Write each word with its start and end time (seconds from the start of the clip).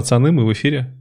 Пацаны, 0.00 0.32
мы 0.32 0.46
в 0.46 0.52
эфире. 0.54 0.94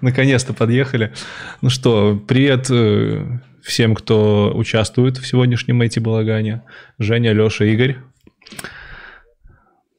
Наконец-то 0.00 0.54
подъехали. 0.54 1.12
Ну 1.60 1.68
что, 1.68 2.16
привет 2.26 2.70
э, 2.70 3.40
всем, 3.62 3.94
кто 3.94 4.50
участвует 4.56 5.18
в 5.18 5.26
сегодняшнем 5.26 5.82
эти 5.82 5.98
балагане. 5.98 6.62
Женя, 6.98 7.34
Леша, 7.34 7.66
Игорь. 7.66 7.98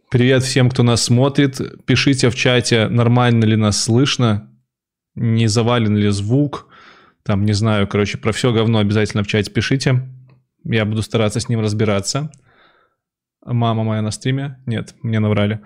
Привет 0.09 0.41
всем, 0.41 0.71
кто 0.71 0.81
нас 0.81 1.03
смотрит. 1.03 1.61
Пишите 1.85 2.31
в 2.31 2.35
чате, 2.35 2.87
нормально 2.87 3.45
ли 3.45 3.55
нас 3.55 3.83
слышно, 3.83 4.49
не 5.13 5.45
завален 5.45 5.95
ли 5.95 6.09
звук. 6.09 6.65
Там, 7.21 7.45
не 7.45 7.53
знаю, 7.53 7.87
короче, 7.87 8.17
про 8.17 8.31
все 8.31 8.51
говно 8.51 8.79
обязательно 8.79 9.21
в 9.21 9.27
чате 9.27 9.51
пишите. 9.51 10.01
Я 10.63 10.83
буду 10.83 11.03
стараться 11.03 11.39
с 11.39 11.47
ним 11.47 11.59
разбираться. 11.59 12.31
Мама 13.45 13.83
моя 13.83 14.01
на 14.01 14.09
стриме? 14.09 14.57
Нет, 14.65 14.95
мне 15.03 15.19
наврали. 15.19 15.59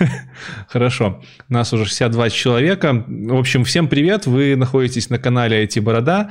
Хорошо. 0.68 1.22
Нас 1.50 1.70
уже 1.74 1.84
62 1.84 2.30
человека. 2.30 3.04
В 3.06 3.36
общем, 3.36 3.64
всем 3.64 3.88
привет. 3.88 4.26
Вы 4.26 4.56
находитесь 4.56 5.10
на 5.10 5.18
канале 5.18 5.62
IT 5.62 5.82
Борода. 5.82 6.30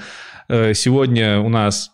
Э, 0.50 0.74
сегодня 0.74 1.40
у 1.42 1.50
нас 1.50 1.92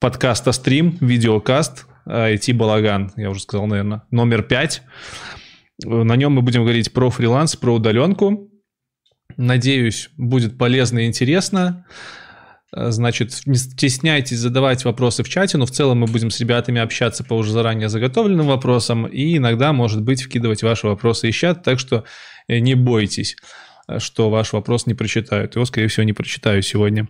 подкаста 0.00 0.50
стрим, 0.50 0.98
видеокаст 1.00 1.86
IT 2.06 2.52
Балаган. 2.54 3.12
Я 3.14 3.30
уже 3.30 3.40
сказал, 3.40 3.68
наверное, 3.68 4.02
номер 4.10 4.42
5. 4.42 4.82
На 5.84 6.16
нем 6.16 6.32
мы 6.32 6.42
будем 6.42 6.62
говорить 6.62 6.92
про 6.92 7.10
фриланс, 7.10 7.54
про 7.54 7.74
удаленку. 7.74 8.50
Надеюсь, 9.36 10.10
будет 10.16 10.58
полезно 10.58 10.98
и 10.98 11.06
интересно. 11.06 11.86
Значит, 12.72 13.40
не 13.46 13.56
стесняйтесь 13.56 14.38
задавать 14.38 14.84
вопросы 14.84 15.22
в 15.22 15.28
чате, 15.28 15.56
но 15.56 15.66
в 15.66 15.70
целом 15.70 16.00
мы 16.00 16.06
будем 16.06 16.30
с 16.30 16.40
ребятами 16.40 16.80
общаться 16.80 17.24
по 17.24 17.34
уже 17.34 17.52
заранее 17.52 17.88
заготовленным 17.88 18.46
вопросам 18.46 19.06
и 19.06 19.36
иногда, 19.38 19.72
может 19.72 20.02
быть, 20.02 20.22
вкидывать 20.22 20.62
ваши 20.62 20.86
вопросы 20.86 21.28
из 21.30 21.34
чата, 21.34 21.60
так 21.60 21.78
что 21.78 22.04
э, 22.46 22.58
не 22.58 22.74
бойтесь 22.74 23.36
э, 23.88 23.98
что 23.98 24.28
ваш 24.28 24.52
вопрос 24.52 24.86
не 24.86 24.94
прочитают. 24.94 25.54
Его, 25.54 25.64
скорее 25.64 25.88
всего, 25.88 26.04
не 26.04 26.12
прочитаю 26.12 26.62
сегодня. 26.62 27.08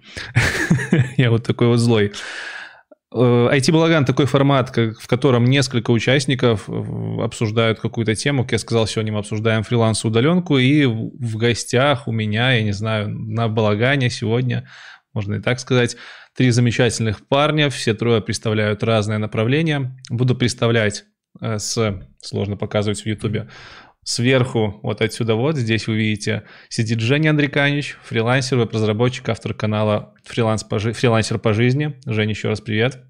Я 1.17 1.31
вот 1.31 1.45
такой 1.45 1.67
вот 1.67 1.79
злой. 1.79 2.13
IT-балаган 3.11 4.05
такой 4.05 4.27
формат, 4.27 4.77
в 4.77 5.07
котором 5.07 5.47
несколько 5.47 5.93
участников 5.93 6.69
обсуждают 6.69 7.81
какую-то 7.81 8.15
тему. 8.15 8.43
Как 8.43 8.53
я 8.53 8.59
сказал, 8.59 8.87
сегодня 8.87 9.15
мы 9.15 9.21
обсуждаем 9.21 9.63
фриланс-удаленку, 9.63 10.59
и 10.59 10.85
в 10.85 11.37
гостях 11.39 12.07
у 12.07 12.13
меня, 12.13 12.53
я 12.53 12.63
не 12.63 12.73
знаю, 12.73 13.09
на 13.09 13.49
балагане 13.49 14.11
сегодня 14.11 14.69
можно 15.19 15.35
и 15.35 15.41
так 15.41 15.59
сказать. 15.59 15.97
Три 16.37 16.51
замечательных 16.51 17.27
парня, 17.27 17.71
все 17.71 17.93
трое 17.93 18.23
представляют 18.23 18.85
разные 18.85 19.19
направления. 19.19 19.97
Буду 20.11 20.37
представлять 20.37 21.07
э, 21.41 21.59
с, 21.59 22.01
сложно 22.21 22.57
показывать 22.57 23.01
в 23.01 23.07
Ютубе, 23.07 23.49
сверху, 24.05 24.79
вот 24.85 25.03
отсюда 25.03 25.35
вот, 25.35 25.57
здесь 25.57 25.89
вы 25.89 25.97
видите, 25.97 26.45
сидит 26.69 27.01
Женя 27.01 27.31
Андриканич, 27.31 27.99
фрилансер, 28.05 28.59
веб-разработчик, 28.59 29.29
автор 29.29 29.55
канала 29.55 30.15
Фриланс 30.25 30.63
по, 30.63 30.79
«Фрилансер 30.79 31.39
по 31.39 31.53
жизни». 31.53 31.99
Женя, 32.07 32.31
еще 32.31 32.49
раз 32.49 32.61
привет. 32.61 33.03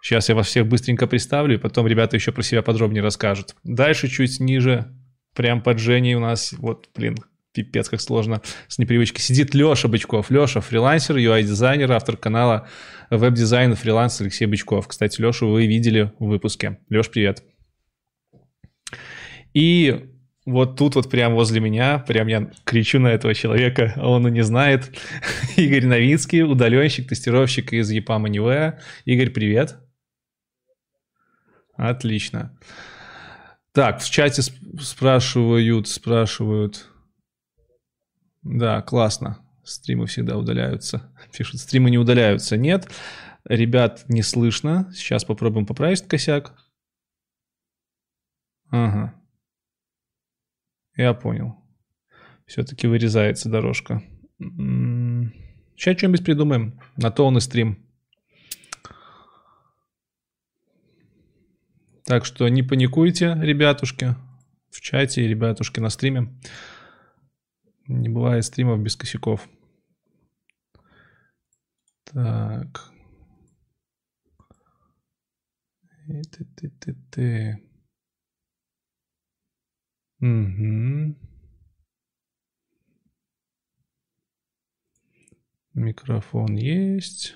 Сейчас 0.00 0.28
я 0.28 0.36
вас 0.36 0.46
всех 0.46 0.68
быстренько 0.68 1.08
представлю, 1.08 1.56
и 1.56 1.58
потом 1.58 1.88
ребята 1.88 2.14
еще 2.14 2.30
про 2.30 2.42
себя 2.42 2.62
подробнее 2.62 3.02
расскажут. 3.02 3.56
Дальше 3.64 4.06
чуть 4.06 4.38
ниже, 4.38 4.94
прям 5.34 5.60
под 5.60 5.80
Женей 5.80 6.14
у 6.14 6.20
нас, 6.20 6.52
вот, 6.52 6.88
блин, 6.94 7.16
пипец 7.56 7.88
как 7.88 8.00
сложно 8.00 8.42
с 8.68 8.78
непривычки. 8.78 9.20
Сидит 9.20 9.54
Леша 9.54 9.88
Бычков. 9.88 10.30
Леша 10.30 10.60
фрилансер, 10.60 11.16
UI-дизайнер, 11.16 11.90
автор 11.92 12.16
канала 12.16 12.68
веб-дизайн 13.10 13.74
фриланс 13.74 14.20
Алексей 14.20 14.46
Бычков. 14.46 14.88
Кстати, 14.88 15.20
Лешу 15.20 15.48
вы 15.48 15.66
видели 15.66 16.12
в 16.18 16.26
выпуске. 16.26 16.78
Леш, 16.90 17.10
привет. 17.10 17.42
И 19.54 20.10
вот 20.44 20.76
тут 20.76 20.94
вот 20.94 21.10
прямо 21.10 21.34
возле 21.34 21.60
меня, 21.60 21.98
прям 21.98 22.28
я 22.28 22.50
кричу 22.64 23.00
на 23.00 23.08
этого 23.08 23.34
человека, 23.34 23.94
а 23.96 24.10
он 24.10 24.28
и 24.28 24.30
не 24.30 24.42
знает. 24.42 24.96
Игорь 25.56 25.86
Новинский, 25.86 26.42
удаленщик, 26.42 27.08
тестировщик 27.08 27.72
из 27.72 27.90
EPAM 27.90 28.26
Anywhere. 28.26 28.78
Игорь, 29.04 29.30
привет. 29.30 29.76
Отлично. 31.76 32.56
Так, 33.72 34.00
в 34.00 34.08
чате 34.08 34.42
спрашивают, 34.80 35.88
спрашивают, 35.88 36.86
да, 38.46 38.80
классно. 38.80 39.38
Стримы 39.64 40.06
всегда 40.06 40.36
удаляются. 40.38 41.12
Пишут, 41.36 41.60
стримы 41.60 41.90
не 41.90 41.98
удаляются. 41.98 42.56
Нет, 42.56 42.88
ребят 43.44 44.04
не 44.08 44.22
слышно. 44.22 44.90
Сейчас 44.94 45.24
попробуем 45.24 45.66
поправить 45.66 46.06
косяк. 46.06 46.54
Ага. 48.70 49.14
Я 50.96 51.12
понял. 51.12 51.56
Все-таки 52.46 52.86
вырезается 52.86 53.48
дорожка. 53.48 54.02
Сейчас 54.38 55.98
что-нибудь 55.98 56.24
придумаем. 56.24 56.80
На 56.96 57.10
то 57.10 57.26
он 57.26 57.36
и 57.36 57.40
стрим. 57.40 57.84
Так 62.04 62.24
что 62.24 62.46
не 62.48 62.62
паникуйте, 62.62 63.36
ребятушки, 63.40 64.14
в 64.70 64.80
чате 64.80 65.24
и 65.24 65.28
ребятушки 65.28 65.80
на 65.80 65.90
стриме. 65.90 66.28
Не 67.88 68.08
бывает 68.08 68.44
стримов 68.44 68.80
без 68.80 68.96
косяков. 68.96 69.48
Так. 72.04 72.92
И 76.08 76.22
ты, 76.22 76.44
ты, 76.44 76.70
ты, 76.70 76.94
ты. 77.10 77.62
Угу. 80.20 81.16
Микрофон 85.74 86.56
есть. 86.56 87.34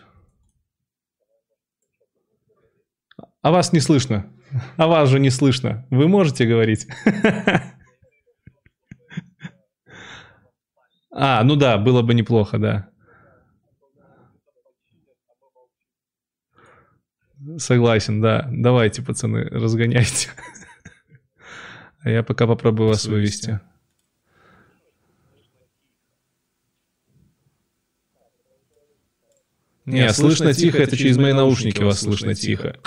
А 3.42 3.50
вас 3.50 3.72
не 3.72 3.80
слышно. 3.80 4.32
А 4.76 4.86
вас 4.86 5.08
же 5.08 5.20
не 5.20 5.30
слышно. 5.30 5.86
Вы 5.90 6.08
можете 6.08 6.46
говорить? 6.46 6.86
А, 11.22 11.44
ну 11.44 11.54
да, 11.54 11.76
было 11.76 12.00
бы 12.00 12.14
неплохо, 12.14 12.56
да. 12.56 12.88
Согласен, 17.58 18.22
да. 18.22 18.48
Давайте, 18.50 19.02
пацаны, 19.02 19.44
разгоняйте. 19.44 20.30
А 22.02 22.08
я 22.08 22.22
пока 22.22 22.46
попробую 22.46 22.88
вас 22.88 23.04
вывести. 23.04 23.60
Не, 29.84 30.10
слышно 30.14 30.54
тихо, 30.54 30.78
это 30.78 30.96
через 30.96 31.18
мои 31.18 31.34
наушники 31.34 31.82
вас 31.82 32.00
слышно 32.00 32.34
тихо. 32.34 32.80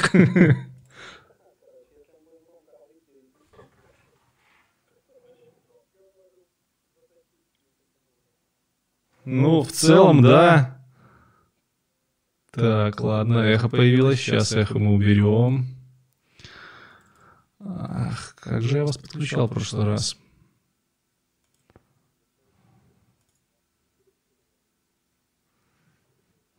Ну, 9.25 9.61
в 9.63 9.71
целом, 9.71 10.21
да. 10.21 10.81
Так, 12.51 13.01
ладно, 13.01 13.39
эхо 13.39 13.69
появилось. 13.69 14.19
Сейчас 14.19 14.51
эхо 14.51 14.77
мы 14.77 14.93
уберем. 14.93 15.67
Ах, 17.59 18.35
как 18.35 18.61
же 18.61 18.77
я 18.77 18.85
вас 18.85 18.97
подключал 18.97 19.47
в 19.47 19.51
прошлый 19.51 19.85
раз. 19.85 20.17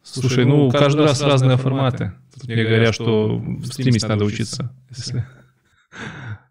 Слушай, 0.02 0.44
ну, 0.44 0.70
каждый 0.70 1.02
раз 1.02 1.20
разные 1.22 1.56
форматы. 1.56 2.12
Тут 2.32 2.44
мне 2.44 2.64
говорят, 2.64 2.94
что 2.94 3.42
стримить 3.64 4.06
надо 4.06 4.24
учиться, 4.24 4.74
если 4.90 5.26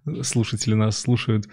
слушатели 0.24 0.74
нас 0.74 0.98
слушают. 0.98 1.48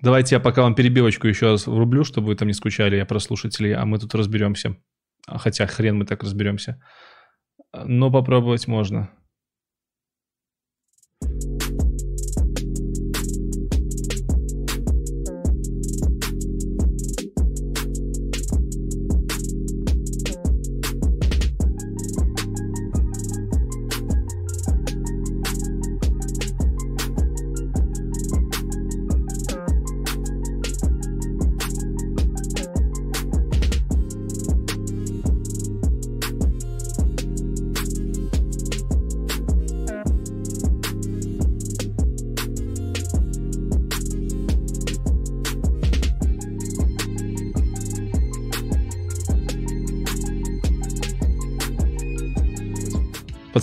Давайте 0.00 0.34
я 0.34 0.40
пока 0.40 0.62
вам 0.62 0.74
перебивочку 0.74 1.28
еще 1.28 1.50
раз 1.52 1.66
врублю, 1.66 2.04
чтобы 2.04 2.28
вы 2.28 2.36
там 2.36 2.48
не 2.48 2.54
скучали, 2.54 2.96
я 2.96 3.06
про 3.06 3.18
слушателей, 3.20 3.74
а 3.74 3.84
мы 3.84 3.98
тут 3.98 4.14
разберемся. 4.14 4.76
Хотя 5.26 5.66
хрен 5.66 5.96
мы 5.96 6.04
так 6.04 6.22
разберемся. 6.22 6.82
Но 7.72 8.10
попробовать 8.10 8.66
можно. 8.66 9.10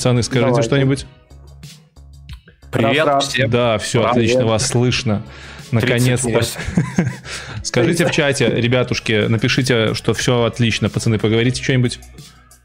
Пацаны, 0.02 0.24
скажите 0.24 0.64
что-нибудь. 0.64 1.06
Привет 2.72 3.22
всем. 3.22 3.52
Да, 3.52 3.78
все, 3.78 4.00
Привет. 4.00 4.12
отлично, 4.12 4.46
вас 4.48 4.66
слышно. 4.66 5.22
Наконец-то. 5.70 6.42
Скажите 7.64 8.08
в 8.08 8.12
чате, 8.12 8.48
ребятушки, 8.50 9.28
напишите, 9.28 9.94
что 9.94 10.16
все 10.16 10.46
отлично. 10.46 10.90
Пацаны, 10.90 11.20
поговорите 11.20 11.62
что-нибудь. 11.62 12.00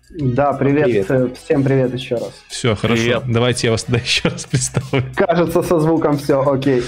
Да, 0.09 0.55
привет. 0.55 0.85
привет. 0.85 1.11
Э, 1.11 1.29
всем 1.45 1.63
привет 1.63 1.93
еще 1.93 2.15
раз. 2.15 2.33
Все, 2.49 2.75
хорошо. 2.75 3.03
Привет. 3.03 3.23
Давайте 3.27 3.67
я 3.67 3.73
вас 3.73 3.85
тогда 3.85 4.01
еще 4.01 4.31
раз 4.31 4.47
представлю. 4.47 5.05
Кажется, 5.15 5.63
со 5.63 5.79
звуком 5.79 6.17
все 6.17 6.41
окей. 6.41 6.83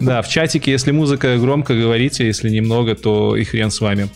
Да, 0.00 0.22
в 0.22 0.28
чатике, 0.28 0.70
если 0.70 0.90
музыка 0.92 1.36
громко, 1.36 1.74
говорите, 1.74 2.26
если 2.26 2.48
немного, 2.48 2.94
то 2.94 3.36
и 3.36 3.44
хрен 3.44 3.70
с 3.70 3.78
вами. 3.82 4.08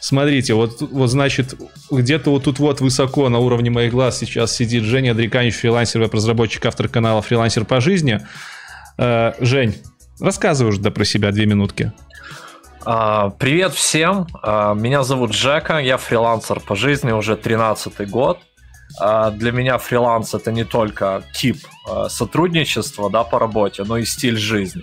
Смотрите, 0.00 0.54
вот, 0.54 0.80
вот 0.80 1.10
значит, 1.10 1.54
где-то 1.90 2.30
вот 2.30 2.44
тут 2.44 2.58
вот 2.58 2.80
высоко 2.80 3.28
на 3.28 3.38
уровне 3.38 3.70
моих 3.70 3.92
глаз 3.92 4.18
сейчас 4.18 4.54
сидит 4.54 4.84
Женя 4.84 5.10
Адриканич, 5.10 5.54
фрилансер, 5.54 6.00
веб-разработчик, 6.00 6.64
автор 6.66 6.88
канала 6.88 7.20
«Фрилансер 7.20 7.64
по 7.64 7.80
жизни». 7.80 8.20
Э, 8.96 9.32
Жень, 9.40 9.76
рассказывай 10.20 10.70
уже 10.70 10.80
да, 10.80 10.90
про 10.90 11.04
себя 11.04 11.32
две 11.32 11.46
минутки. 11.46 11.92
А, 12.84 13.30
привет 13.30 13.74
всем, 13.74 14.26
а, 14.42 14.72
меня 14.74 15.02
зовут 15.02 15.34
Жека, 15.34 15.78
я 15.78 15.96
фрилансер 15.96 16.60
по 16.60 16.76
жизни 16.76 17.12
уже 17.12 17.36
13 17.36 18.08
год. 18.08 18.38
А, 19.00 19.30
для 19.30 19.52
меня 19.52 19.78
фриланс 19.78 20.32
это 20.32 20.52
не 20.52 20.64
только 20.64 21.22
тип 21.34 21.58
сотрудничества 22.08 23.10
да, 23.10 23.24
по 23.24 23.38
работе, 23.38 23.84
но 23.84 23.98
и 23.98 24.04
стиль 24.04 24.36
жизни. 24.36 24.82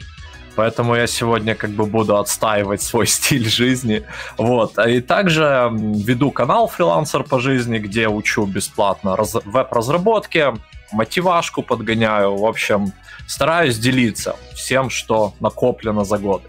Поэтому 0.55 0.95
я 0.95 1.07
сегодня 1.07 1.55
как 1.55 1.71
бы 1.71 1.85
буду 1.85 2.17
отстаивать 2.17 2.81
свой 2.81 3.07
стиль 3.15 3.49
жизни. 3.49 4.03
Вот. 4.37 4.77
И 4.77 5.01
также 5.01 5.69
веду 5.71 6.31
канал 6.31 6.67
«Фрилансер 6.67 7.23
по 7.23 7.39
жизни», 7.39 7.79
где 7.79 8.07
учу 8.07 8.45
бесплатно 8.45 9.15
раз... 9.15 9.35
веб-разработке, 9.45 10.53
мотивашку 10.91 11.61
подгоняю. 11.61 12.35
В 12.35 12.45
общем, 12.45 12.93
стараюсь 13.27 13.77
делиться 13.77 14.35
всем, 14.53 14.89
что 14.89 15.33
накоплено 15.39 16.03
за 16.05 16.17
годы. 16.17 16.47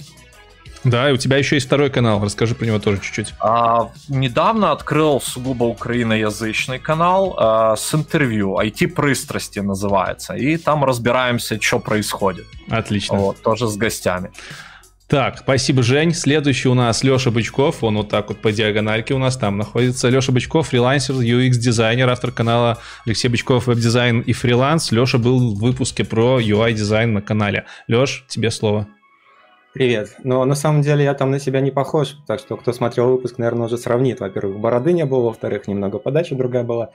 Да, 0.86 1.10
и 1.10 1.12
у 1.12 1.16
тебя 1.16 1.36
еще 1.36 1.56
есть 1.56 1.66
второй 1.66 1.90
канал. 1.90 2.22
Расскажи 2.22 2.54
про 2.54 2.64
него 2.64 2.78
тоже 2.78 3.00
чуть-чуть. 3.00 3.34
А, 3.40 3.90
недавно 4.08 4.70
открыл 4.70 5.20
сугубо 5.20 5.64
украиноязычный 5.64 6.78
канал 6.78 7.34
а, 7.36 7.74
с 7.74 7.92
интервью. 7.92 8.56
IT-пристрасти 8.60 9.58
называется. 9.58 10.34
И 10.34 10.56
там 10.56 10.84
разбираемся, 10.84 11.60
что 11.60 11.80
происходит. 11.80 12.46
Отлично. 12.70 13.16
Вот, 13.16 13.42
тоже 13.42 13.66
с 13.66 13.76
гостями. 13.76 14.30
Так, 15.08 15.38
спасибо, 15.38 15.82
Жень. 15.82 16.14
Следующий 16.14 16.68
у 16.68 16.74
нас 16.74 17.02
Леша 17.02 17.30
Бычков. 17.32 17.82
Он 17.82 17.96
вот 17.96 18.08
так 18.08 18.28
вот 18.28 18.40
по 18.40 18.52
диагональке 18.52 19.14
у 19.14 19.18
нас 19.18 19.36
там 19.36 19.58
находится. 19.58 20.08
Леша 20.08 20.30
Бычков, 20.30 20.68
фрилансер, 20.68 21.16
UX-дизайнер, 21.16 22.08
автор 22.08 22.30
канала 22.30 22.78
Алексей 23.04 23.28
Бычков, 23.28 23.66
веб-дизайн 23.66 24.20
и 24.20 24.32
фриланс. 24.32 24.92
Леша 24.92 25.18
был 25.18 25.54
в 25.54 25.58
выпуске 25.60 26.04
про 26.04 26.40
UI-дизайн 26.40 27.12
на 27.12 27.22
канале. 27.22 27.66
Леш, 27.88 28.24
тебе 28.28 28.50
слово. 28.50 28.88
Привет. 29.76 30.16
Но 30.24 30.42
на 30.46 30.54
самом 30.54 30.80
деле 30.80 31.04
я 31.04 31.12
там 31.12 31.30
на 31.30 31.38
себя 31.38 31.60
не 31.60 31.70
похож, 31.70 32.16
так 32.26 32.40
что 32.40 32.56
кто 32.56 32.72
смотрел 32.72 33.10
выпуск, 33.10 33.36
наверное, 33.36 33.66
уже 33.66 33.76
сравнит. 33.76 34.20
Во-первых, 34.20 34.58
бороды 34.58 34.94
не 34.94 35.04
было, 35.04 35.24
во-вторых, 35.24 35.68
немного 35.68 35.98
подача 35.98 36.34
другая 36.34 36.64
была. 36.64 36.92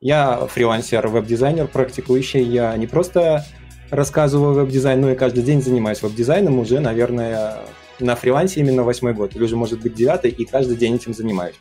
Я 0.00 0.48
фрилансер, 0.48 1.06
веб-дизайнер, 1.06 1.68
практикующий. 1.68 2.42
Я 2.42 2.76
не 2.76 2.88
просто 2.88 3.44
рассказываю 3.90 4.54
веб-дизайн, 4.54 5.02
но 5.02 5.12
и 5.12 5.14
каждый 5.14 5.44
день 5.44 5.62
занимаюсь 5.62 6.02
веб-дизайном 6.02 6.58
уже, 6.58 6.80
наверное, 6.80 7.58
на 8.00 8.16
фрилансе 8.16 8.58
именно 8.58 8.82
восьмой 8.82 9.14
год, 9.14 9.36
или 9.36 9.44
уже, 9.44 9.54
может 9.54 9.80
быть, 9.80 9.94
девятый, 9.94 10.32
и 10.32 10.44
каждый 10.44 10.76
день 10.76 10.96
этим 10.96 11.14
занимаюсь. 11.14 11.54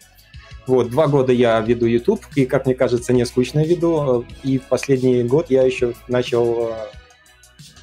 Вот, 0.65 0.89
два 0.89 1.05
года 1.05 1.31
я 1.31 1.59
веду 1.59 1.85
YouTube, 1.85 2.21
и, 2.35 2.47
как 2.47 2.65
мне 2.65 2.73
кажется, 2.73 3.13
не 3.13 3.23
скучно 3.27 3.63
веду, 3.63 4.25
и 4.41 4.57
последний 4.57 5.21
год 5.21 5.51
я 5.51 5.61
еще 5.61 5.93
начал 6.07 6.73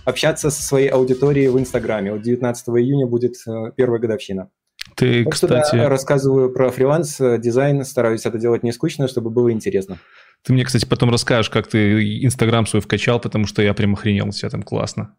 общаться 0.04 0.50
со 0.50 0.62
своей 0.62 0.88
аудиторией 0.88 1.48
в 1.48 1.58
Инстаграме. 1.58 2.12
Вот 2.12 2.22
19 2.22 2.68
июня 2.68 3.06
будет 3.06 3.34
э, 3.46 3.72
первая 3.76 4.00
годовщина. 4.00 4.50
Ты, 4.96 5.24
так 5.24 5.32
кстати... 5.32 5.66
Что, 5.68 5.76
да, 5.76 5.88
рассказываю 5.88 6.52
про 6.52 6.70
фриланс, 6.70 7.20
э, 7.20 7.38
дизайн, 7.38 7.84
стараюсь 7.84 8.26
это 8.26 8.38
делать 8.38 8.62
не 8.62 8.72
скучно, 8.72 9.08
чтобы 9.08 9.30
было 9.30 9.52
интересно. 9.52 9.98
Ты 10.42 10.52
мне, 10.52 10.64
кстати, 10.64 10.84
потом 10.84 11.10
расскажешь, 11.10 11.50
как 11.50 11.68
ты 11.68 12.24
Инстаграм 12.24 12.66
свой 12.66 12.82
вкачал, 12.82 13.20
потому 13.20 13.46
что 13.46 13.62
я 13.62 13.74
прям 13.74 13.94
охренел 13.94 14.28
у 14.28 14.32
тебя 14.32 14.50
там 14.50 14.62
классно. 14.62 15.14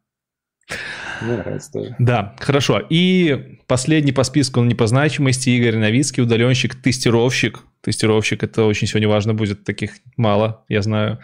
Мне 1.22 1.38
нравится 1.38 1.72
тоже. 1.72 1.96
Да, 2.00 2.36
хорошо. 2.40 2.82
И 2.90 3.60
последний 3.68 4.12
по 4.12 4.24
списку, 4.24 4.60
он 4.60 4.68
не 4.68 4.76
по 4.76 4.88
значимости, 4.88 5.50
Игорь 5.50 5.78
Новицкий, 5.78 6.24
удаленщик, 6.24 6.76
тестировщик. 6.76 7.62
Тестировщик, 7.82 8.44
это 8.44 8.66
очень 8.66 8.88
сегодня 8.88 9.08
важно 9.08 9.34
будет, 9.34 9.64
таких 9.64 9.92
мало, 10.18 10.66
я 10.70 10.82
знаю. 10.82 11.20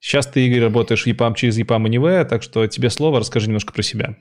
Сейчас 0.00 0.26
ты, 0.26 0.46
Игорь, 0.46 0.64
работаешь 0.64 1.06
EPAM 1.06 1.34
через 1.34 1.58
EPAM 1.58 1.84
Anyway, 1.84 2.24
так 2.24 2.42
что 2.42 2.66
тебе 2.66 2.88
слово, 2.88 3.20
расскажи 3.20 3.48
немножко 3.48 3.72
про 3.74 3.82
себя. 3.82 4.16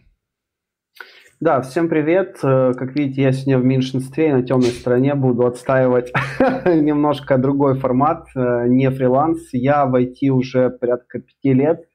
Да, 1.40 1.62
всем 1.62 1.88
привет. 1.88 2.38
Э, 2.44 2.74
как 2.78 2.94
видите, 2.98 3.22
я 3.22 3.32
сегодня 3.32 3.60
в 3.60 3.64
меньшинстве 3.64 4.36
на 4.36 4.44
темной 4.44 4.72
стороне 4.72 5.16
буду 5.16 5.48
отстаивать 5.48 6.12
немножко 6.66 7.38
другой 7.38 7.80
формат, 7.80 8.28
э, 8.36 8.68
не 8.68 8.92
фриланс. 8.92 9.48
Я 9.54 9.86
в 9.86 9.96
IT 9.96 10.28
уже 10.28 10.70
порядка 10.70 11.20
пяти 11.20 11.54
лет. 11.54 11.88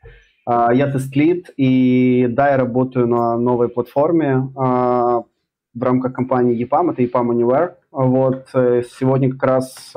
А, 0.47 0.73
я 0.73 0.91
тест-лид, 0.91 1.51
и 1.59 2.27
да, 2.31 2.53
я 2.53 2.57
работаю 2.57 3.07
на 3.07 3.37
новой 3.37 3.69
платформе 3.69 4.49
в 4.55 5.83
рамках 5.83 6.13
компании 6.15 6.63
EPAM, 6.65 6.93
это 6.93 7.03
EPAM 7.03 7.31
Anywhere. 7.33 7.75
Вот, 7.91 8.49
э, 8.55 8.83
сегодня 8.99 9.31
как 9.31 9.43
раз 9.43 9.93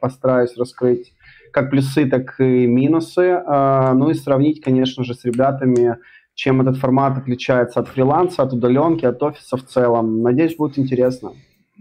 постараюсь 0.00 0.56
раскрыть 0.56 1.14
как 1.54 1.70
плюсы, 1.70 2.06
так 2.06 2.34
и 2.40 2.66
минусы. 2.66 3.40
А, 3.46 3.94
ну 3.94 4.10
и 4.10 4.14
сравнить, 4.14 4.60
конечно 4.60 5.04
же, 5.04 5.14
с 5.14 5.24
ребятами, 5.24 5.96
чем 6.34 6.60
этот 6.60 6.78
формат 6.78 7.16
отличается 7.16 7.78
от 7.78 7.88
фриланса, 7.88 8.42
от 8.42 8.52
удаленки, 8.52 9.06
от 9.06 9.22
офиса 9.22 9.56
в 9.56 9.64
целом. 9.64 10.22
Надеюсь, 10.22 10.56
будет 10.56 10.78
интересно. 10.78 11.30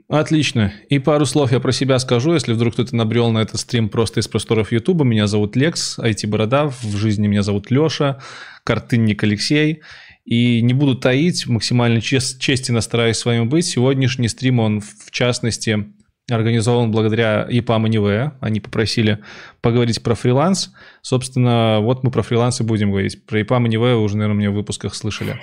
Отлично. 0.10 0.72
И 0.90 1.00
пару 1.00 1.26
слов 1.26 1.52
я 1.52 1.60
про 1.60 1.72
себя 1.72 1.98
скажу, 1.98 2.34
если 2.34 2.54
вдруг 2.54 2.74
кто-то 2.74 2.96
набрел 2.96 3.32
на 3.32 3.40
этот 3.40 3.60
стрим 3.60 3.90
просто 3.90 4.20
из 4.20 4.28
просторов 4.28 4.72
Ютуба. 4.72 5.04
Меня 5.04 5.26
зовут 5.26 5.56
Лекс, 5.56 5.98
IT-борода, 5.98 6.68
в 6.68 6.96
жизни 6.96 7.26
меня 7.26 7.42
зовут 7.42 7.72
Леша, 7.72 8.20
картынник 8.64 9.24
Алексей. 9.24 9.82
И 10.24 10.62
не 10.62 10.74
буду 10.74 10.96
таить, 10.96 11.48
максимально 11.48 12.00
чест, 12.00 12.40
честно 12.40 12.82
стараюсь 12.82 13.18
с 13.18 13.26
вами 13.26 13.46
быть. 13.46 13.66
Сегодняшний 13.66 14.28
стрим, 14.28 14.60
он 14.60 14.82
в 14.82 15.10
частности 15.10 15.94
организован 16.30 16.92
благодаря 16.92 17.48
EPAM 17.50 17.86
Anyway. 17.86 18.32
Они 18.40 18.60
попросили 18.60 19.20
поговорить 19.62 20.02
про 20.02 20.16
фриланс. 20.16 20.74
Собственно, 21.02 21.80
вот 21.82 22.04
мы 22.04 22.12
про 22.12 22.22
фриланс 22.22 22.62
и 22.62 22.64
будем 22.64 22.92
говорить. 22.92 23.26
Про 23.26 23.42
EPAM 23.42 23.66
Anyway 23.66 23.96
вы 23.96 24.02
уже, 24.02 24.18
наверное, 24.18 24.40
меня 24.40 24.52
в 24.52 24.56
выпусках 24.56 24.96
слышали. 24.96 25.40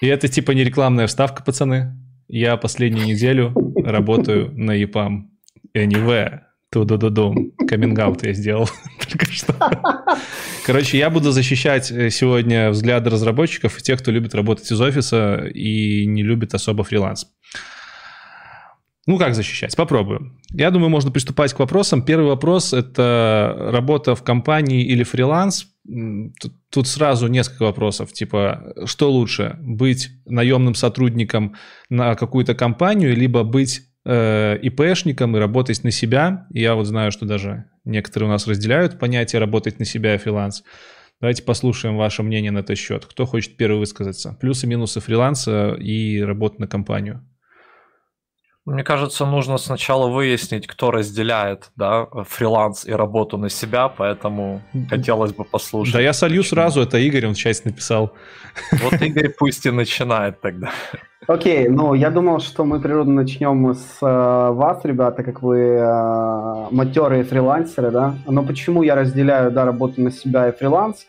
И 0.00 0.06
это 0.06 0.28
типа 0.28 0.52
не 0.52 0.64
рекламная 0.64 1.06
вставка, 1.06 1.42
пацаны. 1.42 1.96
Я 2.28 2.56
последнюю 2.56 3.06
неделю 3.06 3.54
работаю 3.84 4.50
на 4.52 4.80
EPAM 4.82 5.24
Anyway. 5.76 6.40
Ту-ду-ду-дум. 6.70 7.52
каминг 7.68 7.98
я 8.22 8.32
сделал 8.32 8.68
только 9.08 9.32
что. 9.32 9.54
Короче, 10.64 10.98
я 10.98 11.10
буду 11.10 11.30
защищать 11.30 11.92
э, 11.92 12.10
сегодня 12.10 12.70
взгляды 12.70 13.08
разработчиков 13.08 13.78
и 13.78 13.82
тех, 13.82 14.00
кто 14.00 14.10
любит 14.10 14.34
работать 14.34 14.70
из 14.70 14.80
офиса 14.80 15.46
и 15.46 16.06
не 16.06 16.24
любит 16.24 16.54
особо 16.54 16.82
фриланс. 16.82 17.28
Ну, 19.06 19.18
как 19.18 19.36
защищать? 19.36 19.76
Попробую. 19.76 20.36
Я 20.50 20.72
думаю, 20.72 20.90
можно 20.90 21.12
приступать 21.12 21.52
к 21.54 21.58
вопросам. 21.60 22.02
Первый 22.02 22.26
вопрос– 22.26 22.72
это 22.74 23.54
работа 23.70 24.16
в 24.16 24.24
компании 24.24 24.84
или 24.84 25.04
фриланс. 25.04 25.68
Тут, 26.70 26.88
сразу 26.88 27.28
несколько 27.28 27.62
вопросов. 27.62 28.12
Типа, 28.12 28.74
что 28.84 29.10
лучше? 29.10 29.56
Быть 29.60 30.10
наемным 30.24 30.74
сотрудником 30.74 31.54
на 31.88 32.16
какую-то 32.16 32.56
компанию, 32.56 33.16
либо 33.16 33.44
быть 33.44 33.82
э, 34.04 34.58
ИПшником 34.60 35.36
и 35.36 35.38
работать 35.38 35.84
на 35.84 35.92
себя? 35.92 36.48
Я 36.50 36.74
вот 36.74 36.86
знаю, 36.86 37.12
что 37.12 37.26
даже 37.26 37.66
некоторые 37.84 38.28
у 38.28 38.32
нас 38.32 38.48
разделяют 38.48 38.98
понятие 38.98 39.38
«работать 39.38 39.78
на 39.78 39.84
себя» 39.84 40.16
и 40.16 40.18
фриланс. 40.18 40.64
Давайте 41.20 41.44
послушаем 41.44 41.96
ваше 41.96 42.24
мнение 42.24 42.50
на 42.50 42.58
этот 42.58 42.76
счет. 42.76 43.06
Кто 43.06 43.24
хочет 43.24 43.56
первый 43.56 43.78
высказаться? 43.78 44.36
Плюсы, 44.40 44.66
минусы 44.66 45.00
фриланса 45.00 45.74
и 45.74 46.20
работы 46.20 46.56
на 46.58 46.66
компанию. 46.66 47.24
Мне 48.66 48.82
кажется, 48.82 49.24
нужно 49.26 49.58
сначала 49.58 50.08
выяснить, 50.08 50.66
кто 50.66 50.90
разделяет 50.90 51.70
да, 51.76 52.06
фриланс 52.28 52.84
и 52.84 52.90
работу 52.92 53.38
на 53.38 53.48
себя, 53.48 53.88
поэтому 53.88 54.60
хотелось 54.90 55.32
бы 55.32 55.44
послушать. 55.44 55.94
Да 55.94 56.00
я 56.00 56.12
солью 56.12 56.42
почему. 56.42 56.56
сразу, 56.56 56.80
это 56.80 56.98
Игорь, 56.98 57.26
он 57.28 57.34
часть 57.34 57.64
написал. 57.64 58.12
Вот 58.82 59.00
Игорь 59.00 59.28
пусть 59.38 59.66
и 59.66 59.70
начинает 59.70 60.40
тогда. 60.40 60.70
Окей, 61.28 61.66
okay, 61.66 61.70
ну 61.70 61.94
я 61.94 62.10
думал, 62.10 62.40
что 62.40 62.64
мы 62.64 62.80
природно 62.80 63.14
начнем 63.14 63.72
с 63.72 63.98
э, 64.02 64.52
вас, 64.52 64.84
ребята, 64.84 65.22
как 65.22 65.42
вы 65.42 65.58
э, 65.58 66.66
матерые 66.72 67.22
фрилансеры, 67.22 67.90
да. 67.90 68.14
Но 68.26 68.42
почему 68.42 68.82
я 68.82 68.96
разделяю 68.96 69.52
да, 69.52 69.64
работу 69.64 70.00
на 70.00 70.10
себя 70.10 70.48
и 70.48 70.52
фриланс? 70.52 71.06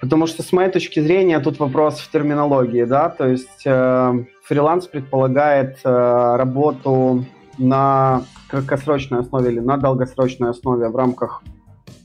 Потому 0.00 0.26
что 0.26 0.42
с 0.42 0.52
моей 0.52 0.70
точки 0.70 0.98
зрения 0.98 1.38
тут 1.38 1.60
вопрос 1.60 2.00
в 2.00 2.10
терминологии, 2.10 2.82
да, 2.82 3.08
то 3.08 3.28
есть 3.28 3.62
э, 3.64 4.24
фриланс 4.52 4.86
предполагает 4.86 5.78
э, 5.82 6.36
работу 6.36 7.24
на 7.56 8.22
краткосрочной 8.50 9.20
основе 9.20 9.50
или 9.50 9.60
на 9.60 9.78
долгосрочной 9.78 10.50
основе 10.50 10.88
в 10.88 10.96
рамках 10.96 11.42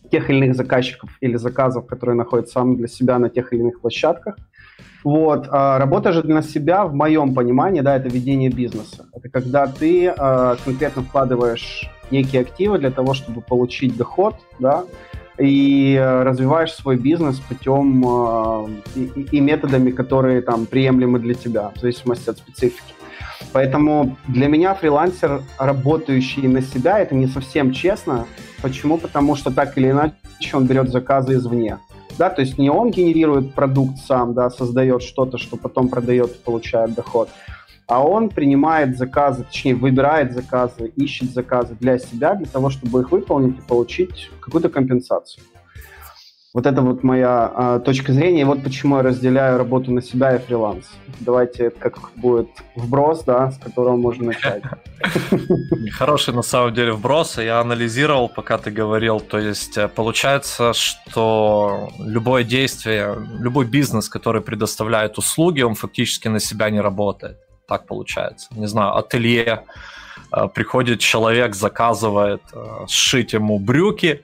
тех 0.10 0.30
или 0.30 0.46
иных 0.46 0.56
заказчиков 0.56 1.10
или 1.20 1.36
заказов, 1.36 1.88
которые 1.88 2.16
находят 2.16 2.48
сам 2.48 2.78
для 2.78 2.88
себя 2.88 3.20
на 3.20 3.30
тех 3.30 3.52
или 3.52 3.60
иных 3.60 3.82
площадках. 3.82 4.38
Вот. 5.04 5.48
А 5.52 5.78
работа 5.78 6.14
же 6.14 6.24
для 6.24 6.42
себя, 6.42 6.86
в 6.86 6.94
моем 6.94 7.34
понимании, 7.34 7.82
да, 7.82 7.98
это 7.98 8.08
ведение 8.08 8.50
бизнеса. 8.50 9.08
Это 9.14 9.28
когда 9.28 9.68
ты 9.68 10.06
э, 10.06 10.56
конкретно 10.64 11.02
вкладываешь 11.02 11.90
некие 12.12 12.44
активы 12.44 12.80
для 12.80 12.92
того, 12.92 13.14
чтобы 13.14 13.42
получить 13.42 13.98
доход, 13.98 14.36
да, 14.60 14.86
и 15.38 15.98
развиваешь 16.24 16.74
свой 16.74 16.98
бизнес 16.98 17.40
путем 17.40 18.04
э, 18.06 18.68
и, 18.96 19.22
и 19.32 19.40
методами, 19.40 19.92
которые 19.92 20.42
там 20.42 20.66
приемлемы 20.66 21.20
для 21.20 21.34
тебя, 21.34 21.72
в 21.76 21.80
зависимости 21.80 22.30
от 22.30 22.38
специфики. 22.38 22.94
Поэтому 23.54 24.18
для 24.28 24.48
меня 24.48 24.74
фрилансер, 24.74 25.42
работающий 25.60 26.48
на 26.48 26.62
себя, 26.62 27.00
это 27.00 27.16
не 27.16 27.28
совсем 27.28 27.72
честно. 27.72 28.26
Почему? 28.62 28.98
Потому 28.98 29.36
что 29.36 29.52
так 29.52 29.78
или 29.78 29.92
иначе 29.92 30.16
он 30.54 30.66
берет 30.66 30.90
заказы 30.90 31.36
извне. 31.36 31.78
Да, 32.18 32.32
то 32.32 32.42
есть 32.42 32.58
не 32.58 32.72
он 32.72 32.90
генерирует 32.90 33.54
продукт 33.54 34.00
сам, 34.08 34.34
да, 34.34 34.50
создает 34.50 35.04
что-то, 35.04 35.38
что 35.38 35.56
потом 35.56 35.88
продает 35.88 36.32
и 36.32 36.44
получает 36.44 36.96
доход, 36.96 37.30
а 37.88 38.06
он 38.06 38.30
принимает 38.30 38.98
заказы, 38.98 39.44
точнее, 39.44 39.76
выбирает 39.76 40.34
заказы, 40.34 40.92
ищет 40.98 41.34
заказы 41.34 41.76
для 41.80 41.98
себя, 41.98 42.36
для 42.36 42.48
того, 42.48 42.70
чтобы 42.70 43.02
их 43.02 43.12
выполнить 43.12 43.58
и 43.58 43.62
получить 43.62 44.30
какую-то 44.42 44.70
компенсацию. 44.70 45.44
Вот 46.54 46.66
это 46.66 46.82
вот 46.82 47.04
моя 47.04 47.52
а, 47.54 47.80
точка 47.80 48.14
зрения, 48.14 48.42
и 48.42 48.44
вот 48.46 48.64
почему 48.64 48.98
я 48.98 49.04
разделяю 49.04 49.58
работу 49.58 49.92
на 49.92 50.02
себя 50.02 50.36
и 50.36 50.40
фриланс. 50.40 50.86
Давайте 51.20 51.66
это 51.66 51.80
как 51.80 52.12
будет 52.16 52.50
вброс, 52.76 53.24
да, 53.24 53.52
с 53.52 53.58
которого 53.58 53.96
можно 53.96 54.26
начать. 54.26 54.64
Хороший 55.92 56.34
на 56.34 56.42
самом 56.42 56.74
деле 56.74 56.94
вброс, 56.94 57.38
я 57.38 57.60
анализировал, 57.60 58.28
пока 58.28 58.58
ты 58.58 58.72
говорил, 58.72 59.20
то 59.20 59.38
есть 59.38 59.78
э, 59.78 59.88
получается, 59.88 60.74
что 60.74 61.90
любое 62.00 62.44
действие, 62.44 63.16
любой 63.40 63.66
бизнес, 63.66 64.10
который 64.10 64.42
предоставляет 64.42 65.18
услуги, 65.18 65.62
он 65.62 65.76
фактически 65.76 66.28
на 66.28 66.40
себя 66.40 66.70
не 66.72 66.82
работает. 66.82 67.38
Так 67.68 67.86
получается. 67.86 68.48
Не 68.56 68.68
знаю, 68.68 68.96
ателье, 68.96 69.64
э, 70.32 70.48
приходит 70.54 71.00
человек, 71.00 71.56
заказывает 71.56 72.42
э, 72.54 72.86
сшить 72.88 73.34
ему 73.34 73.60
брюки, 73.60 74.22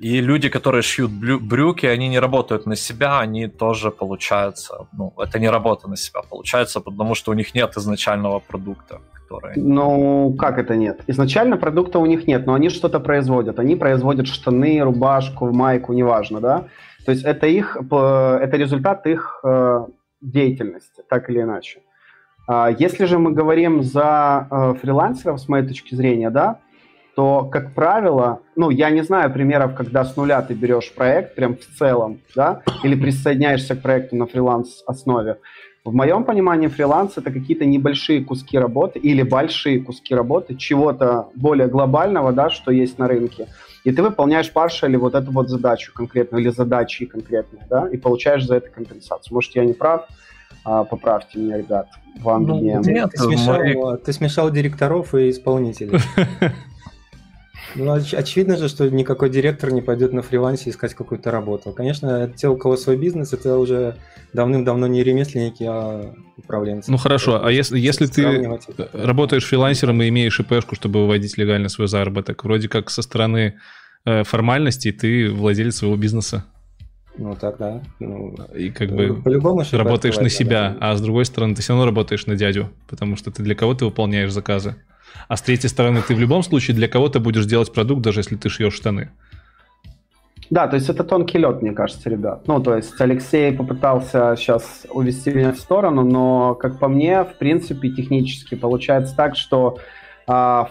и 0.00 0.20
люди, 0.20 0.48
которые 0.48 0.82
шьют 0.82 1.10
брюки, 1.10 1.86
они 1.86 2.08
не 2.08 2.20
работают 2.20 2.66
на 2.66 2.76
себя, 2.76 3.20
они 3.20 3.48
тоже 3.48 3.90
получается, 3.90 4.86
ну, 4.92 5.12
это 5.18 5.38
не 5.38 5.50
работа 5.50 5.88
на 5.88 5.96
себя 5.96 6.20
получается, 6.22 6.80
потому 6.80 7.14
что 7.14 7.30
у 7.30 7.34
них 7.34 7.54
нет 7.54 7.76
изначального 7.76 8.40
продукта. 8.40 9.00
Который... 9.28 9.54
Ну, 9.56 10.34
как 10.38 10.58
это 10.58 10.76
нет? 10.76 11.00
Изначально 11.08 11.56
продукта 11.56 11.98
у 11.98 12.06
них 12.06 12.28
нет, 12.28 12.46
но 12.46 12.54
они 12.54 12.68
что-то 12.68 13.00
производят. 13.00 13.58
Они 13.58 13.74
производят 13.74 14.26
штаны, 14.26 14.80
рубашку, 14.84 15.52
майку, 15.52 15.94
неважно, 15.94 16.40
да? 16.40 16.64
То 17.04 17.12
есть 17.12 17.24
это 17.24 17.46
их, 17.46 17.76
это 17.76 18.56
результат 18.56 19.06
их 19.06 19.40
э, 19.44 19.86
деятельности, 20.20 21.02
так 21.08 21.30
или 21.30 21.40
иначе. 21.40 21.80
А 22.46 22.70
если 22.70 23.06
же 23.06 23.18
мы 23.18 23.32
говорим 23.32 23.82
за 23.82 24.46
э, 24.50 24.74
фрилансеров, 24.80 25.40
с 25.40 25.48
моей 25.48 25.66
точки 25.66 25.94
зрения, 25.94 26.30
да, 26.30 26.60
то, 27.16 27.48
как 27.50 27.72
правило, 27.72 28.40
ну, 28.56 28.70
я 28.70 28.90
не 28.90 29.02
знаю 29.02 29.32
примеров, 29.32 29.74
когда 29.74 30.04
с 30.04 30.16
нуля 30.16 30.42
ты 30.42 30.54
берешь 30.54 30.92
проект 30.92 31.34
прям 31.34 31.56
в 31.56 31.64
целом, 31.78 32.20
да, 32.34 32.62
или 32.84 32.94
присоединяешься 32.94 33.74
к 33.74 33.82
проекту 33.82 34.16
на 34.16 34.26
фриланс-основе. 34.26 35.38
В 35.82 35.94
моем 35.94 36.24
понимании 36.24 36.68
фриланс 36.68 37.16
это 37.16 37.30
какие-то 37.30 37.64
небольшие 37.64 38.22
куски 38.24 38.58
работы 38.58 38.98
или 38.98 39.22
большие 39.22 39.80
куски 39.80 40.14
работы 40.14 40.56
чего-то 40.56 41.28
более 41.34 41.68
глобального, 41.68 42.32
да, 42.32 42.50
что 42.50 42.70
есть 42.70 42.98
на 42.98 43.08
рынке. 43.08 43.46
И 43.84 43.92
ты 43.92 44.02
выполняешь 44.02 44.52
паршали 44.52 44.96
вот 44.96 45.14
эту 45.14 45.30
вот 45.30 45.48
задачу 45.48 45.92
конкретную 45.94 46.42
или 46.42 46.50
задачи 46.50 47.06
конкретные, 47.06 47.66
да, 47.70 47.88
и 47.88 47.96
получаешь 47.96 48.44
за 48.44 48.56
это 48.56 48.68
компенсацию. 48.68 49.32
Может, 49.32 49.54
я 49.54 49.64
не 49.64 49.74
прав, 49.74 50.06
а, 50.66 50.82
поправьте 50.82 51.38
меня, 51.38 51.58
ребят, 51.58 51.86
в 52.18 52.28
Англии. 52.28 52.74
Ну, 52.74 52.90
нет, 52.90 53.10
ты 53.12 53.18
смешал, 53.18 53.96
ты 53.98 54.12
смешал 54.12 54.50
директоров 54.50 55.14
и 55.14 55.30
исполнителей. 55.30 56.00
Ну, 57.74 57.94
оч- 57.94 58.14
очевидно 58.16 58.56
же, 58.56 58.68
что 58.68 58.88
никакой 58.88 59.28
директор 59.28 59.70
не 59.70 59.82
пойдет 59.82 60.14
на 60.14 60.22
фрилансе 60.22 60.70
искать 60.70 60.94
какую-то 60.94 61.30
работу. 61.30 61.72
Конечно, 61.72 62.32
те, 62.34 62.48
у 62.48 62.56
кого 62.56 62.76
свой 62.76 62.96
бизнес, 62.96 63.34
это 63.34 63.58
уже 63.58 63.96
давным-давно 64.32 64.86
не 64.86 65.02
ремесленники, 65.02 65.64
а 65.68 66.14
управленцы. 66.38 66.90
Ну 66.90 66.96
хорошо, 66.96 67.44
а 67.44 67.52
если, 67.52 67.78
если 67.78 68.06
ты 68.06 68.58
работаешь 68.94 69.44
фрилансером 69.44 70.00
и 70.00 70.08
имеешь 70.08 70.40
ИПшку, 70.40 70.74
чтобы 70.74 71.00
выводить 71.02 71.36
легально 71.36 71.68
свой 71.68 71.86
заработок, 71.88 72.44
вроде 72.44 72.68
как 72.70 72.88
со 72.88 73.02
стороны 73.02 73.58
э, 74.06 74.24
формальностей 74.24 74.92
ты 74.92 75.30
владелец 75.30 75.76
своего 75.76 75.96
бизнеса. 75.96 76.46
Ну 77.18 77.34
так, 77.34 77.56
да. 77.58 77.82
Ну, 77.98 78.34
и 78.54 78.70
как 78.70 78.90
бы 78.90 79.20
по-любому 79.22 79.62
работаешь 79.72 80.18
на 80.18 80.28
себя, 80.28 80.76
да. 80.78 80.90
а 80.90 80.96
с 80.96 81.00
другой 81.00 81.24
стороны 81.24 81.54
ты 81.54 81.62
все 81.62 81.72
равно 81.72 81.86
работаешь 81.86 82.26
на 82.26 82.36
дядю, 82.36 82.70
потому 82.88 83.16
что 83.16 83.30
ты 83.30 83.42
для 83.42 83.54
кого 83.54 83.74
ты 83.74 83.84
выполняешь 83.84 84.32
заказы. 84.32 84.76
А 85.28 85.36
с 85.36 85.42
третьей 85.42 85.68
стороны, 85.68 86.02
ты 86.06 86.14
в 86.14 86.20
любом 86.20 86.42
случае 86.42 86.76
для 86.76 86.88
кого-то 86.88 87.20
будешь 87.20 87.46
делать 87.46 87.72
продукт, 87.72 88.02
даже 88.02 88.20
если 88.20 88.36
ты 88.36 88.48
шьешь 88.48 88.74
штаны. 88.74 89.10
Да, 90.50 90.68
то 90.68 90.76
есть 90.76 90.88
это 90.88 91.02
тонкий 91.02 91.38
лед, 91.38 91.60
мне 91.62 91.72
кажется, 91.72 92.08
ребят. 92.08 92.46
Ну, 92.46 92.62
то 92.62 92.76
есть 92.76 93.00
Алексей 93.00 93.52
попытался 93.52 94.34
сейчас 94.36 94.86
увести 94.90 95.32
меня 95.32 95.52
в 95.52 95.58
сторону, 95.58 96.02
но, 96.02 96.54
как 96.54 96.78
по 96.78 96.88
мне, 96.88 97.24
в 97.24 97.36
принципе, 97.38 97.90
технически 97.90 98.54
получается 98.54 99.16
так, 99.16 99.36
что 99.36 99.78
а, 100.28 100.70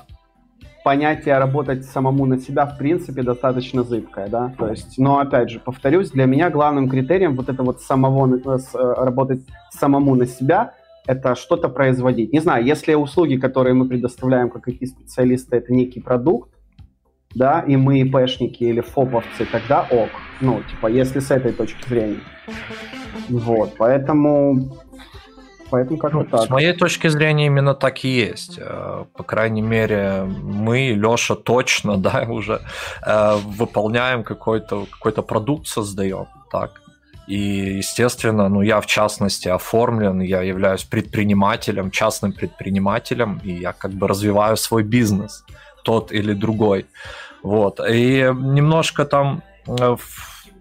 понятие 0.85 1.39
работать 1.39 1.83
самому 1.83 2.27
на 2.27 2.37
себя, 2.37 2.67
в 2.67 2.77
принципе, 2.77 3.23
достаточно 3.23 3.83
зыбкое, 3.83 4.27
да, 4.27 4.53
то 4.57 4.69
есть, 4.69 4.99
но, 4.99 5.17
опять 5.17 5.49
же, 5.49 5.59
повторюсь, 5.59 6.11
для 6.11 6.25
меня 6.25 6.51
главным 6.51 6.87
критерием 6.87 7.35
вот 7.35 7.49
это 7.49 7.63
вот 7.63 7.81
самого, 7.81 8.37
э, 8.37 8.57
работать 9.03 9.41
самому 9.71 10.15
на 10.15 10.27
себя– 10.27 10.73
это 11.07 11.35
что-то 11.35 11.69
производить. 11.69 12.33
Не 12.33 12.39
знаю, 12.39 12.65
если 12.65 12.93
услуги, 12.93 13.35
которые 13.37 13.73
мы 13.73 13.87
предоставляем 13.87 14.49
как 14.49 14.67
IT-специалисты, 14.67 15.57
это 15.57 15.73
некий 15.73 16.01
продукт, 16.01 16.49
да, 17.33 17.61
и 17.67 17.75
мы 17.75 18.01
ИПшники 18.01 18.63
или 18.63 18.81
ФОПовцы, 18.81 19.45
тогда 19.51 19.81
ок. 19.81 20.09
Ну, 20.41 20.61
типа, 20.69 20.87
если 20.87 21.19
с 21.19 21.31
этой 21.31 21.51
точки 21.51 21.87
зрения. 21.87 22.21
Вот, 23.29 23.73
поэтому... 23.77 24.77
Поэтому 25.71 25.97
как-то 25.97 26.17
ну, 26.17 26.25
так. 26.25 26.41
С 26.41 26.49
моей 26.49 26.73
точки 26.73 27.07
зрения 27.07 27.47
именно 27.47 27.73
так 27.73 28.05
и 28.05 28.09
есть. 28.09 28.59
Э, 28.59 29.05
по 29.15 29.23
крайней 29.23 29.61
мере, 29.61 30.23
мы, 30.25 30.91
Леша, 30.91 31.35
точно, 31.35 31.97
да, 32.01 32.25
уже 32.29 32.61
э, 33.05 33.35
выполняем 33.45 34.23
какой-то 34.23 34.85
какой 34.91 35.11
продукт, 35.23 35.67
создаем. 35.67 36.27
Так. 36.51 36.81
И, 37.27 37.77
естественно, 37.77 38.49
ну, 38.49 38.61
я 38.61 38.79
в 38.79 38.85
частности 38.85 39.47
оформлен, 39.47 40.21
я 40.21 40.41
являюсь 40.41 40.83
предпринимателем, 40.83 41.89
частным 41.89 42.33
предпринимателем, 42.33 43.41
и 43.43 43.51
я 43.51 43.73
как 43.73 43.91
бы 43.91 44.07
развиваю 44.07 44.57
свой 44.57 44.83
бизнес, 44.83 45.43
тот 45.83 46.11
или 46.11 46.33
другой. 46.33 46.85
Вот. 47.41 47.79
И 47.79 48.31
немножко 48.33 49.05
там 49.05 49.41
э, 49.67 49.95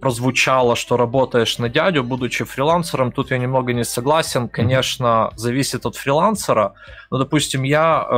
прозвучало, 0.05 0.77
что 0.77 0.97
работаешь 0.99 1.59
на 1.59 1.69
дядю, 1.69 2.05
будучи 2.05 2.45
фрилансером, 2.45 3.11
тут 3.11 3.31
я 3.31 3.39
немного 3.39 3.73
не 3.73 3.85
согласен. 3.85 4.49
Конечно, 4.49 5.31
зависит 5.37 5.87
от 5.87 5.97
фрилансера. 5.97 6.75
Но, 7.11 7.19
допустим, 7.19 7.63
я 7.63 8.07
э, 8.07 8.17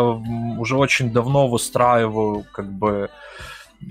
уже 0.59 0.77
очень 0.77 1.13
давно 1.13 1.47
выстраиваю 1.47 2.45
как 2.53 2.67
бы 2.73 3.09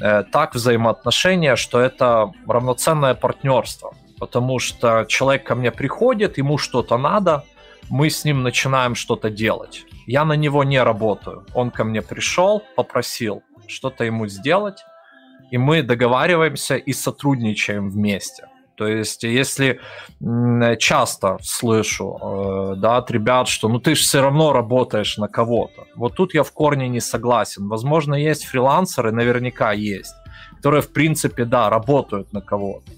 э, 0.01 0.23
так 0.31 0.55
взаимоотношения, 0.55 1.55
что 1.55 1.79
это 1.79 2.31
равноценное 2.47 3.13
партнерство 3.13 3.93
потому 4.19 4.59
что 4.59 5.05
человек 5.07 5.43
ко 5.43 5.55
мне 5.55 5.71
приходит, 5.71 6.37
ему 6.37 6.57
что-то 6.57 6.97
надо, 6.97 7.43
мы 7.89 8.09
с 8.09 8.25
ним 8.25 8.43
начинаем 8.43 8.95
что-то 8.95 9.29
делать. 9.29 9.83
Я 10.07 10.25
на 10.25 10.33
него 10.33 10.63
не 10.63 10.81
работаю. 10.81 11.45
Он 11.53 11.69
ко 11.69 11.83
мне 11.83 12.01
пришел, 12.01 12.63
попросил 12.75 13.43
что-то 13.67 14.03
ему 14.03 14.27
сделать, 14.27 14.85
и 15.55 15.57
мы 15.57 15.83
договариваемся 15.83 16.75
и 16.75 16.93
сотрудничаем 16.93 17.89
вместе. 17.89 18.43
То 18.75 18.88
есть, 18.88 19.24
если 19.24 19.79
часто 20.79 21.38
слышу 21.41 22.19
э, 22.21 22.75
да, 22.75 22.97
от 22.97 23.12
ребят, 23.12 23.47
что 23.47 23.69
ну 23.69 23.79
ты 23.79 23.95
же 23.95 24.01
все 24.01 24.21
равно 24.21 24.51
работаешь 24.51 25.17
на 25.17 25.29
кого-то. 25.29 25.85
Вот 25.95 26.15
тут 26.15 26.33
я 26.33 26.43
в 26.43 26.51
корне 26.51 26.89
не 26.89 27.00
согласен. 27.00 27.69
Возможно, 27.69 28.15
есть 28.15 28.43
фрилансеры, 28.43 29.13
наверняка 29.13 29.71
есть, 29.71 30.13
которые, 30.57 30.81
в 30.81 30.91
принципе, 30.91 31.45
да, 31.45 31.69
работают 31.69 32.33
на 32.33 32.41
кого-то. 32.41 32.91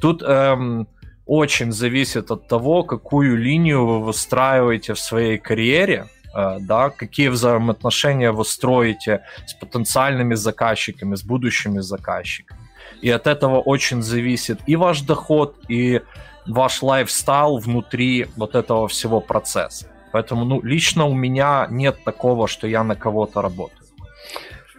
Тут 0.00 0.22
эм, 0.22 0.86
очень 1.26 1.72
зависит 1.72 2.30
от 2.30 2.46
того, 2.46 2.84
какую 2.84 3.36
линию 3.36 3.84
вы 3.86 4.04
выстраиваете 4.04 4.92
в 4.92 5.00
своей 5.00 5.38
карьере, 5.38 6.06
да, 6.34 6.90
какие 6.90 7.28
взаимоотношения 7.28 8.32
вы 8.32 8.44
строите 8.44 9.22
с 9.46 9.54
потенциальными 9.54 10.34
заказчиками, 10.34 11.14
с 11.14 11.22
будущими 11.22 11.80
заказчиками. 11.80 12.60
И 13.00 13.10
от 13.10 13.26
этого 13.26 13.60
очень 13.60 14.02
зависит 14.02 14.60
и 14.66 14.76
ваш 14.76 15.02
доход, 15.02 15.56
и 15.68 16.00
ваш 16.46 16.82
лайфстайл 16.82 17.58
внутри 17.58 18.26
вот 18.36 18.54
этого 18.54 18.88
всего 18.88 19.20
процесса. 19.20 19.86
Поэтому, 20.12 20.44
ну, 20.44 20.62
лично 20.62 21.06
у 21.06 21.14
меня 21.14 21.66
нет 21.70 22.04
такого, 22.04 22.46
что 22.46 22.66
я 22.66 22.84
на 22.84 22.94
кого-то 22.94 23.42
работаю. 23.42 23.84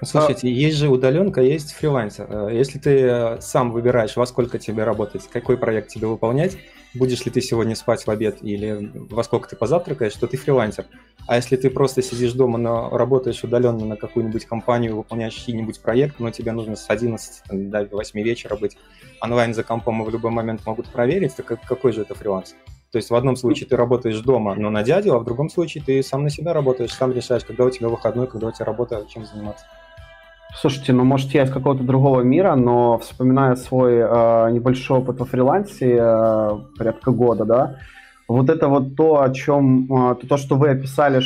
Слушайте, 0.03 0.51
есть 0.51 0.77
же 0.77 0.89
удаленка, 0.89 1.41
есть 1.41 1.73
фрилансер. 1.73 2.27
Э, 2.29 2.49
если 2.53 2.79
ты 2.79 2.99
э, 3.01 3.41
сам 3.41 3.71
выбираешь, 3.71 4.15
во 4.15 4.25
сколько 4.25 4.59
тебе 4.59 4.83
работать, 4.83 5.27
какой 5.31 5.57
проект 5.57 5.89
тебе 5.89 6.07
выполнять, 6.07 6.57
будешь 6.95 7.25
ли 7.25 7.31
ты 7.31 7.41
сегодня 7.41 7.75
спать 7.75 8.05
в 8.05 8.09
обед 8.09 8.37
или 8.41 8.91
во 8.93 9.23
сколько 9.23 9.49
ты 9.49 9.55
позавтракаешь, 9.55 10.13
то 10.13 10.27
ты 10.27 10.37
фрилансер. 10.37 10.85
А 11.27 11.35
если 11.37 11.55
ты 11.55 11.69
просто 11.69 12.01
сидишь 12.01 12.33
дома, 12.33 12.57
но 12.57 12.89
работаешь 12.89 13.43
удаленно 13.43 13.85
на 13.85 13.95
какую-нибудь 13.95 14.45
компанию, 14.45 14.95
выполняешь 14.95 15.33
чьи-нибудь 15.33 15.79
проект, 15.81 16.19
но 16.19 16.29
тебе 16.31 16.51
нужно 16.51 16.75
с 16.75 16.89
11 16.89 17.69
до 17.69 17.85
8 17.91 18.21
вечера 18.21 18.55
быть 18.55 18.77
онлайн 19.21 19.53
за 19.53 19.63
компом 19.63 20.01
и 20.01 20.05
в 20.05 20.09
любой 20.09 20.31
момент 20.31 20.65
могут 20.65 20.87
проверить, 20.87 21.35
то 21.35 21.43
какой 21.43 21.91
же 21.91 22.01
это 22.01 22.15
фриланс? 22.15 22.55
То 22.91 22.97
есть 22.97 23.09
в 23.09 23.15
одном 23.15 23.35
случае 23.35 23.67
ты 23.67 23.75
работаешь 23.75 24.19
дома, 24.19 24.55
но 24.55 24.69
на 24.69 24.83
дядю, 24.83 25.15
а 25.15 25.19
в 25.19 25.25
другом 25.25 25.49
случае 25.49 25.83
ты 25.83 26.01
сам 26.01 26.23
на 26.23 26.29
себя 26.29 26.53
работаешь, 26.53 26.93
сам 26.93 27.11
решаешь, 27.11 27.43
когда 27.43 27.65
у 27.65 27.69
тебя 27.69 27.89
выходной, 27.89 28.27
когда 28.27 28.47
у 28.47 28.51
тебя 28.51 28.65
работа, 28.65 29.05
чем 29.09 29.25
заниматься. 29.25 29.65
Слушайте, 30.57 30.93
ну 30.93 31.03
может 31.03 31.31
я 31.31 31.43
из 31.43 31.51
какого-то 31.51 31.83
другого 31.83 32.21
мира, 32.21 32.55
но 32.55 32.97
вспоминая 32.99 33.55
свой 33.55 33.95
э, 33.95 34.51
небольшой 34.51 34.99
опыт 34.99 35.19
во 35.19 35.25
фрилансе, 35.25 35.97
э, 35.99 36.49
порядка 36.77 37.11
года, 37.11 37.43
да, 37.43 37.79
вот 38.29 38.49
это 38.49 38.69
вот 38.69 38.95
то, 38.95 39.21
о 39.21 39.33
чем, 39.33 40.11
э, 40.11 40.15
то, 40.27 40.37
что 40.37 40.55
вы 40.55 40.69
описали 40.69 41.21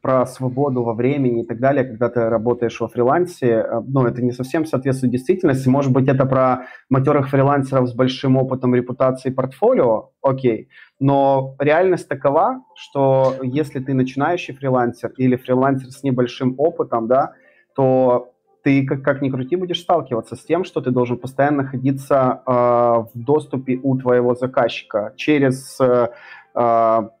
про 0.00 0.26
свободу 0.26 0.84
во 0.84 0.94
времени 0.94 1.42
и 1.42 1.46
так 1.46 1.58
далее, 1.58 1.84
когда 1.84 2.08
ты 2.08 2.28
работаешь 2.28 2.80
во 2.80 2.86
фрилансе, 2.86 3.46
э, 3.46 3.80
ну, 3.84 4.06
это 4.06 4.22
не 4.22 4.30
совсем 4.30 4.64
соответствует 4.64 5.12
действительности. 5.12 5.68
Может 5.68 5.92
быть, 5.92 6.06
это 6.06 6.24
про 6.24 6.66
матерых 6.88 7.30
фрилансеров 7.30 7.88
с 7.88 7.94
большим 7.94 8.36
опытом 8.36 8.76
репутации 8.76 9.30
портфолио, 9.30 10.10
окей. 10.22 10.68
Но 11.00 11.56
реальность 11.58 12.08
такова, 12.08 12.62
что 12.76 13.34
если 13.42 13.80
ты 13.80 13.92
начинающий 13.92 14.54
фрилансер 14.54 15.10
или 15.16 15.34
фрилансер 15.34 15.90
с 15.90 16.04
небольшим 16.04 16.54
опытом, 16.58 17.08
да, 17.08 17.32
то 17.74 18.32
ты 18.68 18.84
как, 18.84 19.02
как 19.02 19.22
ни 19.22 19.30
крути 19.30 19.56
будешь 19.56 19.80
сталкиваться 19.80 20.36
с 20.36 20.44
тем, 20.44 20.64
что 20.64 20.82
ты 20.82 20.90
должен 20.90 21.16
постоянно 21.16 21.62
находиться 21.62 22.42
э, 22.46 22.50
в 22.50 23.10
доступе 23.14 23.80
у 23.82 23.96
твоего 23.96 24.34
заказчика 24.34 25.14
через 25.16 25.78
э, 25.80 26.08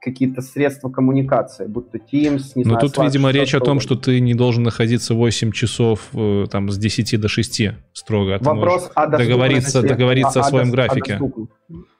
какие-то 0.00 0.42
средства 0.42 0.90
коммуникации, 0.90 1.66
будь 1.66 1.90
то 1.90 1.96
Teams, 1.96 2.52
не 2.54 2.64
Но 2.64 2.70
знаю, 2.70 2.80
тут, 2.80 2.98
Slack, 2.98 3.04
видимо, 3.04 3.30
речь 3.30 3.54
о 3.54 3.60
том, 3.60 3.80
что 3.80 3.94
ты 3.94 4.20
не 4.20 4.34
должен 4.34 4.62
находиться 4.62 5.14
8 5.14 5.52
часов 5.52 6.08
э, 6.12 6.46
там 6.50 6.68
с 6.68 6.76
10 6.76 7.18
до 7.18 7.28
6 7.28 7.62
строго. 7.94 8.34
А 8.34 8.44
Вопрос 8.44 8.90
о 8.94 9.06
договориться, 9.06 9.80
договориться 9.80 10.40
о, 10.40 10.42
о 10.42 10.44
своем 10.44 10.68
о, 10.68 10.72
графике. 10.72 11.18
О 11.18 11.46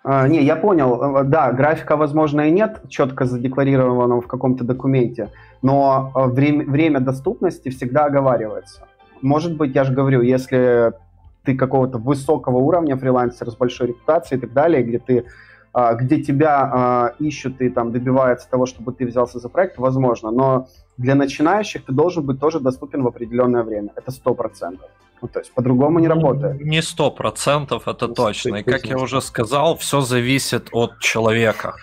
а, 0.04 0.28
не, 0.28 0.42
я 0.42 0.56
понял. 0.56 1.20
Э, 1.20 1.24
да, 1.24 1.52
графика, 1.52 1.96
возможно, 1.96 2.42
и 2.42 2.50
нет 2.50 2.82
четко 2.90 3.24
задекларированного 3.24 4.20
в 4.20 4.26
каком-то 4.26 4.64
документе, 4.64 5.30
но 5.62 6.12
э, 6.14 6.26
время, 6.26 6.64
время 6.64 7.00
доступности 7.00 7.70
всегда 7.70 8.04
оговаривается. 8.06 8.82
Может 9.22 9.56
быть, 9.56 9.74
я 9.74 9.84
же 9.84 9.92
говорю, 9.92 10.22
если 10.22 10.92
ты 11.44 11.56
какого-то 11.56 11.98
высокого 11.98 12.58
уровня 12.58 12.96
фрилансера 12.96 13.50
с 13.50 13.56
большой 13.56 13.88
репутацией 13.88 14.38
и 14.38 14.40
так 14.40 14.52
далее, 14.52 14.82
где 14.82 14.98
ты 14.98 15.24
а, 15.72 15.94
где 15.94 16.22
тебя 16.22 16.70
а, 16.72 17.14
ищут 17.18 17.60
и 17.60 17.68
там 17.68 17.92
добиваются 17.92 18.48
того, 18.50 18.66
чтобы 18.66 18.92
ты 18.92 19.06
взялся 19.06 19.38
за 19.38 19.48
проект, 19.48 19.78
возможно. 19.78 20.30
Но 20.30 20.66
для 20.96 21.14
начинающих 21.14 21.84
ты 21.84 21.92
должен 21.92 22.24
быть 22.24 22.40
тоже 22.40 22.58
доступен 22.58 23.02
в 23.02 23.06
определенное 23.06 23.62
время. 23.62 23.90
Это 23.94 24.10
сто 24.10 24.34
процентов. 24.34 24.88
Ну, 25.20 25.28
то 25.28 25.40
есть 25.40 25.52
по-другому 25.52 25.98
не 25.98 26.08
работает. 26.08 26.60
Не 26.60 26.82
сто 26.82 27.10
процентов, 27.10 27.86
это 27.86 28.08
точно. 28.08 28.56
И 28.56 28.62
как 28.62 28.86
я 28.86 28.96
уже 28.96 29.20
сказал, 29.20 29.76
все 29.76 30.00
зависит 30.00 30.68
от 30.72 30.98
человека. 31.00 31.74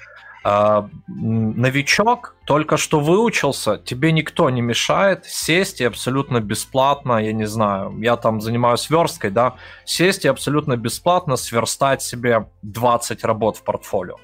А, 0.47 0.87
новичок 1.07 2.35
только 2.45 2.77
что 2.77 2.99
выучился, 2.99 3.79
тебе 3.83 4.11
никто 4.11 4.47
не 4.51 4.61
мешает 4.61 5.25
сесть 5.25 5.81
и 5.81 5.85
абсолютно 5.85 6.39
бесплатно, 6.39 7.17
я 7.17 7.33
не 7.33 7.47
знаю, 7.47 7.97
я 7.99 8.15
там 8.15 8.41
занимаюсь 8.41 8.91
версткой, 8.91 9.31
да, 9.31 9.55
сесть 9.85 10.23
и 10.23 10.27
абсолютно 10.27 10.77
бесплатно 10.77 11.35
сверстать 11.35 12.03
себе 12.03 12.45
20 12.61 13.23
работ 13.23 13.57
в 13.57 13.63
портфолио. 13.63 14.17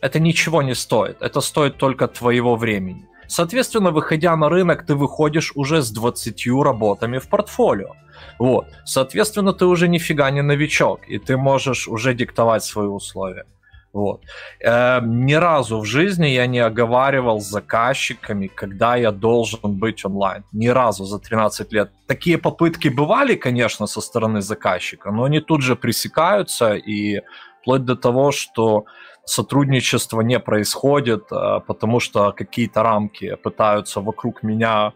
Это 0.00 0.18
ничего 0.18 0.62
не 0.62 0.74
стоит, 0.74 1.20
это 1.20 1.42
стоит 1.42 1.76
только 1.76 2.08
твоего 2.08 2.56
времени. 2.56 3.06
Соответственно, 3.28 3.90
выходя 3.90 4.34
на 4.34 4.48
рынок, 4.48 4.86
ты 4.86 4.94
выходишь 4.94 5.52
уже 5.56 5.82
с 5.82 5.90
20 5.90 6.46
работами 6.64 7.18
в 7.18 7.28
портфолио. 7.28 7.92
Вот. 8.38 8.66
Соответственно, 8.86 9.52
ты 9.52 9.66
уже 9.66 9.88
нифига 9.88 10.30
не 10.30 10.40
новичок, 10.40 11.00
и 11.06 11.18
ты 11.18 11.36
можешь 11.36 11.86
уже 11.86 12.14
диктовать 12.14 12.64
свои 12.64 12.86
условия. 12.86 13.44
Вот. 13.92 14.20
Э, 14.60 15.00
ни 15.02 15.34
разу 15.34 15.78
в 15.78 15.84
жизни 15.84 16.26
я 16.26 16.46
не 16.46 16.58
оговаривал 16.58 17.40
с 17.40 17.50
заказчиками, 17.50 18.46
когда 18.46 18.96
я 18.96 19.10
должен 19.10 19.78
быть 19.78 20.04
онлайн. 20.04 20.44
Ни 20.52 20.68
разу 20.68 21.04
за 21.04 21.18
13 21.18 21.72
лет. 21.72 21.90
Такие 22.06 22.38
попытки 22.38 22.88
бывали, 22.88 23.36
конечно, 23.36 23.86
со 23.86 24.00
стороны 24.00 24.42
заказчика, 24.42 25.10
но 25.10 25.24
они 25.24 25.40
тут 25.40 25.62
же 25.62 25.76
пресекаются 25.76 26.74
и 26.74 27.22
вплоть 27.60 27.84
до 27.84 27.96
того, 27.96 28.32
что 28.32 28.84
сотрудничество 29.24 30.20
не 30.20 30.38
происходит, 30.38 31.32
э, 31.32 31.60
потому 31.66 32.00
что 32.00 32.32
какие-то 32.32 32.82
рамки 32.82 33.36
пытаются 33.36 34.00
вокруг 34.00 34.42
меня 34.42 34.92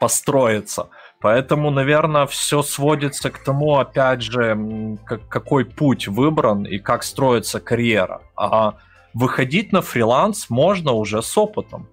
построиться. 0.00 0.88
Поэтому, 1.24 1.70
наверное, 1.70 2.26
все 2.26 2.62
сводится 2.62 3.30
к 3.30 3.42
тому, 3.42 3.78
опять 3.78 4.20
же, 4.20 4.98
как, 5.06 5.26
какой 5.26 5.64
путь 5.64 6.06
выбран 6.06 6.64
и 6.64 6.76
как 6.76 7.02
строится 7.02 7.60
карьера. 7.60 8.20
А 8.36 8.74
выходить 9.14 9.72
на 9.72 9.80
фриланс 9.80 10.50
можно 10.50 10.92
уже 10.92 11.22
с 11.22 11.38
опытом. 11.38 11.88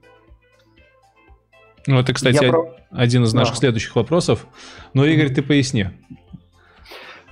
Ну, 1.87 1.99
это, 1.99 2.13
кстати, 2.13 2.43
Я... 2.43 2.51
один 2.91 3.23
из 3.23 3.33
наших 3.33 3.53
да. 3.53 3.59
следующих 3.59 3.95
вопросов. 3.95 4.45
Но, 4.93 5.05
Игорь, 5.05 5.33
ты 5.33 5.41
поясни. 5.41 5.87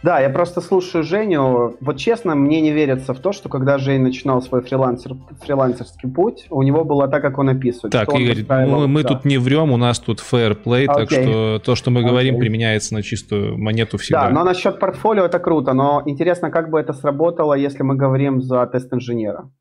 Да, 0.02 0.20
я 0.22 0.30
просто 0.30 0.62
слушаю 0.62 1.04
Женю. 1.04 1.76
Вот 1.82 1.98
честно, 1.98 2.36
мне 2.36 2.62
не 2.62 2.72
верится 2.72 3.14
в 3.14 3.20
то, 3.20 3.34
что 3.34 3.50
когда 3.50 3.78
Жень 3.78 4.02
начинал 4.02 4.42
свой 4.42 4.62
фрилансер, 4.62 5.16
фрилансерский 5.42 6.10
путь, 6.10 6.48
у 6.50 6.64
него 6.64 6.86
было 6.86 7.08
так, 7.08 7.22
как 7.22 7.38
он 7.38 7.50
описывает. 7.50 7.92
Так, 7.92 8.14
Игорь, 8.14 8.46
мы, 8.48 8.88
мы 8.88 9.04
да. 9.04 9.10
тут 9.10 9.26
не 9.26 9.38
врем, 9.38 9.72
у 9.72 9.78
нас 9.78 10.00
тут 10.00 10.20
fair 10.20 10.58
play, 10.62 10.86
okay. 10.86 10.96
так 10.96 11.12
что 11.12 11.60
то, 11.60 11.76
что 11.76 11.92
мы 11.92 12.04
говорим, 12.04 12.36
okay. 12.36 12.40
применяется 12.40 12.94
на 12.94 13.04
чистую 13.04 13.58
монету 13.58 13.98
всегда. 13.98 14.28
Да, 14.28 14.30
но 14.30 14.44
насчет 14.44 14.80
портфолио 14.80 15.26
это 15.26 15.40
круто, 15.40 15.74
но 15.74 16.02
интересно, 16.06 16.50
как 16.50 16.70
бы 16.70 16.80
это 16.80 16.94
сработало, 16.94 17.54
если 17.54 17.84
мы 17.84 17.96
говорим 17.96 18.42
за 18.42 18.66
тест-инженера? 18.68 19.52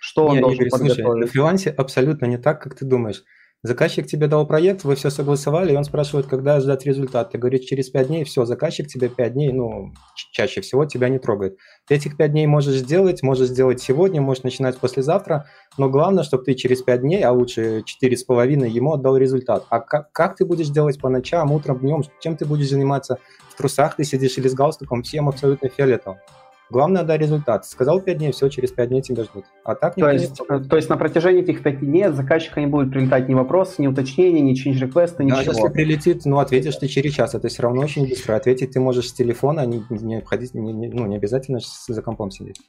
Что 0.00 0.26
он 0.26 0.36
не, 0.36 0.40
должен 0.40 0.60
Игорь, 0.60 0.70
подготовить? 0.70 1.04
Слушай, 1.04 1.20
на 1.20 1.26
фрилансе 1.26 1.70
абсолютно 1.70 2.26
не 2.26 2.36
так, 2.36 2.62
как 2.62 2.74
ты 2.74 2.84
думаешь. 2.84 3.24
Заказчик 3.66 4.06
тебе 4.06 4.28
дал 4.28 4.46
проект, 4.46 4.84
вы 4.84 4.94
все 4.94 5.10
согласовали, 5.10 5.72
и 5.72 5.76
он 5.76 5.82
спрашивает, 5.82 6.26
когда 6.26 6.60
ждать 6.60 6.86
результат. 6.86 7.32
Ты 7.32 7.38
говоришь, 7.38 7.62
через 7.62 7.90
5 7.90 8.06
дней, 8.06 8.22
все, 8.22 8.44
заказчик 8.44 8.86
тебе 8.86 9.08
5 9.08 9.32
дней, 9.32 9.52
ну, 9.52 9.92
чаще 10.30 10.60
всего 10.60 10.84
тебя 10.84 11.08
не 11.08 11.18
трогает. 11.18 11.58
Ты 11.88 11.96
этих 11.96 12.16
5 12.16 12.30
дней 12.30 12.46
можешь 12.46 12.76
сделать, 12.76 13.24
можешь 13.24 13.48
сделать 13.48 13.82
сегодня, 13.82 14.20
можешь 14.20 14.44
начинать 14.44 14.78
послезавтра, 14.78 15.46
но 15.78 15.90
главное, 15.90 16.22
чтобы 16.22 16.44
ты 16.44 16.54
через 16.54 16.82
5 16.82 17.00
дней, 17.00 17.24
а 17.24 17.32
лучше 17.32 17.82
4,5, 17.82 18.68
ему 18.68 18.92
отдал 18.92 19.16
результат. 19.16 19.66
А 19.68 19.80
как, 19.80 20.12
как 20.12 20.36
ты 20.36 20.44
будешь 20.44 20.68
делать 20.68 21.00
по 21.00 21.08
ночам, 21.08 21.50
утром, 21.50 21.80
днем, 21.80 22.04
чем 22.20 22.36
ты 22.36 22.44
будешь 22.44 22.70
заниматься? 22.70 23.18
В 23.50 23.56
трусах 23.56 23.96
ты 23.96 24.04
сидишь 24.04 24.38
или 24.38 24.46
с 24.46 24.54
галстуком, 24.54 25.02
всем 25.02 25.28
абсолютно 25.28 25.68
фиолетово. 25.68 26.20
Главное, 26.68 27.04
дай 27.04 27.16
результат. 27.16 27.64
Сказал 27.64 28.00
5 28.00 28.18
дней, 28.18 28.32
все, 28.32 28.48
через 28.48 28.72
5 28.72 28.88
дней 28.88 29.02
тебя 29.02 29.24
ждут. 29.24 29.44
А 29.64 29.74
так 29.74 29.94
то 29.94 30.10
есть, 30.10 30.40
не... 30.40 30.64
то 30.64 30.76
есть 30.76 30.88
на 30.88 30.96
протяжении 30.96 31.42
этих 31.42 31.62
5 31.62 31.80
дней 31.80 32.06
от 32.06 32.16
заказчика 32.16 32.60
не 32.60 32.66
будет 32.66 32.90
прилетать 32.90 33.28
ни 33.28 33.34
вопрос, 33.34 33.78
ни 33.78 33.86
уточнения, 33.86 34.40
ни 34.40 34.52
change 34.54 34.80
request, 34.88 35.22
ничего. 35.22 35.38
А 35.38 35.42
если 35.42 35.68
прилетит, 35.68 36.24
ну, 36.24 36.38
ответишь 36.38 36.76
ты 36.76 36.88
через 36.88 37.12
час. 37.12 37.34
Это 37.34 37.48
все 37.48 37.62
равно 37.62 37.82
очень 37.82 38.08
быстро. 38.08 38.34
Ответить 38.34 38.72
ты 38.72 38.80
можешь 38.80 39.08
с 39.08 39.12
телефона, 39.12 39.64
не, 39.64 39.84
не, 39.90 40.18
обходить, 40.18 40.54
не, 40.54 40.72
не, 40.72 40.88
ну, 40.88 41.06
не 41.06 41.16
обязательно 41.16 41.60
за 41.88 42.02
компом 42.02 42.30
сидеть. 42.30 42.60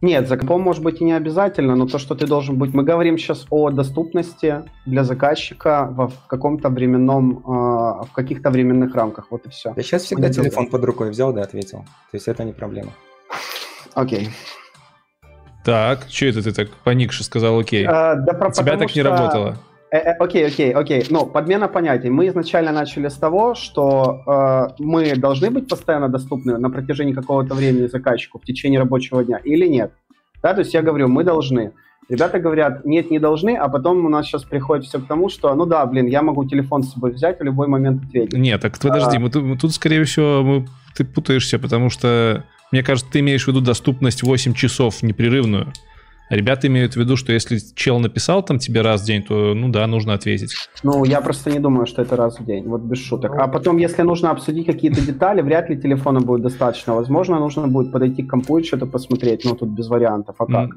Нет, 0.00 0.28
за 0.28 0.36
компом 0.36 0.62
может 0.62 0.82
быть 0.82 1.00
и 1.00 1.04
не 1.04 1.12
обязательно, 1.12 1.76
но 1.76 1.86
то, 1.86 1.98
что 1.98 2.16
ты 2.16 2.26
должен 2.26 2.58
быть... 2.58 2.74
Мы 2.74 2.82
говорим 2.82 3.16
сейчас 3.18 3.46
о 3.50 3.70
доступности 3.70 4.64
для 4.84 5.04
заказчика 5.04 5.86
в 5.96 6.26
каком-то 6.26 6.70
временном, 6.70 7.38
э, 7.38 8.04
в 8.06 8.08
каких-то 8.12 8.50
временных 8.50 8.96
рамках, 8.96 9.30
вот 9.30 9.46
и 9.46 9.50
все. 9.50 9.72
Я 9.76 9.82
сейчас 9.84 10.02
всегда 10.02 10.28
телефон 10.28 10.66
под 10.66 10.84
рукой 10.84 11.10
взял, 11.10 11.32
да, 11.32 11.42
ответил. 11.42 11.84
То 12.10 12.16
есть 12.16 12.26
это 12.26 12.42
не 12.42 12.52
проблема. 12.52 12.90
Окей. 13.94 14.30
Так, 15.64 16.06
что 16.10 16.26
это 16.26 16.42
ты 16.42 16.52
так 16.52 16.70
поникше 16.84 17.24
сказал 17.24 17.58
окей? 17.58 17.86
А, 17.86 18.16
да, 18.16 18.32
про, 18.32 18.50
Тебя 18.50 18.76
так 18.76 18.90
что... 18.90 18.98
не 18.98 19.02
работало. 19.02 19.58
Э, 19.92 19.98
э, 19.98 20.16
окей, 20.18 20.46
окей, 20.46 20.72
окей. 20.72 21.06
Ну, 21.10 21.26
подмена 21.26 21.68
понятий. 21.68 22.10
Мы 22.10 22.28
изначально 22.28 22.72
начали 22.72 23.08
с 23.08 23.14
того, 23.14 23.54
что 23.54 24.22
э, 24.26 24.82
мы 24.82 25.14
должны 25.16 25.50
быть 25.50 25.68
постоянно 25.68 26.08
доступны 26.08 26.58
на 26.58 26.70
протяжении 26.70 27.12
какого-то 27.12 27.54
времени 27.54 27.86
заказчику 27.86 28.38
в 28.38 28.44
течение 28.44 28.80
рабочего 28.80 29.22
дня 29.22 29.38
или 29.44 29.68
нет. 29.68 29.92
Да, 30.42 30.54
то 30.54 30.60
есть 30.60 30.74
я 30.74 30.82
говорю, 30.82 31.08
мы 31.08 31.22
должны. 31.22 31.72
Ребята 32.08 32.40
говорят, 32.40 32.84
нет, 32.84 33.10
не 33.10 33.20
должны, 33.20 33.56
а 33.56 33.68
потом 33.68 34.04
у 34.04 34.08
нас 34.08 34.26
сейчас 34.26 34.42
приходит 34.42 34.86
все 34.86 34.98
к 34.98 35.06
тому, 35.06 35.28
что, 35.28 35.54
ну 35.54 35.66
да, 35.66 35.86
блин, 35.86 36.06
я 36.06 36.22
могу 36.22 36.44
телефон 36.44 36.82
с 36.82 36.92
собой 36.92 37.12
взять 37.12 37.38
в 37.38 37.42
любой 37.44 37.68
момент 37.68 38.02
ответить. 38.04 38.32
Нет, 38.32 38.60
так 38.60 38.78
подожди, 38.78 39.18
а... 39.18 39.20
мы, 39.20 39.30
тут, 39.30 39.60
тут, 39.60 39.72
скорее 39.72 40.02
всего, 40.04 40.42
мы, 40.42 40.66
ты 40.96 41.04
путаешься, 41.04 41.60
потому 41.60 41.90
что 41.90 42.44
мне 42.72 42.82
кажется, 42.82 43.10
ты 43.12 43.20
имеешь 43.20 43.44
в 43.44 43.48
виду 43.48 43.60
доступность 43.60 44.22
8 44.22 44.54
часов 44.54 45.02
непрерывную. 45.02 45.72
ребята 46.30 46.66
имеют 46.66 46.94
в 46.94 46.96
виду, 46.96 47.16
что 47.16 47.32
если 47.32 47.58
чел 47.74 48.00
написал 48.00 48.42
там 48.42 48.58
тебе 48.58 48.80
раз 48.80 49.02
в 49.02 49.04
день, 49.04 49.22
то, 49.22 49.54
ну 49.54 49.68
да, 49.68 49.86
нужно 49.86 50.14
ответить. 50.14 50.54
Ну, 50.82 51.04
я 51.04 51.20
просто 51.20 51.50
не 51.50 51.60
думаю, 51.60 51.86
что 51.86 52.02
это 52.02 52.16
раз 52.16 52.40
в 52.40 52.44
день, 52.44 52.64
вот 52.64 52.80
без 52.80 52.98
шуток. 52.98 53.34
А 53.36 53.46
потом, 53.46 53.76
если 53.76 54.02
нужно 54.02 54.30
обсудить 54.30 54.66
какие-то 54.66 55.00
детали, 55.00 55.42
вряд 55.42 55.68
ли 55.68 55.76
телефона 55.76 56.20
будет 56.20 56.42
достаточно. 56.42 56.94
Возможно, 56.94 57.38
нужно 57.38 57.68
будет 57.68 57.92
подойти 57.92 58.22
к 58.22 58.30
компу 58.30 58.58
и 58.58 58.64
что-то 58.64 58.86
посмотреть, 58.86 59.44
ну, 59.44 59.54
тут 59.54 59.68
без 59.68 59.88
вариантов, 59.88 60.36
а 60.38 60.46
как? 60.46 60.70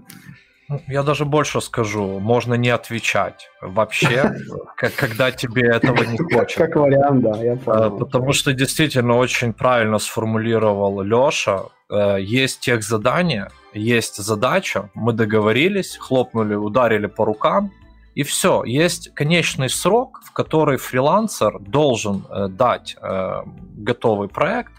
Ну, 0.67 0.81
я 0.87 1.03
даже 1.03 1.25
больше 1.25 1.61
скажу, 1.61 2.19
можно 2.19 2.55
не 2.55 2.69
отвечать 2.69 3.49
вообще, 3.61 4.33
когда 4.97 5.31
тебе 5.31 5.69
этого 5.69 6.03
не 6.03 6.17
хочется. 6.17 6.65
Как 6.65 6.75
вариант, 6.75 7.21
да, 7.23 7.43
я 7.43 7.55
понял. 7.55 7.97
Потому 7.97 8.33
что 8.33 8.51
действительно 8.53 9.15
очень 9.15 9.53
правильно 9.53 9.99
сформулировал 9.99 11.01
Леша. 11.01 11.65
Э, 11.89 12.17
есть 12.19 12.61
тех 12.61 12.83
задания, 12.83 13.51
есть 13.73 14.15
задача, 14.15 14.89
мы 14.95 15.13
договорились, 15.13 15.97
хлопнули, 15.97 16.55
ударили 16.55 17.07
по 17.07 17.25
рукам, 17.25 17.71
и 18.15 18.23
все. 18.23 18.63
Есть 18.63 19.13
конечный 19.13 19.69
срок, 19.69 20.21
в 20.25 20.31
который 20.31 20.77
фрилансер 20.77 21.59
должен 21.59 22.25
э, 22.29 22.47
дать 22.47 22.97
э, 22.99 23.41
готовый 23.77 24.29
проект, 24.29 24.71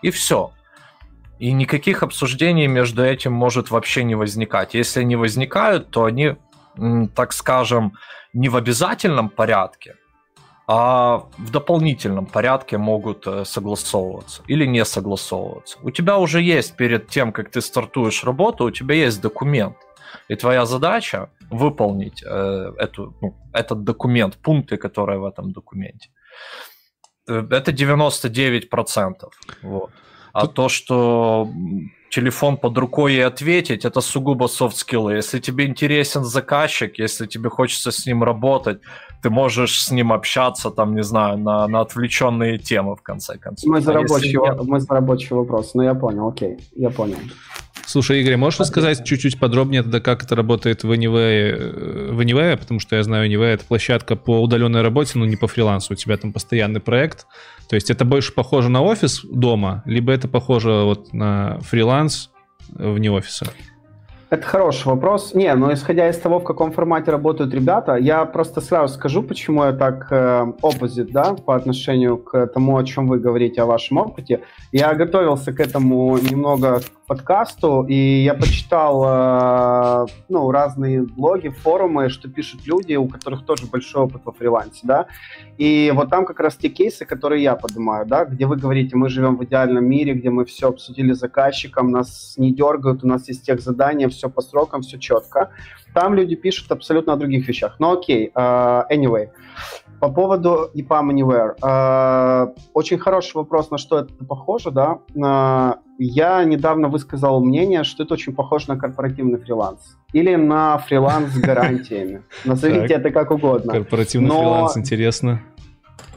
и 0.00 0.10
все. 0.10 0.52
И 1.38 1.52
никаких 1.52 2.02
обсуждений 2.02 2.68
между 2.68 3.02
этим 3.02 3.32
может 3.32 3.70
вообще 3.70 4.04
не 4.04 4.14
возникать. 4.14 4.74
Если 4.74 5.00
они 5.00 5.16
возникают, 5.16 5.90
то 5.90 6.04
они, 6.04 6.36
так 7.14 7.32
скажем, 7.32 7.92
не 8.32 8.48
в 8.48 8.56
обязательном 8.56 9.28
порядке, 9.28 9.94
а 10.66 11.26
в 11.38 11.50
дополнительном 11.50 12.26
порядке 12.26 12.78
могут 12.78 13.26
э, 13.26 13.44
согласовываться 13.44 14.42
или 14.46 14.66
не 14.66 14.84
согласовываться. 14.84 15.78
У 15.82 15.90
тебя 15.90 16.16
уже 16.16 16.40
есть 16.40 16.76
перед 16.76 17.08
тем, 17.08 17.32
как 17.32 17.50
ты 17.50 17.60
стартуешь 17.60 18.24
работу, 18.24 18.64
у 18.64 18.70
тебя 18.70 18.94
есть 18.94 19.20
документ. 19.20 19.76
И 20.28 20.36
твоя 20.36 20.64
задача 20.64 21.28
выполнить 21.50 22.22
э, 22.24 22.72
эту, 22.78 23.14
ну, 23.20 23.36
этот 23.52 23.84
документ, 23.84 24.36
пункты, 24.36 24.78
которые 24.78 25.18
в 25.18 25.26
этом 25.26 25.52
документе. 25.52 26.08
Э, 27.28 27.46
это 27.50 27.72
99%. 27.72 29.30
Вот. 29.62 29.90
А 30.34 30.42
Тут... 30.42 30.54
то, 30.54 30.68
что 30.68 31.48
телефон 32.10 32.56
под 32.56 32.76
рукой 32.76 33.14
и 33.14 33.20
ответить, 33.20 33.84
это 33.84 34.00
сугубо 34.00 34.46
софт-скиллы. 34.46 35.14
Если 35.14 35.38
тебе 35.38 35.66
интересен 35.66 36.24
заказчик, 36.24 36.98
если 36.98 37.26
тебе 37.26 37.50
хочется 37.50 37.90
с 37.90 38.06
ним 38.06 38.22
работать, 38.22 38.80
ты 39.22 39.30
можешь 39.30 39.80
с 39.80 39.90
ним 39.90 40.12
общаться, 40.12 40.70
там, 40.70 40.94
не 40.94 41.02
знаю, 41.02 41.38
на, 41.38 41.66
на 41.68 41.80
отвлеченные 41.80 42.58
темы, 42.58 42.94
в 42.94 43.02
конце 43.02 43.38
концов. 43.38 43.70
Мы 43.70 43.80
за, 43.80 43.92
а 43.92 43.94
рабочий, 43.94 44.36
нет... 44.36 44.62
мы 44.64 44.80
за 44.80 44.88
рабочий 44.94 45.34
вопрос, 45.34 45.74
но 45.74 45.82
ну, 45.82 45.88
я 45.88 45.94
понял, 45.94 46.28
окей, 46.28 46.58
я 46.76 46.90
понял. 46.90 47.18
Слушай, 47.86 48.22
Игорь, 48.22 48.36
можешь 48.36 48.60
рассказать 48.60 49.04
чуть-чуть 49.04 49.38
подробнее 49.38 49.82
тогда, 49.82 50.00
как 50.00 50.24
это 50.24 50.34
работает 50.34 50.84
в 50.84 50.90
Anyway, 50.90 52.12
в 52.12 52.20
Anyway, 52.20 52.56
потому 52.56 52.80
что 52.80 52.96
я 52.96 53.02
знаю, 53.02 53.30
Anyway— 53.30 53.54
это 53.54 53.64
площадка 53.64 54.16
по 54.16 54.42
удаленной 54.42 54.82
работе, 54.82 55.18
но 55.18 55.26
не 55.26 55.36
по 55.36 55.46
фрилансу, 55.46 55.92
у 55.92 55.96
тебя 55.96 56.16
там 56.16 56.32
постоянный 56.32 56.80
проект. 56.80 57.26
То 57.68 57.76
есть 57.76 57.90
это 57.90 58.04
больше 58.04 58.32
похоже 58.32 58.68
на 58.68 58.82
офис 58.82 59.24
дома, 59.24 59.82
либо 59.86 60.12
это 60.12 60.28
похоже 60.28 60.70
вот 60.84 61.12
на 61.12 61.58
фриланс 61.60 62.30
вне 62.68 63.10
офиса? 63.10 63.46
Это 64.34 64.42
хороший 64.48 64.88
вопрос. 64.88 65.32
Не, 65.34 65.54
но 65.54 65.72
исходя 65.72 66.08
из 66.08 66.18
того, 66.18 66.40
в 66.40 66.44
каком 66.44 66.72
формате 66.72 67.12
работают 67.12 67.54
ребята, 67.54 67.94
я 67.94 68.24
просто 68.24 68.60
сразу 68.60 68.94
скажу, 68.94 69.22
почему 69.22 69.64
я 69.64 69.72
так 69.72 70.08
э, 70.10 70.46
да, 71.12 71.34
по 71.34 71.54
отношению 71.54 72.16
к 72.16 72.46
тому, 72.48 72.76
о 72.76 72.84
чем 72.84 73.06
вы 73.06 73.20
говорите, 73.20 73.62
о 73.62 73.66
вашем 73.66 73.98
опыте. 73.98 74.40
Я 74.72 74.92
готовился 74.94 75.52
к 75.52 75.60
этому 75.60 76.18
немного 76.18 76.80
подкасту, 77.06 77.84
и 77.88 78.22
я 78.22 78.34
почитал 78.34 79.04
э, 79.04 80.06
ну, 80.28 80.50
разные 80.50 81.02
блоги, 81.02 81.48
форумы, 81.48 82.08
что 82.08 82.28
пишут 82.28 82.66
люди, 82.66 82.94
у 82.94 83.08
которых 83.08 83.44
тоже 83.44 83.66
большой 83.66 84.04
опыт 84.04 84.22
во 84.24 84.32
фрилансе, 84.32 84.80
да. 84.82 85.06
И 85.58 85.92
вот 85.94 86.10
там 86.10 86.24
как 86.24 86.40
раз 86.40 86.56
те 86.56 86.68
кейсы, 86.68 87.04
которые 87.04 87.42
я 87.42 87.56
поднимаю, 87.56 88.06
да, 88.06 88.24
где 88.24 88.46
вы 88.46 88.56
говорите, 88.56 88.96
мы 88.96 89.08
живем 89.08 89.36
в 89.36 89.44
идеальном 89.44 89.84
мире, 89.84 90.14
где 90.14 90.30
мы 90.30 90.44
все 90.44 90.68
обсудили 90.68 91.12
с 91.12 91.18
заказчиком, 91.18 91.90
нас 91.90 92.34
не 92.36 92.52
дергают, 92.54 93.04
у 93.04 93.06
нас 93.06 93.28
есть 93.28 93.44
тех 93.44 93.60
задания, 93.60 94.08
все 94.08 94.28
по 94.28 94.40
срокам, 94.40 94.82
все 94.82 94.98
четко. 94.98 95.50
Там 95.94 96.14
люди 96.14 96.34
пишут 96.34 96.72
абсолютно 96.72 97.12
о 97.12 97.16
других 97.16 97.46
вещах. 97.46 97.76
Но 97.78 97.92
окей, 97.92 98.32
uh, 98.34 98.84
anyway. 98.90 99.28
По 100.04 100.10
поводу 100.10 100.70
EPAM 100.74 101.08
Anywhere. 101.12 101.58
Uh, 101.62 102.54
очень 102.74 102.98
хороший 102.98 103.36
вопрос, 103.36 103.70
на 103.70 103.78
что 103.78 104.00
это 104.00 104.12
похоже, 104.28 104.70
да. 104.70 104.98
Uh, 105.16 105.78
я 105.96 106.44
недавно 106.44 106.88
высказал 106.88 107.42
мнение, 107.42 107.84
что 107.84 108.02
это 108.02 108.12
очень 108.12 108.34
похоже 108.34 108.66
на 108.68 108.76
корпоративный 108.76 109.38
фриланс. 109.38 109.96
Или 110.12 110.34
на 110.34 110.76
фриланс 110.76 111.30
с 111.32 111.38
гарантиями. 111.38 112.22
Назовите 112.44 112.92
это 112.92 113.10
как 113.12 113.30
угодно. 113.30 113.72
Корпоративный 113.72 114.28
фриланс, 114.28 114.76
интересно. 114.76 115.40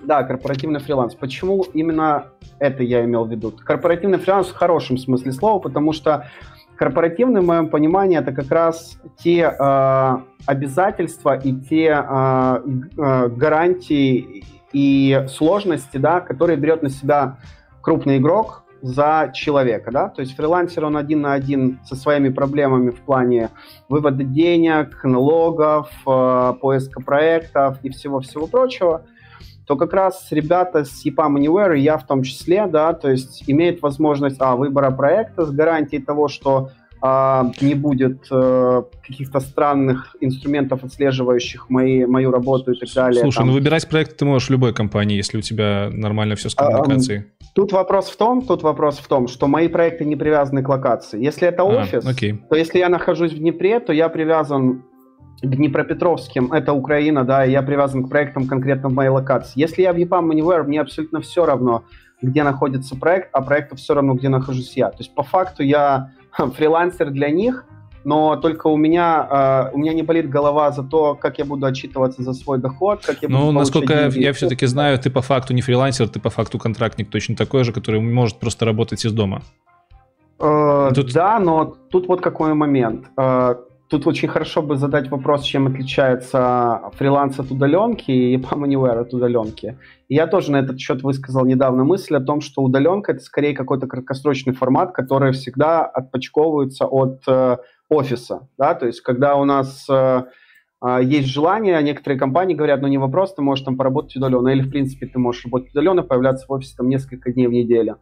Да, 0.03 0.23
корпоративный 0.23 0.81
фриланс. 0.81 1.15
Почему 1.15 1.63
именно 1.73 2.25
это 2.59 2.83
я 2.83 3.05
имел 3.05 3.23
в 3.23 3.31
виду? 3.31 3.53
Корпоративный 3.63 4.17
фриланс 4.17 4.47
в 4.47 4.55
хорошем 4.55 4.97
смысле 4.97 5.31
слова, 5.31 5.59
потому 5.59 5.93
что 5.93 6.27
корпоративный, 6.77 7.41
в 7.41 7.45
моем 7.45 7.69
понимании, 7.69 8.17
это 8.17 8.31
как 8.31 8.51
раз 8.51 8.99
те 9.17 9.41
э, 9.41 10.17
обязательства 10.45 11.37
и 11.37 11.53
те 11.53 12.03
э, 12.07 13.27
гарантии 13.29 14.45
и 14.71 15.25
сложности, 15.27 15.97
да, 15.97 16.19
которые 16.21 16.57
берет 16.57 16.83
на 16.83 16.89
себя 16.89 17.37
крупный 17.81 18.17
игрок 18.17 18.63
за 18.81 19.31
человека, 19.33 19.91
да, 19.91 20.09
то 20.09 20.21
есть 20.21 20.35
фрилансер, 20.35 20.85
он 20.85 20.97
один 20.97 21.21
на 21.21 21.33
один 21.33 21.79
со 21.83 21.95
своими 21.95 22.29
проблемами 22.29 22.91
в 22.91 23.01
плане 23.01 23.49
вывода 23.89 24.23
денег, 24.23 25.03
налогов, 25.03 25.89
э, 26.05 26.53
поиска 26.61 27.01
проектов 27.01 27.77
и 27.83 27.89
всего-всего 27.89 28.47
прочего– 28.47 29.03
то 29.67 29.75
как 29.75 29.93
раз 29.93 30.27
ребята 30.31 30.85
с 30.85 31.05
EPAM 31.05 31.35
Anywhere, 31.35 31.77
и 31.77 31.81
я 31.81 31.97
в 31.97 32.07
том 32.07 32.23
числе, 32.23 32.67
да, 32.67 32.93
то 32.93 33.11
есть 33.11 33.43
имеют 33.47 33.81
возможность 33.81 34.37
а, 34.39 34.55
выбора 34.55 34.91
проекта 34.91 35.45
с 35.45 35.51
гарантией 35.51 36.01
того, 36.01 36.29
что 36.29 36.69
а, 37.01 37.51
не 37.59 37.75
будет 37.75 38.25
а, 38.31 38.85
каких-то 39.05 39.41
странных 39.41 40.15
инструментов, 40.21 40.85
отслеживающих 40.85 41.69
мои, 41.69 42.05
мою 42.05 42.31
работу 42.31 42.71
и 42.71 42.79
так 42.79 42.89
далее. 42.93 43.21
Слушай, 43.21 43.39
там. 43.39 43.47
ну 43.47 43.53
выбирать 43.53 43.87
проект 43.89 44.15
ты 44.15 44.23
можешь 44.23 44.47
в 44.47 44.51
любой 44.51 44.73
компании, 44.73 45.17
если 45.17 45.37
у 45.37 45.41
тебя 45.41 45.89
нормально 45.91 46.35
все 46.35 46.49
с 46.49 46.55
коммуникацией. 46.55 47.19
А, 47.19 47.43
тут 47.53 47.73
вопрос 47.73 48.09
в 48.09 48.15
том, 48.15 48.43
тут 48.43 48.63
вопрос 48.63 48.99
в 48.99 49.07
том, 49.09 49.27
что 49.27 49.47
мои 49.47 49.67
проекты 49.67 50.05
не 50.05 50.15
привязаны 50.15 50.63
к 50.63 50.69
локации. 50.69 51.21
Если 51.21 51.45
это 51.45 51.65
офис, 51.65 52.05
а, 52.05 52.09
окей. 52.09 52.41
то 52.49 52.55
если 52.55 52.79
я 52.79 52.87
нахожусь 52.87 53.33
в 53.33 53.37
Днепре, 53.37 53.81
то 53.81 53.91
я 53.91 54.07
привязан 54.07 54.85
Днепропетровским, 55.41 56.51
это 56.51 56.73
Украина, 56.73 57.23
да, 57.23 57.45
и 57.45 57.51
я 57.51 57.61
привязан 57.61 58.03
к 58.03 58.09
проектам 58.09 58.47
конкретно 58.47 58.89
в 58.89 58.93
моей 58.93 59.09
локации. 59.09 59.59
Если 59.59 59.83
я 59.83 59.93
в 59.93 59.97
EPAM 59.97 60.31
Anywhere, 60.31 60.63
мне 60.63 60.81
абсолютно 60.81 61.21
все 61.21 61.45
равно, 61.45 61.83
где 62.21 62.43
находится 62.43 62.95
проект, 62.95 63.29
а 63.33 63.41
проекту 63.41 63.75
все 63.75 63.93
равно, 63.93 64.15
где 64.15 64.29
нахожусь 64.29 64.75
я. 64.75 64.89
То 64.89 64.97
есть 64.99 65.13
по 65.13 65.23
факту 65.23 65.63
я 65.63 66.11
фрилансер 66.55 67.11
для 67.11 67.29
них, 67.29 67.65
но 68.03 68.35
только 68.37 68.67
у 68.67 68.77
меня, 68.77 69.69
э, 69.69 69.75
у 69.75 69.77
меня 69.79 69.93
не 69.93 70.01
болит 70.01 70.29
голова 70.29 70.71
за 70.71 70.81
то, 70.83 71.13
как 71.13 71.39
я 71.39 71.45
буду 71.45 71.65
отчитываться 71.65 72.23
за 72.23 72.33
свой 72.33 72.57
доход, 72.57 73.05
как 73.05 73.21
я 73.21 73.29
ну, 73.29 73.51
насколько 73.51 73.93
я, 73.93 74.07
я 74.07 74.33
все-таки 74.33 74.65
знаю, 74.65 74.97
ты 74.97 75.09
по 75.09 75.21
факту 75.21 75.53
не 75.53 75.61
фрилансер, 75.61 76.07
ты 76.07 76.19
по 76.19 76.29
факту 76.29 76.57
контрактник 76.57 77.09
точно 77.09 77.35
такой 77.35 77.63
же, 77.63 77.73
который 77.73 77.99
может 77.99 78.39
просто 78.39 78.65
работать 78.65 79.03
из 79.05 79.11
дома. 79.11 79.41
Э, 80.39 80.91
тут... 80.95 81.11
Да, 81.13 81.39
но 81.39 81.65
тут 81.91 82.07
вот 82.07 82.21
какой 82.21 82.53
момент. 82.53 83.07
Э, 83.17 83.55
Тут 83.89 84.05
очень 84.05 84.27
хорошо 84.27 84.61
бы 84.61 84.75
задать 84.75 85.09
вопрос, 85.09 85.43
чем 85.43 85.67
отличается 85.67 86.91
фриланс 86.97 87.39
от 87.39 87.51
удаленки 87.51 88.11
и 88.11 88.35
Anywhere 88.51 88.99
от 88.99 89.13
удаленки. 89.13 89.77
И 90.09 90.15
я 90.15 90.27
тоже 90.27 90.51
на 90.51 90.57
этот 90.57 90.77
счет 90.79 91.03
высказал 91.03 91.45
недавно 91.45 91.85
мысль 91.85 92.15
о 92.15 92.19
том, 92.19 92.41
что 92.41 92.61
удаленка 92.61 93.13
это 93.13 93.21
скорее 93.21 93.53
какой-то 93.53 93.87
краткосрочный 93.87 94.53
формат, 94.53 94.91
который 94.91 95.31
всегда 95.31 95.85
отпочковывается 95.85 96.85
от 96.85 97.21
э, 97.27 97.57
офиса. 97.87 98.49
Да? 98.57 98.73
То 98.75 98.87
есть 98.87 98.99
когда 98.99 99.35
у 99.35 99.45
нас 99.45 99.85
э, 99.89 100.23
э, 100.85 100.99
есть 101.03 101.29
желание, 101.29 101.81
некоторые 101.81 102.19
компании 102.19 102.55
говорят, 102.55 102.81
ну 102.81 102.89
не 102.89 102.97
вопрос, 102.97 103.35
ты 103.35 103.41
можешь 103.41 103.63
там 103.63 103.77
поработать 103.77 104.17
удаленно, 104.17 104.49
или 104.49 104.63
в 104.63 104.69
принципе 104.69 105.05
ты 105.05 105.17
можешь 105.17 105.45
работать 105.45 105.71
удаленно, 105.71 106.03
появляться 106.03 106.45
в 106.45 106.51
офисе 106.51 106.75
там 106.75 106.89
несколько 106.89 107.31
дней 107.31 107.47
в 107.47 107.51
неделю. 107.51 107.99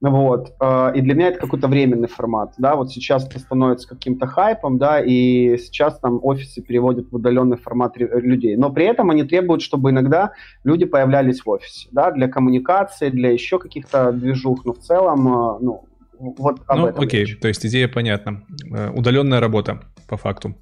Вот. 0.00 0.54
Э, 0.60 0.92
и 0.94 1.00
для 1.00 1.14
меня 1.14 1.28
это 1.28 1.40
какой-то 1.40 1.68
временный 1.68 2.08
формат. 2.08 2.54
Да? 2.58 2.76
Вот 2.76 2.90
сейчас 2.90 3.26
это 3.26 3.38
становится 3.38 3.88
каким-то 3.88 4.26
хайпом, 4.26 4.78
да, 4.78 5.00
и 5.00 5.56
сейчас 5.58 5.98
там 5.98 6.20
офисы 6.22 6.62
переводят 6.62 7.10
в 7.10 7.16
удаленный 7.16 7.56
формат 7.56 7.96
людей. 7.96 8.56
Но 8.56 8.70
при 8.70 8.86
этом 8.86 9.10
они 9.10 9.24
требуют, 9.24 9.62
чтобы 9.62 9.90
иногда 9.90 10.32
люди 10.64 10.84
появлялись 10.84 11.40
в 11.40 11.48
офисе, 11.48 11.88
да, 11.92 12.10
для 12.10 12.28
коммуникации, 12.28 13.08
для 13.08 13.30
еще 13.30 13.58
каких-то 13.58 14.12
движух. 14.12 14.64
Но 14.64 14.74
в 14.74 14.78
целом, 14.78 15.28
э, 15.28 15.58
ну, 15.62 15.84
вот 16.18 16.60
об 16.66 16.78
ну, 16.78 16.86
этом 16.88 17.04
окей, 17.04 17.24
речь. 17.24 17.38
то 17.40 17.48
есть 17.48 17.64
идея 17.64 17.88
понятна. 17.88 18.44
Э, 18.72 18.90
удаленная 18.90 19.40
работа, 19.40 19.80
по 20.08 20.16
факту. 20.16 20.54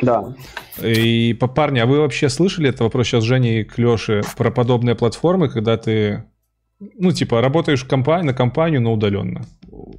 Да. 0.00 0.34
И 0.82 1.34
парни, 1.34 1.78
а 1.78 1.86
вы 1.86 2.00
вообще 2.00 2.28
слышали, 2.28 2.68
это 2.68 2.82
вопрос 2.82 3.06
сейчас 3.06 3.22
Жене 3.22 3.60
и 3.60 3.64
к 3.64 3.78
Леше, 3.78 4.22
про 4.36 4.50
подобные 4.50 4.96
платформы, 4.96 5.48
когда 5.48 5.76
ты 5.76 6.24
ну, 6.98 7.12
типа, 7.12 7.40
работаешь 7.40 7.84
в 7.84 7.88
компании, 7.88 8.28
на 8.28 8.34
компанию, 8.34 8.80
но 8.80 8.92
удаленно. 8.92 9.42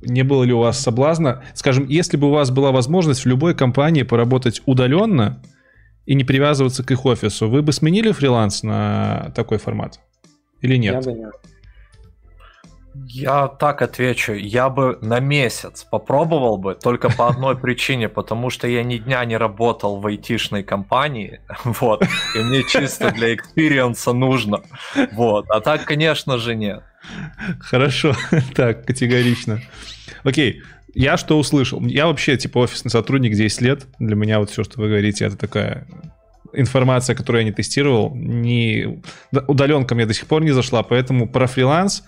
не 0.01 0.23
было 0.23 0.43
ли 0.43 0.53
у 0.53 0.59
вас 0.59 0.79
соблазна, 0.79 1.43
скажем, 1.53 1.87
если 1.87 2.17
бы 2.17 2.27
у 2.27 2.31
вас 2.31 2.51
была 2.51 2.71
возможность 2.71 3.21
в 3.21 3.25
любой 3.25 3.55
компании 3.55 4.03
поработать 4.03 4.61
удаленно 4.65 5.41
и 6.05 6.15
не 6.15 6.23
привязываться 6.23 6.83
к 6.83 6.91
их 6.91 7.05
офису, 7.05 7.49
вы 7.49 7.61
бы 7.61 7.71
сменили 7.71 8.11
фриланс 8.11 8.63
на 8.63 9.31
такой 9.35 9.57
формат? 9.57 9.99
Или 10.61 10.77
нет? 10.77 10.95
Я 10.95 11.01
бы 11.01 11.17
нет. 11.17 11.33
Я 12.95 13.47
так 13.47 13.81
отвечу, 13.81 14.33
я 14.33 14.69
бы 14.69 14.97
на 15.01 15.19
месяц 15.19 15.83
попробовал 15.83 16.57
бы, 16.57 16.75
только 16.75 17.09
по 17.09 17.27
одной 17.27 17.57
причине, 17.57 18.07
потому 18.07 18.49
что 18.49 18.67
я 18.67 18.83
ни 18.83 18.97
дня 18.97 19.25
не 19.25 19.37
работал 19.37 19.99
в 19.99 20.05
айтишной 20.05 20.63
компании, 20.63 21.41
вот, 21.63 22.03
и 22.35 22.39
мне 22.39 22.63
чисто 22.63 23.11
для 23.11 23.33
experience 23.33 24.06
а 24.06 24.13
нужно, 24.13 24.61
вот, 25.13 25.49
а 25.49 25.59
так, 25.59 25.85
конечно 25.85 26.37
же, 26.37 26.55
нет. 26.55 26.83
Хорошо, 27.59 28.13
так, 28.55 28.85
категорично. 28.85 29.59
Окей, 30.23 30.61
я 30.93 31.17
что 31.17 31.39
услышал? 31.39 31.81
Я 31.81 32.05
вообще, 32.05 32.37
типа, 32.37 32.59
офисный 32.59 32.91
сотрудник 32.91 33.35
10 33.35 33.61
лет, 33.61 33.87
для 33.97 34.15
меня 34.15 34.39
вот 34.39 34.51
все, 34.51 34.63
что 34.63 34.79
вы 34.79 34.89
говорите, 34.89 35.25
это 35.25 35.37
такая 35.37 35.87
информация, 36.53 37.15
которую 37.15 37.41
я 37.41 37.49
не 37.49 37.51
тестировал, 37.53 38.13
не... 38.15 39.01
удаленка 39.47 39.95
мне 39.95 40.05
до 40.05 40.13
сих 40.13 40.27
пор 40.27 40.43
не 40.43 40.51
зашла, 40.51 40.83
поэтому 40.83 41.27
про 41.27 41.47
фриланс 41.47 42.03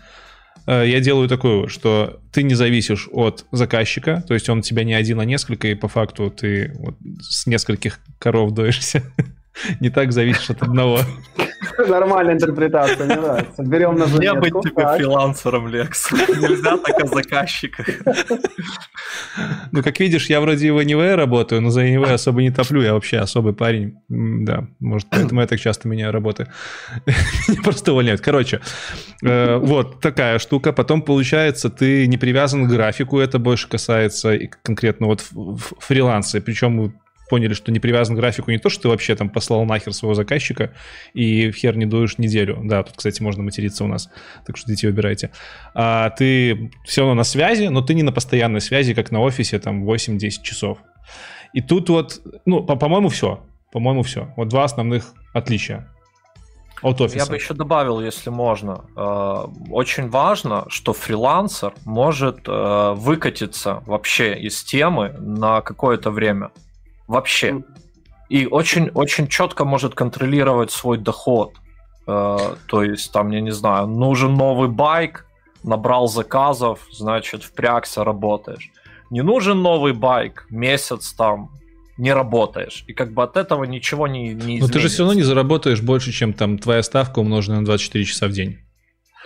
я 0.67 0.99
делаю 0.99 1.27
такое, 1.27 1.67
что 1.67 2.19
ты 2.31 2.43
не 2.43 2.55
зависишь 2.55 3.07
от 3.11 3.45
заказчика, 3.51 4.23
то 4.27 4.33
есть 4.33 4.49
он 4.49 4.61
тебя 4.61 4.83
не 4.83 4.93
один, 4.93 5.19
а 5.19 5.25
несколько, 5.25 5.67
и 5.67 5.75
по 5.75 5.87
факту 5.87 6.31
ты 6.31 6.73
вот 6.79 6.95
с 7.21 7.45
нескольких 7.45 7.99
коров 8.19 8.53
доишься. 8.53 9.03
Не 9.79 9.89
так 9.89 10.11
зависишь 10.11 10.49
от 10.49 10.61
одного. 10.63 10.99
Нормальная 11.87 12.33
интерпретация, 12.33 13.05
мне 13.05 13.15
нравится. 13.15 13.63
Берем 13.63 13.95
на 13.95 14.05
заметку. 14.05 14.35
Не 14.35 14.41
быть 14.41 14.53
тебе 14.63 14.83
так. 14.83 14.97
фрилансером, 14.97 15.67
Лекс. 15.67 16.11
Нельзя 16.11 16.77
так 16.77 17.03
о 17.03 17.07
заказчиках. 17.07 17.87
Ну, 19.71 19.83
как 19.83 19.99
видишь, 19.99 20.29
я 20.29 20.39
вроде 20.39 20.71
в 20.71 20.81
НВ 20.81 21.15
работаю, 21.15 21.61
но 21.61 21.69
за 21.69 21.81
НВ 21.81 22.09
особо 22.09 22.41
не 22.41 22.51
топлю. 22.51 22.81
Я 22.81 22.93
вообще 22.93 23.17
особый 23.17 23.53
парень. 23.53 23.97
Да, 24.07 24.67
может, 24.79 25.07
поэтому 25.09 25.41
я 25.41 25.47
так 25.47 25.59
часто 25.59 25.87
меняю 25.87 26.11
работы. 26.11 26.47
Просто 27.63 27.91
увольняют. 27.91 28.21
Короче, 28.21 28.61
э, 29.23 29.57
вот 29.57 29.99
такая 29.99 30.39
штука. 30.39 30.71
Потом, 30.71 31.01
получается, 31.01 31.69
ты 31.69 32.07
не 32.07 32.17
привязан 32.17 32.65
к 32.65 32.69
графику. 32.69 33.19
Это 33.19 33.37
больше 33.37 33.67
касается 33.67 34.37
конкретно 34.63 35.07
вот 35.07 35.23
фриланса. 35.79 36.39
Причем 36.39 36.93
поняли, 37.29 37.53
что 37.53 37.71
не 37.71 37.79
привязан 37.79 38.15
к 38.15 38.19
графику 38.19 38.51
не 38.51 38.57
то, 38.57 38.69
что 38.69 38.83
ты 38.83 38.87
вообще 38.89 39.15
там 39.15 39.29
послал 39.29 39.65
нахер 39.65 39.93
своего 39.93 40.13
заказчика 40.13 40.73
и 41.13 41.51
хер 41.51 41.77
не 41.77 41.85
дуешь 41.85 42.17
неделю. 42.17 42.59
Да, 42.63 42.83
тут, 42.83 42.95
кстати, 42.97 43.21
можно 43.21 43.43
материться 43.43 43.83
у 43.83 43.87
нас, 43.87 44.09
так 44.45 44.57
что 44.57 44.67
детей 44.67 44.87
выбирайте. 44.87 45.31
А 45.73 46.09
ты 46.11 46.71
все 46.85 47.01
равно 47.01 47.15
на 47.15 47.23
связи, 47.23 47.67
но 47.67 47.81
ты 47.81 47.93
не 47.93 48.03
на 48.03 48.11
постоянной 48.11 48.61
связи, 48.61 48.93
как 48.93 49.11
на 49.11 49.21
офисе, 49.21 49.59
там 49.59 49.83
8-10 49.89 50.41
часов. 50.41 50.77
И 51.53 51.61
тут 51.61 51.89
вот, 51.89 52.21
ну, 52.45 52.63
по- 52.63 52.75
по-моему, 52.75 53.09
все. 53.09 53.43
По-моему, 53.71 54.03
все. 54.03 54.33
Вот 54.35 54.49
два 54.49 54.63
основных 54.63 55.13
отличия 55.33 55.91
от 56.81 57.01
офиса. 57.01 57.17
Я 57.17 57.25
бы 57.25 57.35
еще 57.35 57.53
добавил, 57.53 58.01
если 58.01 58.29
можно. 58.29 58.85
Э, 58.95 59.45
очень 59.69 60.09
важно, 60.09 60.65
что 60.67 60.93
фрилансер 60.93 61.73
может 61.85 62.47
э, 62.47 62.93
выкатиться 62.95 63.81
вообще 63.85 64.37
из 64.37 64.63
темы 64.63 65.15
на 65.19 65.61
какое-то 65.61 66.11
время. 66.11 66.51
Вообще. 67.07 67.63
И 68.29 68.47
очень-очень 68.47 69.27
четко 69.27 69.65
может 69.65 69.93
контролировать 69.93 70.71
свой 70.71 70.97
доход. 70.97 71.53
Э, 72.07 72.55
то 72.67 72.83
есть, 72.83 73.11
там, 73.11 73.31
я 73.31 73.41
не 73.41 73.51
знаю, 73.51 73.87
нужен 73.87 74.33
новый 74.33 74.69
байк, 74.69 75.25
набрал 75.63 76.07
заказов, 76.07 76.79
значит, 76.91 77.43
впрягся, 77.43 78.03
работаешь. 78.03 78.71
Не 79.11 79.21
нужен 79.21 79.61
новый 79.61 79.93
байк, 79.93 80.47
месяц 80.49 81.13
там 81.13 81.51
не 81.97 82.11
работаешь. 82.11 82.83
И 82.87 82.93
как 82.93 83.13
бы 83.13 83.23
от 83.23 83.37
этого 83.37 83.63
ничего 83.63 84.07
не, 84.07 84.33
не 84.33 84.59
Но 84.59 84.67
ты 84.67 84.79
же 84.79 84.89
все 84.89 85.03
равно 85.03 85.13
не 85.13 85.23
заработаешь 85.23 85.81
больше, 85.81 86.11
чем 86.11 86.33
там 86.33 86.57
твоя 86.57 86.83
ставка 86.83 87.19
умноженная 87.19 87.59
на 87.59 87.65
24 87.65 88.03
часа 88.03 88.27
в 88.27 88.31
день. 88.31 88.59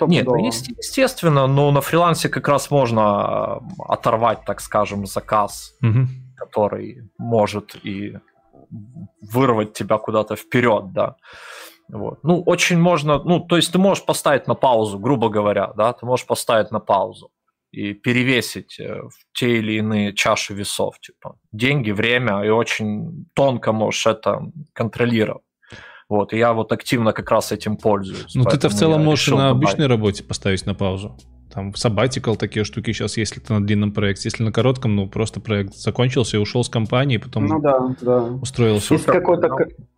Нет, 0.02 0.28
ну, 0.28 0.46
естественно, 0.46 1.48
но 1.48 1.72
на 1.72 1.82
фрилансе 1.82 2.30
как 2.30 2.48
раз 2.48 2.72
можно 2.72 3.60
э, 3.60 3.82
оторвать, 3.88 4.46
так 4.46 4.62
скажем, 4.62 5.06
заказ. 5.06 5.74
Угу 5.82 6.08
который 6.40 7.10
может 7.18 7.76
и 7.86 8.18
вырвать 9.34 9.74
тебя 9.74 9.98
куда-то 9.98 10.36
вперед, 10.36 10.94
да. 10.94 11.16
Вот. 11.90 12.24
Ну, 12.24 12.42
очень 12.46 12.80
можно, 12.80 13.24
ну, 13.24 13.40
то 13.40 13.56
есть 13.56 13.72
ты 13.72 13.80
можешь 13.80 14.06
поставить 14.06 14.48
на 14.48 14.56
паузу, 14.56 15.00
грубо 15.00 15.30
говоря, 15.30 15.74
да, 15.76 15.94
ты 15.94 16.06
можешь 16.06 16.26
поставить 16.26 16.72
на 16.72 16.80
паузу 16.80 17.32
и 17.72 17.94
перевесить 17.94 18.80
э, 18.80 19.02
в 19.02 19.14
те 19.34 19.58
или 19.58 19.74
иные 19.74 20.14
чаши 20.14 20.54
весов, 20.54 21.00
типа 21.00 21.36
деньги, 21.52 21.92
время, 21.92 22.44
и 22.44 22.50
очень 22.50 23.26
тонко 23.34 23.72
можешь 23.72 24.06
это 24.08 24.42
контролировать. 24.74 25.44
Вот, 26.10 26.34
и 26.34 26.38
я 26.38 26.54
вот 26.54 26.72
активно 26.72 27.14
как 27.14 27.30
раз 27.30 27.52
этим 27.52 27.78
пользуюсь. 27.78 28.34
Ну, 28.34 28.44
ты-то 28.44 28.70
в 28.70 28.74
целом 28.74 29.04
можешь 29.04 29.28
на 29.28 29.50
обычной 29.50 29.86
работе 29.86 30.24
поставить 30.24 30.66
на 30.66 30.74
паузу. 30.74 31.16
Там 31.54 31.72
sabbatical 31.72 32.38
такие 32.38 32.64
штуки 32.64 32.92
сейчас, 32.92 33.18
если 33.18 33.40
ты 33.40 33.54
на 33.54 33.66
длинном 33.66 33.92
проекте. 33.92 34.28
Если 34.28 34.44
на 34.44 34.52
коротком, 34.52 34.96
ну, 34.96 35.08
просто 35.08 35.40
проект 35.40 35.76
закончился 35.76 36.38
и 36.38 36.40
ушел 36.40 36.64
с 36.64 36.70
компании, 36.70 37.18
потом 37.18 37.48
ну, 37.48 37.60
да, 37.60 37.96
да. 38.02 38.24
устроился. 38.42 38.94
Если 38.94 39.12
какой-то... 39.12 39.48
Но... 39.48 39.58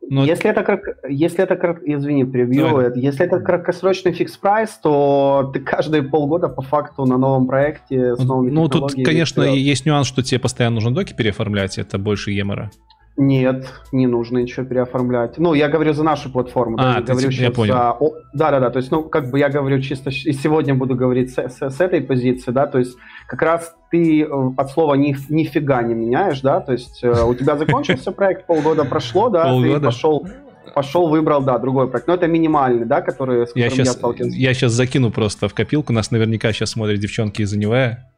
Ну, 0.09 0.25
если 0.25 0.49
это 0.49 0.63
как, 0.63 0.81
если 1.07 1.41
это 1.41 1.55
как, 1.55 1.83
извини, 1.83 2.25
превью, 2.25 2.67
Давай. 2.67 2.91
если 2.99 3.25
это 3.25 3.39
краткосрочный 3.39 4.11
фикс 4.11 4.35
прайс, 4.35 4.71
то 4.71 5.49
ты 5.53 5.61
каждые 5.61 6.03
полгода 6.03 6.49
по 6.49 6.61
факту 6.61 7.05
на 7.05 7.17
новом 7.17 7.47
проекте 7.47 8.17
с 8.17 8.19
новыми 8.19 8.51
Ну, 8.51 8.67
тут, 8.67 8.93
конечно, 8.93 9.43
есть 9.43 9.85
нюанс, 9.85 10.07
что 10.07 10.21
тебе 10.21 10.39
постоянно 10.39 10.75
нужно 10.75 10.93
доки 10.93 11.13
переоформлять, 11.13 11.77
это 11.77 11.97
больше 11.97 12.31
емора. 12.31 12.71
Нет, 13.17 13.67
не 13.91 14.07
нужно 14.07 14.39
ничего 14.39 14.65
переоформлять. 14.65 15.37
Ну, 15.37 15.53
я 15.53 15.67
говорю 15.67 15.93
за 15.93 16.03
нашу 16.03 16.31
платформу. 16.31 16.77
А, 16.79 16.95
да, 16.95 17.01
ты, 17.01 17.11
говорю 17.11 17.29
я 17.29 17.51
понял. 17.51 17.73
За... 17.73 17.97
Да, 18.33 18.51
да, 18.51 18.59
да. 18.59 18.69
То 18.69 18.77
есть, 18.77 18.89
ну, 18.89 19.03
как 19.03 19.29
бы 19.29 19.37
я 19.37 19.49
говорю 19.49 19.81
чисто, 19.81 20.09
и 20.09 20.31
сегодня 20.31 20.75
буду 20.75 20.95
говорить 20.95 21.31
с, 21.33 21.37
с, 21.37 21.69
с 21.69 21.81
этой 21.81 22.01
позиции, 22.01 22.51
да, 22.51 22.67
то 22.67 22.79
есть 22.79 22.97
как 23.27 23.41
раз 23.41 23.75
ты 23.91 24.23
э, 24.23 24.27
от 24.57 24.71
слова 24.71 24.95
ни, 24.95 25.15
нифига 25.29 25.83
не 25.83 25.93
меняешь, 25.93 26.41
да, 26.41 26.61
то 26.61 26.71
есть 26.71 27.03
э, 27.03 27.23
у 27.23 27.35
тебя 27.35 27.57
закончился 27.57 28.11
проект, 28.13 28.47
полгода 28.47 28.85
прошло, 28.85 29.29
да, 29.29 29.53
ты 29.53 29.79
пошел 29.79 30.25
пошел, 30.73 31.09
выбрал, 31.09 31.41
да, 31.41 31.57
другой 31.57 31.89
проект. 31.89 32.07
Но 32.07 32.13
это 32.13 32.27
минимальный, 32.27 32.85
да, 32.85 33.01
который, 33.01 33.47
с 33.47 33.51
я 33.55 33.69
сейчас, 33.69 33.87
я 33.87 33.93
сталкивался. 33.93 34.37
Я 34.37 34.53
сейчас 34.53 34.71
закину 34.71 35.11
просто 35.11 35.49
в 35.49 35.53
копилку, 35.53 35.91
нас 35.91 36.11
наверняка 36.11 36.53
сейчас 36.53 36.71
смотрят 36.71 36.99
девчонки 36.99 37.41
из 37.41 37.53
Анивея, 37.53 38.10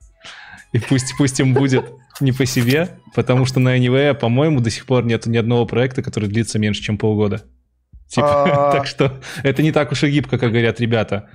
и 0.73 0.79
пусть, 0.79 1.13
пусть 1.17 1.39
им 1.39 1.53
будет 1.53 1.85
не 2.19 2.31
по 2.31 2.45
себе, 2.45 2.97
потому 3.15 3.45
что 3.45 3.59
на 3.59 3.77
Anyway, 3.77 4.13
по-моему, 4.13 4.59
до 4.59 4.69
сих 4.69 4.85
пор 4.85 5.05
нет 5.05 5.25
ни 5.25 5.37
одного 5.37 5.65
проекта, 5.65 6.01
который 6.01 6.27
длится 6.27 6.59
меньше, 6.59 6.81
чем 6.81 6.97
полгода. 6.97 7.43
Типа, 8.07 8.69
а. 8.69 8.71
так 8.73 8.87
что 8.87 9.21
это 9.43 9.63
не 9.63 9.71
так 9.71 9.91
уж 9.91 10.03
и 10.03 10.09
гибко, 10.09 10.37
как 10.37 10.51
говорят 10.51 10.79
ребята 10.81 11.29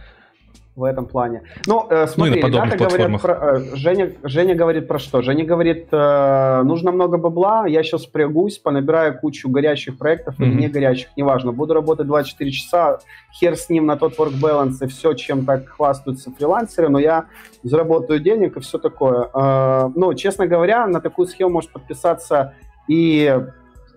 в 0.78 0.84
этом 0.84 1.06
плане. 1.06 1.42
Ну, 1.66 1.86
э, 1.90 2.06
смотри, 2.06 2.40
ну, 2.40 2.48
ребята 2.48 2.76
говорят 2.76 3.20
про... 3.20 3.34
Э, 3.34 3.76
Женя, 3.76 4.12
Женя 4.22 4.54
говорит 4.54 4.86
про 4.86 4.98
что? 4.98 5.22
Женя 5.22 5.44
говорит, 5.44 5.88
э, 5.90 6.62
нужно 6.62 6.92
много 6.92 7.18
бабла, 7.18 7.66
я 7.66 7.82
сейчас 7.82 8.06
прягусь, 8.06 8.58
понабираю 8.58 9.18
кучу 9.18 9.48
горячих 9.48 9.98
проектов 9.98 10.38
mm-hmm. 10.38 10.44
или 10.44 10.54
не 10.54 10.68
горячих, 10.68 11.08
неважно. 11.16 11.52
Буду 11.52 11.74
работать 11.74 12.06
24 12.06 12.50
часа, 12.52 12.98
хер 13.32 13.56
с 13.56 13.68
ним 13.68 13.86
на 13.86 13.96
тот 13.96 14.16
work 14.16 14.40
balance 14.40 14.76
и 14.84 14.86
все, 14.86 15.14
чем 15.14 15.44
так 15.44 15.68
хвастаются 15.68 16.30
фрилансеры, 16.30 16.88
но 16.88 17.00
я 17.00 17.26
заработаю 17.64 18.20
денег 18.20 18.56
и 18.56 18.60
все 18.60 18.78
такое. 18.78 19.28
Э, 19.34 19.90
ну, 19.96 20.14
честно 20.14 20.46
говоря, 20.46 20.86
на 20.86 21.00
такую 21.00 21.26
схему 21.26 21.50
может 21.50 21.72
подписаться 21.72 22.54
и 22.86 23.36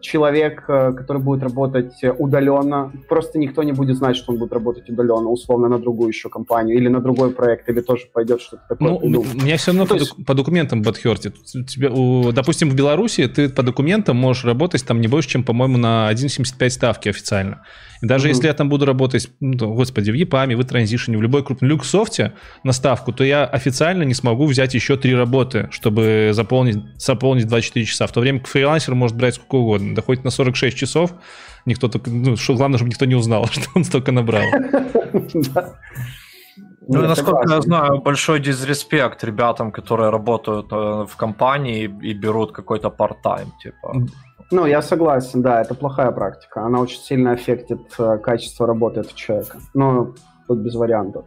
человек, 0.01 0.65
э, 0.67 0.93
который 0.93 1.21
будет 1.21 1.43
работать 1.43 1.93
удаленно, 2.17 2.91
просто 3.07 3.39
никто 3.39 3.63
не 3.63 3.71
будет 3.71 3.97
знать, 3.97 4.15
что 4.15 4.31
он 4.31 4.39
будет 4.39 4.53
работать 4.53 4.89
удаленно, 4.89 5.29
условно, 5.29 5.67
на 5.67 5.79
другую 5.79 6.09
еще 6.09 6.29
компанию 6.29 6.77
или 6.77 6.89
на 6.89 6.99
другой 6.99 7.31
проект, 7.31 7.69
или 7.69 7.81
тоже 7.81 8.07
пойдет 8.13 8.41
что-то 8.41 8.63
такое. 8.69 8.99
Ну, 9.03 9.21
у 9.21 9.23
меня 9.23 9.57
все 9.57 9.71
равно 9.71 9.83
ну, 9.83 9.89
по, 9.89 9.93
есть... 9.99 10.25
по 10.25 10.33
документам 10.33 10.81
Бадхерти. 10.81 11.31
Тебе, 11.67 11.89
у, 11.89 12.31
допустим, 12.31 12.69
в 12.69 12.75
Беларуси 12.75 13.27
ты 13.27 13.49
по 13.49 13.63
документам 13.63 14.17
можешь 14.17 14.45
работать 14.45 14.85
там 14.85 15.01
не 15.01 15.07
больше, 15.07 15.29
чем, 15.29 15.43
по-моему, 15.43 15.77
на 15.77 16.11
1,75 16.11 16.69
ставки 16.69 17.09
официально. 17.09 17.61
И 18.01 18.05
даже 18.07 18.27
mm-hmm. 18.27 18.29
если 18.29 18.47
я 18.47 18.53
там 18.53 18.69
буду 18.69 18.85
работать, 18.85 19.29
ну, 19.39 19.73
господи, 19.73 20.11
в 20.11 20.15
EPAM, 20.15 20.55
в 20.55 20.63
транзишне, 20.65 21.17
в 21.17 21.21
любой 21.21 21.43
крупной 21.43 21.69
люксофте 21.69 22.33
на 22.63 22.71
ставку, 22.71 23.13
то 23.13 23.23
я 23.23 23.45
официально 23.45 24.03
не 24.03 24.13
смогу 24.13 24.45
взять 24.45 24.73
еще 24.73 24.97
три 24.97 25.15
работы, 25.15 25.69
чтобы 25.71 26.31
заполнить, 26.33 26.77
заполнить 26.97 27.47
24 27.47 27.85
часа. 27.85 28.07
В 28.07 28.11
то 28.11 28.19
время 28.19 28.39
как 28.39 28.47
фрилансер 28.47 28.95
может 28.95 29.15
брать 29.15 29.35
сколько 29.35 29.55
угодно, 29.55 29.95
да 29.95 30.01
хоть 30.01 30.23
на 30.23 30.31
46 30.31 30.77
часов, 30.77 31.13
никто 31.65 31.87
только, 31.87 32.09
ну, 32.09 32.35
что, 32.37 32.55
главное, 32.55 32.77
чтобы 32.77 32.89
никто 32.89 33.05
не 33.05 33.15
узнал, 33.15 33.45
что 33.51 33.67
он 33.75 33.83
столько 33.83 34.11
набрал. 34.11 34.43
Ну, 36.87 37.01
насколько 37.01 37.53
я 37.53 37.61
знаю, 37.61 38.01
большой 38.01 38.39
дизреспект 38.39 39.23
ребятам, 39.23 39.71
которые 39.71 40.09
работают 40.09 40.65
э, 40.71 41.05
в 41.07 41.15
компании 41.15 41.83
и 42.01 42.13
берут 42.13 42.51
какой-то 42.51 42.89
part-time, 42.89 43.49
типа. 43.61 43.93
Ну, 44.51 44.65
я 44.65 44.81
согласен, 44.81 45.41
да, 45.41 45.61
это 45.61 45.73
плохая 45.75 46.11
практика. 46.11 46.65
Она 46.65 46.79
очень 46.79 46.99
сильно 46.99 47.31
аффектит 47.31 47.81
э, 47.97 48.17
качество 48.17 48.67
работы 48.67 48.99
этого 48.99 49.15
человека. 49.15 49.59
Ну, 49.73 50.13
тут 50.47 50.59
без 50.59 50.75
вариантов. 50.75 51.25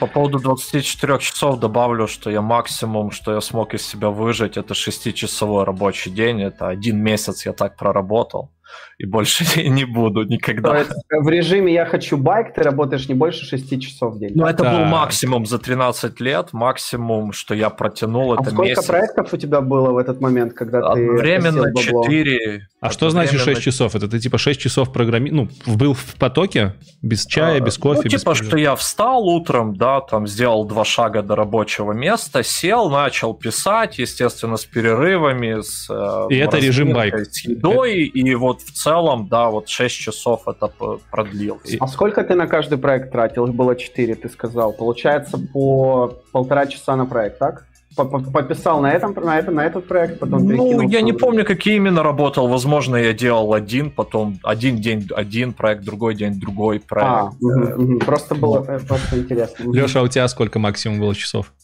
По 0.00 0.06
поводу 0.06 0.38
24 0.38 1.18
часов 1.18 1.58
добавлю, 1.58 2.06
что 2.06 2.30
я 2.30 2.42
максимум, 2.42 3.10
что 3.10 3.32
я 3.34 3.40
смог 3.40 3.74
из 3.74 3.86
себя 3.86 4.10
выжить, 4.10 4.56
это 4.56 4.74
6-часовой 4.74 5.64
рабочий 5.64 6.10
день. 6.10 6.42
Это 6.42 6.68
один 6.68 7.02
месяц 7.02 7.46
я 7.46 7.52
так 7.52 7.76
проработал 7.76 8.50
и 8.98 9.06
больше 9.06 9.44
не 9.68 9.84
буду 9.84 10.24
никогда. 10.24 10.70
То 10.70 10.78
есть 10.78 10.92
в 11.10 11.28
режиме 11.28 11.72
«я 11.72 11.84
хочу 11.84 12.16
байк» 12.16 12.54
ты 12.54 12.62
работаешь 12.62 13.08
не 13.08 13.14
больше 13.14 13.44
6 13.44 13.80
часов 13.80 14.14
в 14.14 14.18
день? 14.18 14.32
Ну, 14.34 14.46
это 14.46 14.64
был 14.64 14.84
максимум 14.84 15.46
за 15.46 15.58
13 15.58 16.20
лет, 16.20 16.52
максимум, 16.52 17.32
что 17.32 17.54
я 17.54 17.70
протянул, 17.70 18.32
а 18.32 18.36
это 18.36 18.50
сколько 18.50 18.70
месяц. 18.70 18.86
проектов 18.86 19.32
у 19.32 19.36
тебя 19.36 19.60
было 19.60 19.90
в 19.90 19.98
этот 19.98 20.20
момент, 20.20 20.54
когда 20.54 20.94
ты 20.94 21.10
Временно 21.10 21.72
4. 21.74 22.68
А 22.80 22.90
что 22.90 23.10
значит 23.10 23.40
6 23.40 23.60
часов? 23.60 23.94
Это 23.94 24.08
ты 24.08 24.18
типа 24.18 24.38
6 24.38 24.60
часов 24.60 24.92
программи... 24.92 25.30
Ну, 25.30 25.48
был 25.66 25.94
в 25.94 26.14
потоке? 26.18 26.74
Без 27.02 27.26
чая, 27.26 27.60
без 27.60 27.78
кофе? 27.78 28.02
Ну, 28.04 28.10
типа, 28.10 28.34
что 28.34 28.56
я 28.56 28.76
встал 28.76 29.28
утром, 29.28 29.76
да, 29.76 30.00
там 30.00 30.26
сделал 30.26 30.64
два 30.64 30.84
шага 30.84 31.22
до 31.22 31.36
рабочего 31.36 31.92
места, 31.92 32.42
сел, 32.42 32.88
начал 32.90 33.34
писать, 33.34 33.98
естественно, 33.98 34.56
с 34.56 34.64
перерывами, 34.64 35.60
с... 35.60 35.88
Э, 35.90 36.26
и 36.30 36.36
это 36.36 36.58
режим 36.58 36.92
байк. 36.92 37.14
С 37.30 37.44
едой, 37.44 38.04
и 38.04 38.34
вот 38.34 38.55
в 38.62 38.72
целом, 38.72 39.28
да, 39.28 39.50
вот 39.50 39.68
6 39.68 39.94
часов 39.94 40.48
это 40.48 40.70
продлилось. 41.10 41.76
А 41.80 41.86
сколько 41.86 42.22
ты 42.24 42.34
на 42.34 42.46
каждый 42.46 42.78
проект 42.78 43.12
тратил? 43.12 43.46
Их 43.46 43.54
было 43.54 43.76
4, 43.76 44.14
ты 44.14 44.28
сказал. 44.28 44.72
Получается, 44.72 45.38
по 45.38 46.14
полтора 46.32 46.66
часа 46.66 46.96
на 46.96 47.06
проект, 47.06 47.38
так? 47.38 47.66
Пописал 47.96 48.82
на, 48.82 48.92
этом, 48.92 49.14
на, 49.14 49.38
этом, 49.38 49.54
на 49.54 49.64
этот 49.64 49.88
проект, 49.88 50.18
потом 50.18 50.46
Ну, 50.46 50.82
я 50.82 51.00
не 51.00 51.14
помню, 51.14 51.46
какие 51.46 51.76
именно 51.76 52.02
работал. 52.02 52.46
Возможно, 52.46 52.96
я 52.96 53.14
делал 53.14 53.54
один, 53.54 53.90
потом 53.90 54.38
один 54.42 54.76
день 54.76 55.08
один 55.14 55.54
проект, 55.54 55.82
другой 55.82 56.14
день 56.14 56.38
другой 56.38 56.78
проект. 56.78 57.10
А, 57.10 57.30
угу, 57.40 57.82
угу. 57.82 57.98
Просто 58.00 58.34
было 58.34 58.62
э, 58.68 58.80
просто 58.80 59.18
интересно. 59.18 59.72
Леша, 59.72 60.00
а 60.00 60.02
у 60.02 60.08
тебя 60.08 60.28
сколько 60.28 60.58
максимум 60.58 61.00
было 61.00 61.14
часов? 61.14 61.54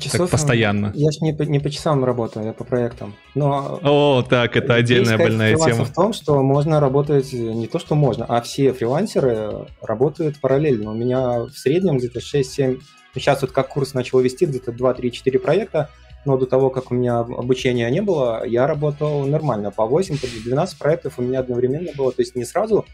Часов 0.00 0.22
так 0.22 0.30
постоянно. 0.30 0.92
Я 0.94 1.10
же 1.10 1.18
не 1.20 1.32
по, 1.32 1.42
не 1.42 1.58
по 1.58 1.70
часам 1.70 2.04
работаю, 2.04 2.46
я 2.46 2.52
по 2.52 2.64
проектам. 2.64 3.14
Но 3.34 3.80
О, 3.82 4.22
так, 4.28 4.56
это 4.56 4.74
отдельная 4.74 5.18
больная 5.18 5.56
тема. 5.56 5.84
в 5.84 5.92
том, 5.92 6.12
что 6.12 6.42
можно 6.42 6.80
работать, 6.80 7.32
не 7.32 7.66
то, 7.66 7.78
что 7.78 7.94
можно, 7.94 8.24
а 8.24 8.40
все 8.40 8.72
фрилансеры 8.72 9.66
работают 9.80 10.40
параллельно. 10.40 10.90
У 10.90 10.94
меня 10.94 11.44
в 11.44 11.52
среднем 11.52 11.98
где-то 11.98 12.20
6-7, 12.20 12.80
сейчас 13.14 13.42
вот 13.42 13.52
как 13.52 13.68
курс 13.68 13.94
начал 13.94 14.20
вести, 14.20 14.46
где-то 14.46 14.72
2-3-4 14.72 15.38
проекта, 15.38 15.90
но 16.24 16.36
до 16.36 16.46
того, 16.46 16.70
как 16.70 16.90
у 16.90 16.94
меня 16.94 17.20
обучения 17.20 17.88
не 17.90 18.02
было, 18.02 18.44
я 18.46 18.66
работал 18.66 19.24
нормально, 19.26 19.70
по 19.70 19.86
8, 19.86 20.18
по 20.18 20.26
12 20.26 20.78
проектов 20.78 21.14
у 21.18 21.22
меня 21.22 21.40
одновременно 21.40 21.90
было, 21.96 22.12
то 22.12 22.22
есть 22.22 22.34
не 22.34 22.44
сразу 22.44 22.84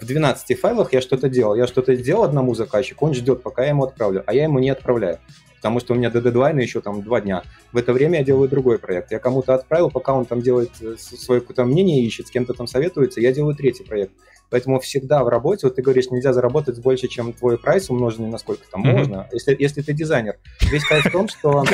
в 0.00 0.06
12 0.06 0.58
файлах 0.58 0.92
я 0.92 1.00
что-то 1.00 1.28
делал. 1.28 1.54
Я 1.54 1.66
что-то 1.66 1.94
сделал 1.94 2.24
одному 2.24 2.54
заказчику, 2.54 3.06
он 3.06 3.14
ждет, 3.14 3.42
пока 3.42 3.62
я 3.62 3.68
ему 3.68 3.84
отправлю, 3.84 4.24
а 4.26 4.34
я 4.34 4.44
ему 4.44 4.58
не 4.58 4.70
отправляю 4.70 5.20
потому 5.62 5.78
что 5.78 5.94
у 5.94 5.96
меня 5.96 6.10
до 6.10 6.20
дедлайна 6.20 6.58
еще 6.58 6.80
там 6.80 7.02
два 7.02 7.20
дня. 7.20 7.44
В 7.70 7.76
это 7.76 7.92
время 7.92 8.18
я 8.18 8.24
делаю 8.24 8.48
другой 8.48 8.80
проект. 8.80 9.12
Я 9.12 9.20
кому-то 9.20 9.54
отправил, 9.54 9.90
пока 9.90 10.12
он 10.12 10.24
там 10.24 10.42
делает 10.42 10.72
э, 10.80 10.96
свое 10.98 11.40
какое-то 11.40 11.64
мнение, 11.64 12.04
ищет, 12.04 12.26
с 12.26 12.30
кем-то 12.32 12.52
там 12.52 12.66
советуется, 12.66 13.20
я 13.20 13.32
делаю 13.32 13.54
третий 13.54 13.84
проект. 13.84 14.12
Поэтому 14.52 14.78
всегда 14.80 15.24
в 15.24 15.28
работе, 15.28 15.66
вот 15.66 15.76
ты 15.76 15.82
говоришь, 15.82 16.10
нельзя 16.10 16.34
заработать 16.34 16.78
больше, 16.80 17.08
чем 17.08 17.32
твой 17.32 17.56
прайс 17.56 17.88
умноженный 17.88 18.28
на 18.28 18.36
сколько 18.36 18.64
там 18.70 18.84
mm-hmm. 18.84 18.92
можно, 18.92 19.28
если, 19.32 19.56
если 19.58 19.80
ты 19.80 19.94
дизайнер. 19.94 20.36
Весь 20.70 20.84
кайф 20.84 21.06
в 21.06 21.10
том, 21.10 21.26
что... 21.28 21.64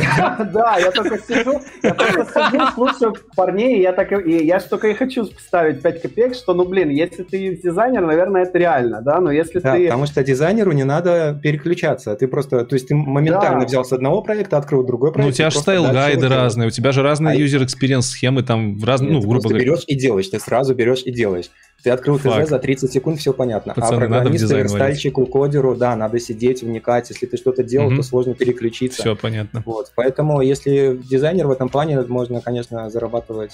Да, 0.53 0.79
я 0.79 0.93
только 0.93 1.19
сижу, 1.19 1.61
я 1.83 1.93
только 1.93 2.25
сижу, 2.25 2.67
слушаю 2.75 3.17
парней, 3.35 3.83
я 3.83 3.93
так 3.93 4.13
и 4.13 4.45
я 4.45 4.61
только 4.61 4.89
и 4.89 4.95
хочу 4.95 5.25
ставить 5.25 5.83
5 5.83 6.03
копеек, 6.03 6.35
что, 6.37 6.55
ну, 6.55 6.65
блин, 6.65 6.91
если 6.91 7.25
ты 7.25 7.57
дизайнер, 7.57 8.07
наверное, 8.07 8.43
это 8.43 8.57
реально, 8.59 9.03
да, 9.03 9.21
но 9.21 9.33
если 9.33 9.59
ты... 9.59 9.85
потому 9.87 10.07
что 10.07 10.23
дизайнеру 10.23 10.71
не 10.71 10.85
надо 10.85 11.39
переключаться, 11.43 12.15
ты 12.15 12.29
просто, 12.29 12.65
то 12.65 12.75
есть 12.75 12.87
ты 12.87 12.95
моментально 12.95 13.65
взял 13.65 13.85
с 13.85 13.93
одного 13.93 14.23
проекта, 14.23 14.57
открыл 14.57 14.85
другой 14.85 15.13
проект. 15.13 15.27
Ну, 15.27 15.31
у 15.31 15.33
тебя 15.33 15.51
же 15.51 15.59
style 15.59 15.90
guide 15.90 16.22
ы 16.22 16.29
разные, 16.29 16.69
у 16.69 16.71
тебя 16.71 16.93
же 16.93 17.03
разные 17.03 17.37
а 17.37 17.41
user-experience 17.41 18.03
схемы 18.03 18.45
там 18.45 18.79
в 18.79 18.85
разные, 18.85 19.13
ну, 19.13 19.21
грубо 19.21 19.49
говоря. 19.49 19.59
Ты 19.59 19.65
берешь 19.65 19.85
и 19.89 19.97
делаешь, 19.97 20.29
ты 20.29 20.39
сразу 20.39 20.75
берешь 20.75 21.03
и 21.05 21.11
делаешь. 21.11 21.51
Ты 21.83 21.91
открыл 21.91 22.19
ТЗ 22.19 22.49
за 22.49 22.59
30 22.59 22.93
секунд, 22.93 23.19
все 23.19 23.33
понятно. 23.33 23.73
А 23.73 23.81
Пацаны, 23.81 24.05
а 24.05 24.09
программисту, 24.09 24.57
верстальщику, 24.57 25.27
кодеру, 25.27 25.77
да, 25.77 25.95
надо 25.95 26.19
сидеть, 26.19 26.63
вникать. 26.63 27.11
Если 27.11 27.27
ты 27.27 27.37
что-то 27.37 27.63
делал, 27.63 27.89
угу. 27.89 27.97
то 27.97 28.03
сложно 28.03 28.35
переключиться. 28.35 29.03
Все 29.03 29.15
понятно. 29.15 29.63
Вот. 29.65 29.93
Поэтому, 29.95 30.41
если 30.41 31.01
дизайнер 31.09 31.47
в 31.47 31.51
этом 31.53 31.69
плане, 31.69 32.01
можно, 32.03 32.41
конечно, 32.41 32.91
зарабатывать 32.91 33.53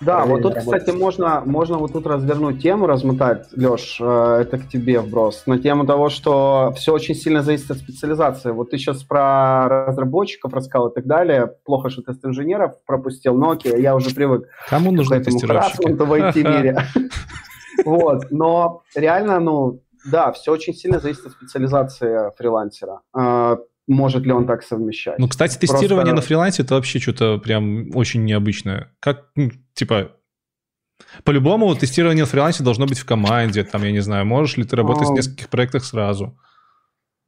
да, 0.00 0.26
вот 0.26 0.42
тут, 0.42 0.54
работать. 0.54 0.82
кстати, 0.82 0.94
можно, 0.94 1.42
можно 1.46 1.78
вот 1.78 1.92
тут 1.92 2.06
развернуть 2.06 2.60
тему, 2.60 2.86
размотать, 2.86 3.46
Леш, 3.56 3.96
э, 3.98 4.38
это 4.42 4.58
к 4.58 4.68
тебе 4.68 5.00
вброс, 5.00 5.44
на 5.46 5.58
тему 5.58 5.86
того, 5.86 6.10
что 6.10 6.74
все 6.76 6.92
очень 6.92 7.14
сильно 7.14 7.42
зависит 7.42 7.70
от 7.70 7.78
специализации. 7.78 8.50
Вот 8.50 8.70
ты 8.70 8.76
сейчас 8.76 9.02
про 9.02 9.86
разработчиков 9.86 10.52
рассказал 10.52 10.88
и 10.88 10.94
так 10.94 11.06
далее. 11.06 11.50
Плохо, 11.64 11.88
что 11.88 12.02
тест-инженеров 12.02 12.74
пропустил, 12.84 13.38
но 13.38 13.52
окей, 13.52 13.80
я 13.80 13.96
уже 13.96 14.10
привык 14.10 14.48
Кому 14.68 14.90
нужны 14.90 15.18
тестировщики? 15.20 15.90
в 15.90 16.12
IT-мире. 16.12 16.78
Вот, 17.84 18.30
но 18.30 18.82
реально, 18.94 19.40
ну, 19.40 19.82
да, 20.10 20.32
все 20.32 20.52
очень 20.52 20.74
сильно 20.74 21.00
зависит 21.00 21.26
от 21.26 21.32
специализации 21.32 22.34
фрилансера. 22.36 23.00
А, 23.12 23.58
может 23.86 24.24
ли 24.24 24.32
он 24.32 24.46
так 24.46 24.62
совмещать? 24.62 25.18
Ну, 25.18 25.28
кстати, 25.28 25.58
тестирование 25.58 26.12
Просто... 26.12 26.16
на 26.16 26.22
фрилансе 26.22 26.62
это 26.62 26.74
вообще 26.74 26.98
что-то 26.98 27.38
прям 27.38 27.94
очень 27.94 28.24
необычное. 28.24 28.92
Как, 29.00 29.26
ну, 29.34 29.50
типа, 29.74 30.12
по-любому 31.24 31.74
тестирование 31.74 32.24
на 32.24 32.30
фрилансе 32.30 32.64
должно 32.64 32.86
быть 32.86 32.98
в 32.98 33.04
команде, 33.04 33.64
там, 33.64 33.82
я 33.84 33.92
не 33.92 34.00
знаю, 34.00 34.26
можешь 34.26 34.56
ли 34.56 34.64
ты 34.64 34.76
работать 34.76 35.08
в 35.08 35.12
нескольких 35.12 35.48
проектах 35.48 35.84
сразу? 35.84 36.38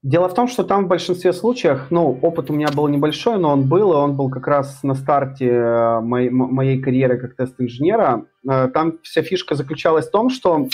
Дело 0.05 0.29
в 0.29 0.35
том, 0.35 0.47
что 0.47 0.63
там 0.63 0.85
в 0.85 0.89
большинстве 0.89 1.33
случаев, 1.33 1.87
ну, 1.91 2.17
опыт 2.23 2.51
у 2.51 2.55
меня 2.55 2.69
был 2.69 2.87
небольшой, 2.87 3.37
но 3.39 3.51
он 3.51 3.69
был, 3.69 3.93
и 3.93 3.97
он 3.97 4.15
был 4.15 4.31
как 4.31 4.47
раз 4.47 4.85
на 4.85 4.95
старте 4.95 5.49
э, 5.49 6.01
моей, 6.01 6.31
моей 6.31 6.81
карьеры 6.81 7.19
как 7.19 7.35
тест-инженера. 7.35 8.25
Э, 8.49 8.69
там 8.73 8.99
вся 9.03 9.23
фишка 9.23 9.57
заключалась 9.57 10.07
в 10.07 10.13
том, 10.13 10.31
что 10.31 10.69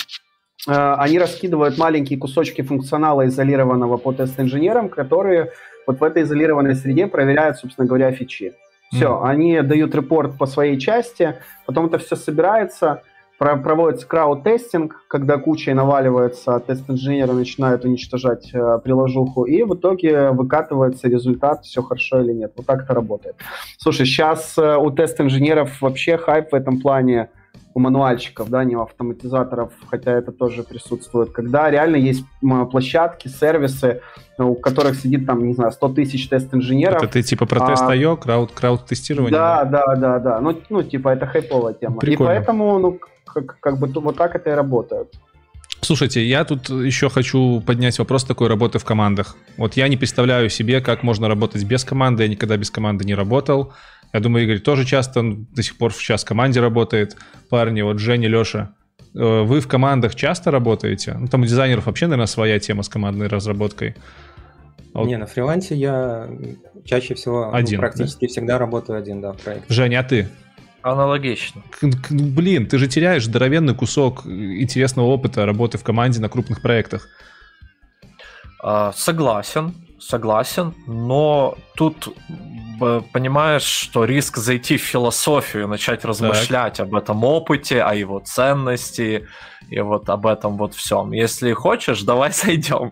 э, 0.67 0.71
они 0.71 1.17
раскидывают 1.17 1.79
маленькие 1.79 2.19
кусочки 2.19 2.61
функционала, 2.61 3.25
изолированного 3.25 3.97
по 3.97 4.13
тест-инженерам, 4.13 4.89
которые 4.89 5.53
вот 5.87 5.99
в 5.99 6.03
этой 6.03 6.21
изолированной 6.21 6.75
среде 6.75 7.07
проверяют, 7.07 7.57
собственно 7.57 7.87
говоря, 7.87 8.11
фичи. 8.11 8.53
Все, 8.91 9.07
mm-hmm. 9.07 9.27
они 9.27 9.61
дают 9.63 9.95
репорт 9.95 10.37
по 10.37 10.45
своей 10.45 10.77
части, 10.77 11.35
потом 11.65 11.87
это 11.87 11.97
все 11.97 12.15
собирается– 12.15 13.01
проводится 13.37 14.07
крауд-тестинг, 14.07 15.05
когда 15.07 15.37
кучей 15.37 15.73
наваливается, 15.73 16.59
тест-инженеры 16.59 17.33
начинают 17.33 17.83
уничтожать 17.83 18.49
э, 18.53 18.79
приложуху, 18.83 19.43
и 19.43 19.63
в 19.63 19.75
итоге 19.75 20.31
выкатывается 20.31 21.07
результат, 21.09 21.65
все 21.65 21.81
хорошо 21.81 22.21
или 22.21 22.31
нет. 22.33 22.53
Вот 22.55 22.65
так 22.65 22.83
это 22.83 22.93
работает. 22.93 23.35
Слушай, 23.77 24.05
сейчас 24.05 24.57
э, 24.57 24.77
у 24.77 24.89
тест-инженеров 24.91 25.81
вообще 25.81 26.17
хайп 26.17 26.51
в 26.51 26.55
этом 26.55 26.79
плане, 26.79 27.29
у 27.73 27.79
мануальщиков, 27.81 28.49
да, 28.49 28.63
не 28.63 28.77
у 28.77 28.81
автоматизаторов, 28.81 29.73
хотя 29.87 30.13
это 30.13 30.31
тоже 30.31 30.63
присутствует, 30.63 31.31
когда 31.31 31.69
реально 31.69 31.97
есть 31.97 32.23
площадки, 32.71 33.27
сервисы, 33.27 34.01
у 34.37 34.55
которых 34.55 34.95
сидит 34.95 35.25
там, 35.25 35.45
не 35.45 35.53
знаю, 35.53 35.73
100 35.73 35.89
тысяч 35.89 36.29
тест-инженеров. 36.29 37.03
Это 37.03 37.11
ты 37.11 37.21
типа 37.21 37.45
про 37.45 37.67
тест 37.67 37.83
IO, 37.83 38.13
а, 38.13 38.15
крауд, 38.15 38.51
крауд-тестирование? 38.53 39.31
Да, 39.31 39.65
да, 39.65 39.95
да, 39.97 40.19
да. 40.19 40.39
Ну, 40.39 40.57
ну, 40.69 40.83
типа 40.83 41.09
это 41.09 41.27
хайповая 41.27 41.73
тема. 41.73 41.97
Прикольно. 41.97 42.31
И 42.31 42.35
поэтому, 42.35 42.79
ну, 42.79 42.99
как, 43.41 43.59
как 43.59 43.79
бы 43.79 43.87
вот 43.87 44.17
так 44.17 44.35
это 44.35 44.51
и 44.51 44.53
работает. 44.53 45.13
Слушайте, 45.81 46.25
я 46.25 46.45
тут 46.45 46.69
еще 46.69 47.09
хочу 47.09 47.61
поднять 47.61 47.99
вопрос 47.99 48.23
такой 48.23 48.47
работы 48.47 48.79
в 48.79 48.85
командах. 48.85 49.35
Вот 49.57 49.77
я 49.77 49.87
не 49.87 49.97
представляю 49.97 50.49
себе, 50.49 50.81
как 50.81 51.03
можно 51.03 51.27
работать 51.27 51.63
без 51.63 51.83
команды. 51.83 52.23
Я 52.23 52.29
никогда 52.29 52.57
без 52.57 52.71
команды 52.71 53.05
не 53.05 53.13
работал. 53.13 53.73
Я 54.13 54.19
думаю, 54.19 54.45
Игорь 54.45 54.59
тоже 54.59 54.85
часто 54.85 55.21
до 55.23 55.61
сих 55.61 55.77
пор 55.77 55.93
сейчас 55.93 56.23
в 56.23 56.27
команде 56.27 56.59
работает. 56.59 57.17
Парни, 57.49 57.81
вот 57.81 57.99
Женя, 57.99 58.29
Леша, 58.29 58.73
э, 59.13 59.41
вы 59.43 59.59
в 59.59 59.67
командах 59.67 60.15
часто 60.15 60.49
работаете? 60.51 61.17
Ну, 61.19 61.27
там 61.27 61.41
у 61.41 61.45
дизайнеров 61.45 61.85
вообще, 61.85 62.07
наверное, 62.07 62.27
своя 62.27 62.57
тема 62.59 62.81
с 62.81 62.89
командной 62.89 63.27
разработкой. 63.27 63.95
А 64.93 64.99
вот... 64.99 65.07
Не, 65.07 65.17
на 65.17 65.25
фрилансе 65.25 65.75
я 65.75 66.29
чаще 66.85 67.13
всего 67.13 67.47
ну, 67.47 67.53
один, 67.53 67.75
ну, 67.75 67.81
практически 67.81 68.25
да? 68.25 68.27
всегда 68.27 68.57
работаю 68.57 68.97
один, 68.97 69.19
да, 69.21 69.33
в 69.33 69.37
проекте. 69.37 69.73
Женя, 69.73 69.99
а 69.99 70.03
ты? 70.03 70.29
Аналогично. 70.85 71.63
Блин, 72.11 72.67
ты 72.67 72.77
же 72.77 72.87
теряешь 72.87 73.25
здоровенный 73.25 73.73
кусок 73.73 74.27
интересного 74.27 75.07
опыта 75.07 75.43
работы 75.43 75.79
в 75.79 75.83
команде 75.83 76.19
на 76.19 76.29
крупных 76.29 76.61
проектах. 76.61 77.07
А, 78.61 78.93
согласен, 78.93 79.73
согласен, 79.99 80.75
но 80.85 81.57
тут 81.75 82.15
понимаешь, 83.13 83.63
что 83.63 84.05
риск 84.05 84.37
зайти 84.37 84.77
в 84.77 84.81
философию 84.81 85.63
и 85.63 85.67
начать 85.67 86.05
размышлять 86.05 86.75
так. 86.75 86.85
об 86.85 86.93
этом 86.93 87.23
опыте, 87.23 87.81
о 87.81 87.95
его 87.95 88.19
ценности 88.19 89.27
и 89.71 89.79
вот 89.79 90.07
об 90.09 90.27
этом 90.27 90.55
вот 90.55 90.75
всем. 90.75 91.13
Если 91.13 91.53
хочешь, 91.53 92.03
давай 92.03 92.31
зайдем. 92.33 92.91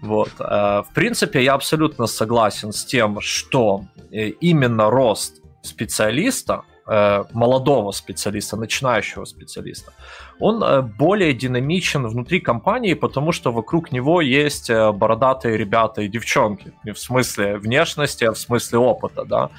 Вот. 0.00 0.30
Э, 0.38 0.84
в 0.88 0.88
принципе, 0.94 1.44
я 1.44 1.52
абсолютно 1.52 2.06
согласен 2.06 2.72
с 2.72 2.82
тем, 2.86 3.20
что 3.20 3.84
э, 4.10 4.28
именно 4.28 4.88
рост 4.88 5.42
специалиста 5.60 6.62
молодого 6.86 7.90
специалиста, 7.92 8.56
начинающего 8.56 9.24
специалиста, 9.24 9.92
он 10.38 10.62
э, 10.62 10.82
более 10.82 11.32
динамичен 11.32 12.06
внутри 12.06 12.40
компании, 12.40 12.94
потому 12.94 13.32
что 13.32 13.52
вокруг 13.52 13.92
него 13.92 14.20
есть 14.20 14.70
э, 14.70 14.92
бородатые 14.92 15.56
ребята 15.56 16.02
и 16.02 16.08
девчонки, 16.08 16.72
в 16.84 16.96
смысле 16.96 17.56
внешности, 17.56 18.24
а 18.24 18.32
в 18.32 18.38
смысле 18.38 18.78
опыта, 18.78 19.24
да, 19.24 19.50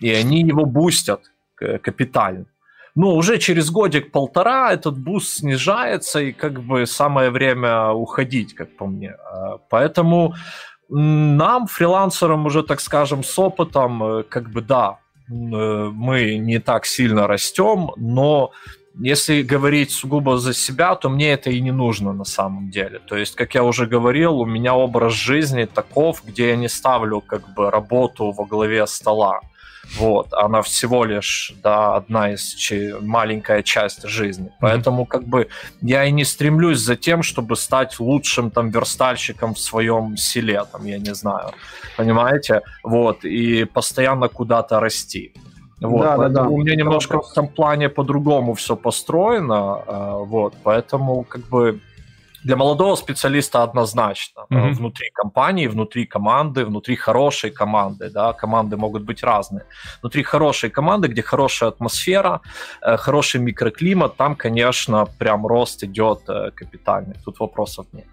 и 0.00 0.10
они 0.10 0.42
его 0.42 0.64
бустят 0.64 1.20
капитально. 1.56 2.46
Но 2.94 3.14
уже 3.14 3.38
через 3.38 3.70
годик-полтора 3.70 4.72
этот 4.72 4.98
буст 4.98 5.38
снижается, 5.38 6.20
и 6.20 6.32
как 6.32 6.60
бы 6.60 6.86
самое 6.86 7.30
время 7.30 7.92
уходить, 7.92 8.54
как 8.54 8.76
по 8.76 8.86
мне. 8.86 9.10
Э, 9.10 9.58
поэтому 9.70 10.34
нам, 10.88 11.66
фрилансерам, 11.66 12.46
уже, 12.46 12.62
так 12.62 12.80
скажем, 12.80 13.22
с 13.22 13.38
опытом, 13.38 14.02
э, 14.02 14.22
как 14.22 14.50
бы 14.50 14.62
да, 14.62 14.90
э, 14.90 15.07
мы 15.28 16.36
не 16.38 16.58
так 16.58 16.86
сильно 16.86 17.26
растем, 17.26 17.90
но 17.96 18.52
если 19.00 19.42
говорить 19.42 19.92
сугубо 19.92 20.38
за 20.38 20.52
себя, 20.52 20.94
то 20.96 21.08
мне 21.08 21.32
это 21.32 21.50
и 21.50 21.60
не 21.60 21.70
нужно 21.70 22.12
на 22.12 22.24
самом 22.24 22.70
деле. 22.70 22.98
То 23.06 23.16
есть, 23.16 23.36
как 23.36 23.54
я 23.54 23.62
уже 23.62 23.86
говорил, 23.86 24.40
у 24.40 24.46
меня 24.46 24.74
образ 24.74 25.14
жизни 25.14 25.66
таков, 25.66 26.22
где 26.24 26.48
я 26.48 26.56
не 26.56 26.68
ставлю 26.68 27.20
как 27.20 27.54
бы 27.54 27.70
работу 27.70 28.32
во 28.32 28.44
главе 28.44 28.86
стола. 28.86 29.40
Вот, 29.96 30.34
она 30.34 30.60
всего 30.62 31.04
лишь, 31.04 31.54
да, 31.62 31.96
одна 31.96 32.32
из 32.32 32.56
маленькая 33.00 33.62
часть 33.62 34.06
жизни. 34.06 34.50
Поэтому, 34.60 35.06
как 35.06 35.24
бы, 35.24 35.48
я 35.80 36.04
и 36.04 36.12
не 36.12 36.24
стремлюсь 36.24 36.78
за 36.78 36.96
тем, 36.96 37.22
чтобы 37.22 37.56
стать 37.56 37.98
лучшим 37.98 38.50
там 38.50 38.70
верстальщиком 38.70 39.54
в 39.54 39.58
своем 39.58 40.16
селе, 40.16 40.64
там, 40.70 40.84
я 40.84 40.98
не 40.98 41.14
знаю, 41.14 41.52
понимаете? 41.96 42.60
Вот, 42.82 43.24
и 43.24 43.64
постоянно 43.64 44.28
куда-то 44.28 44.80
расти. 44.80 45.32
Вот, 45.80 46.02
да, 46.02 46.16
поэтому 46.16 46.34
да, 46.34 46.42
да. 46.42 46.48
у 46.48 46.58
меня 46.58 46.74
немножко 46.74 47.20
в 47.20 47.30
этом 47.30 47.48
плане 47.48 47.88
по-другому 47.88 48.54
все 48.54 48.76
построено, 48.76 49.82
а, 49.86 50.18
вот, 50.18 50.54
поэтому 50.64 51.22
как 51.22 51.48
бы 51.48 51.80
для 52.44 52.56
молодого 52.56 52.96
специалиста 52.96 53.62
однозначно. 53.62 54.46
Mm-hmm. 54.50 54.72
Внутри 54.72 55.10
компании, 55.14 55.66
внутри 55.66 56.06
команды, 56.06 56.64
внутри 56.64 56.96
хорошей 56.96 57.50
команды, 57.50 58.10
да, 58.10 58.32
команды 58.32 58.76
могут 58.76 59.02
быть 59.02 59.22
разные. 59.22 59.64
Внутри 60.02 60.22
хорошей 60.22 60.70
команды, 60.70 61.08
где 61.08 61.22
хорошая 61.22 61.70
атмосфера, 61.70 62.40
э, 62.82 62.96
хороший 62.96 63.40
микроклимат, 63.40 64.16
там, 64.16 64.36
конечно, 64.36 65.06
прям 65.18 65.46
рост 65.46 65.82
идет 65.84 66.20
э, 66.28 66.50
капитальный. 66.54 67.16
Тут 67.24 67.40
вопросов 67.40 67.86
нет. 67.92 68.06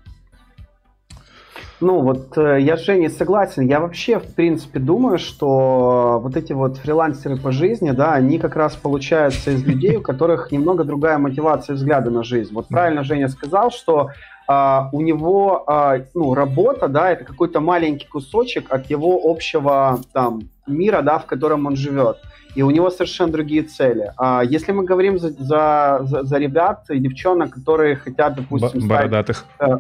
Ну, 1.82 2.00
вот 2.02 2.38
э, 2.38 2.62
я 2.62 2.78
с 2.78 2.86
Женей 2.86 3.10
согласен. 3.10 3.68
Я 3.68 3.80
вообще, 3.80 4.20
в 4.20 4.34
принципе, 4.34 4.80
думаю, 4.80 5.18
что 5.18 6.20
вот 6.24 6.38
эти 6.38 6.54
вот 6.54 6.78
фрилансеры 6.78 7.36
по 7.36 7.52
жизни, 7.52 7.92
да, 7.92 8.14
они 8.14 8.40
как 8.40 8.56
раз 8.56 8.76
получаются 8.76 9.52
из 9.52 9.64
людей, 9.64 9.98
у 9.98 10.02
которых 10.02 10.52
немного 10.52 10.86
другая 10.86 11.18
мотивация 11.18 11.76
взгляда 11.76 12.12
на 12.12 12.24
жизнь. 12.24 12.54
Вот 12.54 12.70
правильно 12.70 13.04
Женя 13.04 13.28
сказал, 13.28 13.72
что 13.72 14.12
а, 14.48 14.90
у 14.94 15.02
него 15.02 15.64
а, 15.68 15.98
ну, 16.14 16.34
работа, 16.34 16.88
да, 16.88 17.12
это 17.12 17.26
какой-то 17.26 17.60
маленький 17.60 18.08
кусочек 18.08 18.72
от 18.72 18.90
его 18.90 19.20
общего 19.24 20.00
там 20.14 20.50
мира, 20.68 21.02
да, 21.02 21.20
в 21.20 21.26
котором 21.26 21.66
он 21.66 21.76
живет. 21.76 22.18
И 22.56 22.62
у 22.62 22.72
него 22.72 22.90
совершенно 22.90 23.34
другие 23.34 23.64
цели. 23.64 24.14
А 24.18 24.42
если 24.42 24.72
мы 24.72 24.86
говорим 24.86 25.20
за, 25.20 25.32
за, 25.32 26.00
за, 26.04 26.24
за 26.24 26.38
ребят 26.38 26.86
и 26.90 27.00
девчонок, 27.00 27.54
которые 27.54 27.98
хотят, 27.98 28.36
допустим, 28.36 28.88
Бородатых. 28.88 29.44
стать... 29.58 29.70
Э, 29.72 29.78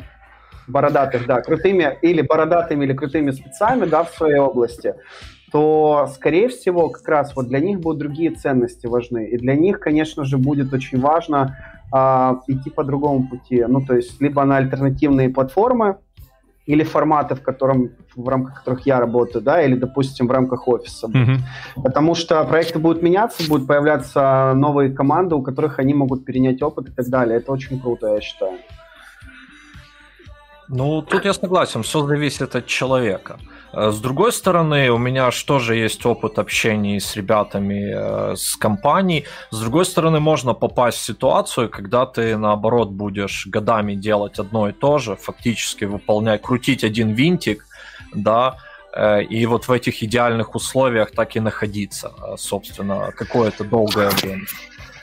бородатых, 0.67 1.25
да, 1.25 1.41
крутыми 1.41 1.97
или 2.01 2.21
бородатыми 2.21 2.85
или 2.85 2.93
крутыми 2.93 3.31
спецами, 3.31 3.85
да, 3.85 4.03
в 4.03 4.09
своей 4.11 4.39
области, 4.39 4.95
то, 5.51 6.09
скорее 6.13 6.49
всего, 6.49 6.89
как 6.89 7.07
раз 7.07 7.35
вот 7.35 7.47
для 7.47 7.59
них 7.59 7.79
будут 7.79 7.99
другие 7.99 8.31
ценности 8.31 8.87
важны. 8.87 9.27
И 9.27 9.37
для 9.37 9.55
них, 9.55 9.79
конечно 9.79 10.25
же, 10.25 10.37
будет 10.37 10.73
очень 10.73 10.99
важно 10.99 11.57
а, 11.91 12.41
идти 12.47 12.69
по 12.69 12.83
другому 12.83 13.27
пути. 13.29 13.63
Ну, 13.67 13.81
то 13.81 13.95
есть, 13.95 14.19
либо 14.21 14.43
на 14.43 14.57
альтернативные 14.57 15.29
платформы, 15.29 15.97
или 16.65 16.83
форматы, 16.83 17.35
в, 17.35 17.41
котором, 17.41 17.91
в 18.15 18.27
рамках 18.27 18.59
которых 18.59 18.85
я 18.87 18.99
работаю, 18.99 19.43
да, 19.43 19.61
или, 19.61 19.75
допустим, 19.75 20.27
в 20.27 20.31
рамках 20.31 20.67
офиса. 20.67 21.07
Mm-hmm. 21.07 21.83
Потому 21.83 22.15
что 22.15 22.43
проекты 22.45 22.79
будут 22.79 23.03
меняться, 23.03 23.47
будут 23.47 23.67
появляться 23.67 24.53
новые 24.55 24.91
команды, 24.91 25.35
у 25.35 25.43
которых 25.43 25.79
они 25.79 25.93
могут 25.93 26.25
перенять 26.25 26.61
опыт 26.63 26.89
и 26.89 26.91
так 26.91 27.07
далее. 27.07 27.37
Это 27.37 27.51
очень 27.51 27.79
круто, 27.79 28.07
я 28.15 28.21
считаю. 28.21 28.57
Ну, 30.67 31.01
тут 31.01 31.25
я 31.25 31.33
согласен, 31.33 31.83
все 31.83 32.05
зависит 32.05 32.55
от 32.55 32.65
человека. 32.65 33.37
Э, 33.73 33.91
с 33.91 33.99
другой 33.99 34.31
стороны, 34.31 34.89
у 34.89 34.97
меня 34.97 35.31
же 35.31 35.45
тоже 35.45 35.75
есть 35.75 36.05
опыт 36.05 36.39
общения 36.39 36.99
с 36.99 37.15
ребятами 37.15 37.93
э, 37.93 38.35
с 38.35 38.55
компаний. 38.55 39.25
С 39.51 39.59
другой 39.59 39.85
стороны, 39.85 40.19
можно 40.19 40.53
попасть 40.53 40.97
в 40.97 41.05
ситуацию, 41.05 41.69
когда 41.69 42.05
ты, 42.05 42.37
наоборот, 42.37 42.89
будешь 42.89 43.47
годами 43.47 43.95
делать 43.95 44.39
одно 44.39 44.69
и 44.69 44.71
то 44.71 44.97
же, 44.97 45.15
фактически 45.15 45.85
выполнять, 45.85 46.41
крутить 46.41 46.83
один 46.83 47.13
винтик, 47.13 47.65
да, 48.13 48.57
э, 48.93 49.23
и 49.23 49.45
вот 49.45 49.67
в 49.67 49.71
этих 49.71 50.01
идеальных 50.01 50.55
условиях 50.55 51.11
так 51.11 51.35
и 51.35 51.39
находиться, 51.39 52.11
собственно, 52.37 53.11
какое-то 53.11 53.63
долгое 53.63 54.09
время. 54.09 54.45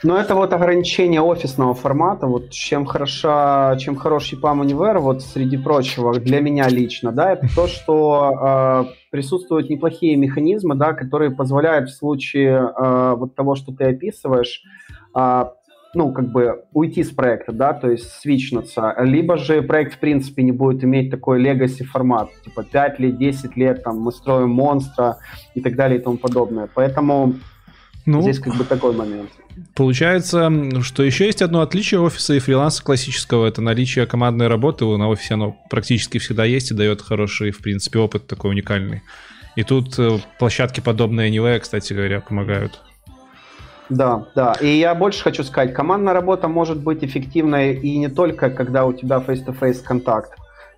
Но 0.03 0.17
это 0.17 0.35
вот 0.35 0.51
ограничение 0.51 1.21
офисного 1.21 1.73
формата, 1.73 2.27
вот 2.27 2.49
чем 2.49 2.85
хороша, 2.85 3.77
чем 3.79 3.95
хороший 3.95 4.37
EPAM 4.37 4.61
Univer, 4.61 4.99
вот 4.99 5.21
среди 5.21 5.55
прочего, 5.55 6.13
для 6.19 6.41
меня 6.41 6.67
лично, 6.67 7.13
да, 7.13 7.31
это 7.31 7.47
то, 7.55 7.67
что 7.67 8.85
э, 8.89 8.93
присутствуют 9.11 9.69
неплохие 9.69 10.17
механизмы, 10.17 10.75
да, 10.75 10.91
которые 10.91 11.31
позволяют 11.31 11.89
в 11.89 11.95
случае 11.95 12.73
э, 12.77 13.15
вот 13.15 13.35
того, 13.35 13.55
что 13.55 13.71
ты 13.71 13.85
описываешь, 13.85 14.61
э, 15.17 15.45
ну, 15.95 16.11
как 16.11 16.31
бы 16.33 16.65
уйти 16.73 17.01
с 17.03 17.11
проекта, 17.11 17.53
да, 17.53 17.71
то 17.71 17.89
есть 17.89 18.09
свичнуться, 18.19 18.93
либо 18.99 19.37
же 19.37 19.61
проект, 19.61 19.93
в 19.93 19.99
принципе, 19.99 20.43
не 20.43 20.51
будет 20.51 20.83
иметь 20.83 21.11
такой 21.11 21.41
legacy 21.41 21.85
формат, 21.85 22.29
типа 22.43 22.63
5 22.63 22.99
лет, 22.99 23.17
10 23.17 23.55
лет, 23.55 23.83
там, 23.83 23.99
мы 23.99 24.11
строим 24.11 24.49
монстра 24.49 25.19
и 25.55 25.61
так 25.61 25.75
далее 25.75 25.99
и 25.99 26.03
тому 26.03 26.17
подобное. 26.17 26.67
Поэтому 26.73 27.35
ну, 28.05 28.21
здесь 28.21 28.39
как 28.39 28.55
бы 28.55 28.63
такой 28.63 28.93
момент. 28.93 29.29
Получается, 29.75 30.51
что 30.81 31.03
еще 31.03 31.25
есть 31.25 31.41
одно 31.41 31.61
отличие 31.61 32.01
офиса 32.01 32.33
и 32.33 32.39
фриланса 32.39 32.83
классического. 32.83 33.45
Это 33.47 33.61
наличие 33.61 34.05
командной 34.05 34.47
работы. 34.47 34.85
На 34.85 35.07
офисе 35.07 35.35
оно 35.35 35.55
практически 35.69 36.17
всегда 36.17 36.43
есть 36.43 36.71
и 36.71 36.73
дает 36.73 37.01
хороший, 37.01 37.51
в 37.51 37.59
принципе, 37.59 37.99
опыт 37.99 38.27
такой 38.27 38.51
уникальный. 38.51 39.03
И 39.55 39.63
тут 39.63 39.97
э, 39.99 40.17
площадки, 40.39 40.79
подобные 40.79 41.29
Anyway, 41.29 41.59
кстати 41.59 41.93
говоря, 41.93 42.21
помогают. 42.21 42.81
Да, 43.89 44.25
да. 44.35 44.53
И 44.53 44.67
я 44.67 44.95
больше 44.95 45.21
хочу 45.23 45.43
сказать, 45.43 45.73
командная 45.73 46.13
работа 46.13 46.47
может 46.47 46.79
быть 46.79 47.03
эффективной 47.03 47.75
и 47.75 47.97
не 47.97 48.09
только, 48.09 48.49
когда 48.49 48.85
у 48.85 48.93
тебя 48.93 49.17
face-to-face 49.17 49.83
контакт. 49.83 50.33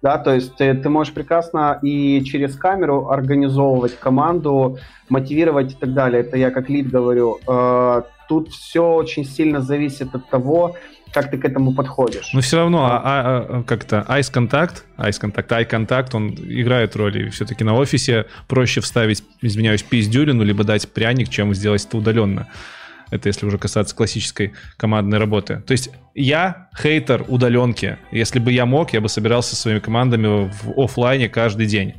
Да, 0.05 0.19
то 0.19 0.35
есть 0.35 0.55
ты, 0.55 0.75
ты 0.75 0.87
можешь 0.87 1.15
прекрасно 1.15 1.79
и 1.81 2.23
через 2.23 2.55
камеру 2.55 3.09
организовывать 3.09 3.99
команду, 3.99 4.77
мотивировать 5.09 5.71
и 5.71 5.75
так 5.75 5.95
далее. 5.95 6.21
Это 6.21 6.37
я 6.37 6.51
как 6.51 6.69
лид 6.69 6.91
говорю. 6.91 7.39
Э, 7.47 8.03
тут 8.29 8.49
все 8.49 8.87
очень 8.93 9.25
сильно 9.25 9.61
зависит 9.61 10.13
от 10.13 10.29
того, 10.29 10.75
как 11.11 11.31
ты 11.31 11.39
к 11.39 11.45
этому 11.45 11.73
подходишь. 11.73 12.33
Но 12.33 12.41
все 12.41 12.57
равно, 12.57 12.85
а, 12.85 13.01
а, 13.03 13.47
а, 13.49 13.63
как-то 13.63 14.05
eyes 14.07 14.31
contact, 14.31 14.83
eyes 14.99 15.19
contact, 15.19 15.47
eye 15.47 15.67
contact, 15.67 16.09
он 16.13 16.29
играет 16.29 16.95
роль. 16.95 17.25
И 17.25 17.29
все-таки 17.29 17.63
на 17.63 17.73
офисе 17.73 18.27
проще 18.47 18.81
вставить, 18.81 19.23
извиняюсь, 19.41 19.81
пиздюлину, 19.81 20.43
либо 20.43 20.63
дать 20.63 20.87
пряник, 20.87 21.29
чем 21.29 21.55
сделать 21.55 21.83
это 21.83 21.97
удаленно. 21.97 22.47
Это 23.11 23.29
если 23.29 23.45
уже 23.45 23.57
касаться 23.57 23.95
классической 23.95 24.53
командной 24.77 25.17
работы. 25.17 25.63
То 25.65 25.71
есть 25.71 25.89
я 26.13 26.69
хейтер 26.77 27.25
удаленки. 27.27 27.97
Если 28.11 28.39
бы 28.39 28.51
я 28.51 28.65
мог, 28.65 28.93
я 28.93 29.01
бы 29.01 29.09
собирался 29.09 29.55
со 29.55 29.61
своими 29.61 29.79
командами 29.79 30.49
в 30.49 30.79
офлайне 30.79 31.29
каждый 31.29 31.67
день. 31.67 31.95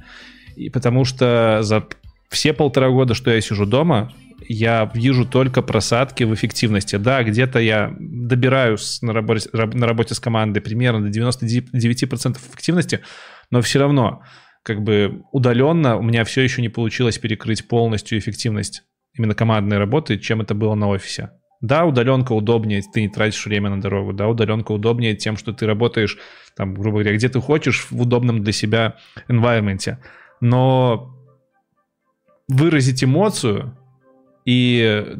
И 0.56 0.70
потому 0.70 1.04
что 1.04 1.58
за 1.62 1.86
все 2.30 2.52
полтора 2.52 2.90
года, 2.90 3.14
что 3.14 3.30
я 3.30 3.40
сижу 3.40 3.66
дома, 3.66 4.12
я 4.48 4.90
вижу 4.94 5.24
только 5.24 5.62
просадки 5.62 6.24
в 6.24 6.34
эффективности. 6.34 6.96
Да, 6.96 7.22
где-то 7.22 7.58
я 7.58 7.94
добираюсь 7.98 9.00
на 9.02 9.12
работе, 9.12 9.48
на 9.52 9.86
работе 9.86 10.14
с 10.14 10.20
командой 10.20 10.60
примерно 10.60 11.10
до 11.10 11.18
99% 11.18 12.36
эффективности, 12.36 13.00
но 13.50 13.62
все 13.62 13.78
равно 13.78 14.22
как 14.62 14.82
бы 14.82 15.22
удаленно 15.30 15.96
у 15.96 16.02
меня 16.02 16.24
все 16.24 16.42
еще 16.42 16.60
не 16.60 16.68
получилось 16.68 17.18
перекрыть 17.18 17.68
полностью 17.68 18.18
эффективность 18.18 18.82
именно 19.16 19.34
командной 19.34 19.78
работы, 19.78 20.18
чем 20.18 20.40
это 20.40 20.54
было 20.54 20.74
на 20.74 20.88
офисе. 20.88 21.30
Да, 21.60 21.84
удаленка 21.84 22.32
удобнее, 22.32 22.82
ты 22.92 23.02
не 23.02 23.08
тратишь 23.08 23.46
время 23.46 23.70
на 23.70 23.80
дорогу. 23.80 24.12
Да, 24.12 24.28
удаленка 24.28 24.72
удобнее 24.72 25.16
тем, 25.16 25.36
что 25.36 25.52
ты 25.52 25.66
работаешь, 25.66 26.18
там, 26.54 26.74
грубо 26.74 26.98
говоря, 26.98 27.16
где 27.16 27.28
ты 27.28 27.40
хочешь, 27.40 27.86
в 27.90 28.00
удобном 28.00 28.42
для 28.42 28.52
себя 28.52 28.96
environment. 29.28 29.96
Но 30.40 31.16
выразить 32.48 33.02
эмоцию 33.02 33.76
и 34.44 35.16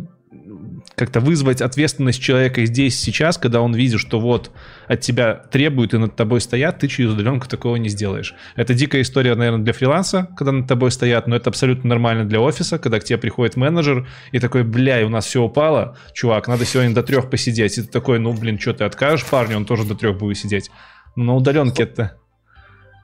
как-то 0.97 1.21
вызвать 1.21 1.61
ответственность 1.61 2.21
человека 2.21 2.65
здесь, 2.65 2.99
сейчас, 2.99 3.37
когда 3.37 3.61
он 3.61 3.75
видит, 3.75 4.01
что 4.01 4.19
вот 4.19 4.51
от 4.89 5.01
тебя 5.01 5.35
требуют 5.35 5.93
и 5.93 5.99
над 5.99 6.17
тобой 6.17 6.41
стоят, 6.41 6.79
ты 6.79 6.89
через 6.89 7.13
удаленку 7.13 7.47
такого 7.47 7.77
не 7.77 7.91
сделаешь. 7.91 8.35
Это 8.57 8.73
дикая 8.73 9.03
история, 9.03 9.35
наверное, 9.35 9.63
для 9.63 9.75
фриланса, 9.75 10.29
когда 10.37 10.53
над 10.53 10.67
тобой 10.67 10.91
стоят, 10.91 11.27
но 11.27 11.37
это 11.37 11.51
абсолютно 11.51 11.91
нормально 11.91 12.25
для 12.25 12.41
офиса, 12.41 12.79
когда 12.79 12.99
к 12.99 13.05
тебе 13.05 13.19
приходит 13.19 13.57
менеджер 13.57 14.09
и 14.33 14.41
такой, 14.41 14.65
бля, 14.65 15.05
у 15.05 15.11
нас 15.11 15.27
все 15.27 15.43
упало, 15.43 15.99
чувак, 16.15 16.49
надо 16.49 16.65
сегодня 16.65 16.95
до 16.95 17.03
трех 17.03 17.29
посидеть. 17.29 17.77
И 17.77 17.83
ты 17.83 17.89
такой, 17.89 18.19
ну, 18.19 18.33
блин, 18.33 18.59
что 18.59 18.73
ты 18.73 18.85
откажешь 18.85 19.27
парню, 19.27 19.59
он 19.59 19.67
тоже 19.67 19.85
до 19.85 19.95
трех 19.95 20.17
будет 20.17 20.39
сидеть. 20.39 20.71
Но 21.15 21.25
на 21.25 21.35
удаленке 21.35 21.83
это... 21.83 22.17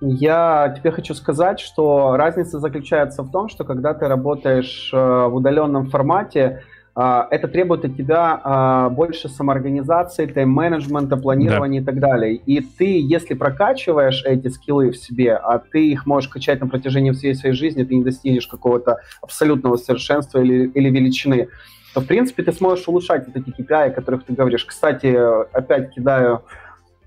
Я 0.00 0.74
тебе 0.76 0.90
хочу 0.90 1.14
сказать, 1.14 1.60
что 1.60 2.16
разница 2.16 2.58
заключается 2.58 3.22
в 3.22 3.30
том, 3.30 3.48
что 3.48 3.62
когда 3.62 3.94
ты 3.94 4.08
работаешь 4.08 4.90
э, 4.92 4.96
в 4.96 5.36
удаленном 5.36 5.90
формате, 5.90 6.64
это 6.94 7.48
требует 7.48 7.86
от 7.86 7.96
тебя 7.96 8.38
а, 8.44 8.90
больше 8.90 9.28
самоорганизации, 9.30 10.26
тайм-менеджмента, 10.26 11.16
планирования 11.16 11.80
да. 11.80 11.84
и 11.90 11.94
так 11.94 12.00
далее. 12.00 12.34
И 12.34 12.60
ты, 12.60 13.00
если 13.00 13.32
прокачиваешь 13.32 14.22
эти 14.26 14.48
скиллы 14.48 14.90
в 14.90 14.96
себе, 14.98 15.36
а 15.36 15.58
ты 15.58 15.90
их 15.90 16.04
можешь 16.04 16.28
качать 16.28 16.60
на 16.60 16.68
протяжении 16.68 17.12
всей 17.12 17.34
своей 17.34 17.54
жизни, 17.54 17.84
ты 17.84 17.94
не 17.94 18.04
достигнешь 18.04 18.46
какого-то 18.46 18.98
абсолютного 19.22 19.76
совершенства 19.76 20.40
или, 20.40 20.66
или 20.68 20.90
величины, 20.90 21.48
то, 21.94 22.00
в 22.00 22.06
принципе, 22.06 22.42
ты 22.42 22.52
сможешь 22.52 22.86
улучшать 22.86 23.26
вот 23.26 23.36
эти 23.36 23.48
KPI, 23.48 23.86
о 23.86 23.90
которых 23.90 24.24
ты 24.24 24.34
говоришь. 24.34 24.64
Кстати, 24.64 25.16
опять 25.54 25.94
кидаю 25.94 26.42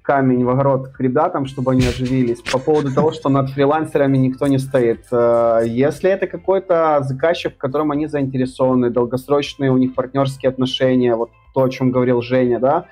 камень 0.06 0.46
в 0.46 0.50
огород 0.50 0.90
к 0.90 1.00
ребятам, 1.00 1.46
чтобы 1.46 1.72
они 1.72 1.86
оживились. 1.86 2.42
По 2.42 2.60
поводу 2.60 2.94
того, 2.94 3.12
что 3.12 3.30
над 3.30 3.50
фрилансерами 3.50 4.18
никто 4.18 4.48
не 4.48 4.60
стоит. 4.60 5.06
Э, 5.12 5.64
если 5.66 6.10
это 6.10 6.28
какой-то 6.28 7.00
заказчик, 7.02 7.56
в 7.56 7.58
котором 7.58 7.92
они 7.92 8.08
заинтересованы, 8.08 8.90
долгосрочные 8.90 9.72
у 9.72 9.78
них 9.78 9.96
партнерские 9.96 10.50
отношения, 10.50 11.16
вот 11.16 11.32
то, 11.54 11.64
о 11.64 11.70
чем 11.70 11.92
говорил 11.92 12.22
Женя, 12.22 12.60
да, 12.60 12.86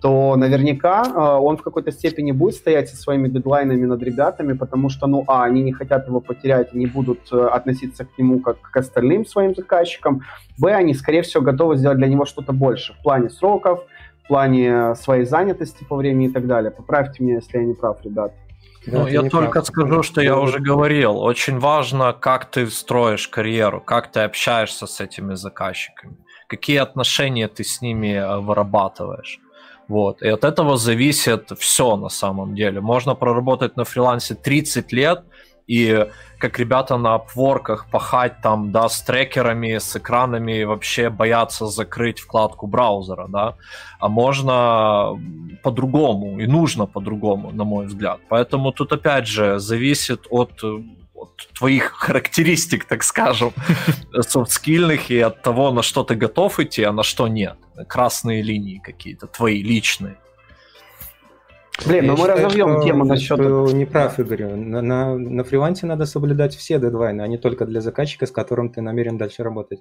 то 0.00 0.36
наверняка 0.36 1.02
э, 1.04 1.18
он 1.18 1.56
в 1.56 1.62
какой-то 1.62 1.92
степени 1.92 2.32
будет 2.32 2.54
стоять 2.54 2.88
со 2.88 2.96
своими 2.96 3.28
дедлайнами 3.28 3.86
над 3.86 4.02
ребятами, 4.02 4.54
потому 4.54 4.88
что, 4.88 5.06
ну, 5.06 5.24
а, 5.26 5.44
они 5.44 5.62
не 5.62 5.72
хотят 5.72 6.06
его 6.08 6.20
потерять, 6.20 6.74
не 6.74 6.86
будут 6.86 7.20
э, 7.32 7.36
относиться 7.36 8.04
к 8.04 8.18
нему 8.18 8.40
как 8.40 8.60
к 8.60 8.76
остальным 8.76 9.26
своим 9.26 9.54
заказчикам, 9.54 10.22
б, 10.58 10.72
они, 10.72 10.94
скорее 10.94 11.22
всего, 11.22 11.42
готовы 11.42 11.76
сделать 11.76 11.98
для 11.98 12.08
него 12.08 12.24
что-то 12.24 12.52
больше 12.52 12.94
в 12.94 13.02
плане 13.02 13.30
сроков, 13.30 13.84
плане 14.30 14.94
своей 14.94 15.24
занятости 15.24 15.82
по 15.82 15.96
времени 15.96 16.26
и 16.28 16.32
так 16.32 16.46
далее. 16.46 16.70
Поправьте 16.70 17.24
меня, 17.24 17.34
если 17.34 17.58
я 17.58 17.64
не 17.64 17.74
прав, 17.74 17.98
ребят. 18.04 18.32
Ну, 18.86 19.08
я 19.08 19.22
только 19.22 19.60
прав. 19.60 19.66
скажу, 19.66 20.02
что 20.02 20.20
я 20.22 20.38
уже 20.38 20.60
говорил. 20.60 21.18
Очень 21.18 21.58
важно, 21.58 22.12
как 22.12 22.44
ты 22.44 22.70
строишь 22.70 23.26
карьеру, 23.28 23.80
как 23.80 24.12
ты 24.12 24.20
общаешься 24.20 24.86
с 24.86 25.00
этими 25.00 25.34
заказчиками, 25.34 26.16
какие 26.46 26.76
отношения 26.76 27.48
ты 27.48 27.64
с 27.64 27.82
ними 27.82 28.12
э, 28.14 28.40
вырабатываешь. 28.40 29.40
Вот. 29.88 30.22
И 30.22 30.28
от 30.28 30.44
этого 30.44 30.76
зависит 30.76 31.50
все 31.58 31.96
на 31.96 32.08
самом 32.08 32.54
деле. 32.54 32.80
Можно 32.80 33.16
проработать 33.16 33.76
на 33.76 33.84
фрилансе 33.84 34.36
30 34.36 34.92
лет, 34.92 35.24
и 35.70 36.06
как 36.38 36.58
ребята 36.58 36.96
на 36.96 37.14
обворках 37.14 37.86
пахать 37.90 38.40
там, 38.42 38.72
да, 38.72 38.88
с 38.88 39.02
трекерами, 39.02 39.78
с 39.78 39.96
экранами, 39.96 40.64
вообще 40.64 41.10
бояться 41.10 41.66
закрыть 41.66 42.18
вкладку 42.18 42.66
браузера, 42.66 43.28
да, 43.28 43.54
а 44.00 44.08
можно 44.08 45.16
по-другому, 45.62 46.40
и 46.40 46.46
нужно 46.46 46.86
по-другому, 46.86 47.52
на 47.52 47.64
мой 47.64 47.86
взгляд. 47.86 48.18
Поэтому 48.28 48.72
тут, 48.72 48.92
опять 48.92 49.28
же, 49.28 49.60
зависит 49.60 50.26
от 50.30 50.62
от 51.14 51.48
твоих 51.58 51.92
характеристик, 52.06 52.84
так 52.84 53.02
скажем, 53.02 53.52
софтскильных 54.20 55.10
и 55.10 55.20
от 55.20 55.42
того, 55.42 55.70
на 55.70 55.82
что 55.82 56.02
ты 56.02 56.14
готов 56.16 56.58
идти, 56.58 56.82
а 56.82 56.92
на 56.92 57.02
что 57.02 57.28
нет. 57.28 57.56
Красные 57.88 58.42
линии 58.42 58.78
какие-то, 58.78 59.26
твои 59.26 59.62
личные. 59.62 60.16
Блин, 61.86 62.06
ну 62.06 62.12
мы 62.12 62.18
считаю, 62.18 62.44
разовьем 62.44 62.82
тему 62.82 63.04
насчет... 63.04 63.38
Не 63.38 63.84
прав, 63.86 64.18
Игорь. 64.18 64.44
На, 64.54 64.82
на, 64.82 65.16
на 65.16 65.44
фрилансе 65.44 65.86
надо 65.86 66.06
соблюдать 66.06 66.54
все 66.54 66.78
дедлайны, 66.78 67.22
а 67.22 67.26
не 67.26 67.38
только 67.38 67.64
для 67.64 67.80
заказчика, 67.80 68.26
с 68.26 68.30
которым 68.30 68.70
ты 68.70 68.82
намерен 68.82 69.18
дальше 69.18 69.42
работать. 69.42 69.80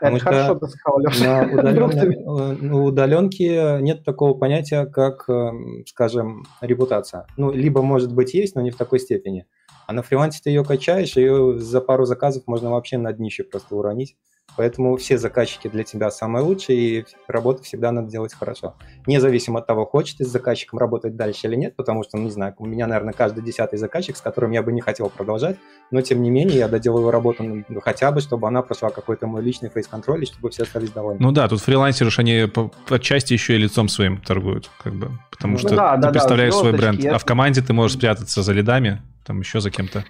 Это 0.00 0.18
хорошо 0.18 0.54
ты 0.54 0.68
сказал, 0.68 1.00
Леша. 1.00 1.46
На, 1.46 1.86
удален... 1.86 2.68
на 2.68 2.82
удаленке 2.82 3.78
нет 3.80 4.04
такого 4.04 4.34
понятия, 4.34 4.86
как, 4.86 5.28
эм, 5.28 5.84
скажем, 5.86 6.44
репутация. 6.60 7.26
Ну, 7.36 7.52
либо, 7.52 7.82
может 7.82 8.12
быть, 8.14 8.34
есть, 8.34 8.54
но 8.54 8.62
не 8.62 8.70
в 8.70 8.76
такой 8.76 8.98
степени. 8.98 9.46
А 9.86 9.92
на 9.92 10.02
фрилансе 10.02 10.40
ты 10.42 10.50
ее 10.50 10.64
качаешь, 10.64 11.16
и 11.16 11.58
за 11.58 11.80
пару 11.80 12.06
заказов 12.06 12.44
можно 12.46 12.70
вообще 12.70 12.96
на 12.96 13.12
днище 13.12 13.44
просто 13.44 13.76
уронить. 13.76 14.16
Поэтому 14.56 14.96
все 14.96 15.18
заказчики 15.18 15.68
для 15.68 15.84
тебя 15.84 16.10
самые 16.10 16.44
лучшие, 16.44 16.78
и 16.78 17.06
работу 17.26 17.62
всегда 17.62 17.92
надо 17.92 18.08
делать 18.08 18.34
хорошо. 18.34 18.74
Независимо 19.06 19.60
от 19.60 19.66
того, 19.66 19.84
хочет 19.84 20.18
ты 20.18 20.24
с 20.24 20.28
заказчиком 20.28 20.78
работать 20.78 21.16
дальше 21.16 21.46
или 21.46 21.56
нет, 21.56 21.76
потому 21.76 22.04
что, 22.04 22.16
ну, 22.16 22.24
не 22.24 22.30
знаю, 22.30 22.54
у 22.58 22.66
меня, 22.66 22.86
наверное, 22.86 23.12
каждый 23.12 23.42
десятый 23.42 23.78
заказчик, 23.78 24.16
с 24.16 24.20
которым 24.20 24.52
я 24.52 24.62
бы 24.62 24.72
не 24.72 24.80
хотел 24.80 25.08
продолжать, 25.08 25.56
но, 25.90 26.00
тем 26.02 26.22
не 26.22 26.30
менее, 26.30 26.58
я 26.58 26.68
доделаю 26.68 27.10
работу 27.10 27.42
ну, 27.42 27.80
хотя 27.80 28.12
бы, 28.12 28.20
чтобы 28.20 28.48
она 28.48 28.62
прошла 28.62 28.90
какой-то 28.90 29.26
мой 29.26 29.42
личный 29.42 29.68
фейс-контроль, 29.68 30.22
и 30.22 30.26
чтобы 30.26 30.50
все 30.50 30.62
остались 30.62 30.90
довольны. 30.90 31.20
Ну 31.20 31.32
да, 31.32 31.48
тут 31.48 31.60
фрилансеры, 31.60 32.10
они 32.16 32.46
по, 32.46 32.70
по 32.86 32.98
части 32.98 33.32
еще 33.32 33.54
и 33.54 33.58
лицом 33.58 33.88
своим 33.88 34.18
торгуют, 34.18 34.70
как 34.82 34.94
бы, 34.94 35.10
потому 35.30 35.54
ну, 35.54 35.58
что 35.58 35.74
да, 35.74 35.96
ты 35.96 36.02
да, 36.02 36.10
представляешь 36.10 36.54
да, 36.54 36.60
свой 36.60 36.72
бренд, 36.72 37.04
а 37.04 37.18
в 37.18 37.24
команде 37.24 37.60
ты 37.60 37.72
можешь 37.72 37.96
спрятаться 37.96 38.42
за 38.42 38.52
лидами, 38.52 39.02
там 39.24 39.40
еще 39.40 39.60
за 39.60 39.70
кем-то. 39.70 40.04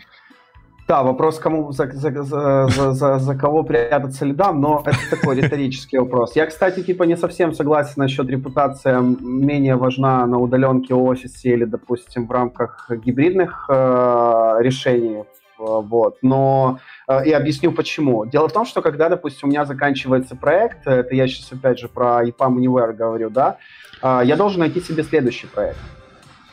Да, 0.86 1.02
вопрос, 1.02 1.38
кому 1.38 1.72
за, 1.72 1.90
за, 1.92 2.22
за, 2.22 2.92
за, 2.92 3.18
за 3.18 3.34
кого 3.34 3.64
прятаться 3.64 4.26
лидам, 4.26 4.60
но 4.60 4.82
это 4.84 4.98
такой 5.10 5.36
риторический 5.36 5.98
вопрос. 5.98 6.36
Я, 6.36 6.46
кстати, 6.46 6.82
типа 6.82 7.04
не 7.04 7.16
совсем 7.16 7.54
согласен 7.54 7.94
насчет 7.96 8.28
репутации 8.28 8.94
менее 9.22 9.76
важна 9.76 10.26
на 10.26 10.38
удаленке 10.38 10.94
офисе 10.94 11.50
или, 11.50 11.64
допустим, 11.64 12.26
в 12.26 12.30
рамках 12.30 12.90
гибридных 12.90 13.66
э, 13.70 14.56
решений. 14.60 15.24
Вот. 15.56 16.18
Но 16.20 16.78
э, 17.08 17.24
и 17.26 17.32
объясню 17.32 17.72
почему. 17.72 18.26
Дело 18.26 18.48
в 18.48 18.52
том, 18.52 18.66
что 18.66 18.82
когда, 18.82 19.08
допустим, 19.08 19.48
у 19.48 19.50
меня 19.50 19.64
заканчивается 19.64 20.36
проект, 20.36 20.86
это 20.86 21.14
я 21.14 21.26
сейчас 21.26 21.50
опять 21.52 21.78
же 21.78 21.88
про 21.88 22.22
EPAM 22.24 22.56
Anywhere 22.56 22.92
говорю, 22.92 23.30
да, 23.30 23.56
э, 24.02 24.20
я 24.24 24.36
должен 24.36 24.60
найти 24.60 24.82
себе 24.82 25.02
следующий 25.02 25.46
проект. 25.46 25.78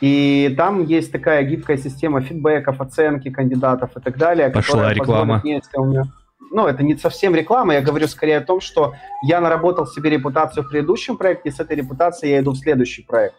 И 0.02 0.52
там 0.56 0.84
есть 0.84 1.12
такая 1.12 1.44
гибкая 1.44 1.76
система 1.76 2.22
фидбэков, 2.22 2.80
оценки 2.80 3.30
кандидатов 3.30 3.96
и 3.96 4.00
так 4.00 4.18
далее. 4.18 4.50
Пошла 4.50 4.92
реклама. 4.92 5.40
Мне, 5.44 5.54
если 5.54 5.78
у 5.78 5.84
меня... 5.84 6.02
Ну, 6.50 6.66
это 6.66 6.82
не 6.82 6.96
совсем 6.96 7.36
реклама, 7.36 7.74
я 7.74 7.82
говорю 7.82 8.08
скорее 8.08 8.38
о 8.38 8.40
том, 8.40 8.60
что 8.60 8.94
я 9.22 9.40
наработал 9.40 9.86
себе 9.86 10.10
репутацию 10.10 10.64
в 10.64 10.68
предыдущем 10.68 11.16
проекте, 11.16 11.50
и 11.50 11.52
с 11.52 11.60
этой 11.60 11.76
репутацией 11.76 12.32
я 12.32 12.40
иду 12.40 12.50
в 12.50 12.56
следующий 12.56 13.02
проект. 13.02 13.36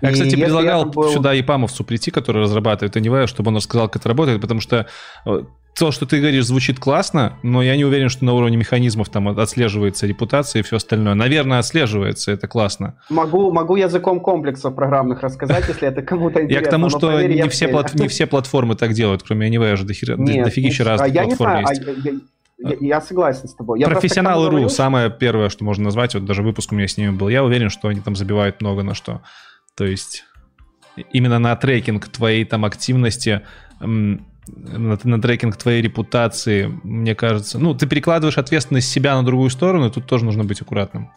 Я, 0.00 0.10
и 0.10 0.12
кстати, 0.12 0.34
предлагал 0.34 0.86
был... 0.86 1.08
сюда 1.08 1.38
Ипамовцу 1.38 1.84
прийти, 1.84 2.10
который 2.10 2.42
разрабатывает 2.42 2.96
Anyway, 2.96 3.28
чтобы 3.28 3.50
он 3.50 3.56
рассказал, 3.56 3.88
как 3.88 4.02
это 4.02 4.08
работает, 4.08 4.40
потому 4.40 4.60
что 4.60 4.88
э, 5.24 5.42
то, 5.78 5.90
что 5.90 6.04
ты 6.04 6.20
говоришь, 6.20 6.44
звучит 6.44 6.78
классно, 6.78 7.38
но 7.42 7.62
я 7.62 7.76
не 7.76 7.84
уверен, 7.84 8.08
что 8.08 8.24
на 8.24 8.34
уровне 8.34 8.56
механизмов 8.56 9.08
там 9.08 9.28
отслеживается 9.28 10.06
репутация 10.06 10.60
и 10.60 10.62
все 10.62 10.76
остальное. 10.76 11.14
Наверное, 11.14 11.58
отслеживается, 11.58 12.30
это 12.30 12.46
классно. 12.46 12.98
Могу, 13.08 13.50
могу 13.52 13.76
языком 13.76 14.20
комплексов 14.20 14.74
программных 14.74 15.22
рассказать, 15.22 15.66
если 15.68 15.88
это 15.88 16.02
кому-то 16.02 16.42
интересно. 16.42 16.62
Я 16.62 16.66
к 16.66 16.70
тому, 16.70 16.90
что 16.90 17.22
не 17.22 17.48
все, 17.48 17.68
плат, 17.68 17.94
не 17.94 18.08
все 18.08 18.26
платформы 18.26 18.76
так 18.76 18.92
делают, 18.92 19.22
кроме 19.22 19.48
Anyway, 19.48 19.72
уже 19.72 19.84
дофигища 19.84 20.84
разных 20.84 21.10
а 21.10 21.24
платформ 21.24 21.60
есть. 21.60 21.82
А 22.64 22.70
я, 22.70 22.76
я 22.80 23.00
согласен 23.00 23.48
с 23.48 23.54
тобой. 23.54 23.80
Я 23.80 23.88
Профессионалы 23.88 24.50
РУ 24.50 24.68
самое 24.68 25.10
первое, 25.10 25.48
что 25.48 25.64
можно 25.64 25.84
назвать, 25.84 26.14
вот 26.14 26.24
даже 26.24 26.42
выпуск 26.42 26.72
у 26.72 26.74
меня 26.74 26.86
с 26.86 26.96
ними 26.96 27.10
был. 27.10 27.28
Я 27.28 27.42
уверен, 27.44 27.70
что 27.70 27.88
они 27.88 28.00
там 28.00 28.14
забивают 28.14 28.60
много 28.60 28.82
на 28.82 28.94
что. 28.94 29.22
То 29.74 29.84
есть 29.84 30.24
именно 31.12 31.38
на 31.38 31.56
трекинг 31.56 32.08
твоей 32.08 32.44
там 32.44 32.64
активности 32.64 33.42
на, 34.46 34.98
на 35.04 35.20
трекинг 35.20 35.56
твоей 35.56 35.82
репутации, 35.82 36.70
мне 36.82 37.14
кажется. 37.14 37.58
Ну, 37.58 37.74
ты 37.74 37.86
перекладываешь 37.86 38.38
ответственность 38.38 38.90
себя 38.90 39.16
на 39.16 39.24
другую 39.24 39.50
сторону, 39.50 39.86
и 39.86 39.90
тут 39.90 40.06
тоже 40.06 40.24
нужно 40.24 40.44
быть 40.44 40.60
аккуратным. 40.60 41.10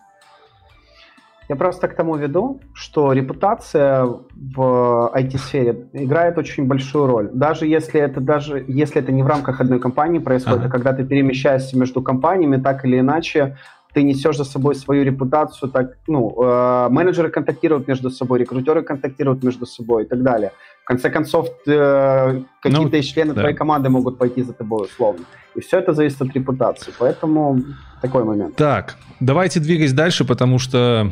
Я 1.48 1.56
просто 1.56 1.88
к 1.88 1.96
тому 1.96 2.16
веду, 2.16 2.60
что 2.74 3.14
репутация 3.14 4.04
в 4.04 5.12
IT-сфере 5.16 5.88
играет 5.94 6.38
очень 6.40 6.66
большую 6.66 7.06
роль. 7.06 7.30
Даже 7.34 7.68
если 7.68 8.02
это 8.02 8.20
даже 8.20 8.66
если 8.68 9.02
это 9.02 9.12
не 9.12 9.22
в 9.22 9.28
рамках 9.28 9.62
одной 9.62 9.80
компании 9.80 10.18
происходит, 10.20 10.62
ага. 10.62 10.68
а 10.70 10.72
когда 10.72 10.94
ты 10.94 11.06
перемещаешься 11.06 11.78
между 11.78 12.02
компаниями, 12.02 12.58
так 12.58 12.84
или 12.84 13.00
иначе, 13.00 13.58
ты 13.94 14.04
несешь 14.04 14.38
за 14.38 14.44
собой 14.44 14.76
свою 14.76 15.04
репутацию, 15.04 15.72
так, 15.72 15.98
ну, 16.08 16.36
э, 16.44 16.90
менеджеры 16.90 17.30
контактируют 17.30 17.88
между 17.88 18.10
собой, 18.10 18.40
рекрутеры 18.40 18.82
контактируют 18.82 19.44
между 19.44 19.66
собой 19.66 20.04
и 20.04 20.06
так 20.08 20.22
далее. 20.22 20.52
В 20.86 20.88
конце 20.88 21.10
концов, 21.10 21.50
э, 21.66 22.42
какие-то 22.62 22.98
ну, 22.98 23.02
члены 23.02 23.34
да. 23.34 23.42
твоей 23.42 23.56
команды 23.56 23.90
могут 23.90 24.20
пойти 24.20 24.44
за 24.44 24.54
тобой 24.54 24.86
условно. 24.86 25.26
И 25.56 25.60
все 25.60 25.80
это 25.80 25.94
зависит 25.94 26.22
от 26.22 26.32
репутации. 26.36 26.94
Поэтому 27.00 27.60
такой 28.04 28.24
момент. 28.24 28.56
Так, 28.56 28.96
давайте 29.20 29.60
двигать 29.60 29.96
дальше, 29.96 30.26
потому 30.26 30.60
что 30.60 31.12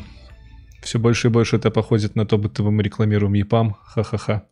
Все 0.83 0.99
больше 0.99 1.29
и 1.29 1.31
больше 1.31 1.55
это 1.55 1.71
походит 1.71 2.15
на 2.15 2.25
то, 2.25 2.37
будто 2.37 2.61
мы 2.61 2.83
рекламируем 2.83 3.33
ЕПАМ. 3.33 3.77
Ха-ха-ха. 3.83 4.43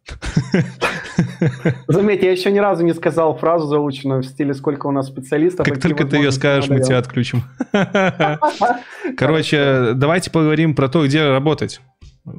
Заметь, 1.87 2.23
я 2.23 2.31
еще 2.31 2.51
ни 2.51 2.59
разу 2.59 2.83
не 2.83 2.93
сказал 2.93 3.37
фразу 3.37 3.67
заученную 3.67 4.21
в 4.23 4.25
стиле 4.25 4.53
«Сколько 4.53 4.87
у 4.87 4.91
нас 4.91 5.07
специалистов?» 5.07 5.67
Как 5.67 5.79
только 5.79 6.05
ты 6.05 6.17
ее 6.17 6.31
скажешь, 6.31 6.69
мы 6.69 6.79
тебя 6.79 6.97
отключим. 6.97 7.43
Короче, 9.17 9.91
давайте 9.93 10.31
поговорим 10.31 10.73
про 10.73 10.87
то, 10.87 11.05
где 11.05 11.27
работать. 11.29 11.81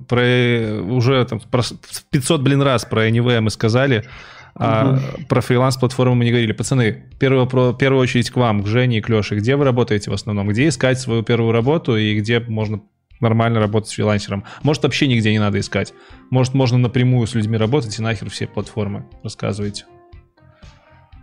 Про 0.08 0.22
уже 0.82 1.24
там, 1.24 1.40
про 1.40 1.62
500, 2.10 2.40
блин, 2.40 2.62
раз 2.62 2.84
про 2.84 3.08
Anyway 3.08 3.40
мы 3.40 3.50
сказали. 3.50 4.04
А 4.54 4.92
угу. 4.92 5.26
про 5.28 5.40
фриланс-платформу 5.40 6.14
мы 6.14 6.24
не 6.24 6.30
говорили. 6.30 6.52
Пацаны, 6.52 7.04
первую, 7.18 7.46
про, 7.46 7.72
первую 7.72 8.02
очередь 8.02 8.30
к 8.30 8.36
вам, 8.36 8.62
к 8.62 8.66
Жене 8.66 8.98
и 8.98 9.00
к 9.00 9.08
Леше. 9.08 9.36
Где 9.36 9.56
вы 9.56 9.64
работаете 9.64 10.10
в 10.10 10.14
основном? 10.14 10.48
Где 10.48 10.68
искать 10.68 10.98
свою 11.00 11.22
первую 11.22 11.52
работу 11.52 11.96
и 11.96 12.18
где 12.18 12.38
можно 12.40 12.82
нормально 13.20 13.60
работать 13.60 13.90
с 13.90 13.94
фрилансером? 13.94 14.44
Может, 14.62 14.82
вообще 14.82 15.06
нигде 15.06 15.32
не 15.32 15.38
надо 15.38 15.58
искать? 15.58 15.94
Может, 16.30 16.52
можно 16.52 16.76
напрямую 16.76 17.26
с 17.26 17.34
людьми 17.34 17.56
работать 17.56 17.98
и 17.98 18.02
нахер 18.02 18.28
все 18.28 18.46
платформы? 18.46 19.06
Рассказывайте. 19.22 19.86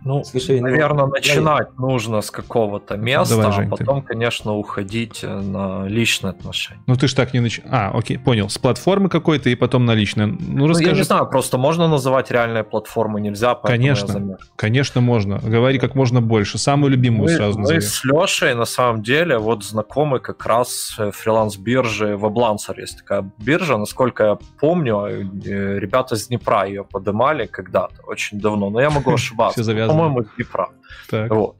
Ну, 0.04 0.24
Слушай, 0.24 0.60
наверное, 0.60 1.06
ну, 1.06 1.12
начинать 1.12 1.68
я... 1.76 1.86
нужно 1.86 2.22
с 2.22 2.30
какого-то 2.30 2.96
места, 2.96 3.36
Давай, 3.36 3.52
Жень, 3.52 3.66
а 3.66 3.76
потом, 3.76 4.02
ты. 4.02 4.08
конечно, 4.08 4.54
уходить 4.54 5.20
э, 5.22 5.40
на 5.40 5.86
личные 5.86 6.30
отношения. 6.30 6.80
Ну, 6.86 6.96
ты 6.96 7.06
ж 7.06 7.14
так 7.14 7.34
не 7.34 7.40
начинаешь. 7.40 7.70
А, 7.72 7.90
окей, 7.96 8.18
понял. 8.18 8.48
С 8.48 8.58
платформы 8.58 9.08
какой-то 9.08 9.50
и 9.50 9.54
потом 9.54 9.84
на 9.84 9.94
личные. 9.94 10.26
Ну, 10.26 10.66
расскажи. 10.66 10.90
Ну, 10.90 10.94
я 10.94 10.98
не 10.98 11.04
знаю, 11.04 11.26
просто 11.26 11.58
можно 11.58 11.88
называть 11.88 12.30
реальные 12.30 12.64
платформы, 12.64 13.20
нельзя, 13.20 13.54
Конечно, 13.54 14.38
конечно 14.56 15.00
можно. 15.00 15.38
Говори 15.38 15.78
как 15.78 15.94
можно 15.94 16.20
больше. 16.20 16.58
Самую 16.58 16.92
любимую 16.92 17.30
мы, 17.30 17.36
сразу 17.36 17.58
назови. 17.58 17.78
Мы 17.78 17.82
с 17.82 18.04
Лешей, 18.04 18.54
на 18.54 18.64
самом 18.64 19.02
деле, 19.02 19.38
вот 19.38 19.64
знакомы 19.64 20.20
как 20.20 20.46
раз 20.46 20.94
э, 20.98 21.10
фриланс-биржи 21.10 22.14
Weblancer. 22.14 22.80
Есть 22.80 22.98
такая 22.98 23.30
биржа, 23.38 23.76
насколько 23.76 24.24
я 24.24 24.38
помню, 24.58 25.06
э, 25.06 25.78
ребята 25.78 26.14
из 26.14 26.28
Днепра 26.28 26.66
ее 26.66 26.84
подымали 26.84 27.46
когда-то, 27.46 28.02
очень 28.06 28.40
давно. 28.40 28.70
Но 28.70 28.80
я 28.80 28.90
могу 28.90 29.12
ошибаться. 29.14 29.60
Все 29.60 29.64
по-моему, 29.90 30.24
Днепра. 30.36 30.70
Так. 31.08 31.30
Вот. 31.30 31.56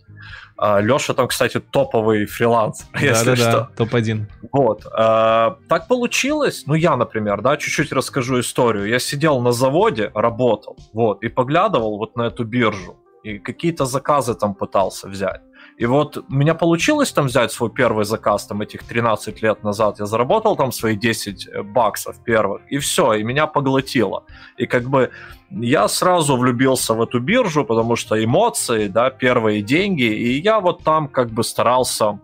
А, 0.63 0.79
Леша 0.81 1.15
там, 1.15 1.27
кстати, 1.29 1.59
топовый 1.59 2.27
фриланс, 2.27 2.87
да, 2.93 3.01
если 3.01 3.31
да, 3.31 3.37
что. 3.37 3.53
Да, 3.53 3.71
топ-1. 3.77 4.27
Вот. 4.53 4.85
А, 4.93 5.57
так 5.69 5.89
получилось, 5.89 6.65
ну 6.67 6.75
я, 6.75 6.97
например, 6.97 7.41
да, 7.41 7.57
чуть-чуть 7.57 7.93
расскажу 7.93 8.41
историю. 8.41 8.87
Я 8.87 8.99
сидел 8.99 9.41
на 9.41 9.53
заводе, 9.53 10.11
работал, 10.15 10.77
вот, 10.93 11.25
и 11.25 11.29
поглядывал 11.29 11.97
вот 11.97 12.15
на 12.17 12.27
эту 12.27 12.45
биржу, 12.45 12.99
и 13.23 13.39
какие-то 13.39 13.87
заказы 13.87 14.35
там 14.35 14.55
пытался 14.55 15.09
взять. 15.09 15.41
И 15.81 15.87
вот 15.87 16.19
у 16.19 16.35
меня 16.35 16.55
получилось 16.55 17.11
там 17.11 17.27
взять 17.27 17.53
свой 17.53 17.71
первый 17.71 18.05
заказ, 18.05 18.47
там 18.47 18.61
этих 18.61 18.85
13 18.85 19.43
лет 19.43 19.65
назад, 19.65 19.99
я 19.99 20.05
заработал 20.05 20.55
там 20.55 20.73
свои 20.73 20.95
10 20.95 21.47
э, 21.47 21.63
баксов 21.63 22.23
первых, 22.23 22.61
и 22.69 22.77
все, 22.77 23.15
и 23.15 23.23
меня 23.23 23.47
поглотило. 23.47 24.25
И 24.59 24.67
как 24.67 24.85
бы 24.85 25.11
я 25.49 25.89
сразу 25.89 26.37
влюбился 26.37 26.93
в 26.93 27.01
эту 27.01 27.19
биржу, 27.19 27.65
потому 27.65 27.97
что 27.97 28.23
эмоции, 28.23 28.89
да, 28.89 29.09
первые 29.09 29.63
деньги, 29.63 30.03
и 30.03 30.39
я 30.43 30.61
вот 30.61 30.85
там 30.85 31.09
как 31.09 31.31
бы 31.31 31.43
старался 31.43 32.19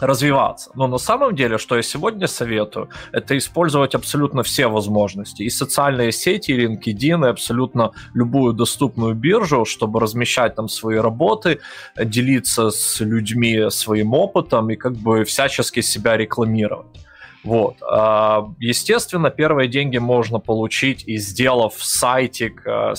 развиваться. 0.00 0.70
Но 0.74 0.86
на 0.86 0.98
самом 0.98 1.34
деле, 1.34 1.58
что 1.58 1.76
я 1.76 1.82
сегодня 1.82 2.26
советую, 2.26 2.88
это 3.12 3.36
использовать 3.36 3.94
абсолютно 3.94 4.42
все 4.42 4.68
возможности. 4.68 5.42
И 5.42 5.50
социальные 5.50 6.12
сети, 6.12 6.52
и 6.52 6.66
LinkedIn, 6.66 7.26
и 7.26 7.30
абсолютно 7.30 7.92
любую 8.14 8.52
доступную 8.52 9.14
биржу, 9.14 9.64
чтобы 9.64 10.00
размещать 10.00 10.54
там 10.54 10.68
свои 10.68 10.96
работы, 10.96 11.60
делиться 11.96 12.70
с 12.70 13.00
людьми 13.00 13.70
своим 13.70 14.14
опытом 14.14 14.70
и 14.70 14.76
как 14.76 14.94
бы 14.94 15.24
всячески 15.24 15.80
себя 15.80 16.16
рекламировать. 16.16 16.86
Вот. 17.46 17.76
А, 17.82 18.48
естественно, 18.58 19.30
первые 19.30 19.68
деньги 19.68 19.98
можно 19.98 20.40
получить 20.40 21.04
и 21.06 21.16
сделав 21.16 21.74
сайтик 21.78 22.62
э, 22.66 22.94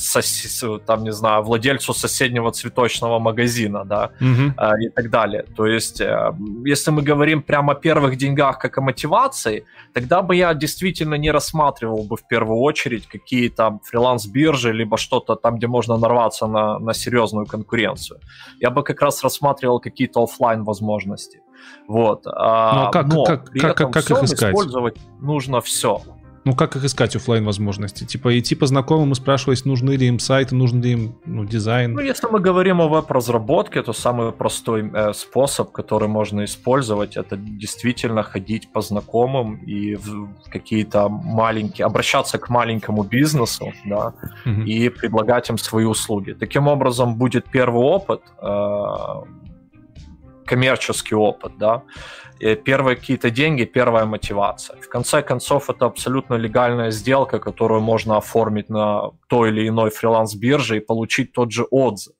там, 0.86 1.04
не 1.04 1.12
знаю, 1.12 1.44
владельцу 1.44 1.94
соседнего 1.94 2.52
цветочного 2.52 3.20
магазина, 3.20 3.84
да, 3.84 4.12
угу. 4.22 4.54
и 4.82 4.90
так 4.90 5.10
далее. 5.10 5.44
То 5.56 5.66
есть, 5.66 6.00
э, 6.00 6.32
если 6.66 6.92
мы 6.92 7.02
говорим 7.02 7.42
прямо 7.42 7.74
о 7.74 7.76
первых 7.76 8.16
деньгах 8.16 8.58
как 8.58 8.78
о 8.78 8.82
мотивации, 8.82 9.66
тогда 9.94 10.22
бы 10.22 10.36
я 10.36 10.54
действительно 10.54 11.16
не 11.16 11.32
рассматривал 11.32 12.04
бы 12.04 12.16
в 12.16 12.26
первую 12.26 12.60
очередь 12.60 13.08
какие-то 13.08 13.80
фриланс-биржи, 13.84 14.72
либо 14.72 14.98
что-то 14.98 15.36
там, 15.36 15.58
где 15.58 15.68
можно 15.68 15.98
нарваться 15.98 16.48
на, 16.48 16.80
на 16.80 16.94
серьезную 16.94 17.46
конкуренцию. 17.46 18.20
Я 18.60 18.70
бы 18.70 18.84
как 18.84 19.02
раз 19.02 19.24
рассматривал 19.24 19.82
какие-то 19.82 20.24
офлайн 20.24 20.64
возможности. 20.64 21.42
Вот. 21.88 22.24
А, 22.26 22.74
ну, 22.74 22.82
а 22.88 22.92
как, 22.92 23.08
но 23.08 23.24
как, 23.24 23.52
при 23.52 23.60
как, 23.60 23.72
этом 23.72 23.92
как, 23.92 24.06
как 24.06 24.18
их 24.18 24.24
искать? 24.24 24.50
использовать 24.52 24.98
нужно 25.20 25.62
все. 25.62 26.02
Ну, 26.48 26.56
как 26.56 26.78
их 26.78 26.86
искать 26.86 27.14
офлайн 27.14 27.44
возможности? 27.44 28.06
Типа 28.06 28.40
идти 28.40 28.56
по 28.56 28.68
знакомым 28.68 29.12
и 29.12 29.16
спрашивать, 29.16 29.66
нужны 29.66 29.98
ли 29.98 30.08
им 30.08 30.18
сайты, 30.18 30.56
нужен 30.56 30.82
ли 30.82 30.92
им 30.92 31.16
ну, 31.26 31.44
дизайн? 31.44 31.94
Ну, 31.94 32.00
если 32.00 32.28
мы 32.28 32.40
говорим 32.40 32.80
о 32.80 32.88
веб-разработке, 32.88 33.82
то 33.84 33.92
самый 33.92 34.32
простой 34.32 34.90
э, 34.94 35.12
способ, 35.14 35.74
который 35.74 36.08
можно 36.08 36.46
использовать, 36.46 37.18
это 37.18 37.36
действительно 37.36 38.24
ходить 38.24 38.72
по 38.72 38.80
знакомым 38.80 39.58
и 39.58 39.96
в 39.96 40.30
какие-то 40.50 41.10
маленькие, 41.10 41.86
обращаться 41.86 42.38
к 42.38 42.48
маленькому 42.48 43.04
бизнесу, 43.04 43.74
да, 43.84 44.14
угу. 44.46 44.62
и 44.62 44.88
предлагать 44.88 45.50
им 45.50 45.58
свои 45.58 45.84
услуги. 45.84 46.32
Таким 46.32 46.70
образом, 46.70 47.16
будет 47.18 47.44
первый 47.52 47.84
опыт, 47.84 48.22
э, 48.42 49.47
коммерческий 50.48 51.16
опыт, 51.16 51.58
да, 51.58 51.84
и 52.40 52.56
первые 52.56 52.96
какие-то 52.96 53.30
деньги, 53.30 53.66
первая 53.66 54.06
мотивация. 54.06 54.78
В 54.82 54.90
конце 54.90 55.22
концов, 55.22 55.70
это 55.70 55.86
абсолютно 55.86 56.36
легальная 56.36 56.92
сделка, 56.92 57.40
которую 57.40 57.82
можно 57.82 58.18
оформить 58.18 58.70
на 58.70 59.12
той 59.28 59.50
или 59.50 59.68
иной 59.68 59.90
фриланс-бирже 59.90 60.78
и 60.78 60.80
получить 60.80 61.34
тот 61.34 61.52
же 61.52 61.64
отзыв. 61.72 62.14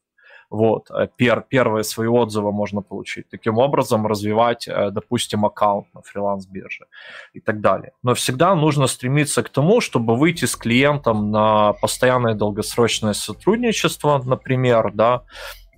Вот, 0.50 0.90
э, 0.92 1.08
пер, 1.18 1.42
первые 1.42 1.84
свои 1.84 2.08
отзывы 2.08 2.52
можно 2.52 2.82
получить. 2.82 3.30
Таким 3.30 3.58
образом 3.58 4.08
развивать, 4.08 4.68
э, 4.68 4.92
допустим, 4.92 5.46
аккаунт 5.46 5.88
на 5.94 6.02
фриланс-бирже 6.02 6.86
и 7.34 7.42
так 7.42 7.60
далее. 7.60 7.92
Но 8.04 8.14
всегда 8.14 8.56
нужно 8.56 8.88
стремиться 8.88 9.44
к 9.44 9.50
тому, 9.50 9.82
чтобы 9.82 10.16
выйти 10.16 10.46
с 10.46 10.56
клиентом 10.56 11.32
на 11.32 11.74
постоянное 11.74 12.34
долгосрочное 12.34 13.14
сотрудничество, 13.14 14.22
например, 14.26 14.92
да, 14.94 15.24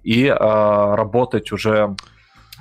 и 0.03 0.25
э, 0.27 0.35
работать 0.37 1.51
уже 1.51 1.95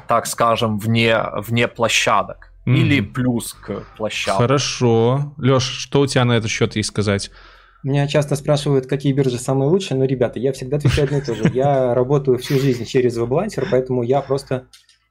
так 0.09 0.27
скажем, 0.27 0.79
вне, 0.79 1.23
вне 1.37 1.69
площадок. 1.69 2.53
Mm. 2.67 2.77
Или 2.77 3.01
плюс 3.01 3.55
к 3.55 3.85
площадкам. 3.97 4.43
Хорошо. 4.43 5.35
Леш, 5.39 5.63
что 5.63 6.01
у 6.01 6.07
тебя 6.07 6.25
на 6.25 6.37
этот 6.37 6.51
счет 6.51 6.77
есть 6.77 6.89
сказать? 6.89 7.31
Меня 7.83 8.09
часто 8.09 8.35
спрашивают, 8.35 8.87
какие 8.87 9.13
биржи 9.13 9.39
самые 9.39 9.71
лучшие, 9.71 9.97
но, 9.97 10.05
ребята, 10.05 10.39
я 10.39 10.53
всегда 10.53 10.79
отвечаю 10.79 11.05
одно 11.05 11.19
и 11.19 11.21
то 11.21 11.35
же. 11.35 11.45
Я 11.55 11.95
работаю 11.95 12.37
всю 12.39 12.59
жизнь 12.59 12.85
через 12.85 13.17
веблансер, 13.17 13.67
поэтому 13.71 14.03
я 14.03 14.21
просто 14.21 14.67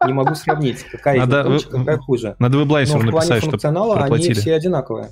не 0.06 0.14
могу 0.14 0.36
сравнить, 0.36 0.84
какая 0.84 1.20
надо, 1.20 1.42
из 1.42 1.46
лучше, 1.48 1.70
какая 1.70 1.98
хуже. 1.98 2.36
Надо 2.40 2.58
веблайсеру 2.58 3.04
написать, 3.04 3.38
чтобы 3.38 3.52
функционала 3.52 4.04
они 4.04 4.34
все 4.34 4.54
одинаковые. 4.54 5.10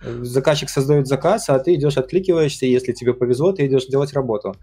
Заказчик 0.00 0.70
создает 0.70 1.08
заказ, 1.08 1.48
а 1.48 1.58
ты 1.58 1.74
идешь, 1.74 1.96
откликиваешься, 1.96 2.64
и 2.64 2.70
если 2.70 2.92
тебе 2.92 3.12
повезло, 3.12 3.52
ты 3.52 3.66
идешь 3.66 3.86
делать 3.86 4.12
работу 4.12 4.54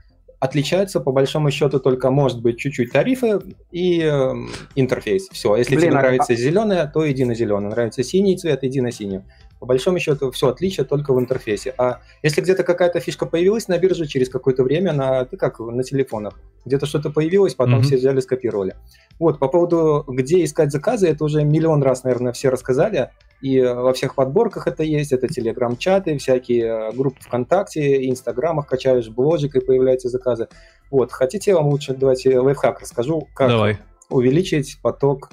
отличаются 0.46 1.00
по 1.00 1.12
большому 1.12 1.52
счету 1.52 1.80
только, 1.80 2.10
может 2.10 2.42
быть, 2.42 2.58
чуть-чуть 2.58 2.92
тарифы 2.92 3.42
и 3.72 4.02
э, 4.02 4.34
интерфейс. 4.76 5.28
Все. 5.32 5.56
Если 5.56 5.76
Блин, 5.76 5.90
тебе 5.90 5.98
а... 5.98 6.02
нравится 6.02 6.36
зеленое, 6.36 6.90
то 6.92 7.10
иди 7.12 7.26
на 7.26 7.36
зеленый. 7.36 7.70
Нравится 7.70 8.04
синий 8.04 8.38
цвет, 8.38 8.64
иди 8.64 8.82
на 8.82 8.92
синий. 8.92 9.22
По 9.60 9.66
большому 9.66 10.00
счету, 10.00 10.32
все 10.32 10.50
отличие 10.50 10.86
только 10.86 11.14
в 11.14 11.20
интерфейсе. 11.20 11.74
А 11.78 12.02
если 12.24 12.42
где-то 12.42 12.64
какая-то 12.64 13.00
фишка 13.00 13.26
появилась 13.26 13.68
на 13.68 13.78
бирже 13.78 14.06
через 14.06 14.30
какое-то 14.30 14.64
время, 14.64 14.94
на, 14.94 15.26
ты 15.26 15.38
как 15.38 15.60
на 15.60 15.84
телефонах, 15.84 16.40
где-то 16.66 16.86
что-то 16.86 17.10
появилось, 17.10 17.56
потом 17.56 17.80
mm-hmm. 17.80 17.84
все 17.84 17.98
взяли, 17.98 18.20
скопировали. 18.20 18.76
Вот, 19.18 19.40
по 19.40 19.48
поводу, 19.48 20.04
где 20.08 20.44
искать 20.44 20.72
заказы, 20.72 21.08
это 21.08 21.24
уже 21.24 21.44
миллион 21.44 21.84
раз, 21.84 22.04
наверное, 22.04 22.34
все 22.34 22.50
рассказали. 22.50 23.12
И 23.42 23.62
во 23.62 23.94
всех 23.94 24.16
подборках 24.16 24.68
это 24.68 24.84
есть, 24.84 25.12
это 25.12 25.28
телеграм-чаты, 25.28 26.18
всякие 26.18 26.92
группы 26.94 27.22
ВКонтакте, 27.22 28.10
Инстаграмах 28.10 28.68
качаешь 28.68 29.10
бложик 29.10 29.56
и 29.56 29.60
появляются 29.60 30.10
заказы. 30.10 30.48
Вот, 30.90 31.12
хотите, 31.12 31.52
я 31.52 31.58
вам 31.58 31.68
лучше 31.68 31.94
давайте 31.94 32.40
лайфхак 32.40 32.82
расскажу, 32.82 33.28
как 33.34 33.50
Давай. 33.50 33.78
увеличить 34.10 34.80
поток 34.82 35.30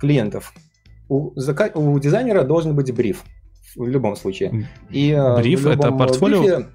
клиентов. 0.00 0.52
У, 1.08 1.32
зака... 1.34 1.70
у 1.74 1.98
дизайнера 1.98 2.44
должен 2.44 2.76
быть 2.76 2.94
бриф 2.94 3.24
в 3.74 3.86
любом 3.86 4.16
случае. 4.16 4.68
И, 4.90 5.16
бриф 5.36 5.66
это 5.66 5.90
портфолио? 5.92 6.42
Брифе... 6.42 6.68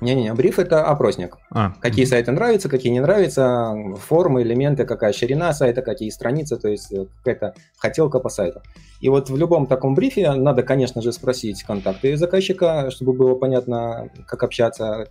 Не-не-не, 0.00 0.32
бриф 0.34 0.58
это 0.58 0.84
опросник. 0.84 1.36
А. 1.50 1.74
Какие 1.80 2.06
сайты 2.06 2.32
нравятся, 2.32 2.68
какие 2.68 2.92
не 2.92 3.00
нравятся, 3.00 3.74
формы, 3.98 4.42
элементы, 4.42 4.86
какая 4.86 5.12
ширина 5.12 5.52
сайта, 5.52 5.82
какие 5.82 6.08
страницы, 6.10 6.56
то 6.56 6.68
есть 6.68 6.90
э, 6.92 7.06
какая-то 7.18 7.54
хотелка 7.76 8.18
по 8.18 8.30
сайту. 8.30 8.62
И 9.00 9.08
вот 9.08 9.28
в 9.28 9.36
любом 9.36 9.66
таком 9.66 9.94
брифе 9.94 10.32
надо, 10.32 10.62
конечно 10.62 11.02
же, 11.02 11.12
спросить 11.12 11.62
контакты 11.64 12.16
заказчика, 12.16 12.90
чтобы 12.90 13.12
было 13.12 13.34
понятно, 13.34 14.10
как 14.26 14.42
общаться, 14.42 15.06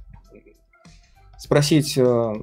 спросить, 1.38 1.96
э, 1.98 2.34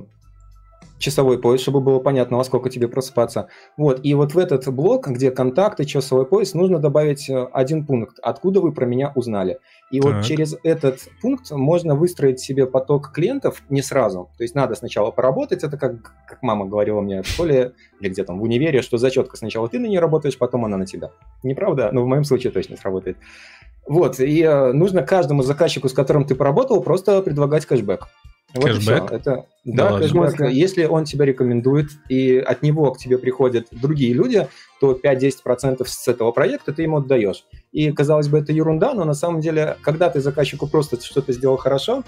часовой 0.99 1.39
пояс, 1.39 1.61
чтобы 1.61 1.81
было 1.81 1.99
понятно, 1.99 2.39
во 2.39 2.45
сколько 2.45 2.71
тебе 2.71 2.89
просыпаться. 2.89 3.49
Вот, 3.77 4.01
и 4.03 4.15
вот 4.15 4.35
в 4.35 4.39
этот 4.39 4.69
блок, 4.69 5.09
где 5.09 5.31
контакты, 5.31 5.85
часовой 5.85 6.27
пояс, 6.27 6.55
нужно 6.55 6.79
добавить 6.79 7.29
э, 7.29 7.47
один 7.53 7.85
пункт, 7.85 8.19
откуда 8.23 8.61
вы 8.61 8.73
про 8.73 8.87
меня 8.87 9.13
узнали. 9.15 9.59
И 9.91 10.01
так. 10.01 10.15
вот 10.15 10.25
через 10.25 10.57
этот 10.65 11.09
пункт 11.23 11.51
можно 11.53 11.95
выстроить 11.95 12.41
себе 12.41 12.67
поток 12.67 13.13
клиентов 13.13 13.63
не 13.69 13.83
сразу. 13.83 14.31
То 14.37 14.43
есть 14.43 14.55
надо 14.55 14.75
сначала 14.75 15.11
поработать, 15.11 15.63
это 15.63 15.77
как, 15.79 16.13
как 16.27 16.43
мама 16.43 16.67
говорила 16.67 17.01
мне 17.01 17.23
в 17.23 17.27
школе 17.27 17.73
или 18.01 18.09
где 18.09 18.25
там 18.25 18.41
в 18.41 18.43
универе, 18.43 18.83
что 18.83 18.99
зачетка 18.99 19.37
сначала 19.37 19.69
ты 19.69 19.79
на 19.79 19.87
ней 19.87 19.99
работаешь, 19.99 20.39
потом 20.39 20.65
она 20.65 20.77
на 20.77 20.87
тебя. 20.87 21.11
Неправда? 21.43 21.91
Но 21.93 22.03
в 22.03 22.07
моем 22.07 22.25
случае 22.25 22.53
точно 22.53 22.77
сработает. 22.77 23.17
Вот, 23.87 24.19
и 24.19 24.43
э, 24.43 24.73
нужно 24.73 25.03
каждому 25.03 25.43
заказчику, 25.43 25.89
с 25.89 25.93
которым 25.93 26.25
ты 26.25 26.35
поработал, 26.35 26.83
просто 26.83 27.23
предлагать 27.23 27.67
кэшбэк. 27.67 28.09
Вот 28.57 28.65
кэшбэк? 28.65 29.13
Это, 29.13 29.47
да, 29.65 29.91
да 29.91 29.99
кэшбэк. 30.01 30.51
Если 30.51 30.85
он 30.85 31.05
тебя 31.05 31.25
рекомендует, 31.25 31.91
и 32.09 32.39
от 32.39 32.63
него 32.63 32.93
к 32.93 32.99
тебе 32.99 33.19
приходят 33.19 33.69
другие 33.71 34.13
люди, 34.13 34.49
то 34.81 34.93
5-10% 34.93 35.85
с 35.87 36.09
этого 36.09 36.33
проекта 36.33 36.73
ты 36.73 36.83
ему 36.83 36.99
отдаешь. 36.99 37.45
И, 37.73 37.93
казалось 37.93 38.29
бы, 38.29 38.39
это 38.39 38.53
ерунда, 38.53 38.95
но 38.95 39.05
на 39.05 39.15
самом 39.15 39.41
деле, 39.41 39.77
когда 39.83 40.11
ты 40.11 40.21
заказчику 40.21 40.67
просто 40.67 41.01
что-то 41.03 41.33
сделал 41.33 41.57
хорошо, 41.57 42.03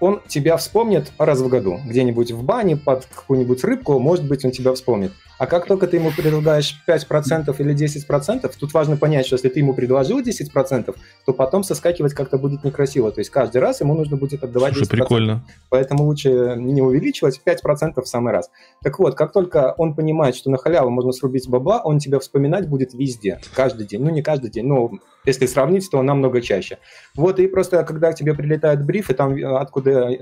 он 0.00 0.20
тебя 0.26 0.56
вспомнит 0.56 1.12
раз 1.18 1.40
в 1.40 1.48
году. 1.48 1.78
Где-нибудь 1.86 2.32
в 2.32 2.42
бане 2.42 2.76
под 2.76 3.06
какую-нибудь 3.06 3.62
рыбку, 3.64 3.98
может 3.98 4.26
быть, 4.26 4.44
он 4.44 4.50
тебя 4.50 4.72
вспомнит. 4.72 5.12
А 5.40 5.46
как 5.46 5.64
только 5.64 5.86
ты 5.86 5.96
ему 5.96 6.10
предлагаешь 6.10 6.76
5% 6.86 7.54
или 7.60 7.74
10%, 7.74 8.52
тут 8.60 8.74
важно 8.74 8.98
понять, 8.98 9.24
что 9.24 9.36
если 9.36 9.48
ты 9.48 9.60
ему 9.60 9.72
предложил 9.72 10.20
10%, 10.20 10.94
то 11.24 11.32
потом 11.32 11.62
соскакивать 11.62 12.12
как-то 12.12 12.36
будет 12.36 12.62
некрасиво. 12.62 13.10
То 13.10 13.20
есть 13.20 13.30
каждый 13.30 13.56
раз 13.62 13.80
ему 13.80 13.94
нужно 13.94 14.18
будет 14.18 14.44
отдавать 14.44 14.74
Слушай, 14.74 14.88
10%. 14.88 14.90
прикольно. 14.90 15.46
Поэтому 15.70 16.04
лучше 16.04 16.56
не 16.58 16.82
увеличивать 16.82 17.40
5% 17.42 18.02
в 18.02 18.06
самый 18.06 18.34
раз. 18.34 18.50
Так 18.82 18.98
вот, 18.98 19.14
как 19.14 19.32
только 19.32 19.72
он 19.78 19.94
понимает, 19.94 20.36
что 20.36 20.50
на 20.50 20.58
халяву 20.58 20.90
можно 20.90 21.10
срубить 21.12 21.48
бабла, 21.48 21.80
он 21.82 22.00
тебя 22.00 22.18
вспоминать 22.18 22.68
будет 22.68 22.92
везде, 22.92 23.40
каждый 23.54 23.86
день. 23.86 24.02
Ну, 24.02 24.10
не 24.10 24.20
каждый 24.20 24.50
день, 24.50 24.66
но 24.66 24.90
если 25.24 25.46
сравнить, 25.46 25.90
то 25.90 26.02
намного 26.02 26.42
чаще. 26.42 26.80
Вот, 27.16 27.40
и 27.40 27.46
просто 27.46 27.82
когда 27.84 28.12
к 28.12 28.14
тебе 28.14 28.34
прилетает 28.34 28.84
бриф, 28.84 29.08
и 29.08 29.14
там 29.14 29.34
откуда 29.56 30.18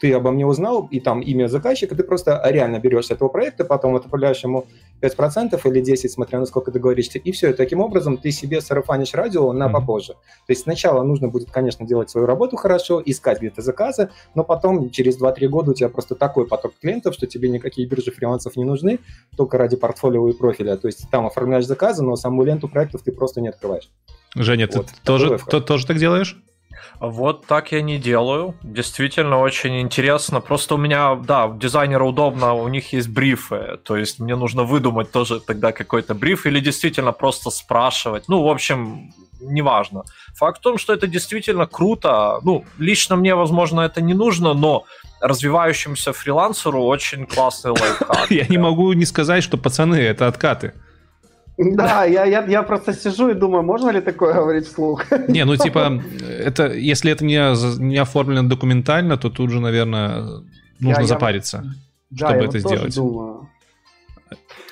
ты 0.00 0.12
обо 0.12 0.30
мне 0.30 0.46
узнал, 0.46 0.88
и 0.90 1.00
там 1.00 1.20
имя 1.20 1.48
заказчика, 1.48 1.94
ты 1.94 2.02
просто 2.02 2.40
реально 2.44 2.78
берешь 2.78 3.10
этого 3.10 3.28
проекта, 3.28 3.64
потом 3.64 3.96
отправляешь 3.96 4.42
ему 4.44 4.66
5% 5.00 5.60
или 5.64 5.82
10%, 5.82 6.08
смотря 6.08 6.38
на 6.38 6.46
сколько 6.46 6.70
договоришься, 6.70 7.18
и 7.18 7.32
все. 7.32 7.50
И 7.50 7.52
таким 7.52 7.80
образом 7.80 8.16
ты 8.16 8.30
себе 8.30 8.60
сарафанишь 8.60 9.14
радио 9.14 9.52
на 9.52 9.68
попозже. 9.68 10.12
То 10.46 10.50
есть 10.50 10.62
сначала 10.62 11.02
нужно 11.02 11.28
будет, 11.28 11.50
конечно, 11.50 11.86
делать 11.86 12.10
свою 12.10 12.26
работу 12.26 12.56
хорошо, 12.56 13.02
искать 13.04 13.38
где-то 13.38 13.62
заказы, 13.62 14.10
но 14.34 14.44
потом 14.44 14.90
через 14.90 15.20
2-3 15.20 15.48
года 15.48 15.70
у 15.72 15.74
тебя 15.74 15.88
просто 15.88 16.14
такой 16.14 16.46
поток 16.46 16.72
клиентов, 16.80 17.14
что 17.14 17.26
тебе 17.26 17.48
никакие 17.48 17.88
биржи 17.88 18.10
фрилансов 18.10 18.56
не 18.56 18.64
нужны, 18.64 19.00
только 19.36 19.58
ради 19.58 19.76
портфолио 19.76 20.28
и 20.28 20.32
профиля. 20.32 20.76
То 20.76 20.86
есть 20.86 21.10
там 21.10 21.26
оформляешь 21.26 21.66
заказы, 21.66 22.02
но 22.02 22.16
саму 22.16 22.44
ленту 22.44 22.68
проектов 22.68 23.02
ты 23.02 23.12
просто 23.12 23.40
не 23.40 23.48
открываешь. 23.48 23.90
Женя, 24.34 24.68
вот, 24.72 24.86
ты 24.86 24.92
тоже, 25.04 25.38
то, 25.50 25.60
тоже 25.60 25.86
так 25.86 25.98
делаешь? 25.98 26.36
Вот 27.00 27.46
так 27.46 27.72
я 27.72 27.82
не 27.82 27.98
делаю. 27.98 28.54
Действительно 28.62 29.38
очень 29.38 29.80
интересно. 29.80 30.40
Просто 30.40 30.74
у 30.74 30.78
меня, 30.78 31.14
да, 31.14 31.48
дизайнеру 31.48 32.08
удобно, 32.08 32.54
у 32.54 32.68
них 32.68 32.92
есть 32.92 33.08
брифы. 33.08 33.78
То 33.84 33.96
есть 33.96 34.20
мне 34.20 34.36
нужно 34.36 34.64
выдумать 34.64 35.10
тоже 35.10 35.40
тогда 35.40 35.72
какой-то 35.72 36.14
бриф 36.14 36.46
или 36.46 36.60
действительно 36.60 37.12
просто 37.12 37.50
спрашивать. 37.50 38.24
Ну, 38.28 38.42
в 38.42 38.48
общем, 38.48 39.12
неважно. 39.40 40.04
Факт 40.34 40.58
в 40.58 40.62
том, 40.62 40.78
что 40.78 40.92
это 40.92 41.06
действительно 41.06 41.66
круто. 41.66 42.40
Ну, 42.42 42.64
лично 42.78 43.16
мне, 43.16 43.34
возможно, 43.34 43.82
это 43.82 44.00
не 44.00 44.14
нужно, 44.14 44.54
но 44.54 44.84
развивающемуся 45.20 46.12
фрилансеру 46.12 46.82
очень 46.82 47.26
классный 47.26 47.72
лайфхак. 47.72 48.30
Я 48.30 48.46
не 48.46 48.58
могу 48.58 48.92
не 48.92 49.04
сказать, 49.04 49.42
что 49.42 49.56
пацаны, 49.56 49.96
это 49.96 50.26
откаты. 50.26 50.74
Да, 51.58 52.04
я, 52.04 52.24
я, 52.24 52.44
я 52.46 52.62
просто 52.62 52.92
сижу 52.92 53.30
и 53.30 53.34
думаю, 53.34 53.64
можно 53.64 53.90
ли 53.90 54.00
такое 54.00 54.32
говорить 54.32 54.66
вслух? 54.66 55.04
Не, 55.28 55.44
ну 55.44 55.56
типа, 55.56 56.00
это, 56.44 56.72
если 56.72 57.10
это 57.10 57.24
не, 57.24 57.38
не 57.80 57.96
оформлено 57.96 58.48
документально, 58.48 59.16
то 59.16 59.28
тут 59.28 59.50
же, 59.50 59.60
наверное, 59.60 60.22
нужно 60.78 61.00
я, 61.00 61.06
запариться, 61.06 61.64
я, 62.10 62.16
чтобы 62.16 62.40
да, 62.40 62.44
это 62.44 62.58
сделать. 62.60 62.94
Думаю. 62.94 63.48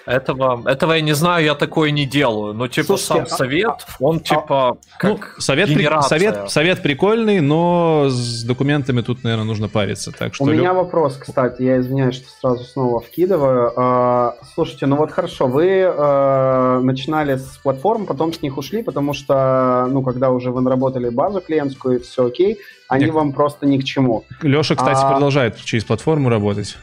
Этого, 0.06 0.62
этого 0.68 0.92
я 0.92 1.00
не 1.00 1.14
знаю, 1.14 1.44
я 1.44 1.54
такое 1.56 1.90
не 1.90 2.06
делаю. 2.06 2.54
Но 2.54 2.68
типа 2.68 2.96
Слушайте, 2.96 3.06
сам 3.06 3.22
а, 3.22 3.26
совет, 3.26 3.66
а, 3.66 3.96
он 3.98 4.20
типа 4.20 4.68
а, 4.68 4.76
как 4.98 5.34
ну, 5.36 5.40
совет, 5.40 5.74
при, 5.74 6.02
совет, 6.02 6.48
совет 6.48 6.80
прикольный, 6.80 7.40
но 7.40 8.06
с 8.08 8.44
документами 8.44 9.00
тут, 9.00 9.24
наверное, 9.24 9.44
нужно 9.44 9.68
париться. 9.68 10.12
Так 10.12 10.34
что 10.34 10.44
У 10.44 10.46
меня 10.46 10.74
вопрос, 10.74 11.16
кстати, 11.16 11.62
я 11.62 11.80
извиняюсь, 11.80 12.14
что 12.14 12.28
сразу 12.40 12.64
снова 12.64 13.00
вкидываю. 13.00 13.72
А, 13.76 14.36
слушайте, 14.54 14.86
ну 14.86 14.94
вот 14.94 15.10
хорошо, 15.10 15.48
вы 15.48 15.82
а, 15.84 16.78
начинали 16.80 17.36
с 17.36 17.58
платформ, 17.60 18.06
потом 18.06 18.32
с 18.32 18.40
них 18.42 18.58
ушли, 18.58 18.84
потому 18.84 19.12
что, 19.12 19.88
ну, 19.90 20.02
когда 20.02 20.30
уже 20.30 20.52
вы 20.52 20.60
наработали 20.60 21.08
базу 21.08 21.40
клиентскую, 21.40 22.00
все 22.00 22.26
окей, 22.26 22.58
они 22.88 23.06
Нет. 23.06 23.14
вам 23.14 23.32
просто 23.32 23.66
ни 23.66 23.78
к 23.78 23.84
чему. 23.84 24.24
Леша, 24.42 24.76
кстати, 24.76 25.00
а... 25.02 25.10
продолжает 25.10 25.56
через 25.64 25.84
платформу 25.84 26.28
работать. 26.28 26.76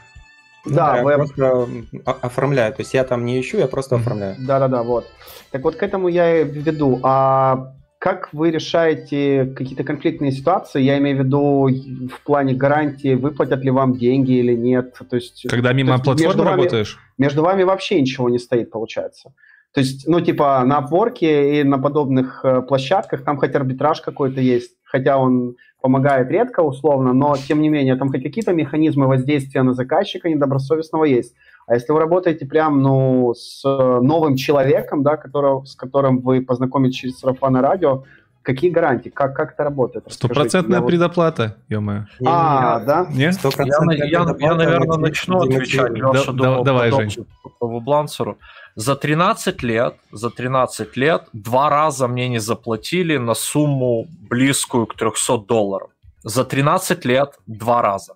Да, 0.65 1.03
да, 1.03 1.11
я 1.11 1.17
просто 1.17 1.67
оформляю. 2.05 2.73
То 2.73 2.81
есть 2.81 2.93
я 2.93 3.03
там 3.03 3.25
не 3.25 3.39
ищу, 3.39 3.57
я 3.57 3.67
просто 3.67 3.95
оформляю. 3.95 4.35
Да-да-да, 4.39 4.83
вот. 4.83 5.05
Так 5.51 5.63
вот 5.63 5.75
к 5.75 5.83
этому 5.83 6.07
я 6.07 6.41
и 6.41 6.43
веду. 6.45 6.99
А 7.03 7.73
как 7.99 8.33
вы 8.33 8.51
решаете 8.51 9.53
какие-то 9.55 9.83
конфликтные 9.83 10.31
ситуации? 10.31 10.81
Я 10.81 10.97
имею 10.97 11.17
в 11.17 11.19
виду 11.25 11.69
в 12.13 12.21
плане 12.25 12.53
гарантии, 12.53 13.15
выплатят 13.15 13.63
ли 13.63 13.71
вам 13.71 13.97
деньги 13.97 14.33
или 14.33 14.53
нет. 14.53 14.93
То 15.09 15.15
есть, 15.15 15.45
Когда 15.49 15.73
мимо 15.73 15.93
есть 15.93 16.03
платформы 16.03 16.27
между 16.27 16.43
работаешь? 16.43 16.95
Вами, 16.95 17.05
между 17.17 17.43
вами 17.43 17.63
вообще 17.63 18.01
ничего 18.01 18.29
не 18.29 18.39
стоит, 18.39 18.71
получается. 18.71 19.33
То 19.73 19.79
есть, 19.79 20.07
ну, 20.07 20.21
типа, 20.21 20.63
на 20.65 20.81
Upwork 20.81 21.19
и 21.21 21.63
на 21.63 21.79
подобных 21.79 22.41
э, 22.43 22.61
площадках 22.61 23.23
там 23.23 23.37
хоть 23.37 23.55
арбитраж 23.55 24.01
какой-то 24.01 24.39
есть, 24.39 24.73
хотя 24.83 25.17
он 25.17 25.55
помогает 25.83 26.31
редко, 26.31 26.61
условно, 26.61 27.11
но, 27.11 27.35
тем 27.35 27.61
не 27.61 27.67
менее, 27.67 27.97
там 27.97 28.09
хоть 28.09 28.23
какие-то 28.23 28.53
механизмы 28.53 29.05
воздействия 29.05 29.63
на 29.63 29.73
заказчика 29.73 30.29
недобросовестного 30.29 31.03
есть. 31.03 31.35
А 31.67 31.75
если 31.75 31.91
вы 31.91 31.99
работаете 31.99 32.45
прям, 32.45 32.81
ну, 32.81 33.33
с 33.33 33.63
новым 33.65 34.37
человеком, 34.37 35.03
да, 35.03 35.17
которого, 35.17 35.65
с 35.65 35.75
которым 35.75 36.19
вы 36.19 36.41
познакомитесь 36.41 36.95
через 36.99 37.19
сарафанное 37.19 37.61
радио, 37.61 38.03
Какие 38.43 38.71
гарантии? 38.71 39.07
Как, 39.07 39.33
как 39.37 39.53
это 39.53 39.63
работает? 39.63 40.03
Стопроцентная 40.09 40.81
предоплата, 40.81 41.55
ё-моё. 41.69 42.07
А, 42.25 42.81
да? 42.81 43.07
Нет? 43.09 43.37
Я, 43.57 44.05
я, 44.05 44.35
я, 44.37 44.55
наверное, 44.55 44.97
начну 44.97 45.39
отвечать, 45.43 45.91
Леша, 45.91 46.33
да, 46.33 46.61
давай, 46.61 46.91
Жень. 46.91 47.25
По 47.57 47.67
Вублансеру. 47.67 48.37
За 48.75 48.95
13 48.95 49.63
лет, 49.63 49.95
за 50.11 50.29
13 50.29 50.97
лет 50.97 51.27
два 51.33 51.69
раза 51.69 52.07
мне 52.07 52.27
не 52.29 52.39
заплатили 52.39 53.17
на 53.17 53.35
сумму 53.35 54.07
близкую 54.29 54.87
к 54.87 54.95
300 54.95 55.37
долларов. 55.37 55.89
За 56.23 56.43
13 56.43 57.05
лет 57.05 57.39
два 57.47 57.81
раза. 57.81 58.15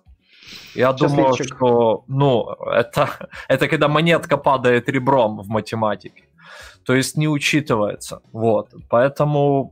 Я 0.74 0.92
думаю, 0.92 1.34
что 1.34 2.04
ну, 2.08 2.56
это, 2.72 3.08
это 3.48 3.68
когда 3.68 3.88
монетка 3.88 4.36
падает 4.36 4.88
ребром 4.88 5.40
в 5.40 5.48
математике. 5.48 6.24
То 6.84 6.94
есть 6.94 7.16
не 7.16 7.28
учитывается. 7.28 8.20
Вот. 8.32 8.74
Поэтому 8.88 9.70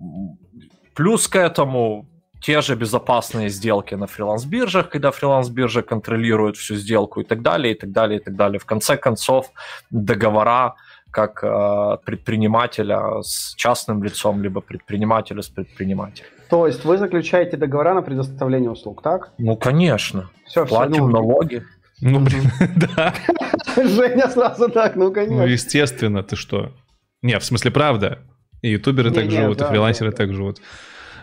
плюс 0.95 1.29
к 1.29 1.37
этому 1.37 2.07
те 2.41 2.61
же 2.61 2.77
безопасные 2.77 3.49
сделки 3.49 3.95
на 3.95 4.07
фриланс-биржах, 4.07 4.89
когда 4.89 5.11
фриланс-биржа 5.11 5.83
контролирует 5.83 6.57
всю 6.57 6.77
сделку 6.77 7.21
и 7.21 7.25
так 7.25 7.43
далее, 7.43 7.75
и 7.75 7.79
так 7.79 7.91
далее, 7.93 8.21
и 8.21 8.23
так 8.23 8.37
далее. 8.37 8.59
В 8.59 8.65
конце 8.65 8.97
концов, 8.97 9.51
договора 9.91 10.75
как 11.11 11.43
э, 11.43 11.97
предпринимателя 12.05 13.23
с 13.23 13.55
частным 13.57 14.05
лицом, 14.05 14.43
либо 14.43 14.61
предпринимателя 14.61 15.41
с 15.41 15.49
предпринимателем. 15.49 16.29
То 16.51 16.67
есть 16.67 16.85
вы 16.85 16.99
заключаете 16.99 17.57
договора 17.57 17.95
на 17.95 18.03
предоставление 18.03 18.71
услуг, 18.71 19.03
так? 19.03 19.31
Ну, 19.39 19.57
конечно. 19.57 20.29
Все, 20.45 20.67
Платим 20.67 20.93
все, 20.93 21.03
ну... 21.07 21.09
налоги. 21.09 21.63
Ну, 22.03 22.21
блин, 22.21 22.51
да. 22.77 23.15
Женя 23.77 24.29
сразу 24.29 24.69
так, 24.69 24.97
ну, 24.97 25.11
конечно. 25.11 25.39
Ну, 25.39 25.47
естественно, 25.47 26.23
ты 26.23 26.37
что? 26.37 26.73
Не, 27.23 27.39
в 27.39 27.45
смысле, 27.45 27.71
правда. 27.71 28.19
И 28.63 28.71
ютуберы 28.71 29.11
так 29.11 29.31
живут, 29.31 29.61
и 29.61 29.65
фрилансеры 29.65 30.13
так 30.13 30.35
живут. 30.35 30.61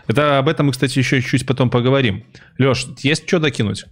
Это 0.06 0.38
об 0.38 0.48
этом 0.48 0.66
мы, 0.66 0.72
кстати, 0.72 0.98
еще 0.98 1.20
чуть 1.22 1.46
потом 1.46 1.70
поговорим. 1.70 2.24
Леш, 2.58 2.86
есть 3.02 3.26
что 3.26 3.38
докинуть? 3.38 3.86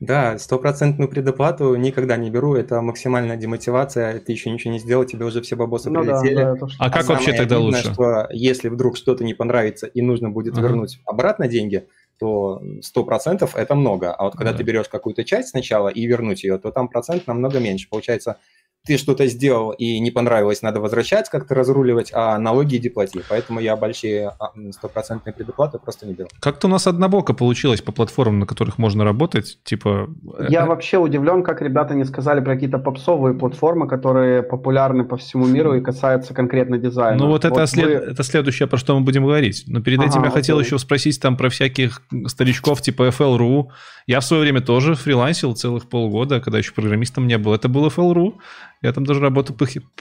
Да, 0.00 0.38
стопроцентную 0.38 1.10
предоплату 1.10 1.74
никогда 1.76 2.16
не 2.16 2.30
беру, 2.30 2.54
это 2.54 2.80
максимальная 2.80 3.36
демотивация, 3.36 4.18
ты 4.18 4.32
еще 4.32 4.50
ничего 4.50 4.72
не 4.72 4.78
сделал, 4.78 5.04
тебе 5.04 5.26
уже 5.26 5.42
все 5.42 5.56
бабосы 5.56 5.90
ну, 5.90 6.00
прилетели. 6.00 6.36
Да, 6.36 6.54
да, 6.54 6.66
а, 6.78 6.86
а 6.86 6.90
как 6.90 7.06
вообще 7.06 7.32
тогда 7.32 7.56
обидно, 7.56 7.76
лучше? 7.76 7.92
что 7.92 8.26
если 8.30 8.70
вдруг 8.70 8.96
что-то 8.96 9.24
не 9.24 9.34
понравится 9.34 9.86
и 9.86 10.00
нужно 10.00 10.30
будет 10.30 10.54
ага. 10.54 10.68
вернуть 10.68 11.00
обратно 11.04 11.48
деньги, 11.48 11.86
то 12.18 12.62
сто 12.80 13.04
процентов 13.04 13.54
это 13.54 13.74
много. 13.74 14.14
А 14.14 14.24
вот 14.24 14.36
когда 14.36 14.52
да. 14.52 14.58
ты 14.58 14.62
берешь 14.62 14.88
какую-то 14.88 15.22
часть 15.24 15.50
сначала 15.50 15.88
и 15.88 16.06
вернуть 16.06 16.44
ее, 16.44 16.56
то 16.58 16.70
там 16.70 16.88
процент 16.88 17.26
намного 17.26 17.60
меньше. 17.60 17.86
Получается, 17.90 18.38
ты 18.86 18.96
что-то 18.96 19.26
сделал 19.26 19.72
и 19.72 20.00
не 20.00 20.10
понравилось, 20.10 20.62
надо 20.62 20.80
возвращать, 20.80 21.28
как-то 21.28 21.54
разруливать, 21.54 22.10
а 22.14 22.38
налоги 22.38 22.76
иди 22.76 22.88
плати. 22.88 23.20
Поэтому 23.28 23.60
я 23.60 23.76
большие 23.76 24.32
а, 24.38 24.52
стопроцентные 24.72 25.34
предоплаты 25.34 25.78
просто 25.78 26.06
не 26.06 26.14
делал. 26.14 26.30
Как-то 26.40 26.66
у 26.66 26.70
нас 26.70 26.86
однобоко 26.86 27.34
получилось 27.34 27.82
по 27.82 27.92
платформам, 27.92 28.40
на 28.40 28.46
которых 28.46 28.78
можно 28.78 29.04
работать, 29.04 29.58
типа... 29.64 30.08
Я 30.48 30.64
вообще 30.66 30.98
удивлен, 30.98 31.42
как 31.42 31.60
ребята 31.60 31.94
не 31.94 32.04
сказали 32.04 32.40
про 32.40 32.54
какие-то 32.54 32.78
попсовые 32.78 33.34
платформы, 33.34 33.86
которые 33.86 34.42
популярны 34.42 35.04
по 35.04 35.16
всему 35.16 35.46
миру 35.46 35.74
и 35.74 35.82
касаются 35.82 36.32
конкретно 36.32 36.78
дизайна. 36.78 37.18
Ну 37.18 37.26
вот, 37.26 37.44
вот 37.44 37.52
это, 37.52 37.66
след... 37.66 37.86
вы... 37.86 37.92
это 37.92 38.22
следующее, 38.22 38.66
про 38.66 38.78
что 38.78 38.98
мы 38.98 39.04
будем 39.04 39.24
говорить. 39.24 39.64
Но 39.66 39.80
перед 39.82 39.98
ага, 39.98 40.08
этим 40.08 40.22
я 40.22 40.28
окей. 40.28 40.40
хотел 40.40 40.58
еще 40.58 40.78
спросить 40.78 41.20
там 41.20 41.36
про 41.36 41.50
всяких 41.50 42.02
старичков 42.26 42.80
типа 42.80 43.08
FL.ru. 43.08 43.68
Я 44.06 44.20
в 44.20 44.24
свое 44.24 44.42
время 44.42 44.62
тоже 44.62 44.94
фрилансил 44.94 45.54
целых 45.54 45.88
полгода, 45.88 46.40
когда 46.40 46.58
еще 46.58 46.72
программистом 46.72 47.26
не 47.26 47.38
был. 47.38 47.54
Это 47.54 47.68
был 47.68 47.86
FL.ru. 47.88 48.34
Я 48.82 48.92
там 48.92 49.04
даже 49.04 49.20
работу 49.20 49.54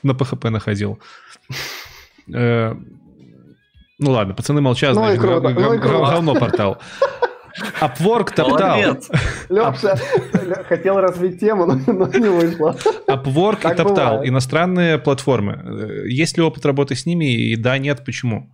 на 0.04 0.12
PHP 0.12 0.50
находил. 0.50 1.00
Э, 2.34 2.76
ну 3.98 4.12
ладно, 4.12 4.34
пацаны 4.34 4.62
молчат, 4.62 4.96
ну 4.96 5.02
значит, 5.02 5.20
круто, 5.20 5.50
ну 5.50 5.80
говно 5.80 6.36
портал. 6.36 6.78
Upwork 7.82 8.34
топтал. 8.34 8.78
Леша 9.50 9.96
хотел 10.70 10.98
развить 11.00 11.40
тему, 11.40 11.66
но, 11.66 11.76
не 11.76 12.30
вышло. 12.30 12.78
Upwork 13.08 13.62
так 13.62 13.76
топтал. 13.76 14.26
Иностранные 14.26 14.98
платформы. 14.98 15.62
Э, 15.64 16.08
есть 16.08 16.38
ли 16.38 16.44
опыт 16.44 16.66
работы 16.66 16.96
с 16.96 17.06
ними? 17.06 17.26
И 17.26 17.56
да, 17.56 17.78
нет, 17.78 18.06
почему? 18.06 18.50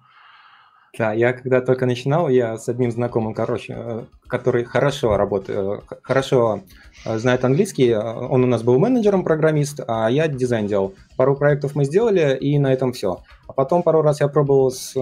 Да, 0.98 1.14
я 1.14 1.34
когда 1.34 1.62
только 1.62 1.86
начинал, 1.86 2.30
я 2.30 2.58
с 2.58 2.70
одним 2.70 2.92
знакомым, 2.92 3.34
короче, 3.34 3.74
э, 3.78 4.04
который 4.28 4.64
хорошо 4.64 5.18
работает, 5.18 5.84
хорошо 6.02 6.62
Э, 7.06 7.18
знает 7.18 7.46
английский. 7.46 7.90
Э, 7.90 8.00
он 8.00 8.44
у 8.44 8.48
нас 8.48 8.64
был 8.64 8.80
менеджером, 8.80 9.24
программист, 9.24 9.82
а 9.88 10.10
я 10.10 10.28
дизайн 10.28 10.68
делал. 10.68 10.94
Пару 11.18 11.36
проектов 11.36 11.76
мы 11.76 11.86
сделали, 11.86 12.38
и 12.38 12.58
на 12.60 12.74
этом 12.74 12.94
все. 12.94 13.20
А 13.48 13.54
потом 13.54 13.84
пару 13.84 14.02
раз 14.02 14.22
я 14.22 14.28
пробовал 14.28 14.72
с 14.72 14.96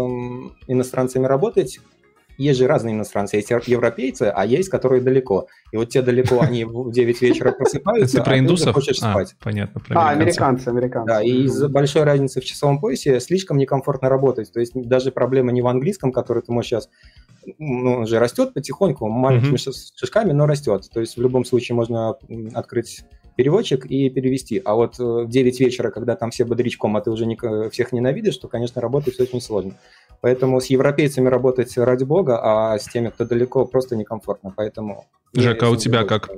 иностранцами 0.68 1.26
работать. 1.26 1.80
Есть 2.38 2.60
же 2.60 2.68
разные 2.68 2.96
иностранцы. 2.96 3.38
Есть 3.38 3.50
европейцы, 3.50 4.32
а 4.34 4.46
есть, 4.46 4.70
которые 4.70 5.02
далеко. 5.02 5.48
И 5.72 5.78
вот 5.78 5.90
те 5.90 6.02
далеко, 6.02 6.42
они 6.42 6.66
в 6.66 6.92
9 6.92 7.22
вечера 7.22 7.52
просыпаются, 7.52 8.18
ты 8.18 8.24
про 8.24 8.34
а 8.34 8.40
индусов? 8.40 8.74
хочешь 8.74 8.98
спать. 8.98 9.36
А, 9.40 9.44
понятно, 9.44 9.82
про 9.82 10.00
А, 10.00 10.10
американцы, 10.10 10.68
американцы. 10.68 11.08
Да, 11.08 11.22
и 11.22 11.44
из-за 11.44 11.70
большой 11.70 12.04
разницы 12.04 12.42
в 12.42 12.46
часовом 12.46 12.80
поясе 12.80 13.20
слишком 13.20 13.58
некомфортно 13.58 14.10
работать. 14.10 14.52
То 14.52 14.60
есть 14.60 14.74
даже 14.74 15.12
проблема 15.12 15.52
не 15.52 15.62
в 15.62 15.68
английском, 15.68 16.12
который 16.12 16.42
ты 16.44 16.52
можешь 16.52 16.70
сейчас 16.70 16.90
ну, 17.58 17.98
он 17.98 18.08
же 18.08 18.20
растет 18.20 18.54
потихоньку, 18.54 19.08
маленькими 19.10 19.58
шишками, 19.58 20.32
но 20.32 20.46
растет. 20.46 20.90
То 20.94 21.02
есть 21.02 21.18
в 21.18 21.22
любом 21.22 21.46
случае 21.46 21.76
можно 21.76 22.16
открыть 22.54 23.04
переводчик 23.36 23.86
и 23.86 24.10
перевести. 24.10 24.62
А 24.64 24.76
вот 24.76 25.00
э, 25.00 25.04
в 25.04 25.30
9 25.30 25.60
вечера, 25.60 25.90
когда 25.90 26.16
там 26.16 26.32
все 26.32 26.46
бодрячком, 26.46 26.96
а 26.96 27.02
ты 27.02 27.12
уже 27.12 27.26
не, 27.26 27.36
всех 27.70 27.92
ненавидишь, 27.92 28.38
то, 28.38 28.48
конечно, 28.48 28.82
работать 28.82 29.20
очень 29.20 29.42
сложно. 29.42 29.74
Поэтому 30.24 30.62
с 30.62 30.68
европейцами 30.68 31.28
работать 31.28 31.78
ради 31.78 32.06
бога, 32.06 32.40
а 32.42 32.80
с 32.80 32.86
теми, 32.86 33.10
кто 33.10 33.26
далеко, 33.26 33.66
просто 33.66 33.98
некомфортно. 33.98 34.54
Поэтому... 34.56 35.06
Жека, 35.34 35.68
а 35.68 35.70
у 35.70 35.76
тебя 35.76 36.06
как? 36.06 36.30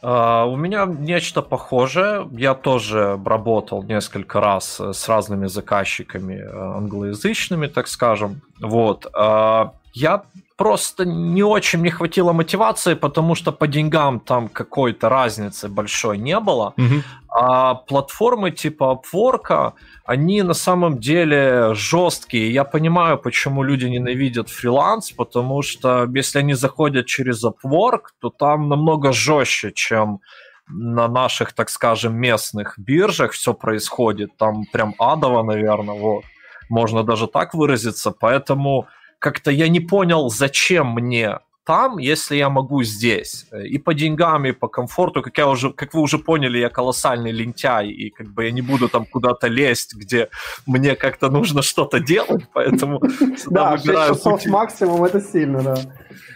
Uh, 0.00 0.46
у 0.46 0.54
меня 0.54 0.86
нечто 0.86 1.42
похожее. 1.42 2.28
Я 2.30 2.54
тоже 2.54 3.18
работал 3.24 3.82
несколько 3.82 4.40
раз 4.40 4.78
э, 4.78 4.92
с 4.92 5.08
разными 5.08 5.46
заказчиками 5.46 6.34
э, 6.34 6.76
англоязычными, 6.76 7.66
так 7.66 7.88
скажем. 7.88 8.42
Вот. 8.60 9.06
Uh, 9.06 9.70
я 9.92 10.22
просто 10.56 11.04
не 11.04 11.42
очень 11.42 11.82
не 11.82 11.90
хватило 11.90 12.32
мотивации, 12.32 12.94
потому 12.94 13.34
что 13.34 13.52
по 13.52 13.66
деньгам 13.66 14.20
там 14.20 14.48
какой-то 14.48 15.08
разницы 15.08 15.68
большой 15.68 16.18
не 16.18 16.38
было. 16.38 16.74
Mm-hmm. 16.76 17.02
А 17.28 17.74
платформы 17.74 18.52
типа 18.52 19.00
Upwork, 19.14 19.72
они 20.04 20.42
на 20.42 20.54
самом 20.54 20.98
деле 21.00 21.74
жесткие. 21.74 22.52
Я 22.52 22.64
понимаю, 22.64 23.18
почему 23.18 23.64
люди 23.64 23.86
ненавидят 23.86 24.48
фриланс, 24.48 25.10
потому 25.10 25.62
что 25.62 26.08
если 26.14 26.38
они 26.38 26.54
заходят 26.54 27.06
через 27.06 27.44
Upwork, 27.44 28.12
то 28.20 28.30
там 28.30 28.68
намного 28.68 29.12
жестче, 29.12 29.72
чем 29.74 30.20
на 30.68 31.08
наших, 31.08 31.52
так 31.52 31.70
скажем, 31.70 32.14
местных 32.14 32.78
биржах 32.78 33.32
все 33.32 33.52
происходит. 33.52 34.36
Там 34.36 34.64
прям 34.72 34.94
адово, 34.98 35.42
наверное, 35.42 35.98
вот. 35.98 36.24
Можно 36.70 37.02
даже 37.02 37.26
так 37.26 37.52
выразиться. 37.54 38.10
Поэтому 38.10 38.86
как-то 39.24 39.50
я 39.50 39.68
не 39.68 39.80
понял, 39.80 40.28
зачем 40.28 40.88
мне 40.88 41.38
там, 41.64 41.96
если 41.96 42.36
я 42.36 42.50
могу 42.50 42.82
здесь. 42.82 43.46
И 43.70 43.78
по 43.78 43.94
деньгам, 43.94 44.44
и 44.44 44.52
по 44.52 44.68
комфорту, 44.68 45.22
как, 45.22 45.38
я 45.38 45.48
уже, 45.48 45.72
как 45.72 45.94
вы 45.94 46.02
уже 46.02 46.18
поняли, 46.18 46.58
я 46.58 46.68
колоссальный 46.68 47.32
лентяй, 47.32 47.88
и 47.88 48.10
как 48.10 48.26
бы 48.26 48.44
я 48.44 48.50
не 48.50 48.60
буду 48.60 48.90
там 48.90 49.06
куда-то 49.06 49.46
лезть, 49.46 49.94
где 49.94 50.28
мне 50.66 50.94
как-то 50.94 51.30
нужно 51.30 51.62
что-то 51.62 52.00
делать, 52.00 52.44
поэтому 52.52 53.00
Да, 53.46 53.78
6 53.78 53.86
часов 53.86 54.44
максимум, 54.44 55.04
это 55.04 55.22
сильно, 55.22 55.62
да. 55.62 55.76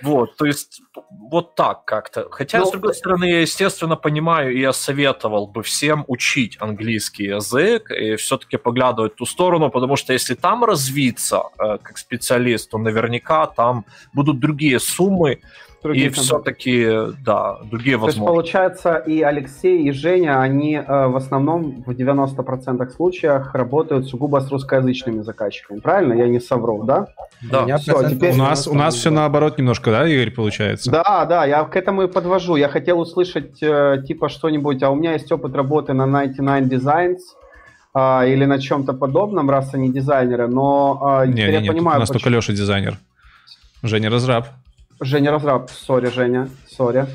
Вот, 0.02 0.36
то 0.36 0.46
есть 0.46 0.80
вот 1.10 1.54
так 1.54 1.84
как-то. 1.84 2.28
Хотя, 2.30 2.58
Но... 2.58 2.64
с 2.64 2.68
ну, 2.68 2.72
другой 2.72 2.94
стороны, 2.94 3.24
я, 3.24 3.40
естественно, 3.40 3.96
понимаю, 3.96 4.54
и 4.54 4.60
я 4.60 4.72
советовал 4.72 5.46
бы 5.46 5.62
всем 5.62 6.04
учить 6.06 6.56
английский 6.60 7.24
язык 7.24 7.90
и 7.90 8.16
все-таки 8.16 8.56
поглядывать 8.56 9.14
в 9.14 9.16
ту 9.16 9.26
сторону, 9.26 9.70
потому 9.70 9.96
что 9.96 10.12
если 10.12 10.34
там 10.34 10.64
развиться 10.64 11.42
э, 11.58 11.78
как 11.82 11.98
специалист, 11.98 12.70
то 12.70 12.78
наверняка 12.78 13.46
там 13.46 13.84
будут 14.12 14.38
другие 14.40 14.78
суммы, 14.80 15.40
Другие 15.82 16.06
и 16.06 16.10
все-таки, 16.10 16.86
да, 17.24 17.58
другие 17.62 17.96
возможности. 17.96 18.18
То 18.18 18.40
есть, 18.40 18.52
получается, 18.52 18.96
и 18.96 19.22
Алексей, 19.22 19.84
и 19.84 19.92
Женя, 19.92 20.40
они 20.40 20.74
э, 20.74 21.06
в 21.06 21.16
основном 21.16 21.84
в 21.86 21.90
90% 21.90 22.88
случаях 22.90 23.54
работают 23.54 24.08
сугубо 24.08 24.40
с 24.40 24.50
русскоязычными 24.50 25.22
заказчиками. 25.22 25.78
Правильно? 25.78 26.14
Я 26.14 26.26
не 26.26 26.40
соврал, 26.40 26.82
да? 26.82 27.06
Да. 27.42 27.78
Все, 27.78 28.08
теперь... 28.08 28.32
У 28.32 28.36
нас, 28.36 28.66
у 28.66 28.74
нас 28.74 28.96
все 28.96 29.10
наоборот 29.10 29.58
немножко, 29.58 29.87
да, 29.90 30.08
Игорь, 30.08 30.30
получается? 30.30 30.90
Да, 30.90 31.24
да, 31.24 31.44
я 31.44 31.64
к 31.64 31.76
этому 31.76 32.02
и 32.02 32.08
подвожу. 32.08 32.56
Я 32.56 32.68
хотел 32.68 33.00
услышать 33.00 33.62
э, 33.62 34.02
типа 34.06 34.28
что-нибудь, 34.28 34.82
а 34.82 34.90
у 34.90 34.94
меня 34.94 35.12
есть 35.12 35.30
опыт 35.32 35.54
работы 35.54 35.92
на 35.92 36.06
99 36.06 36.72
Designs, 36.72 37.18
э, 37.94 38.32
или 38.32 38.44
на 38.44 38.58
чем-то 38.58 38.92
подобном, 38.92 39.50
раз 39.50 39.74
они 39.74 39.92
дизайнеры, 39.92 40.48
но 40.48 41.20
э, 41.22 41.26
не, 41.26 41.32
теперь 41.32 41.46
не, 41.48 41.54
я 41.54 41.60
нет, 41.60 41.72
понимаю... 41.72 41.98
у 41.98 42.00
нас 42.00 42.08
почему... 42.08 42.20
только 42.20 42.36
Леша 42.36 42.52
дизайнер. 42.52 42.98
Женя 43.82 44.10
разраб. 44.10 44.46
Женя 45.00 45.30
разраб, 45.30 45.70
сори, 45.70 46.08
Женя, 46.08 46.48
сори. 46.68 47.06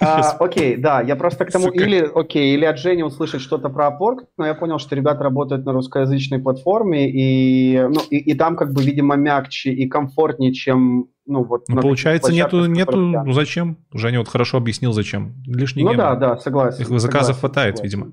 А, 0.00 0.30
окей, 0.38 0.76
да, 0.76 1.00
я 1.00 1.16
просто 1.16 1.44
к 1.44 1.50
тому, 1.50 1.66
Сука. 1.66 1.82
или, 1.82 2.10
окей, 2.14 2.54
или 2.54 2.64
от 2.64 2.78
Жени 2.78 3.02
услышать 3.02 3.40
что-то 3.40 3.68
про 3.68 3.88
Upwork, 3.88 4.26
но 4.36 4.46
я 4.46 4.54
понял, 4.54 4.78
что 4.78 4.94
ребята 4.94 5.22
работают 5.22 5.64
на 5.64 5.72
русскоязычной 5.72 6.38
платформе, 6.38 7.10
и, 7.10 7.78
ну, 7.80 8.00
и, 8.10 8.18
и 8.18 8.34
там 8.34 8.56
как 8.56 8.72
бы, 8.72 8.82
видимо, 8.82 9.16
мягче 9.16 9.70
и 9.70 9.88
комфортнее, 9.88 10.52
чем, 10.52 11.08
ну, 11.26 11.42
вот... 11.44 11.64
Ну, 11.68 11.80
получается, 11.80 12.32
нету, 12.32 12.66
нету, 12.66 12.96
ну, 12.96 13.32
зачем? 13.32 13.78
Женя 13.92 14.18
вот 14.18 14.28
хорошо 14.28 14.58
объяснил, 14.58 14.92
зачем. 14.92 15.34
Лишний 15.46 15.82
Ну 15.82 15.92
гемор. 15.92 16.18
да, 16.18 16.34
да, 16.34 16.36
согласен. 16.36 16.82
Их 16.82 16.88
заказов 16.88 17.02
согласен, 17.02 17.34
хватает, 17.40 17.76
согласен. 17.76 17.98
видимо. 17.98 18.12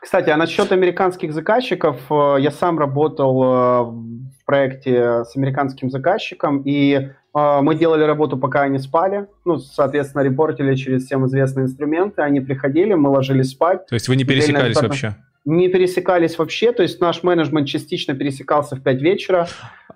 Кстати, 0.00 0.30
а 0.30 0.36
насчет 0.36 0.72
американских 0.72 1.32
заказчиков, 1.32 1.96
э, 2.10 2.36
я 2.40 2.50
сам 2.50 2.78
работал 2.78 3.42
э, 3.42 3.82
в 3.82 4.44
проекте 4.44 5.24
с 5.24 5.36
американским 5.36 5.90
заказчиком, 5.90 6.62
и 6.64 7.10
а, 7.34 7.62
мы 7.62 7.74
делали 7.74 8.04
работу, 8.04 8.36
пока 8.36 8.62
они 8.62 8.78
спали. 8.78 9.26
Ну, 9.44 9.58
соответственно, 9.58 10.22
репортили 10.22 10.74
через 10.74 11.06
всем 11.06 11.26
известные 11.26 11.64
инструменты. 11.64 12.22
Они 12.22 12.40
приходили, 12.40 12.94
мы 12.94 13.10
ложились 13.10 13.50
спать. 13.50 13.86
То 13.86 13.94
есть 13.94 14.08
вы 14.08 14.16
не 14.16 14.24
пересекались 14.24 14.76
Отдельно, 14.76 14.88
вообще? 14.88 15.16
Не 15.44 15.68
пересекались 15.68 16.38
вообще. 16.38 16.72
То 16.72 16.82
есть 16.82 17.00
наш 17.00 17.22
менеджмент 17.22 17.66
частично 17.66 18.14
пересекался 18.14 18.76
в 18.76 18.82
5 18.82 19.02
вечера 19.02 19.48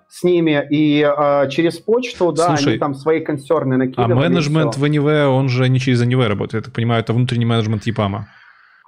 с 0.09 0.23
ними. 0.23 0.65
И 0.69 1.01
э, 1.01 1.49
через 1.49 1.79
почту, 1.79 2.31
да, 2.31 2.47
Слушай, 2.47 2.73
они 2.73 2.79
там 2.79 2.93
свои 2.95 3.21
консерны 3.21 3.75
а 3.75 3.77
накидывали. 3.77 4.11
А 4.11 4.15
менеджмент 4.15 4.77
в 4.77 4.83
Anyway, 4.83 5.27
он 5.27 5.49
же 5.49 5.69
не 5.69 5.79
через 5.79 6.03
Anyway 6.03 6.27
работает. 6.27 6.63
Я 6.63 6.65
так 6.65 6.73
понимаю, 6.73 7.01
это 7.01 7.13
внутренний 7.13 7.45
менеджмент 7.45 7.83
ЕПАМа. 7.85 8.27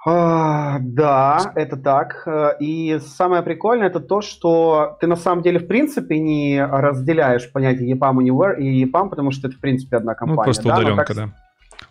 А, 0.06 0.78
да, 0.80 1.52
это 1.54 1.76
так. 1.76 2.26
И 2.58 2.98
самое 3.04 3.42
прикольное 3.42 3.88
это 3.88 4.00
то, 4.00 4.22
что 4.22 4.96
ты 5.00 5.06
на 5.06 5.16
самом 5.16 5.42
деле 5.42 5.58
в 5.58 5.66
принципе 5.66 6.18
не 6.18 6.64
разделяешь 6.64 7.52
понятие 7.52 7.94
EPAM 7.94 8.16
Anywhere 8.16 8.58
и 8.58 8.84
EPAM, 8.84 9.10
потому 9.10 9.30
что 9.30 9.48
это 9.48 9.58
в 9.58 9.60
принципе 9.60 9.98
одна 9.98 10.12
ну, 10.12 10.18
компания. 10.18 10.38
Ну, 10.38 10.44
просто 10.44 10.68
да? 10.68 10.74
удаленка, 10.74 11.04
так... 11.04 11.16
да. 11.16 11.28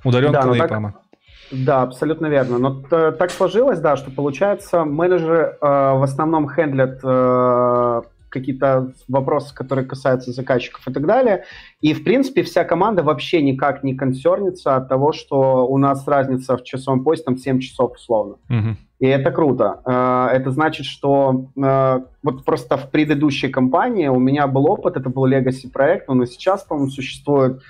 Удаленка 0.04 0.42
да, 0.42 0.48
на 0.48 0.56
EPAM. 0.56 0.92
Так... 0.92 1.09
Да, 1.52 1.82
абсолютно 1.82 2.28
верно. 2.28 2.58
Но 2.58 2.82
так 3.12 3.32
сложилось, 3.32 3.80
да, 3.80 3.96
что 3.96 4.12
получается 4.12 4.86
менеджеры 4.86 5.58
э, 5.60 5.66
в 5.66 6.04
основном 6.04 6.48
хендлят 6.48 7.00
э, 7.04 8.02
какие-то 8.30 8.94
вопросы, 9.08 9.54
которые 9.54 9.86
касаются 9.86 10.32
заказчиков 10.32 10.88
и 10.88 10.94
так 10.94 11.06
далее. 11.06 11.46
И, 11.82 11.94
в 11.94 12.04
принципе, 12.04 12.44
вся 12.44 12.64
команда 12.64 13.04
вообще 13.04 13.42
никак 13.42 13.84
не 13.84 13.96
консернится 13.96 14.76
от 14.76 14.88
того, 14.88 15.12
что 15.12 15.68
у 15.68 15.78
нас 15.78 16.08
разница 16.08 16.56
в 16.56 16.64
часовом 16.64 17.04
поясе 17.04 17.24
там 17.24 17.38
7 17.38 17.60
часов 17.60 17.94
условно. 17.96 18.36
Угу. 18.50 18.78
И 19.00 19.08
это 19.08 19.32
круто. 19.32 19.82
Э, 19.86 20.36
это 20.36 20.52
значит, 20.52 20.86
что 20.86 21.48
э, 21.56 22.00
вот 22.24 22.46
просто 22.46 22.78
в 22.78 22.92
предыдущей 22.92 23.50
компании 23.50 24.08
у 24.08 24.20
меня 24.20 24.48
был 24.48 24.70
опыт, 24.70 24.98
это 24.98 25.10
был 25.10 25.28
legacy 25.28 25.70
проект, 25.72 26.10
он 26.10 26.24
и 26.24 26.28
сейчас, 26.28 26.64
по-моему, 26.64 26.92
существует. 26.92 27.62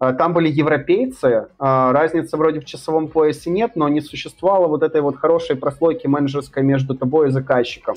А, 0.00 0.14
там 0.14 0.32
были 0.32 0.48
европейцы, 0.48 1.48
а, 1.58 1.92
разницы 1.92 2.38
вроде 2.38 2.60
в 2.60 2.64
часовом 2.64 3.08
поясе 3.08 3.50
нет, 3.50 3.76
но 3.76 3.86
не 3.88 4.00
существовало 4.00 4.66
вот 4.66 4.82
этой 4.82 5.02
вот 5.02 5.18
хорошей 5.18 5.56
прослойки 5.56 6.06
менеджерской 6.06 6.62
между 6.62 6.94
тобой 6.94 7.28
и 7.28 7.30
заказчиком. 7.30 7.94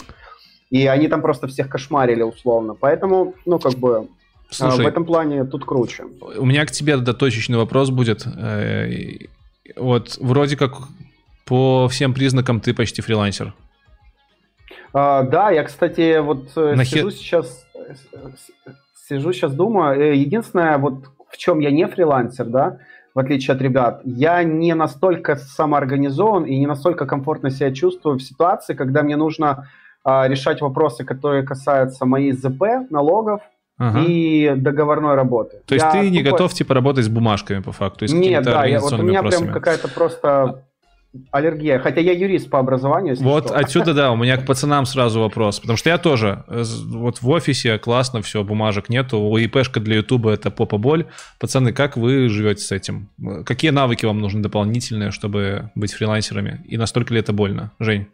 И 0.69 0.85
они 0.85 1.07
там 1.07 1.21
просто 1.21 1.47
всех 1.47 1.69
кошмарили 1.69 2.23
условно. 2.23 2.75
Поэтому, 2.77 3.35
ну, 3.45 3.57
как 3.57 3.75
бы, 3.75 4.09
Слушай, 4.49 4.83
в 4.83 4.87
этом 4.87 5.05
плане 5.05 5.45
тут 5.45 5.63
круче. 5.63 6.03
У 6.37 6.45
меня 6.45 6.65
к 6.65 6.71
тебе 6.71 6.97
да, 6.97 7.13
точечный 7.13 7.57
вопрос 7.57 7.89
будет. 7.89 8.25
Э, 8.25 8.89
вот 9.77 10.17
вроде 10.19 10.57
как 10.57 10.73
по 11.45 11.87
всем 11.87 12.13
признакам 12.13 12.59
ты 12.59 12.73
почти 12.73 13.01
фрилансер. 13.01 13.53
А, 14.93 15.23
да, 15.23 15.51
я, 15.51 15.63
кстати, 15.63 16.19
вот 16.19 16.51
э, 16.57 16.75
Нахер... 16.75 16.97
сижу 16.97 17.11
сейчас, 17.11 17.65
сижу 19.07 19.31
сейчас 19.31 19.53
думаю. 19.53 20.19
Единственное, 20.19 20.77
вот 20.77 21.05
в 21.33 21.37
чем 21.37 21.59
я 21.59 21.71
не 21.71 21.87
фрилансер, 21.87 22.45
да, 22.45 22.77
в 23.15 23.19
отличие 23.19 23.55
от 23.55 23.61
ребят, 23.61 24.01
я 24.05 24.43
не 24.43 24.73
настолько 24.75 25.35
самоорганизован 25.35 26.45
и 26.45 26.57
не 26.57 26.67
настолько 26.67 27.05
комфортно 27.05 27.49
себя 27.49 27.73
чувствую 27.73 28.17
в 28.17 28.23
ситуации, 28.23 28.73
когда 28.73 29.03
мне 29.03 29.15
нужно 29.15 29.67
а, 30.03 30.27
решать 30.27 30.61
вопросы, 30.61 31.03
которые 31.03 31.43
касаются 31.43 32.05
моей 32.05 32.33
ЗП, 32.33 32.89
налогов, 32.89 33.41
ага. 33.77 34.03
и 34.07 34.53
договорной 34.55 35.15
работы. 35.15 35.61
То 35.65 35.75
есть 35.75 35.85
я 35.85 35.91
ты 35.91 36.09
не 36.09 36.19
тупо... 36.19 36.31
готов 36.31 36.53
типа 36.53 36.73
работать 36.73 37.05
с 37.05 37.09
бумажками 37.09 37.61
по 37.61 37.71
факту? 37.71 38.05
Нет, 38.05 38.43
да, 38.43 38.65
я, 38.65 38.79
вот 38.79 38.93
у 38.93 39.01
меня 39.01 39.23
прям 39.23 39.51
какая-то 39.51 39.87
просто 39.87 40.63
аллергия. 41.31 41.79
Хотя 41.79 42.01
я 42.01 42.11
юрист 42.11 42.49
по 42.49 42.59
образованию. 42.59 43.15
Вот 43.17 43.45
что. 43.45 43.55
отсюда, 43.55 43.93
да, 43.93 44.11
у 44.11 44.15
меня 44.15 44.37
к 44.37 44.45
пацанам 44.45 44.85
сразу 44.85 45.19
вопрос. 45.19 45.59
Потому 45.59 45.77
что 45.77 45.89
я 45.89 45.97
тоже, 45.97 46.43
э, 46.47 46.63
вот 46.87 47.21
в 47.21 47.29
офисе 47.29 47.77
классно, 47.77 48.21
все, 48.21 48.43
бумажек 48.43 48.89
нету. 48.89 49.19
У 49.19 49.37
ИПшка 49.37 49.79
для 49.79 49.97
Ютуба 49.97 50.31
это 50.31 50.51
попа 50.51 50.77
боль. 50.77 51.05
Пацаны, 51.39 51.73
как 51.73 51.97
вы 51.97 52.29
живете 52.29 52.61
с 52.63 52.71
этим? 52.71 53.09
Какие 53.45 53.71
навыки 53.71 54.05
вам 54.05 54.19
нужны 54.19 54.41
дополнительные, 54.41 55.11
чтобы 55.11 55.71
быть 55.75 55.93
фрилансерами? 55.93 56.63
И 56.67 56.77
настолько 56.77 57.13
ли 57.13 57.19
это 57.19 57.33
больно? 57.33 57.71
Жень? 57.79 58.07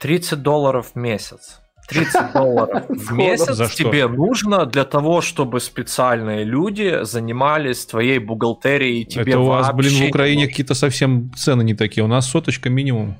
30 0.00 0.42
долларов 0.42 0.92
в 0.94 0.98
месяц. 0.98 1.60
30 1.86 2.32
долларов 2.32 2.84
в 2.88 3.12
месяц 3.12 3.74
тебе 3.74 4.08
нужно 4.08 4.66
для 4.66 4.84
того, 4.84 5.20
чтобы 5.20 5.60
специальные 5.60 6.44
люди 6.44 7.00
занимались 7.02 7.86
твоей 7.86 8.18
бухгалтерией. 8.18 9.04
Тебе 9.04 9.32
Это 9.32 9.40
у 9.40 9.46
вас, 9.46 9.72
блин, 9.72 10.04
в 10.04 10.08
Украине 10.08 10.46
какие-то 10.46 10.74
совсем 10.74 11.32
цены 11.34 11.62
не 11.62 11.74
такие. 11.74 12.04
У 12.04 12.08
нас 12.08 12.28
соточка 12.28 12.68
минимум. 12.68 13.16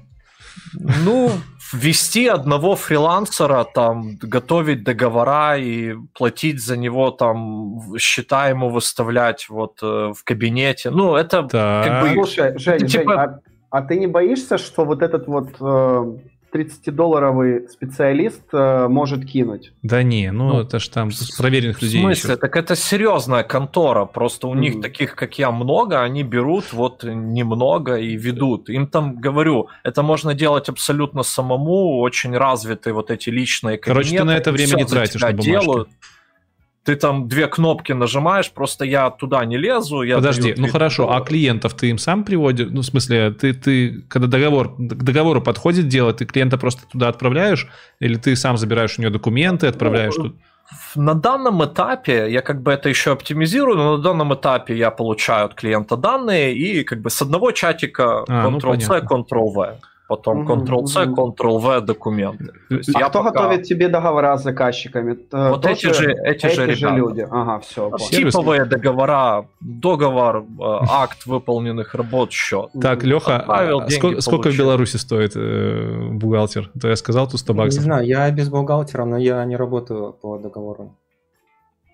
Ну, 1.04 1.30
ввести 1.72 2.26
одного 2.26 2.76
фрилансера, 2.76 3.64
там, 3.64 4.16
готовить 4.20 4.84
договора 4.84 5.56
и 5.56 5.94
платить 6.14 6.62
за 6.62 6.76
него, 6.76 7.10
там, 7.10 7.96
счета 7.98 8.48
ему 8.48 8.70
выставлять 8.70 9.48
вот 9.48 9.78
э, 9.82 10.12
в 10.16 10.24
кабинете. 10.24 10.90
Ну, 10.90 11.14
это 11.14 11.42
так. 11.42 11.86
как 11.86 12.02
бы... 12.02 12.14
Слушай, 12.14 12.58
Жень, 12.58 12.74
это, 12.76 12.86
типа... 12.86 13.12
Жень 13.12 13.20
а, 13.20 13.40
а 13.70 13.82
ты 13.82 13.96
не 13.96 14.06
боишься, 14.06 14.58
что 14.58 14.84
вот 14.84 15.02
этот 15.02 15.26
вот 15.26 15.48
э, 15.60 16.18
30-долларовый 16.52 17.68
специалист 17.68 18.42
э, 18.52 18.88
может 18.88 19.24
кинуть. 19.24 19.72
Да 19.82 20.02
не, 20.02 20.32
ну, 20.32 20.48
ну 20.48 20.60
это 20.60 20.78
ж 20.78 20.88
там 20.88 21.10
проверенных 21.38 21.82
людей. 21.82 22.00
В 22.00 22.02
смысле? 22.02 22.30
Еще. 22.30 22.40
Так 22.40 22.56
это 22.56 22.76
серьезная 22.76 23.42
контора. 23.42 24.04
Просто 24.04 24.48
у 24.48 24.54
mm. 24.54 24.58
них 24.58 24.80
таких, 24.80 25.14
как 25.14 25.38
я, 25.38 25.50
много, 25.50 26.02
они 26.02 26.22
берут 26.22 26.72
вот 26.72 27.04
немного 27.04 27.96
и 27.96 28.16
ведут. 28.16 28.68
Им 28.68 28.86
там, 28.86 29.16
говорю, 29.16 29.68
это 29.84 30.02
можно 30.02 30.34
делать 30.34 30.68
абсолютно 30.68 31.22
самому, 31.22 32.00
очень 32.00 32.36
развитые 32.36 32.94
вот 32.94 33.10
эти 33.10 33.30
личные 33.30 33.78
кабинеты. 33.78 34.08
Короче, 34.08 34.18
ты 34.18 34.24
на 34.24 34.36
это 34.36 34.52
время 34.52 34.76
не 34.76 34.84
тратишь 34.84 35.20
на 35.20 35.30
бумажки. 35.30 35.50
Делают 35.50 35.88
ты 36.86 36.94
там 36.94 37.28
две 37.28 37.48
кнопки 37.48 37.92
нажимаешь, 37.92 38.50
просто 38.52 38.84
я 38.84 39.10
туда 39.10 39.44
не 39.44 39.58
лезу. 39.58 40.02
Я 40.02 40.14
Подожди, 40.16 40.54
ну 40.56 40.68
хорошо, 40.68 41.12
а 41.12 41.20
клиентов 41.20 41.74
ты 41.74 41.90
им 41.90 41.98
сам 41.98 42.22
приводишь? 42.22 42.68
Ну, 42.70 42.82
в 42.82 42.84
смысле, 42.84 43.32
ты, 43.32 43.54
ты 43.54 44.02
когда 44.08 44.28
договор, 44.28 44.76
к 44.76 45.02
договору 45.02 45.42
подходит 45.42 45.88
дело, 45.88 46.12
ты 46.12 46.24
клиента 46.24 46.58
просто 46.58 46.86
туда 46.86 47.08
отправляешь, 47.08 47.66
или 47.98 48.14
ты 48.14 48.36
сам 48.36 48.56
забираешь 48.56 48.98
у 48.98 49.02
него 49.02 49.12
документы, 49.12 49.66
отправляешь 49.66 50.14
ну, 50.16 50.24
тут? 50.24 50.36
На 50.94 51.14
данном 51.14 51.64
этапе 51.64 52.30
я 52.30 52.40
как 52.40 52.62
бы 52.62 52.70
это 52.70 52.88
еще 52.88 53.12
оптимизирую, 53.12 53.76
но 53.76 53.96
на 53.96 54.02
данном 54.02 54.32
этапе 54.34 54.76
я 54.76 54.92
получаю 54.92 55.46
от 55.46 55.54
клиента 55.54 55.96
данные 55.96 56.54
и 56.54 56.84
как 56.84 57.00
бы 57.00 57.10
с 57.10 57.20
одного 57.20 57.50
чатика 57.50 58.24
а, 58.28 58.48
Ctrl-C, 58.48 59.02
ну, 59.10 59.24
Ctrl-V 59.24 59.78
потом 60.08 60.46
Ctrl-C, 60.46 61.04
Ctrl-V 61.06 61.80
документы. 61.80 62.52
а 62.70 63.00
я 63.00 63.08
кто 63.08 63.22
пока... 63.22 63.30
готовит 63.30 63.64
тебе 63.64 63.88
договора 63.88 64.36
с 64.36 64.42
заказчиками? 64.42 65.18
Вот 65.32 65.62
Тоже 65.62 65.74
эти 65.74 65.92
же, 65.92 66.12
эти, 66.12 66.46
эти 66.46 66.54
же, 66.54 66.74
же 66.74 66.88
люди. 66.90 67.26
Ага, 67.30 67.60
все. 67.60 67.90
Типовые 68.10 68.64
договора, 68.64 69.46
договор, 69.60 70.36
э, 70.36 70.62
акт 70.90 71.26
выполненных 71.26 71.94
работ, 71.94 72.32
счет. 72.32 72.70
Так, 72.80 73.04
Леха, 73.04 73.44
а 73.46 73.90
сколько, 73.90 74.20
сколько 74.20 74.50
в 74.50 74.56
Беларуси 74.56 74.96
стоит 74.96 75.32
э, 75.36 76.08
бухгалтер? 76.10 76.70
То 76.80 76.88
я 76.88 76.96
сказал, 76.96 77.28
тут 77.28 77.40
100 77.40 77.54
баксов. 77.54 77.80
Не 77.80 77.84
знаю, 77.84 78.06
я 78.06 78.30
без 78.30 78.48
бухгалтера, 78.48 79.04
но 79.04 79.16
я 79.18 79.44
не 79.44 79.56
работаю 79.56 80.12
по 80.12 80.38
договору. 80.38 80.94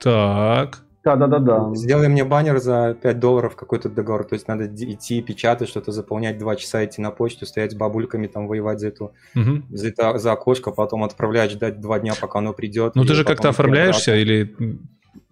Так. 0.00 0.82
Да, 1.04 1.16
да, 1.16 1.26
да, 1.26 1.38
да. 1.40 1.74
Сделай 1.74 2.08
мне 2.08 2.24
баннер 2.24 2.58
за 2.58 2.96
5 3.00 3.18
долларов 3.18 3.56
какой-то 3.56 3.88
договор. 3.88 4.24
То 4.24 4.34
есть 4.34 4.46
надо 4.46 4.66
идти 4.66 5.20
печатать, 5.20 5.68
что-то 5.68 5.90
заполнять, 5.90 6.38
два 6.38 6.54
часа 6.54 6.84
идти 6.84 7.02
на 7.02 7.10
почту, 7.10 7.44
стоять 7.44 7.72
с 7.72 7.74
бабульками, 7.74 8.28
там 8.28 8.46
воевать 8.46 8.78
за 8.78 8.88
эту, 8.88 9.12
угу. 9.34 9.62
за, 9.70 9.88
это, 9.88 10.18
за 10.18 10.32
окошко, 10.32 10.70
потом 10.70 11.02
отправлять, 11.02 11.50
ждать 11.50 11.80
два 11.80 11.98
дня, 11.98 12.12
пока 12.20 12.38
оно 12.38 12.52
придет. 12.52 12.94
Ну 12.94 13.04
ты 13.04 13.14
же 13.14 13.24
как-то 13.24 13.48
оформляешься 13.48 14.14
или... 14.14 14.54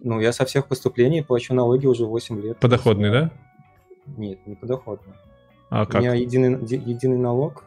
Ну, 0.03 0.19
я 0.19 0.33
со 0.33 0.45
всех 0.45 0.67
поступлений 0.67 1.21
плачу 1.21 1.53
налоги 1.53 1.85
уже 1.85 2.05
8 2.05 2.41
лет. 2.41 2.57
Подоходный, 2.57 3.11
да? 3.11 3.31
Нет, 4.17 4.39
не 4.47 4.55
подоходный. 4.55 5.13
А 5.69 5.85
как? 5.85 5.95
У 5.95 5.97
меня 5.99 6.15
единый, 6.15 6.59
единый 6.65 7.17
налог. 7.17 7.63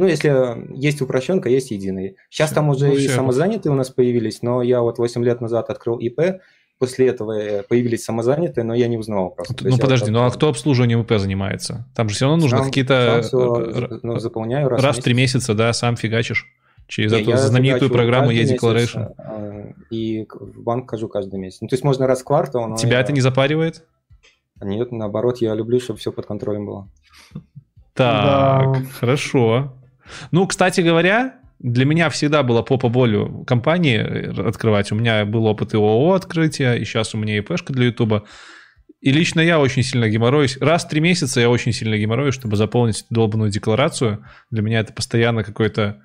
Ну, 0.00 0.06
если 0.06 0.66
есть 0.74 1.02
упрощенка, 1.02 1.50
есть 1.50 1.72
единый. 1.72 2.16
Сейчас 2.30 2.48
все, 2.48 2.54
там 2.54 2.70
уже 2.70 2.86
ну, 2.86 2.94
и 2.94 3.06
самозанятые 3.06 3.70
у 3.70 3.74
нас 3.74 3.90
появились, 3.90 4.40
но 4.40 4.62
я 4.62 4.80
вот 4.80 4.96
8 4.96 5.22
лет 5.22 5.42
назад 5.42 5.68
открыл 5.68 5.98
ИП, 5.98 6.40
после 6.78 7.08
этого 7.08 7.38
э, 7.38 7.62
появились 7.64 8.02
самозанятые, 8.02 8.64
но 8.64 8.72
я 8.72 8.88
не 8.88 8.96
узнавал 8.96 9.28
просто. 9.28 9.54
Ну, 9.60 9.76
подожди, 9.76 10.10
вот, 10.10 10.18
ну 10.18 10.24
а 10.24 10.30
кто 10.30 10.48
обслуживанием 10.48 11.02
ИП 11.02 11.18
занимается? 11.18 11.86
Там 11.94 12.08
же 12.08 12.14
все 12.14 12.24
равно 12.24 12.40
нужно 12.40 12.64
какие-то... 12.64 13.20
Э, 13.30 13.98
ну, 14.02 14.18
заполняю 14.18 14.70
раз, 14.70 14.82
раз 14.82 14.96
в 14.96 15.02
три 15.02 15.12
месяца, 15.12 15.52
да, 15.52 15.70
сам 15.74 15.98
фигачишь. 15.98 16.46
Через 16.88 17.12
не, 17.12 17.20
эту 17.20 17.36
знаменитую 17.36 17.90
программу 17.90 18.30
E-Declaration. 18.30 19.74
И 19.90 20.26
в 20.30 20.62
банк 20.62 20.90
хожу 20.90 21.08
каждый 21.08 21.38
месяц. 21.38 21.60
Ну, 21.60 21.68
то 21.68 21.74
есть 21.74 21.84
можно 21.84 22.06
раз 22.06 22.22
в 22.22 22.24
квартал. 22.24 22.74
Тебя 22.76 22.94
я... 22.94 23.00
это 23.00 23.12
не 23.12 23.20
запаривает? 23.20 23.84
Нет, 24.62 24.92
наоборот, 24.92 25.42
я 25.42 25.54
люблю, 25.54 25.78
чтобы 25.78 25.98
все 25.98 26.10
под 26.10 26.24
контролем 26.24 26.64
было. 26.64 26.88
Так, 27.92 28.72
да. 28.72 28.82
хорошо. 28.98 29.74
Ну, 30.30 30.46
кстати 30.46 30.80
говоря, 30.80 31.34
для 31.58 31.84
меня 31.84 32.08
всегда 32.08 32.42
было 32.42 32.62
попа 32.62 32.88
болью 32.88 33.44
компании 33.46 34.48
открывать. 34.48 34.90
У 34.92 34.94
меня 34.94 35.24
был 35.24 35.46
опыт 35.46 35.74
и 35.74 35.76
ООО 35.76 36.14
открытия, 36.14 36.74
и 36.74 36.84
сейчас 36.84 37.14
у 37.14 37.18
меня 37.18 37.38
и 37.38 37.42
пешка 37.42 37.72
для 37.72 37.86
Ютуба. 37.86 38.24
И 39.00 39.12
лично 39.12 39.40
я 39.40 39.58
очень 39.58 39.82
сильно 39.82 40.08
геморроюсь. 40.08 40.58
Раз 40.58 40.84
в 40.84 40.88
три 40.88 41.00
месяца 41.00 41.40
я 41.40 41.48
очень 41.48 41.72
сильно 41.72 41.96
геморроюсь, 41.96 42.34
чтобы 42.34 42.56
заполнить 42.56 43.06
долбанную 43.10 43.50
декларацию. 43.50 44.24
Для 44.50 44.62
меня 44.62 44.80
это 44.80 44.92
постоянно 44.92 45.42
какой-то 45.42 46.02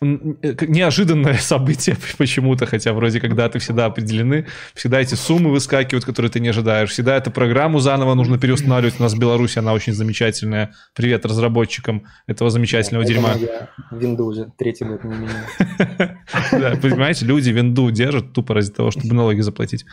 неожиданное 0.00 1.34
событие 1.40 1.96
почему-то, 2.18 2.66
хотя 2.66 2.92
вроде 2.92 3.20
как 3.20 3.34
даты 3.34 3.58
всегда 3.58 3.86
определены, 3.86 4.46
всегда 4.74 5.00
эти 5.00 5.14
суммы 5.14 5.50
выскакивают, 5.50 6.04
которые 6.04 6.30
ты 6.30 6.40
не 6.40 6.48
ожидаешь, 6.48 6.90
всегда 6.90 7.16
эту 7.16 7.30
программу 7.30 7.78
заново 7.80 8.14
нужно 8.14 8.38
переустанавливать. 8.38 9.00
У 9.00 9.02
нас 9.02 9.14
в 9.14 9.18
Беларуси 9.18 9.58
она 9.58 9.72
очень 9.72 9.94
замечательная. 9.94 10.74
Привет 10.94 11.24
разработчикам 11.24 12.06
этого 12.26 12.50
замечательного 12.50 13.04
да, 13.04 13.12
дерьма. 13.12 13.34
Я 13.34 14.22
уже 14.22 14.50
третий 14.58 14.84
год 14.84 15.04
не 15.04 15.16
меняю. 15.16 15.46
Да, 16.52 16.76
понимаете, 16.80 17.24
люди 17.24 17.50
винду 17.50 17.90
держат 17.90 18.32
тупо 18.32 18.54
ради 18.54 18.70
того, 18.70 18.90
чтобы 18.90 19.14
налоги 19.14 19.40
заплатить. 19.40 19.84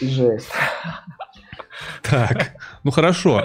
Жесть. 0.00 0.48
Так, 2.02 2.52
ну 2.84 2.90
хорошо. 2.90 3.42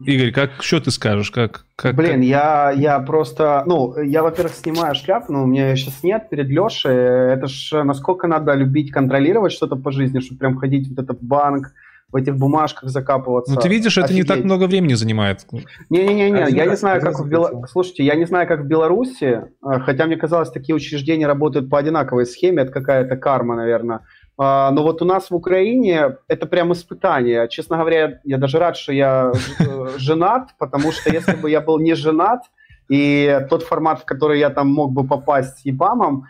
Игорь, 0.00 0.32
как 0.32 0.62
что 0.62 0.80
ты 0.80 0.90
скажешь? 0.90 1.30
Как, 1.30 1.66
как, 1.76 1.94
Блин, 1.94 2.16
как... 2.16 2.24
Я, 2.24 2.70
я 2.70 2.98
просто, 3.00 3.62
ну, 3.66 3.98
я, 4.00 4.22
во-первых, 4.22 4.54
снимаю 4.54 4.94
шляпу, 4.94 5.32
но 5.32 5.44
у 5.44 5.46
меня 5.46 5.74
сейчас 5.76 6.02
нет 6.02 6.28
перед 6.30 6.48
Лешей. 6.48 6.94
Это 7.32 7.46
ж 7.46 7.84
насколько 7.84 8.26
надо 8.26 8.54
любить 8.54 8.90
контролировать 8.92 9.52
что-то 9.52 9.76
по 9.76 9.90
жизни, 9.92 10.20
чтобы 10.20 10.38
прям 10.38 10.56
ходить 10.56 10.88
в 10.88 11.24
банк, 11.24 11.72
в 12.12 12.16
этих 12.16 12.36
бумажках 12.36 12.90
закапываться. 12.90 13.54
Ну, 13.54 13.60
ты 13.60 13.68
видишь, 13.68 13.96
это 13.96 14.06
Офигеть. 14.06 14.24
не 14.24 14.28
так 14.28 14.44
много 14.44 14.64
времени 14.64 14.94
занимает. 14.94 15.46
Не-не-не, 15.90 16.50
я 16.50 16.66
не 16.66 16.76
знаю, 16.76 17.00
как 17.00 17.20
в 17.20 17.28
Беларуси. 17.28 17.70
Слушайте, 17.70 18.04
я 18.04 18.14
не 18.16 18.24
знаю, 18.24 18.48
как 18.48 18.62
в 18.62 18.66
Беларуси, 18.66 19.44
э, 19.62 19.80
хотя 19.80 20.06
мне 20.06 20.16
казалось, 20.16 20.50
такие 20.50 20.74
учреждения 20.74 21.26
работают 21.26 21.70
по 21.70 21.78
одинаковой 21.78 22.26
схеме, 22.26 22.62
это 22.62 22.72
какая-то 22.72 23.16
карма, 23.16 23.54
наверное. 23.54 24.00
А, 24.42 24.70
но 24.70 24.82
вот 24.82 25.02
у 25.02 25.04
нас 25.04 25.30
в 25.30 25.34
Украине 25.34 26.16
это 26.26 26.46
прям 26.46 26.72
испытание. 26.72 27.46
Честно 27.50 27.76
говоря, 27.76 28.20
я 28.24 28.38
даже 28.38 28.58
рад, 28.58 28.74
что 28.74 28.90
я 28.90 29.32
э, 29.58 29.88
женат, 29.98 30.54
потому 30.58 30.92
что 30.92 31.10
если 31.10 31.36
бы 31.36 31.50
я 31.50 31.60
был 31.60 31.78
не 31.78 31.92
женат, 31.94 32.44
и 32.88 33.38
тот 33.50 33.62
формат, 33.62 34.00
в 34.00 34.04
который 34.06 34.38
я 34.38 34.48
там 34.48 34.68
мог 34.68 34.92
бы 34.92 35.06
попасть 35.06 35.66
ЕБАМом, 35.66 36.24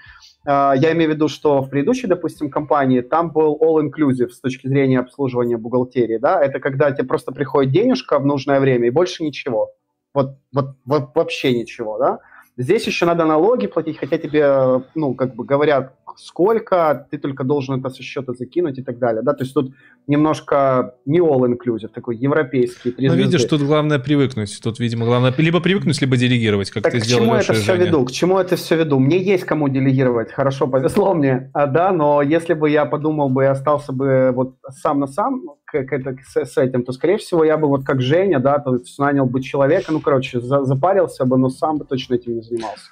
а, 0.44 0.74
я 0.76 0.90
имею 0.90 1.12
в 1.12 1.14
виду, 1.14 1.28
что 1.28 1.62
в 1.62 1.70
предыдущей, 1.70 2.08
допустим, 2.08 2.50
компании 2.50 3.00
там 3.00 3.30
был 3.30 3.56
all-inclusive 3.62 4.30
с 4.30 4.40
точки 4.40 4.66
зрения 4.66 4.98
обслуживания 4.98 5.56
бухгалтерии, 5.56 6.18
да, 6.18 6.42
это 6.42 6.58
когда 6.58 6.90
тебе 6.90 7.06
просто 7.06 7.30
приходит 7.30 7.72
денежка 7.72 8.18
в 8.18 8.26
нужное 8.26 8.58
время 8.58 8.88
и 8.88 8.90
больше 8.90 9.22
ничего. 9.22 9.70
Вот, 10.12 10.36
вот, 10.52 10.74
вот 10.84 11.14
вообще 11.14 11.56
ничего, 11.56 11.96
да. 11.96 12.18
Здесь 12.56 12.86
еще 12.86 13.06
надо 13.06 13.24
налоги 13.24 13.68
платить, 13.68 13.98
хотя 13.98 14.18
тебе, 14.18 14.84
ну, 14.96 15.14
как 15.14 15.36
бы 15.36 15.44
говорят, 15.44 15.94
сколько, 16.18 17.06
ты 17.10 17.18
только 17.18 17.44
должен 17.44 17.80
это 17.80 17.90
со 17.90 18.02
счета 18.02 18.32
закинуть 18.32 18.78
и 18.78 18.82
так 18.82 18.98
далее, 18.98 19.22
да, 19.22 19.32
то 19.32 19.44
есть 19.44 19.54
тут 19.54 19.74
немножко 20.06 20.94
не 21.06 21.20
all-inclusive, 21.20 21.88
такой 21.88 22.16
европейский. 22.16 22.94
Ну, 22.98 23.14
видишь, 23.14 23.44
тут 23.44 23.62
главное 23.62 23.98
привыкнуть, 23.98 24.60
тут, 24.62 24.78
видимо, 24.78 25.06
главное 25.06 25.34
либо 25.36 25.60
привыкнуть, 25.60 26.00
либо 26.00 26.16
делегировать, 26.16 26.70
как 26.70 26.82
так 26.82 26.92
ты 26.92 27.00
к 27.00 27.04
сделал, 27.04 27.22
чему 27.22 27.36
Леша 27.36 27.52
это 27.52 27.62
все 27.62 27.72
Женя. 27.72 27.86
веду? 27.86 28.04
К 28.04 28.10
чему 28.10 28.38
это 28.38 28.56
все 28.56 28.76
веду? 28.76 28.98
Мне 28.98 29.18
есть 29.22 29.44
кому 29.44 29.68
делегировать, 29.68 30.32
хорошо, 30.32 30.66
повезло 30.66 31.14
мне, 31.14 31.50
а, 31.54 31.66
да, 31.66 31.92
но 31.92 32.22
если 32.22 32.54
бы 32.54 32.70
я 32.70 32.84
подумал 32.84 33.28
бы 33.28 33.44
и 33.44 33.46
остался 33.46 33.92
бы 33.92 34.32
вот 34.34 34.56
сам 34.70 35.00
на 35.00 35.06
сам 35.06 35.42
к, 35.64 35.84
к 35.84 35.92
это, 35.92 36.16
с, 36.26 36.36
с 36.36 36.58
этим, 36.58 36.82
то, 36.82 36.92
скорее 36.92 37.18
всего, 37.18 37.44
я 37.44 37.56
бы 37.56 37.68
вот 37.68 37.84
как 37.84 38.00
Женя, 38.00 38.40
да, 38.40 38.58
то 38.58 38.76
есть 38.76 38.98
нанял 38.98 39.26
бы 39.26 39.40
человека, 39.42 39.92
ну, 39.92 40.00
короче, 40.00 40.40
за, 40.40 40.64
запарился 40.64 41.24
бы, 41.24 41.36
но 41.38 41.48
сам 41.48 41.78
бы 41.78 41.84
точно 41.84 42.14
этим 42.14 42.36
не 42.36 42.42
занимался. 42.42 42.90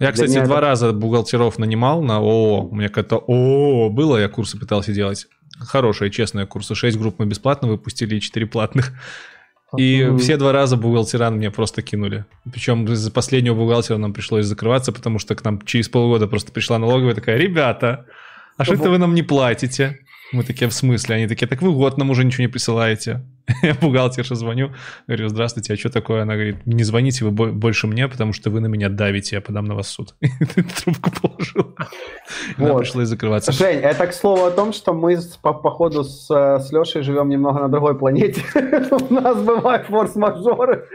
Я, 0.00 0.12
кстати, 0.12 0.30
меня 0.30 0.44
два 0.44 0.56
это- 0.56 0.66
раза 0.66 0.92
бухгалтеров 0.92 1.58
нанимал 1.58 2.02
на 2.02 2.16
ООО. 2.16 2.68
У 2.68 2.74
меня 2.74 2.88
как-то 2.88 3.16
ООО 3.18 3.90
было, 3.90 4.16
я 4.16 4.28
курсы 4.28 4.58
пытался 4.58 4.92
делать. 4.92 5.26
Хорошие, 5.58 6.10
честные 6.10 6.46
курсы. 6.46 6.74
Шесть 6.74 6.98
групп 6.98 7.16
мы 7.18 7.26
бесплатно 7.26 7.68
выпустили 7.68 8.16
и 8.16 8.20
четыре 8.20 8.46
платных. 8.46 8.92
И 9.76 10.02
Мгм. 10.04 10.18
все 10.18 10.36
два 10.36 10.50
раза 10.52 10.76
бухгалтера 10.76 11.30
мне 11.30 11.50
просто 11.50 11.82
кинули. 11.82 12.24
Причем 12.52 12.86
из-за 12.86 13.10
последнего 13.12 13.54
бухгалтера 13.54 13.98
нам 13.98 14.12
пришлось 14.12 14.46
закрываться, 14.46 14.90
потому 14.90 15.18
что 15.20 15.34
к 15.36 15.44
нам 15.44 15.60
через 15.64 15.88
полгода 15.88 16.26
просто 16.26 16.50
пришла 16.50 16.78
налоговая 16.78 17.14
такая, 17.14 17.36
ребята, 17.36 18.06
а 18.56 18.64
что 18.64 18.74
это 18.74 18.90
вы 18.90 18.98
нам 18.98 19.14
не 19.14 19.22
платите? 19.22 20.00
Мы 20.32 20.42
такие, 20.44 20.68
в 20.68 20.72
смысле? 20.74 21.16
Они 21.16 21.26
такие, 21.28 21.46
так 21.46 21.62
вы 21.62 21.72
год 21.72 21.98
нам 21.98 22.10
уже 22.10 22.24
ничего 22.24 22.42
не 22.42 22.48
присылаете. 22.48 23.24
Я 23.62 23.74
бухгалтерше 23.74 24.34
звоню, 24.34 24.70
говорю, 25.06 25.28
здравствуйте, 25.28 25.74
а 25.74 25.76
что 25.76 25.90
такое? 25.90 26.22
Она 26.22 26.34
говорит, 26.34 26.66
не 26.66 26.84
звоните 26.84 27.24
вы 27.24 27.30
бо- 27.30 27.52
больше 27.52 27.86
мне, 27.86 28.08
потому 28.08 28.32
что 28.32 28.50
вы 28.50 28.60
на 28.60 28.66
меня 28.66 28.88
давите, 28.88 29.36
я 29.36 29.42
подам 29.42 29.64
на 29.64 29.74
вас 29.74 29.86
в 29.86 29.90
суд. 29.90 30.14
Трубку 30.84 31.10
положил. 31.22 31.76
И 32.58 32.62
Вот. 32.62 32.78
пришлось 32.78 33.08
закрываться. 33.08 33.52
Жень, 33.52 33.78
это 33.80 34.06
к 34.06 34.12
слову 34.14 34.44
о 34.44 34.50
том, 34.50 34.72
что 34.72 34.92
мы 34.92 35.18
по, 35.42 35.52
походу 35.52 36.04
с, 36.04 36.30
э, 36.30 36.60
с 36.60 36.72
Лешей 36.72 37.02
живем 37.02 37.28
немного 37.28 37.60
на 37.60 37.68
другой 37.68 37.98
планете. 37.98 38.42
У 39.10 39.14
нас 39.14 39.42
бывают 39.42 39.86
форс-мажоры. 39.86 40.86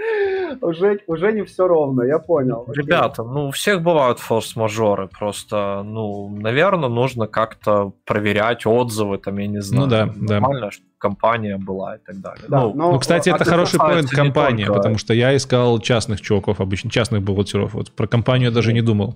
Уже, 0.61 0.99
уже 1.07 1.31
не 1.31 1.43
все 1.43 1.67
ровно, 1.67 2.03
я 2.03 2.19
понял. 2.19 2.65
Ребята, 2.75 3.23
ну 3.23 3.47
у 3.47 3.51
всех 3.51 3.81
бывают 3.81 4.19
форс-мажоры, 4.19 5.07
просто, 5.07 5.83
ну, 5.83 6.29
наверное, 6.29 6.89
нужно 6.89 7.27
как-то 7.27 7.93
проверять 8.05 8.65
отзывы, 8.65 9.17
там, 9.17 9.37
я 9.37 9.47
не 9.47 9.61
знаю. 9.61 9.83
Ну 9.83 9.89
да, 9.89 10.05
да. 10.15 10.39
Нормально, 10.39 10.69
компания 11.09 11.57
была 11.57 11.95
и 11.95 11.99
так 12.07 12.15
далее. 12.21 12.45
Да, 12.49 12.59
ну, 12.61 12.73
но- 12.75 12.91
Ну, 12.91 12.99
кстати, 12.99 13.29
а 13.29 13.35
это 13.35 13.43
это 13.43 13.51
хороший 13.51 13.79
поинт 13.79 14.09
компания, 14.09 14.65
только- 14.65 14.79
потому 14.79 14.97
что 14.97 15.13
я 15.13 15.35
искал 15.35 15.79
частных 15.79 16.21
чуваков, 16.21 16.59
обычно 16.59 16.89
частных 16.89 17.21
бухгалтеров. 17.21 17.73
Вот 17.73 17.91
про 17.91 18.07
компанию 18.07 18.49
я 18.49 18.55
даже 18.55 18.73
не 18.73 18.81
думал. 18.81 19.13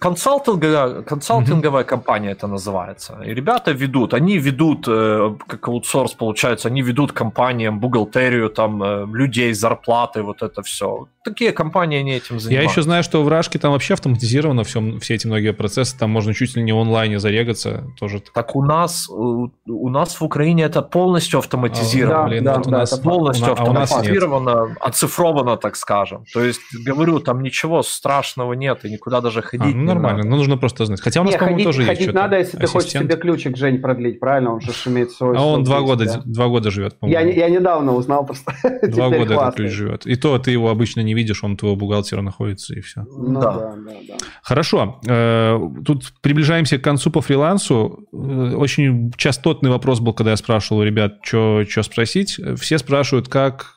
Консалтинговая, 0.00 1.02
консалтинговая 1.02 1.84
компания 1.84 2.30
это 2.32 2.46
называется. 2.46 3.18
И 3.26 3.34
ребята 3.34 3.72
ведут, 3.72 4.14
они 4.14 4.38
ведут, 4.38 4.88
э, 4.88 5.34
как 5.46 5.68
аутсорс 5.68 6.12
получается, 6.14 6.68
они 6.68 6.82
ведут 6.82 7.12
компаниям 7.12 7.78
бухгалтерию, 7.80 8.48
там, 8.48 8.82
э, 8.82 9.06
людей, 9.12 9.52
зарплаты, 9.52 10.22
вот 10.22 10.42
это 10.42 10.62
все. 10.62 11.06
Такие 11.22 11.52
компании, 11.52 11.98
они 12.00 12.12
этим 12.12 12.36
Я 12.36 12.40
занимаются. 12.40 12.72
еще 12.72 12.82
знаю, 12.82 13.02
что 13.02 13.22
в 13.22 13.28
Рашке 13.28 13.58
там 13.58 13.72
вообще 13.72 13.94
автоматизировано 13.94 14.64
все, 14.64 14.80
все 15.00 15.14
эти 15.14 15.26
многие 15.26 15.52
процессы, 15.52 15.98
там 15.98 16.10
можно 16.10 16.32
чуть 16.34 16.56
ли 16.56 16.62
не 16.62 16.72
онлайне 16.72 17.18
зарегаться, 17.18 17.84
тоже 17.98 18.22
Так 18.34 18.56
у 18.56 18.62
нас, 18.64 19.08
у, 19.10 19.50
у 19.66 19.88
нас 19.90 20.18
в 20.20 20.24
Украине 20.24 20.64
это 20.64 20.80
полностью 20.80 21.38
автоматизировано. 21.38 22.24
А, 22.24 22.26
блин, 22.26 22.44
да, 22.44 22.54
вот 22.56 22.66
у 22.66 22.70
да, 22.70 22.78
нас 22.78 22.92
это 22.92 23.02
полностью 23.02 23.44
у 23.44 23.48
на- 23.48 23.52
а 23.52 23.64
у 23.64 23.70
автоматизировано, 23.70 24.76
оцифровано, 24.80 25.56
так 25.58 25.76
скажем. 25.76 26.24
То 26.32 26.42
есть, 26.42 26.60
говорю, 26.86 27.20
там 27.20 27.42
ничего 27.42 27.82
страшного 27.82 28.54
нет, 28.54 28.84
и 28.86 28.90
никуда 28.90 29.20
даже 29.20 29.40
А, 29.40 29.42
ходить 29.42 29.74
ну, 29.76 29.82
не 29.82 29.89
нормально, 29.94 30.24
но 30.28 30.36
нужно 30.36 30.56
просто 30.56 30.84
знать. 30.86 31.00
Хотя 31.00 31.20
у 31.20 31.24
нас, 31.24 31.34
по-моему, 31.34 31.54
ходить, 31.56 31.64
тоже 31.66 31.78
есть 31.82 31.88
ходить 31.88 32.02
что-то. 32.04 32.18
надо, 32.18 32.38
если 32.38 32.56
ты 32.56 32.66
хочешь 32.66 32.88
Ассистент. 32.88 33.10
себе 33.10 33.20
ключик, 33.20 33.56
Жень, 33.56 33.78
продлить, 33.80 34.20
правильно? 34.20 34.54
Он 34.54 34.60
же 34.60 34.70
имеет 34.86 35.10
свой... 35.12 35.36
А 35.36 35.42
он 35.42 35.64
два 35.64 35.80
года, 35.80 36.04
да. 36.04 36.22
два 36.24 36.48
года 36.48 36.70
живет, 36.70 36.92
Я, 36.92 36.98
по-моему. 36.98 37.30
не- 37.30 37.36
я 37.38 37.48
недавно 37.48 37.94
узнал 37.94 38.24
просто. 38.26 38.52
Два 38.82 39.08
года 39.10 39.34
этот 39.34 39.54
ключ 39.54 39.70
живет. 39.72 40.06
И 40.06 40.16
то 40.16 40.38
ты 40.38 40.50
его 40.50 40.70
обычно 40.70 41.00
не 41.00 41.14
видишь, 41.14 41.42
он 41.44 41.52
у 41.52 41.56
твоего 41.56 41.76
бухгалтера 41.76 42.22
находится, 42.22 42.74
и 42.74 42.80
все. 42.80 43.06
Ну 43.10 43.40
Да. 43.40 43.52
да, 43.52 43.74
да, 43.76 43.92
да. 44.08 44.14
Хорошо. 44.42 45.00
Э, 45.08 45.58
Тут 45.84 46.12
приближаемся 46.20 46.78
к 46.78 46.82
концу 46.82 47.10
по 47.10 47.20
фрилансу. 47.20 48.06
Э, 48.12 48.54
Очень 48.54 49.12
частотный 49.16 49.70
вопрос 49.70 50.00
был, 50.00 50.12
когда 50.14 50.30
я 50.32 50.36
спрашивал 50.36 50.80
у 50.80 50.84
ребят, 50.84 51.18
что 51.22 51.62
спросить. 51.82 52.38
Все 52.58 52.78
спрашивают, 52.78 53.28
как 53.28 53.76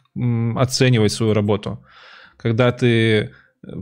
оценивать 0.55 1.11
свою 1.11 1.33
работу. 1.33 1.83
Когда 2.37 2.71
ты 2.71 2.87
э, 2.87 3.29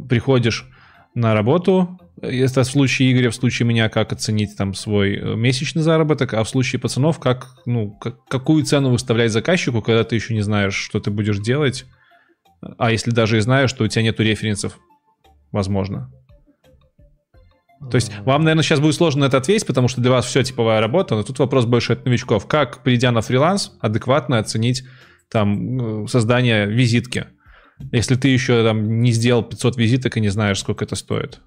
приходишь 0.10 0.68
на 1.16 1.34
работу, 1.34 2.00
это 2.22 2.64
в 2.64 2.68
случае 2.68 3.12
Игоря, 3.12 3.30
в 3.30 3.36
случае 3.36 3.68
меня, 3.68 3.90
как 3.90 4.12
оценить 4.14 4.56
там 4.58 4.74
свой 4.74 5.16
э, 5.16 5.36
месячный 5.36 5.82
заработок, 5.82 6.34
а 6.34 6.44
в 6.44 6.50
случае 6.50 6.80
пацанов, 6.80 7.20
как, 7.20 7.56
ну, 7.66 7.92
как- 7.92 8.24
какую 8.26 8.64
цену 8.64 8.90
выставлять 8.90 9.32
заказчику, 9.32 9.82
когда 9.82 10.04
ты 10.04 10.16
еще 10.16 10.34
не 10.34 10.42
знаешь, 10.42 10.76
что 10.76 11.00
ты 11.00 11.10
будешь 11.10 11.40
делать, 11.40 11.86
а 12.78 12.92
если 12.92 13.12
даже 13.12 13.38
и 13.38 13.42
знаешь, 13.42 13.70
что 13.70 13.84
у 13.84 13.88
тебя 13.88 14.04
нету 14.04 14.24
референсов, 14.24 14.78
возможно. 15.52 16.12
То 17.90 17.96
есть 17.96 18.12
вам, 18.26 18.44
наверное, 18.44 18.64
сейчас 18.64 18.80
будет 18.80 18.94
сложно 18.94 19.22
на 19.22 19.26
это 19.26 19.38
ответить, 19.38 19.66
потому 19.66 19.88
что 19.88 20.02
для 20.02 20.12
вас 20.12 20.26
все 20.26 20.44
типовая 20.44 20.82
работа, 20.82 21.16
но 21.16 21.24
тут 21.24 21.40
вопрос 21.40 21.66
больше 21.66 21.94
от 21.94 22.06
новичков. 22.06 22.46
Как, 22.46 22.84
придя 22.84 23.12
на 23.12 23.22
фриланс, 23.22 23.76
адекватно 23.80 24.38
оценить 24.38 24.84
там 25.32 26.04
э, 26.04 26.08
создание 26.08 26.68
визитки? 26.68 27.28
Если 27.92 28.16
ты 28.16 28.28
еще 28.28 28.64
там 28.64 29.02
не 29.02 29.12
сделал 29.12 29.42
500 29.42 29.78
визиток 29.78 30.18
и 30.18 30.22
не 30.22 30.30
знаешь, 30.30 30.60
сколько 30.60 30.86
это 30.86 30.96
стоит. 30.96 31.42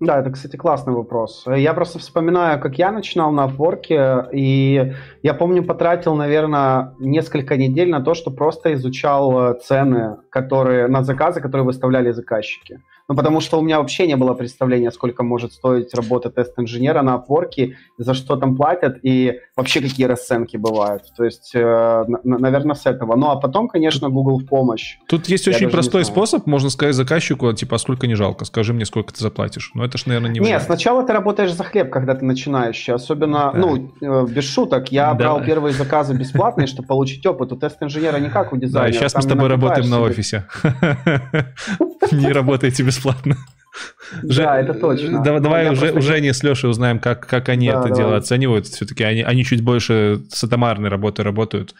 Да, 0.00 0.20
это, 0.20 0.30
кстати, 0.30 0.56
классный 0.56 0.92
вопрос. 0.92 1.44
Я 1.46 1.74
просто 1.74 1.98
вспоминаю, 1.98 2.60
как 2.60 2.78
я 2.78 2.92
начинал 2.92 3.32
на 3.32 3.46
Upwork, 3.46 4.28
и 4.32 4.92
я 5.22 5.34
помню, 5.34 5.64
потратил, 5.64 6.14
наверное, 6.14 6.94
несколько 7.00 7.56
недель 7.56 7.90
на 7.90 8.00
то, 8.00 8.14
что 8.14 8.30
просто 8.30 8.74
изучал 8.74 9.50
э, 9.50 9.58
цены, 9.58 10.18
которые 10.30 10.86
на 10.86 11.02
заказы, 11.02 11.40
которые 11.40 11.64
выставляли 11.64 12.12
заказчики. 12.12 12.80
Ну, 13.08 13.16
потому 13.16 13.40
что 13.40 13.58
у 13.58 13.62
меня 13.62 13.78
вообще 13.78 14.06
не 14.06 14.16
было 14.16 14.34
представления, 14.34 14.90
сколько 14.90 15.22
может 15.22 15.52
стоить 15.54 15.94
работа 15.94 16.28
тест-инженера 16.30 17.00
на 17.00 17.16
Upwork, 17.16 17.72
за 17.96 18.12
что 18.12 18.36
там 18.36 18.54
платят, 18.54 18.98
и 19.02 19.40
вообще 19.56 19.80
какие 19.80 20.04
расценки 20.06 20.58
бывают. 20.58 21.04
То 21.16 21.24
есть, 21.24 21.52
э, 21.54 22.04
на- 22.06 22.38
наверное, 22.38 22.74
с 22.74 22.84
этого. 22.84 23.16
Ну, 23.16 23.28
а 23.30 23.36
потом, 23.36 23.68
конечно, 23.68 24.10
Google 24.10 24.38
в 24.40 24.44
помощь. 24.46 24.98
Тут 25.08 25.26
есть 25.28 25.46
Я 25.46 25.54
очень 25.54 25.70
простой 25.70 26.04
способ, 26.04 26.46
можно 26.46 26.68
сказать 26.68 26.94
заказчику, 26.94 27.50
типа, 27.54 27.76
а 27.76 27.78
сколько 27.78 28.06
не 28.06 28.14
жалко, 28.14 28.44
скажи 28.44 28.74
мне, 28.74 28.84
сколько 28.84 29.12
ты 29.14 29.20
заплатишь. 29.20 29.70
Но 29.74 29.84
это 29.86 29.96
ж, 29.96 30.04
наверное, 30.04 30.30
не 30.30 30.40
Не, 30.40 30.44
вариант. 30.46 30.64
сначала 30.64 31.02
ты 31.02 31.12
работаешь 31.14 31.52
за 31.54 31.64
хлеб, 31.64 31.90
когда 31.90 32.14
ты 32.14 32.26
начинающий. 32.26 32.92
Особенно, 32.92 33.52
Да. 33.54 33.58
ну, 33.58 33.90
э, 34.02 34.26
без 34.28 34.44
шуток. 34.44 34.92
Я 34.92 35.08
Да. 35.08 35.14
брал 35.14 35.42
первые 35.42 35.72
заказы 35.72 36.12
бесплатные, 36.14 36.66
чтобы 36.66 36.86
получить 36.88 37.24
опыт. 37.24 37.52
У 37.52 37.56
тест-инженера 37.56 38.18
не 38.18 38.28
как 38.28 38.52
у 38.52 38.56
Да, 38.56 38.60
дизайнера. 38.66 38.90
и 38.90 38.98
сейчас 39.00 39.14
мы 39.14 39.22
с 39.22 39.26
тобой 39.26 39.48
работаем 39.48 39.88
на 39.88 40.00
офисе. 40.02 40.44
Не 42.12 42.32
работаете 42.32 42.82
бесплатно. 42.98 43.36
Же- 44.24 44.42
Да, 44.42 44.60
это 44.60 44.74
точно. 44.74 45.22
Давай, 45.22 45.40
давай 45.40 45.64
Я 45.66 45.72
уже, 45.72 45.80
просто- 45.92 45.98
у 45.98 46.02
Жени 46.02 46.32
с 46.32 46.42
Лешей 46.42 46.68
узнаем, 46.70 46.98
как, 46.98 47.26
как 47.26 47.48
они 47.48 47.68
Да, 47.68 47.74
это 47.74 47.82
давай. 47.88 47.96
дело 47.96 48.16
оценивают. 48.16 48.66
Все-таки 48.66 49.04
они, 49.04 49.22
они 49.22 49.44
чуть 49.44 49.62
больше 49.62 50.20
с 50.30 50.42
атомарной 50.44 50.88
работой 50.88 51.24
работают. 51.24 51.74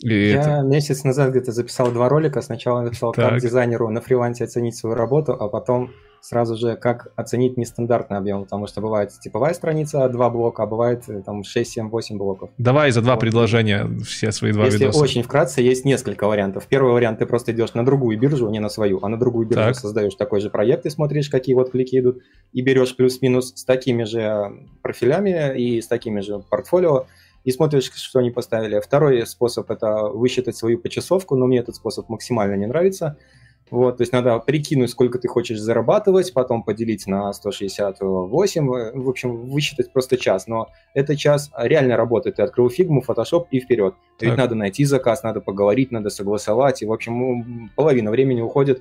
И 0.00 0.12
Я 0.30 0.40
это- 0.40 0.60
месяц 0.62 1.04
назад 1.04 1.30
где-то 1.30 1.52
записал 1.52 1.90
два 1.92 2.08
ролика. 2.08 2.42
Сначала 2.42 2.82
написал, 2.82 3.12
Так. 3.12 3.30
как 3.30 3.40
дизайнеру 3.40 3.88
на 3.90 4.00
фрилансе 4.00 4.44
оценить 4.44 4.76
свою 4.76 4.96
работу, 4.96 5.32
а 5.32 5.48
потом 5.48 5.92
сразу 6.24 6.56
же, 6.56 6.74
как 6.76 7.12
оценить 7.16 7.58
нестандартный 7.58 8.16
объем, 8.16 8.44
потому 8.44 8.66
что 8.66 8.80
бывает 8.80 9.10
типовая 9.20 9.52
страница, 9.52 10.08
два 10.08 10.30
блока, 10.30 10.62
а 10.62 10.66
бывает 10.66 11.04
э, 11.06 11.22
там 11.22 11.44
6, 11.44 11.70
7, 11.70 11.90
8 11.90 12.16
блоков. 12.16 12.48
Давай 12.56 12.90
за 12.92 13.02
два 13.02 13.12
Вот. 13.12 13.20
предложения 13.20 13.86
все 14.06 14.32
свои 14.32 14.52
два 14.52 14.64
Если 14.64 14.78
видоса. 14.78 15.00
очень 15.00 15.22
вкратце, 15.22 15.60
есть 15.60 15.84
несколько 15.84 16.26
вариантов. 16.26 16.66
Первый 16.66 16.94
вариант, 16.94 17.18
ты 17.18 17.26
просто 17.26 17.52
идешь 17.52 17.74
на 17.74 17.84
другую 17.84 18.18
биржу, 18.18 18.48
не 18.48 18.58
на 18.58 18.70
свою, 18.70 19.00
а 19.02 19.08
на 19.08 19.18
другую 19.18 19.46
биржу 19.46 19.64
Так. 19.64 19.76
создаешь 19.76 20.14
такой 20.14 20.40
же 20.40 20.48
проект 20.48 20.86
и 20.86 20.90
смотришь, 20.90 21.28
какие 21.28 21.54
вот 21.54 21.72
клики 21.72 21.98
идут, 22.00 22.22
и 22.54 22.62
берешь 22.62 22.96
плюс-минус 22.96 23.52
с 23.54 23.64
такими 23.66 24.04
же 24.04 24.20
э, 24.20 24.44
профилями 24.80 25.58
и 25.60 25.82
с 25.82 25.88
такими 25.88 26.20
же 26.20 26.38
портфолио, 26.48 27.04
и 27.44 27.50
смотришь, 27.50 27.92
что 27.92 28.20
они 28.20 28.30
поставили. 28.30 28.80
Второй 28.80 29.26
способ– 29.26 29.70
это 29.70 30.04
высчитать 30.04 30.56
свою 30.56 30.78
почасовку, 30.78 31.36
но 31.36 31.44
мне 31.46 31.58
этот 31.58 31.76
способ 31.76 32.08
максимально 32.08 32.54
не 32.54 32.64
нравится. 32.64 33.18
Вот, 33.74 33.96
то 33.96 34.02
есть 34.02 34.12
надо 34.12 34.38
прикинуть, 34.38 34.90
сколько 34.90 35.18
ты 35.18 35.26
хочешь 35.26 35.58
зарабатывать, 35.58 36.32
потом 36.32 36.62
поделить 36.62 37.08
на 37.08 37.32
168, 37.32 38.72
э, 38.72 38.92
в 38.94 39.08
общем, 39.08 39.36
высчитать 39.36 39.92
просто 39.92 40.16
час. 40.16 40.46
Но 40.46 40.68
это 40.94 41.16
час 41.16 41.50
реально 41.58 41.96
работает. 41.96 42.36
Ты 42.36 42.42
открыл 42.42 42.70
фигму, 42.70 43.00
фотошоп 43.00 43.48
и 43.50 43.58
вперед. 43.58 43.94
Ведь 44.20 44.30
Так. 44.30 44.38
надо 44.38 44.54
найти 44.54 44.84
заказ, 44.84 45.24
надо 45.24 45.40
поговорить, 45.40 45.90
надо 45.90 46.10
согласовать. 46.10 46.82
И, 46.82 46.86
в 46.86 46.92
общем, 46.92 47.68
половина 47.74 48.12
времени 48.12 48.42
уходит 48.42 48.80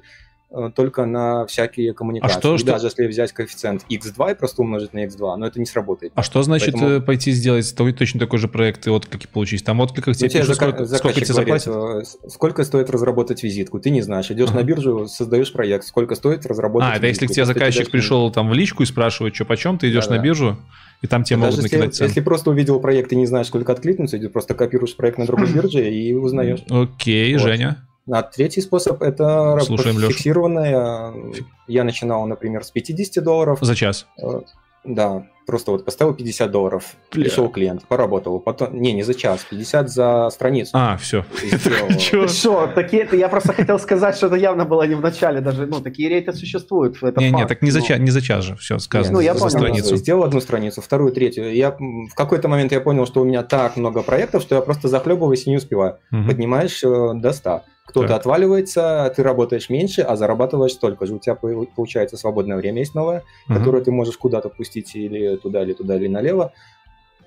только 0.76 1.06
на 1.06 1.46
всякие 1.46 1.94
коммуникации. 1.94 2.36
А 2.36 2.40
что, 2.40 2.56
и 2.56 2.58
что... 2.58 2.68
даже 2.68 2.88
если 2.88 3.08
взять 3.08 3.32
коэффициент 3.34 3.86
x2 3.90 4.32
и 4.32 4.36
просто 4.36 4.62
умножить 4.62 4.94
на 4.94 5.06
x2, 5.06 5.36
но 5.38 5.48
это 5.48 5.60
не 5.60 5.66
сработает. 5.66 6.12
А 6.16 6.24
что 6.24 6.44
значит 6.44 6.74
Поэтому... 6.74 6.92
Э, 6.94 7.02
пойти 7.02 7.32
сделать 7.32 7.76
точно 7.76 8.20
такой 8.20 8.40
же 8.40 8.48
проект 8.48 8.86
и 8.88 8.90
отклики 8.90 9.28
получить? 9.28 9.64
Там 9.66 9.80
откликах 9.80 10.16
тебе 10.16 10.30
пишут, 10.30 10.56
сколько, 10.56 10.86
сколько 10.86 11.22
тебе 11.22 11.34
заплатят? 11.34 11.76
Э, 11.76 12.30
сколько 12.30 12.64
стоит 12.64 12.90
разработать 12.90 13.42
визитку? 13.44 13.80
Ты 13.80 13.90
не 13.90 14.02
знаешь. 14.02 14.30
Идешь 14.30 14.50
ага. 14.50 14.60
на 14.60 14.64
биржу, 14.64 15.08
создаешь 15.08 15.52
проект. 15.52 15.86
Сколько 15.86 16.16
стоит 16.16 16.46
разработать 16.46 16.90
А, 16.92 16.98
это 16.98 17.08
если 17.08 17.28
к 17.28 17.32
тебе 17.32 17.46
заказчик 17.46 17.90
пришел 17.90 18.32
там 18.32 18.50
в 18.50 18.54
личку 18.54 18.84
и 18.84 18.86
спрашивает, 18.86 19.36
что 19.36 19.46
почем, 19.46 19.78
ты 19.78 19.90
идешь 19.90 20.08
да, 20.08 20.16
на 20.16 20.22
биржу, 20.22 20.58
и 21.02 21.08
там 21.08 21.24
тебе 21.24 21.38
могут 21.38 21.56
если, 21.56 21.76
накидать 21.76 21.96
цену. 21.96 22.08
Если 22.08 22.22
просто 22.22 22.52
увидел 22.52 22.80
проект 22.80 23.12
и 23.12 23.16
не 23.16 23.26
знаешь, 23.26 23.48
сколько 23.48 23.72
откликнуться, 23.72 24.18
ты 24.18 24.30
просто 24.30 24.54
копируешь 24.54 24.96
проект 24.96 25.18
на 25.18 25.26
другой 25.26 25.48
бирже 25.54 25.90
и 25.90 26.14
узнаешь. 26.14 26.64
Окей, 26.70 27.36
Женя. 27.38 27.88
А 28.12 28.22
третий 28.22 28.62
способ 28.62 29.02
это 29.02 29.60
Слушаем, 29.62 30.00
фиксированная. 30.00 31.14
Я 31.68 31.84
начинал, 31.84 32.26
например, 32.28 32.64
с 32.64 32.72
50 32.72 33.24
долларов. 33.24 33.60
За 33.62 33.76
час. 33.76 34.08
Э, 34.22 34.42
да, 34.84 35.26
просто 35.46 35.72
вот 35.72 35.86
поставил 35.86 36.14
50 36.14 36.52
долларов, 36.52 36.96
Бля. 37.12 37.24
пришел 37.24 37.50
клиент, 37.50 37.86
поработал, 37.88 38.40
потом, 38.40 38.82
не, 38.82 38.92
не 38.92 39.04
за 39.04 39.14
час, 39.14 39.46
50 39.50 39.90
за 39.90 40.30
страницу. 40.30 40.72
А, 40.74 40.98
все. 40.98 41.26
Что, 42.28 42.68
такие, 42.68 43.08
я 43.14 43.30
просто 43.30 43.54
хотел 43.54 43.80
сказать, 43.80 44.18
что 44.18 44.28
это 44.28 44.36
явно 44.36 44.66
было 44.66 44.86
не 44.86 44.96
в 44.96 45.02
начале 45.02 45.40
даже, 45.42 45.66
ну, 45.66 45.80
такие 45.80 46.10
рейты 46.10 46.34
существуют. 46.34 47.02
Не, 47.02 47.32
не, 47.32 47.46
так 47.46 47.62
не 47.62 47.72
за 47.72 47.82
час, 47.82 48.00
не 48.00 48.12
за 48.12 48.22
час 48.22 48.44
же, 48.44 48.56
все 48.58 48.78
сказано. 48.80 49.14
Ну, 49.14 49.20
я 49.22 49.34
понял, 49.34 49.50
страницу. 49.50 49.96
сделал 49.96 50.24
одну 50.24 50.42
страницу, 50.42 50.82
вторую, 50.82 51.14
третью. 51.14 51.54
Я 51.54 51.72
в 51.72 52.14
какой-то 52.16 52.50
момент 52.50 52.72
я 52.72 52.82
понял, 52.82 53.06
что 53.06 53.22
у 53.22 53.26
меня 53.26 53.44
так 53.44 53.78
много 53.78 54.02
проектов, 54.02 54.42
что 54.42 54.56
я 54.56 54.62
просто 54.62 54.88
захлебываюсь 54.88 55.48
и 55.48 55.50
не 55.50 55.58
успеваю. 55.58 55.98
Поднимаешь 56.10 56.84
э, 56.84 57.14
до 57.16 57.32
100. 57.32 57.64
Кто-то 57.86 58.08
так. 58.08 58.22
отваливается, 58.22 59.12
ты 59.16 59.24
работаешь 59.24 59.70
меньше, 59.70 60.02
а 60.02 60.16
зарабатываешь 60.16 60.72
столько 60.72 61.06
же. 61.06 61.16
У 61.16 61.20
тебя 61.20 61.36
получается 61.36 62.16
свободное 62.16 62.56
время 62.56 62.80
есть 62.80 62.96
новое, 62.96 63.24
угу. 63.50 63.58
которое 63.58 63.84
ты 63.84 63.92
можешь 63.92 64.18
куда-то 64.18 64.50
пустить 64.50 64.96
или 64.96 65.36
туда, 65.36 65.64
или 65.64 65.74
туда, 65.74 65.98
или 65.98 66.08
налево 66.08 66.54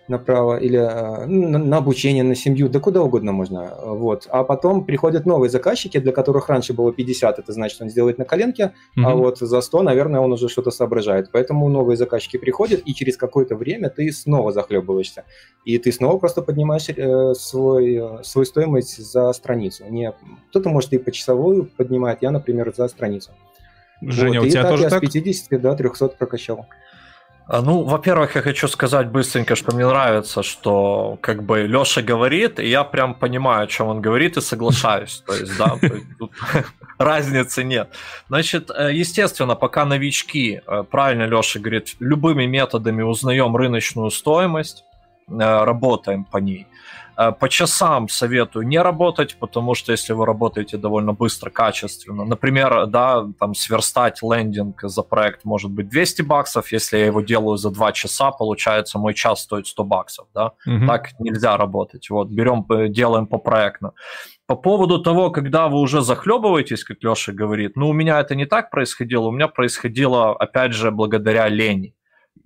направо, 0.08 0.56
или 0.56 0.78
э, 0.78 1.26
на, 1.26 1.58
на 1.58 1.76
обучение, 1.78 2.24
на 2.24 2.34
семью, 2.34 2.68
да 2.68 2.80
куда 2.80 3.02
угодно 3.02 3.32
можно. 3.32 3.74
Вот. 3.84 4.26
А 4.30 4.44
потом 4.44 4.84
приходят 4.84 5.26
новые 5.26 5.50
заказчики, 5.50 5.98
для 5.98 6.12
которых 6.12 6.48
раньше 6.48 6.72
было 6.72 6.92
50, 6.92 7.38
это 7.38 7.52
значит, 7.52 7.80
он 7.82 7.88
сделает 7.88 8.18
на 8.18 8.24
коленке, 8.24 8.72
mm-hmm. 8.96 9.04
а 9.04 9.14
вот 9.14 9.38
за 9.38 9.60
100, 9.60 9.82
наверное, 9.82 10.20
он 10.20 10.32
уже 10.32 10.48
что-то 10.48 10.70
соображает. 10.70 11.30
Поэтому 11.32 11.68
новые 11.68 11.96
заказчики 11.96 12.36
приходят, 12.36 12.82
и 12.84 12.94
через 12.94 13.16
какое-то 13.16 13.56
время 13.56 13.90
ты 13.90 14.10
снова 14.12 14.52
захлебываешься. 14.52 15.24
И 15.64 15.78
ты 15.78 15.92
снова 15.92 16.18
просто 16.18 16.42
поднимаешь 16.42 16.88
э, 16.88 17.34
свой, 17.34 17.96
э, 17.96 18.22
свою 18.22 18.44
стоимость 18.44 18.98
за 18.98 19.32
страницу. 19.32 19.84
Не, 19.88 20.12
кто-то, 20.50 20.68
может, 20.68 20.92
и 20.92 20.98
по 20.98 21.10
часовую 21.10 21.70
поднимает, 21.76 22.22
я, 22.22 22.30
например, 22.30 22.72
за 22.76 22.88
страницу. 22.88 23.32
Женя, 24.02 24.40
вот. 24.40 24.48
у 24.48 24.50
тебя 24.50 24.60
и 24.60 24.62
так 24.62 24.70
тоже 24.70 24.82
я 24.84 24.90
так? 24.90 25.04
с 25.04 25.08
50 25.08 25.60
до 25.60 25.74
300 25.74 26.08
прокачал. 26.08 26.66
А, 27.48 27.62
ну, 27.62 27.82
во-первых, 27.82 28.34
я 28.34 28.42
хочу 28.42 28.66
сказать 28.66 29.08
быстренько, 29.08 29.54
что 29.54 29.72
мне 29.74 29.86
нравится, 29.86 30.42
что 30.42 31.16
как 31.20 31.44
бы 31.44 31.62
Леша 31.62 32.02
говорит, 32.02 32.58
и 32.58 32.68
я 32.68 32.82
прям 32.82 33.14
понимаю, 33.14 33.64
о 33.64 33.66
чем 33.68 33.86
он 33.86 34.02
говорит, 34.02 34.36
и 34.36 34.40
соглашаюсь. 34.40 35.22
То 35.24 35.34
есть, 35.34 35.56
да, 35.56 35.76
тут 36.18 36.32
разницы 36.98 37.62
нет. 37.62 37.90
Значит, 38.28 38.70
э, 38.70 38.92
естественно, 38.92 39.54
пока 39.54 39.84
новички, 39.84 40.60
э, 40.66 40.82
правильно 40.90 41.22
Леша 41.22 41.60
говорит, 41.60 41.94
любыми 42.00 42.46
методами 42.46 43.02
узнаем 43.02 43.54
рыночную 43.56 44.10
стоимость, 44.10 44.84
э, 45.28 45.64
работаем 45.64 46.24
по 46.24 46.38
ней. 46.38 46.66
Э, 47.16 47.32
по 47.32 47.48
часам 47.48 48.08
советую 48.08 48.66
не 48.66 48.80
работать, 48.80 49.36
потому 49.38 49.74
что 49.74 49.92
если 49.92 50.12
вы 50.12 50.26
работаете 50.26 50.76
довольно 50.76 51.12
быстро, 51.12 51.50
качественно, 51.50 52.24
например, 52.24 52.86
да, 52.86 53.26
там 53.38 53.54
сверстать 53.54 54.22
лендинг 54.22 54.82
за 54.82 55.02
проект 55.02 55.44
может 55.44 55.70
быть 55.70 55.88
200 55.88 56.22
баксов, 56.22 56.72
если 56.72 56.98
я 56.98 57.06
его 57.06 57.22
делаю 57.22 57.56
за 57.56 57.70
2 57.70 57.92
часа, 57.92 58.30
получается 58.30 58.98
мой 58.98 59.14
час 59.14 59.42
стоит 59.42 59.66
100 59.66 59.84
баксов, 59.84 60.26
да, 60.34 60.52
угу. 60.66 60.86
так 60.86 61.18
нельзя 61.18 61.56
работать, 61.56 62.10
вот, 62.10 62.28
берем, 62.28 62.66
делаем 62.92 63.26
по 63.26 63.38
проектно. 63.38 63.92
По 64.46 64.54
поводу 64.54 65.02
того, 65.02 65.30
когда 65.30 65.66
вы 65.68 65.80
уже 65.80 66.02
захлебываетесь, 66.02 66.84
как 66.84 66.98
Леша 67.02 67.32
говорит, 67.32 67.76
ну, 67.76 67.88
у 67.88 67.92
меня 67.92 68.20
это 68.20 68.36
не 68.36 68.46
так 68.46 68.70
происходило, 68.70 69.26
у 69.26 69.32
меня 69.32 69.48
происходило, 69.48 70.36
опять 70.36 70.72
же, 70.72 70.90
благодаря 70.92 71.48
лени 71.48 71.95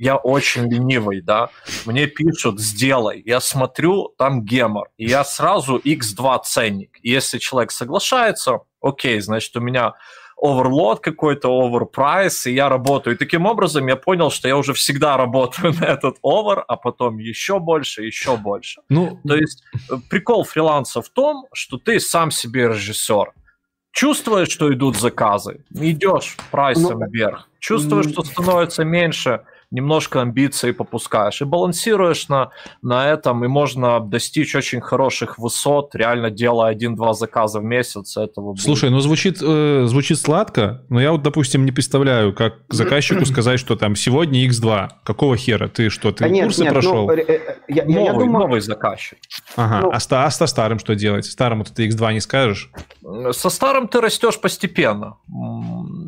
я 0.01 0.17
очень 0.17 0.63
ленивый, 0.63 1.21
да, 1.21 1.51
мне 1.85 2.07
пишут, 2.07 2.59
сделай, 2.59 3.23
я 3.27 3.39
смотрю, 3.39 4.15
там 4.17 4.43
гемор, 4.43 4.89
и 4.97 5.07
я 5.07 5.25
сразу 5.25 5.77
x2 5.77 6.41
ценник. 6.43 6.99
И 7.03 7.11
если 7.11 7.37
человек 7.37 7.71
соглашается, 7.71 8.61
окей, 8.81 9.21
значит, 9.21 9.55
у 9.57 9.61
меня 9.61 9.93
оверлот 10.41 11.01
какой-то, 11.01 11.51
оверпрайс, 11.51 12.47
и 12.47 12.55
я 12.55 12.71
работаю. 12.71 13.15
И 13.15 13.19
таким 13.19 13.45
образом 13.45 13.87
я 13.89 13.97
понял, 13.97 14.31
что 14.31 14.49
я 14.49 14.57
уже 14.57 14.73
всегда 14.73 15.19
работаю 15.19 15.75
на 15.81 15.85
этот 15.85 16.17
овер, 16.23 16.65
а 16.67 16.77
потом 16.77 17.19
еще 17.19 17.59
больше, 17.59 18.03
еще 18.03 18.39
больше. 18.39 18.81
Ну, 18.89 19.21
То 19.29 19.37
есть 19.37 19.63
э, 19.91 19.97
прикол 20.09 20.45
фриланса 20.45 21.03
в 21.03 21.11
том, 21.11 21.47
что 21.53 21.77
ты 21.77 22.01
сам 22.01 22.31
себе 22.31 22.69
режиссер. 22.69 23.33
Чувствуешь, 23.93 24.49
что 24.49 24.73
идут 24.73 24.97
заказы, 24.97 25.65
идешь 25.75 26.37
прайсом 26.51 27.01
ну, 27.01 27.07
вверх. 27.11 27.49
Чувствуешь, 27.59 28.11
что 28.11 28.23
становится 28.23 28.85
меньше, 28.85 29.41
немножко 29.71 30.21
амбиций 30.21 30.73
попускаешь. 30.73 31.41
И 31.41 31.45
балансируешь 31.45 32.29
на, 32.29 32.51
на 32.83 33.09
этом, 33.09 33.45
и 33.45 33.49
можно 33.49 34.01
достичь 34.01 34.55
очень 34.55 34.81
хороших 34.81 35.39
высот, 35.39 35.95
реально 35.95 36.31
делая 36.31 36.73
один-два 36.73 37.15
заказа 37.15 37.61
в 37.61 37.65
месяц. 37.65 38.17
Этого 38.17 38.53
будет. 38.53 38.63
Слушай, 38.63 38.91
ну 38.91 39.01
звучит, 39.01 39.39
э, 39.43 39.85
звучит 39.87 40.19
сладко, 40.19 40.85
но 40.89 41.01
я 41.01 41.13
вот, 41.13 41.23
допустим, 41.23 41.65
не 41.65 41.73
представляю, 41.73 42.35
как 42.35 42.55
заказчику 42.69 43.25
сказать, 43.25 43.61
что 43.61 43.77
там 43.77 43.97
сегодня 43.97 44.47
X2. 44.49 44.89
Какого 45.05 45.37
хера? 45.37 45.69
Ты 45.69 45.89
что, 45.89 46.11
ты 46.13 46.25
а 46.25 46.29
нет, 46.29 46.47
курсы 46.47 46.63
нет, 46.63 46.73
прошел? 46.73 47.07
Ну, 47.07 47.13
э, 47.13 47.25
э, 47.27 47.57
я, 47.69 47.85
новый, 47.85 48.05
я 48.05 48.13
думаю... 48.13 48.31
новый 48.31 48.61
заказчик. 48.61 49.19
Ага, 49.57 49.81
ну... 49.83 49.91
а, 49.93 50.01
ста, 50.01 50.25
а 50.25 50.31
со 50.31 50.47
старым 50.47 50.79
что 50.79 50.95
делать? 50.95 51.27
Старому 51.27 51.65
ты 51.65 51.89
X2 51.89 52.13
не 52.15 52.21
скажешь? 52.21 52.71
Со 53.33 53.51
старым 53.51 53.89
ты 53.89 54.01
растешь 54.01 54.41
постепенно. 54.41 55.17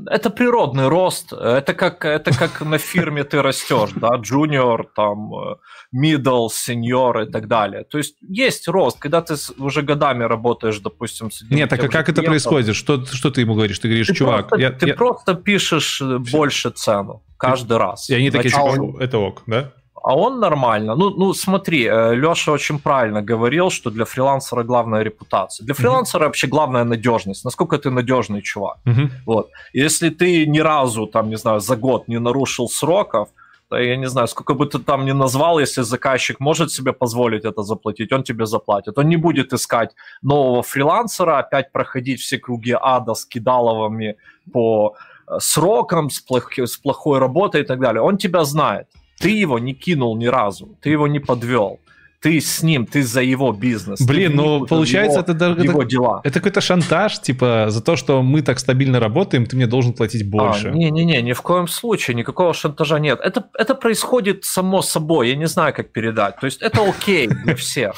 Это 0.07 0.31
природный 0.31 0.89
рост. 0.89 1.33
Это 1.33 1.75
как, 1.75 2.05
это 2.05 2.37
как 2.37 2.61
на 2.61 2.79
фирме 2.79 3.25
ты 3.25 3.43
растешь, 3.43 3.91
да, 3.97 4.17
junior, 4.17 4.85
там, 4.95 5.33
э, 5.35 5.57
middle, 5.95 6.49
senior 6.49 7.27
и 7.27 7.31
так 7.31 7.49
далее. 7.49 7.85
То 7.85 7.99
есть 7.99 8.17
есть 8.21 8.69
рост, 8.69 8.99
когда 8.99 9.21
ты 9.21 9.35
уже 9.59 9.83
годами 9.83 10.25
работаешь, 10.25 10.79
допустим, 10.79 11.31
с 11.31 11.43
Нет, 11.51 11.71
так 11.71 11.85
а 11.85 11.89
как 11.89 12.09
это 12.09 12.23
происходит? 12.23 12.77
Что, 12.77 13.05
что 13.05 13.31
ты 13.31 13.41
ему 13.43 13.55
говоришь? 13.55 13.79
Ты 13.79 13.89
говоришь, 13.89 14.09
ты 14.09 14.15
чувак... 14.15 14.49
Просто, 14.49 14.63
я, 14.63 14.71
ты 14.71 14.89
я... 14.89 14.95
просто 14.95 15.35
пишешь 15.35 16.01
э, 16.01 16.19
больше 16.19 16.71
цену 16.71 17.23
каждый 17.37 17.77
раз. 17.77 18.09
И 18.11 18.15
они 18.15 18.31
такие, 18.31 18.51
типа, 18.51 19.01
это 19.01 19.19
ок, 19.19 19.43
да? 19.47 19.73
А 20.03 20.17
он 20.17 20.41
нормально. 20.41 20.97
Ну, 20.97 21.11
ну 21.11 21.35
смотри, 21.35 21.85
э, 21.85 22.15
Леша 22.15 22.53
очень 22.53 22.79
правильно 22.79 23.23
говорил, 23.23 23.71
что 23.71 23.91
для 23.91 24.05
фрилансера 24.05 24.65
главная 24.65 25.03
репутация. 25.03 25.65
Для 25.65 25.75
фрилансера 25.75 26.23
uh-huh. 26.23 26.27
вообще 26.27 26.49
главная 26.49 26.85
надежность. 26.85 27.45
Насколько 27.45 27.79
ты 27.79 27.91
надежный 27.91 28.43
чувак. 28.43 28.79
Uh-huh. 28.85 29.09
Вот. 29.27 29.51
Если 29.73 30.11
ты 30.11 30.47
ни 30.47 30.61
разу, 30.61 31.07
там, 31.07 31.29
не 31.29 31.37
знаю, 31.37 31.61
за 31.61 31.77
год 31.77 32.09
не 32.09 32.19
нарушил 32.19 32.69
сроков, 32.69 33.29
то 33.69 33.79
я 33.79 33.97
не 33.97 34.09
знаю, 34.09 34.29
сколько 34.29 34.55
бы 34.55 34.67
ты 34.67 34.79
там 34.79 35.07
ни 35.07 35.13
назвал, 35.13 35.61
если 35.61 35.83
заказчик 35.83 36.41
может 36.41 36.71
себе 36.71 36.93
позволить 36.93 37.45
это 37.45 37.63
заплатить, 37.63 38.13
он 38.13 38.23
тебе 38.23 38.47
заплатит. 38.47 38.99
Он 38.99 39.09
не 39.09 39.17
будет 39.17 39.53
искать 39.53 39.95
нового 40.23 40.63
фрилансера, 40.63 41.39
опять 41.39 41.73
проходить 41.73 42.21
все 42.21 42.39
круги 42.39 42.77
ада 42.79 43.15
с 43.15 43.25
кидаловыми 43.25 44.17
по 44.53 44.95
э, 45.29 45.39
срокам, 45.39 46.11
с, 46.11 46.21
плох- 46.21 46.67
с 46.67 46.77
плохой 46.77 47.19
работой 47.19 47.61
и 47.61 47.65
так 47.65 47.79
далее. 47.79 48.03
Он 48.03 48.19
тебя 48.19 48.45
знает. 48.45 48.89
Ты 49.23 49.31
его 49.31 49.59
не 49.59 49.75
кинул 49.75 50.17
ни 50.17 50.27
разу, 50.27 50.77
ты 50.81 50.91
его 50.91 51.09
не 51.09 51.21
подвел 51.21 51.79
ты 52.23 52.41
с 52.41 52.63
ним, 52.63 52.87
ты 52.87 53.03
за 53.03 53.21
его 53.21 53.53
бизнес. 53.53 54.01
Блин, 54.01 54.37
ну 54.37 54.65
получается, 54.67 55.19
его, 55.19 55.33
это, 55.33 55.33
это, 55.33 55.63
его 55.63 55.83
дела. 55.83 56.21
это 56.23 56.39
какой-то 56.39 56.61
шантаж, 56.61 57.21
типа, 57.21 57.67
за 57.69 57.83
то, 57.83 57.97
что 57.97 58.23
мы 58.23 58.43
так 58.43 58.61
стабильно 58.61 59.01
работаем, 59.01 59.45
ты 59.45 59.57
мне 59.57 59.67
должен 59.67 59.93
платить 59.93 60.31
больше. 60.31 60.69
А, 60.69 60.71
не-не-не, 60.71 61.21
ни 61.23 61.33
в 61.33 61.43
коем 61.43 61.67
случае, 61.67 62.15
никакого 62.15 62.55
шантажа 62.55 63.01
нет. 63.01 63.19
Это, 63.21 63.49
это 63.59 63.75
происходит 63.75 64.45
само 64.45 64.83
собой, 64.83 65.31
я 65.31 65.37
не 65.37 65.49
знаю, 65.49 65.75
как 65.75 65.91
передать. 65.91 66.39
То 66.39 66.47
есть 66.47 66.63
это 66.63 66.89
окей 66.89 67.27
для 67.27 67.57
всех. 67.57 67.95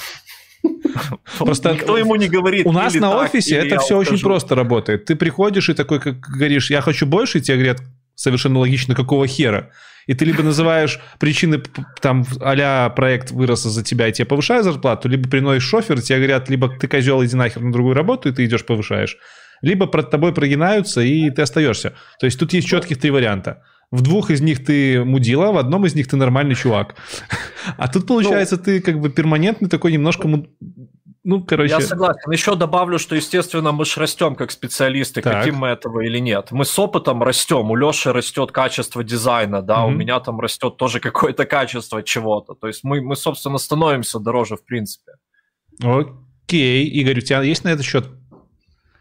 Просто 1.39 1.75
Никто 1.75 1.99
ему 1.99 2.17
не 2.17 2.29
говорит. 2.29 2.67
У 2.67 2.73
нас 2.73 2.95
на 2.95 3.15
офисе 3.19 3.57
это 3.57 3.79
все 3.79 3.99
очень 3.99 4.19
просто 4.19 4.55
работает. 4.55 5.05
Ты 5.05 5.17
приходишь 5.17 5.69
и 5.69 5.75
такой, 5.75 6.01
как 6.01 6.21
говоришь, 6.21 6.71
я 6.71 6.81
хочу 6.81 7.05
больше, 7.05 7.39
и 7.39 7.41
тебе 7.43 7.59
говорят, 7.59 7.83
совершенно 8.15 8.61
логично, 8.61 8.95
какого 8.95 9.27
хера 9.27 9.71
и 10.07 10.15
ты 10.15 10.25
либо 10.25 10.43
называешь 10.43 11.01
причины, 11.19 11.63
там, 12.01 12.25
а 12.41 12.91
проект 12.91 13.31
вырос 13.31 13.63
за 13.63 13.83
тебя, 13.83 14.09
и 14.09 14.13
тебе 14.13 14.27
повышают 14.27 14.65
зарплату, 14.65 15.09
либо 15.09 15.29
приносишь 15.29 15.69
шофер, 15.69 15.99
и 15.99 16.03
тебе 16.03 16.19
говорят, 16.19 16.49
либо 16.51 16.69
ты 16.69 16.89
козел, 16.89 17.25
иди 17.25 17.37
нахер 17.37 17.63
на 17.63 17.73
другую 17.73 17.95
работу, 17.95 18.29
и 18.29 18.33
ты 18.33 18.45
идешь 18.45 18.65
повышаешь, 18.65 19.17
либо 19.63 19.87
под 19.87 20.11
тобой 20.11 20.33
прогинаются, 20.33 21.01
и 21.01 21.31
ты 21.31 21.43
остаешься. 21.43 21.95
То 22.19 22.27
есть 22.27 22.39
тут 22.39 22.53
есть 22.53 22.69
четких 22.69 22.99
три 22.99 23.11
варианта. 23.11 23.63
В 23.91 24.03
двух 24.03 24.31
из 24.31 24.41
них 24.41 24.65
ты 24.65 25.05
мудила, 25.05 25.53
в 25.53 25.59
одном 25.59 25.87
из 25.87 25.95
них 25.95 26.09
ты 26.09 26.17
нормальный 26.17 26.55
чувак. 26.55 26.97
А 27.79 27.89
тут, 27.89 28.07
получается, 28.07 28.57
ну, 28.59 28.63
ты 28.63 28.81
как 28.81 29.01
бы 29.01 29.09
перманентный 29.09 29.71
такой 29.71 29.91
немножко 29.91 30.29
ну, 31.25 31.43
короче... 31.43 31.73
Я 31.73 31.81
согласен. 31.81 32.31
Еще 32.31 32.55
добавлю, 32.55 32.99
что, 32.99 33.17
естественно, 33.17 33.73
мы 33.73 33.87
же 33.87 33.99
растем 33.99 34.37
как 34.37 34.51
специалисты, 34.51 35.23
так. 35.23 35.39
хотим 35.39 35.57
мы 35.57 35.69
этого 35.69 36.01
или 36.01 36.19
нет. 36.19 36.49
Мы 36.51 36.67
с 36.67 36.79
опытом 36.79 37.23
растем. 37.23 37.71
У 37.71 37.77
Леши 37.77 38.13
растет 38.13 38.53
качество 38.53 39.03
дизайна, 39.03 39.63
да, 39.63 39.79
mm-hmm. 39.79 39.87
у 39.87 39.91
меня 39.91 40.21
там 40.21 40.39
растет 40.39 40.77
тоже 40.77 41.01
какое-то 41.09 41.47
качество 41.47 42.03
чего-то. 42.03 42.55
То 42.55 42.67
есть 42.67 42.85
мы, 42.85 43.01
мы, 43.01 43.17
собственно, 43.17 43.59
становимся 43.59 44.19
дороже 44.19 44.57
в 44.57 44.65
принципе. 44.65 45.13
Окей. 45.83 46.85
Игорь, 46.85 47.19
у 47.19 47.23
тебя 47.23 47.43
есть 47.43 47.65
на 47.65 47.71
этот 47.71 47.85
счет 47.85 48.07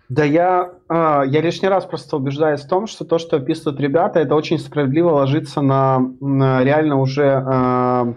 да 0.10 0.24
я, 0.24 0.70
а, 0.90 1.24
я 1.24 1.42
лишний 1.42 1.70
раз 1.70 1.86
просто 1.86 2.18
убеждаюсь 2.18 2.62
в 2.62 2.68
том, 2.68 2.86
что 2.86 3.04
то, 3.04 3.18
что 3.18 3.38
описывают 3.38 3.80
ребята, 3.80 4.20
это 4.20 4.36
очень 4.36 4.60
справедливо 4.60 5.10
ложится 5.10 5.62
на, 5.62 6.00
на 6.20 6.64
реально 6.64 6.98
уже 6.98 7.24
э, 7.24 8.14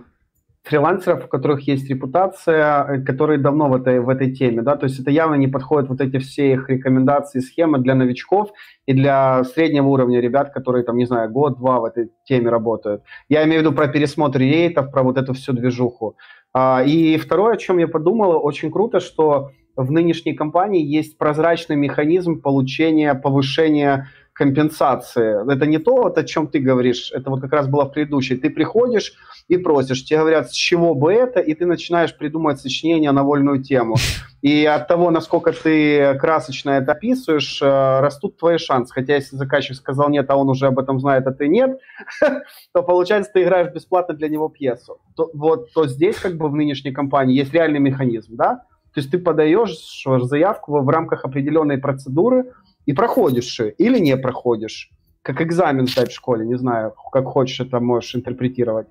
фрилансеров, 0.67 1.25
у 1.25 1.29
которых 1.29 1.69
есть 1.69 1.89
репутация, 1.89 3.05
которые 3.07 3.39
давно 3.39 3.69
в 3.69 3.75
этой, 3.77 4.01
в 4.01 4.09
этой 4.09 4.33
теме. 4.33 4.63
Да? 4.63 4.77
То 4.77 4.85
есть 4.85 4.99
это 4.99 5.13
явно 5.13 5.37
не 5.37 5.47
подходит 5.47 5.89
вот 5.89 6.01
эти 6.01 6.19
все 6.19 6.53
их 6.53 6.69
рекомендации, 6.69 7.39
схемы 7.39 7.79
для 7.79 7.95
новичков 7.95 8.51
и 8.85 8.93
для 8.93 9.45
среднего 9.45 9.87
уровня 9.87 10.21
ребят, 10.21 10.53
которые 10.53 10.83
там, 10.85 10.97
не 10.97 11.07
знаю, 11.07 11.31
год-два 11.31 11.79
в 11.79 11.85
этой 11.85 12.11
теме 12.25 12.51
работают. 12.51 13.03
Я 13.29 13.45
имею 13.45 13.61
в 13.61 13.65
виду 13.65 13.77
про 13.77 13.87
пересмотр 13.87 14.41
рейтов, 14.41 14.91
про 14.91 15.05
вот 15.05 15.19
эту 15.19 15.35
всю 15.35 15.53
движуху. 15.53 16.17
А, 16.53 16.83
и 16.85 17.17
второе, 17.17 17.55
о 17.55 17.59
чем 17.59 17.79
я 17.79 17.87
подумал, 17.87 18.45
очень 18.45 18.73
круто, 18.73 18.99
что 18.99 19.53
в 19.77 19.93
нынешней 19.93 20.35
компании 20.35 20.85
есть 20.85 21.17
прозрачный 21.17 21.77
механизм 21.77 22.41
получения 22.41 23.15
повышения 23.15 24.09
компенсации. 24.37 25.51
Это 25.51 25.65
не 25.65 25.79
то, 25.79 25.97
вот, 25.97 26.19
о 26.19 26.25
чем 26.25 26.47
ты 26.47 26.59
говоришь, 26.59 27.11
это 27.11 27.31
вот 27.31 27.41
как 27.41 27.53
раз 27.53 27.69
было 27.69 27.87
в 27.87 27.93
предыдущей. 27.93 28.37
Ты 28.37 28.51
приходишь 28.51 29.15
и 29.49 29.57
просишь, 29.57 30.05
тебе 30.05 30.19
говорят, 30.19 30.51
с 30.51 30.55
чего 30.55 30.95
бы 30.95 31.11
это, 31.13 31.41
и 31.41 31.55
ты 31.55 31.65
начинаешь 31.65 32.15
придумывать 32.15 32.61
сочинение 32.61 33.13
на 33.13 33.23
вольную 33.23 33.63
тему. 33.63 33.97
И 34.43 34.67
от 34.67 34.89
того, 34.89 35.11
насколько 35.11 35.53
ты 35.53 36.19
красочно 36.19 36.71
это 36.71 36.93
описываешь, 36.93 37.63
э, 37.63 38.01
растут 38.01 38.37
твои 38.37 38.59
шансы. 38.59 38.93
Хотя 38.93 39.15
если 39.15 39.37
заказчик 39.37 39.75
сказал 39.75 40.11
нет, 40.11 40.29
а 40.29 40.37
он 40.37 40.51
уже 40.51 40.67
об 40.67 40.79
этом 40.79 41.01
знает, 41.01 41.27
а 41.27 41.33
ты 41.33 41.49
нет, 41.49 41.79
то 42.75 42.83
получается, 42.83 43.31
ты 43.33 43.43
играешь 43.43 43.73
бесплатно 43.73 44.15
для 44.15 44.29
него 44.29 44.51
пьесу. 44.51 44.99
То, 45.17 45.31
вот, 45.33 45.73
то 45.73 45.87
здесь 45.87 46.17
как 46.17 46.37
бы 46.37 46.51
в 46.51 46.55
нынешней 46.55 46.93
компании 46.93 47.39
есть 47.39 47.55
реальный 47.55 47.81
механизм, 47.81 48.37
да? 48.37 48.67
То 48.93 49.01
есть 49.01 49.11
ты 49.11 49.19
подаешь 49.19 50.05
заявку 50.05 50.81
в 50.81 50.89
рамках 50.89 51.25
определенной 51.25 51.79
процедуры, 51.79 52.53
и 52.87 52.93
проходишь 52.93 53.61
или 53.79 53.99
не 53.99 54.17
проходишь, 54.17 54.91
как 55.23 55.43
экзамен 55.43 55.87
сдать 55.87 56.11
в 56.11 56.15
школе, 56.15 56.47
не 56.47 56.57
знаю, 56.57 56.95
как 57.13 57.27
хочешь 57.27 57.61
это 57.61 57.81
можешь 57.81 58.15
интерпретировать, 58.15 58.87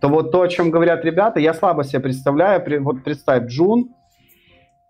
то 0.00 0.08
вот 0.08 0.32
то, 0.32 0.42
о 0.42 0.48
чем 0.48 0.70
говорят 0.70 1.04
ребята, 1.04 1.40
я 1.40 1.54
слабо 1.54 1.84
себе 1.84 2.00
представляю. 2.00 2.82
Вот 2.82 3.04
представь, 3.04 3.44
Джун, 3.44 3.90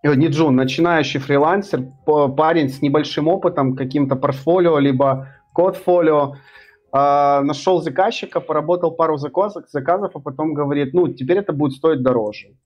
э, 0.03 0.15
не 0.15 0.29
Джун, 0.29 0.57
начинающий 0.57 1.21
фрилансер, 1.21 1.85
парень 2.05 2.69
с 2.69 2.83
небольшим 2.83 3.29
опытом, 3.29 3.77
каким-то 3.77 4.17
портфолио, 4.17 4.79
либо 4.79 5.29
кодфолио, 5.55 6.35
э, 6.93 7.41
нашел 7.43 7.83
заказчика, 7.83 8.41
поработал 8.41 8.91
пару 8.91 9.19
заказов, 9.19 9.69
заказов, 9.69 10.13
а 10.15 10.19
потом 10.19 10.55
говорит, 10.55 10.95
ну, 10.95 11.09
теперь 11.09 11.39
это 11.39 11.53
будет 11.53 11.75
стоить 11.75 12.03
дороже. 12.03 12.57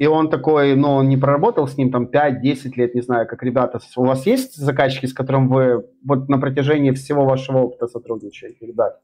И 0.00 0.06
он 0.06 0.30
такой, 0.30 0.76
ну, 0.76 0.92
он 0.92 1.10
не 1.10 1.18
проработал 1.18 1.68
с 1.68 1.76
ним 1.76 1.92
там 1.92 2.06
5-10 2.06 2.72
лет, 2.76 2.94
не 2.94 3.02
знаю, 3.02 3.28
как 3.28 3.42
ребята. 3.42 3.80
У 3.96 4.06
вас 4.06 4.24
есть 4.24 4.56
заказчики, 4.56 5.04
с 5.04 5.12
которым 5.12 5.50
вы 5.50 5.84
вот 6.02 6.26
на 6.30 6.38
протяжении 6.38 6.92
всего 6.92 7.26
вашего 7.26 7.58
опыта 7.58 7.86
сотрудничаете, 7.86 8.66
ребят? 8.66 8.98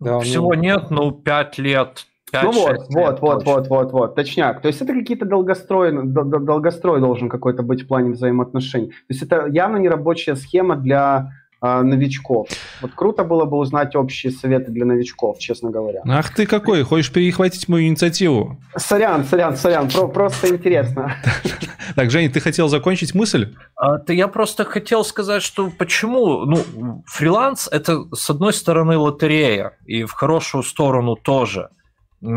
Да, 0.00 0.18
Всего 0.18 0.52
ну... 0.54 0.60
нет, 0.60 0.90
ну, 0.90 1.12
5 1.12 1.58
лет, 1.58 2.06
5, 2.32 2.42
ну 2.42 2.50
вот, 2.50 2.76
вот, 2.88 3.20
вот, 3.20 3.44
вот, 3.44 3.68
вот, 3.68 3.92
вот, 3.92 4.14
точняк. 4.16 4.60
То 4.62 4.66
есть 4.66 4.82
это 4.82 4.92
какие-то 4.94 5.26
долгострой, 5.26 5.92
долгострой 5.92 6.98
должен 6.98 7.28
какой-то 7.28 7.62
быть 7.62 7.82
в 7.82 7.86
плане 7.86 8.10
взаимоотношений. 8.10 8.88
То 8.88 9.10
есть 9.10 9.22
это 9.22 9.46
явно 9.46 9.76
не 9.76 9.88
рабочая 9.88 10.34
схема 10.34 10.74
для 10.74 11.30
новичков. 11.62 12.48
Вот 12.80 12.92
круто 12.94 13.24
было 13.24 13.44
бы 13.44 13.56
узнать 13.56 13.94
общие 13.94 14.32
советы 14.32 14.70
для 14.72 14.84
новичков, 14.84 15.38
честно 15.38 15.70
говоря. 15.70 16.02
Ах 16.06 16.34
ты 16.34 16.46
какой, 16.46 16.82
хочешь 16.82 17.12
перехватить 17.12 17.68
мою 17.68 17.86
инициативу? 17.86 18.60
Сорян, 18.76 19.24
сорян, 19.24 19.56
сорян, 19.56 19.88
про 19.88 20.08
просто 20.08 20.48
интересно. 20.48 21.14
Так, 21.94 22.10
Женя, 22.10 22.30
ты 22.30 22.40
хотел 22.40 22.68
закончить 22.68 23.14
мысль? 23.14 23.54
А, 23.76 23.98
ты, 23.98 24.14
я 24.14 24.28
просто 24.28 24.64
хотел 24.64 25.04
сказать, 25.04 25.42
что 25.42 25.70
почему, 25.76 26.46
ну, 26.46 27.02
фриланс 27.06 27.68
это 27.70 28.04
с 28.14 28.30
одной 28.30 28.54
стороны 28.54 28.96
лотерея, 28.96 29.76
и 29.84 30.04
в 30.04 30.12
хорошую 30.12 30.62
сторону 30.62 31.16
тоже– 31.16 31.68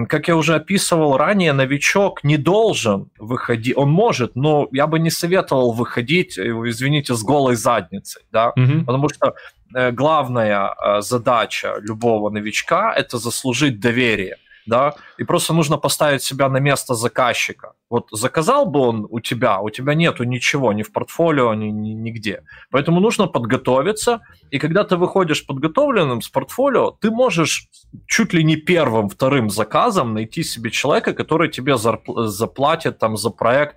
как 0.07 0.27
я 0.27 0.35
уже 0.35 0.55
описывал 0.55 1.17
ранее, 1.17 1.53
новичок 1.53 2.23
не 2.23 2.37
должен 2.37 3.09
выходить, 3.19 3.77
он 3.77 3.89
может, 3.89 4.35
но 4.35 4.67
я 4.71 4.87
бы 4.87 4.99
не 4.99 5.11
советовал 5.11 5.73
выходить, 5.73 6.37
э, 6.37 6.43
извините, 6.43 7.13
с 7.13 7.23
голой 7.23 7.55
задницей, 7.55 8.23
да, 8.31 8.49
угу. 8.49 8.85
потому 8.85 9.09
что 9.09 9.35
э, 9.75 9.91
главная 9.91 10.73
э, 10.73 11.01
задача 11.01 11.75
любого 11.81 12.29
новичка– 12.29 12.93
это 12.97 13.17
заслужить 13.19 13.79
доверие 13.79 14.37
да, 14.65 14.95
и 15.19 15.23
просто 15.23 15.53
нужно 15.53 15.77
поставить 15.77 16.23
себя 16.23 16.49
на 16.49 16.59
место 16.59 16.95
заказчика. 16.95 17.73
Вот 17.89 18.07
заказал 18.11 18.65
бы 18.65 18.79
он 18.79 19.07
у 19.09 19.19
тебя, 19.19 19.59
у 19.59 19.69
тебя 19.69 19.93
нету 19.93 20.23
ничего, 20.23 20.73
ни 20.73 20.83
в 20.83 20.91
портфолио, 20.91 21.53
ни, 21.53 21.67
ни 21.67 21.93
нигде. 21.93 22.43
Поэтому 22.71 22.99
нужно 22.99 23.27
подготовиться, 23.27 24.21
и 24.51 24.59
когда 24.59 24.83
ты 24.83 24.97
выходишь 24.97 25.45
подготовленным 25.45 26.21
с 26.21 26.29
портфолио, 26.29 26.91
ты 26.91 27.11
можешь 27.11 27.67
чуть 28.07 28.33
ли 28.33 28.43
не 28.43 28.55
первым, 28.55 29.09
вторым 29.09 29.49
заказом 29.49 30.13
найти 30.13 30.43
себе 30.43 30.71
человека, 30.71 31.13
который 31.13 31.49
тебе 31.49 31.73
зарпл- 31.73 32.25
заплатит 32.25 32.97
там 32.99 33.17
за 33.17 33.29
проект 33.29 33.75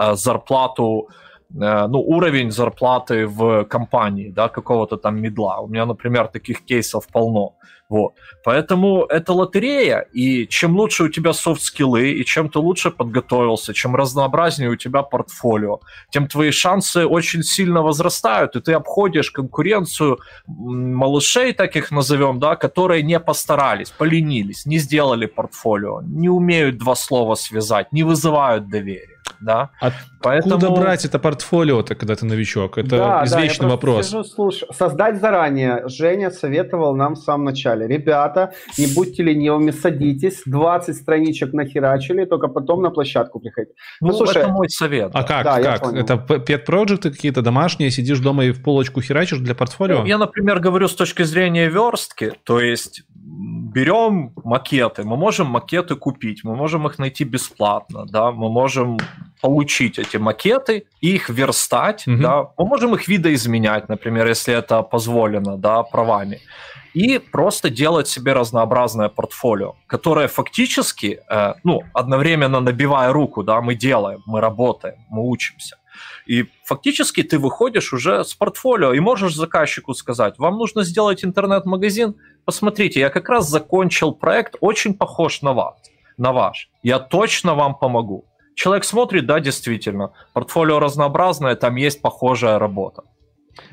э, 0.00 0.14
зарплату 0.14 1.08
э, 1.52 1.86
ну, 1.88 2.00
уровень 2.00 2.50
зарплаты 2.50 3.26
в 3.26 3.64
компании, 3.64 4.30
да, 4.30 4.48
какого-то 4.48 4.96
там 4.96 5.20
медла. 5.20 5.60
У 5.60 5.68
меня, 5.68 5.86
например, 5.86 6.28
таких 6.28 6.64
кейсов 6.64 7.06
полно. 7.08 7.56
Вот. 7.90 8.14
Поэтому 8.44 9.04
это 9.04 9.32
лотерея, 9.32 10.06
и 10.12 10.46
чем 10.46 10.76
лучше 10.76 11.04
у 11.04 11.08
тебя 11.08 11.32
софт-скиллы, 11.32 12.12
и 12.12 12.24
чем 12.24 12.48
ты 12.48 12.60
лучше 12.60 12.92
подготовился, 12.92 13.74
чем 13.74 13.96
разнообразнее 13.96 14.70
у 14.70 14.76
тебя 14.76 15.02
портфолио, 15.02 15.80
тем 16.10 16.28
твои 16.28 16.52
шансы 16.52 17.04
очень 17.04 17.42
сильно 17.42 17.82
возрастают, 17.82 18.54
и 18.54 18.60
ты 18.60 18.74
обходишь 18.74 19.32
конкуренцию 19.32 20.20
малышей, 20.46 21.52
таких 21.52 21.90
назовем, 21.90 22.38
да, 22.38 22.54
которые 22.54 23.02
не 23.02 23.18
постарались, 23.18 23.90
поленились, 23.90 24.66
не 24.66 24.78
сделали 24.78 25.26
портфолио, 25.26 26.00
не 26.02 26.28
умеют 26.28 26.78
два 26.78 26.94
слова 26.94 27.34
связать, 27.34 27.92
не 27.92 28.04
вызывают 28.04 28.68
доверия 28.68 29.19
да. 29.40 29.70
Откуда 29.80 30.06
Поэтому... 30.22 30.76
брать 30.76 31.04
это 31.04 31.18
портфолио-то, 31.18 31.94
когда 31.94 32.14
ты 32.14 32.26
новичок? 32.26 32.78
Это 32.78 32.88
да, 32.88 33.24
извечный 33.24 33.66
да, 33.66 33.70
вопрос. 33.70 34.06
Сижу, 34.06 34.24
слушаю. 34.24 34.72
Создать 34.72 35.20
заранее. 35.20 35.82
Женя 35.88 36.30
советовал 36.30 36.94
нам 36.94 37.14
в 37.14 37.18
самом 37.18 37.44
начале. 37.44 37.86
Ребята, 37.86 38.52
не 38.78 38.86
будьте 38.94 39.22
ленивыми, 39.22 39.70
садитесь, 39.70 40.42
20 40.46 40.96
страничек 40.96 41.52
нахерачили, 41.52 42.24
только 42.24 42.48
потом 42.48 42.82
на 42.82 42.90
площадку 42.90 43.40
приходите. 43.40 43.74
Ну, 44.00 44.08
ну 44.08 44.14
слушай, 44.14 44.42
это 44.42 44.48
мой 44.48 44.68
совет. 44.68 45.10
А 45.14 45.22
как? 45.22 45.44
Да, 45.44 45.78
как? 45.78 45.94
Это 45.94 46.14
pet 46.14 46.58
проекты 46.58 47.10
какие-то 47.10 47.42
домашние, 47.42 47.90
сидишь 47.90 48.20
дома 48.20 48.44
и 48.44 48.52
в 48.52 48.62
полочку 48.62 49.00
херачишь 49.00 49.38
для 49.38 49.54
портфолио? 49.54 50.00
Ну, 50.00 50.06
я, 50.06 50.18
например, 50.18 50.60
говорю 50.60 50.88
с 50.88 50.94
точки 50.94 51.22
зрения 51.22 51.68
верстки, 51.68 52.32
то 52.44 52.60
есть 52.60 53.02
берем 53.72 54.32
макеты, 54.44 55.04
мы 55.04 55.16
можем 55.16 55.46
макеты 55.46 55.96
купить, 55.96 56.44
мы 56.44 56.56
можем 56.56 56.86
их 56.86 56.98
найти 56.98 57.24
бесплатно, 57.24 58.06
да, 58.06 58.30
мы 58.30 58.50
можем 58.50 58.98
получить 59.40 59.98
эти 59.98 60.16
макеты, 60.16 60.84
их 61.00 61.28
верстать, 61.28 62.06
угу. 62.06 62.16
да, 62.16 62.42
мы 62.58 62.66
можем 62.66 62.94
их 62.94 63.08
видоизменять, 63.08 63.88
например, 63.88 64.26
если 64.26 64.54
это 64.54 64.82
позволено, 64.82 65.56
да, 65.56 65.82
правами, 65.82 66.40
и 66.94 67.18
просто 67.18 67.70
делать 67.70 68.08
себе 68.08 68.32
разнообразное 68.32 69.08
портфолио, 69.08 69.76
которое 69.86 70.28
фактически, 70.28 71.20
э, 71.28 71.54
ну, 71.64 71.82
одновременно 71.94 72.60
набивая 72.60 73.12
руку, 73.12 73.42
да, 73.42 73.60
мы 73.60 73.74
делаем, 73.74 74.22
мы 74.26 74.40
работаем, 74.40 74.96
мы 75.08 75.28
учимся. 75.28 75.76
И 76.26 76.46
фактически 76.64 77.22
ты 77.22 77.38
выходишь 77.38 77.92
уже 77.92 78.24
с 78.24 78.34
портфолио 78.34 78.92
и 78.92 79.00
можешь 79.00 79.34
заказчику 79.34 79.94
сказать, 79.94 80.38
вам 80.38 80.58
нужно 80.58 80.84
сделать 80.84 81.24
интернет-магазин, 81.24 82.14
посмотрите, 82.44 83.00
я 83.00 83.10
как 83.10 83.28
раз 83.28 83.48
закончил 83.48 84.12
проект, 84.12 84.56
очень 84.60 84.94
похож 84.94 85.42
на 85.42 85.52
вас, 85.52 85.76
на 86.16 86.32
ваш. 86.32 86.70
Я 86.82 86.98
точно 86.98 87.54
вам 87.54 87.74
помогу. 87.74 88.24
Человек 88.60 88.84
смотрит, 88.84 89.24
да, 89.24 89.40
действительно, 89.40 90.10
портфолио 90.34 90.80
разнообразное, 90.80 91.56
там 91.56 91.76
есть 91.76 92.02
похожая 92.02 92.58
работа. 92.58 93.04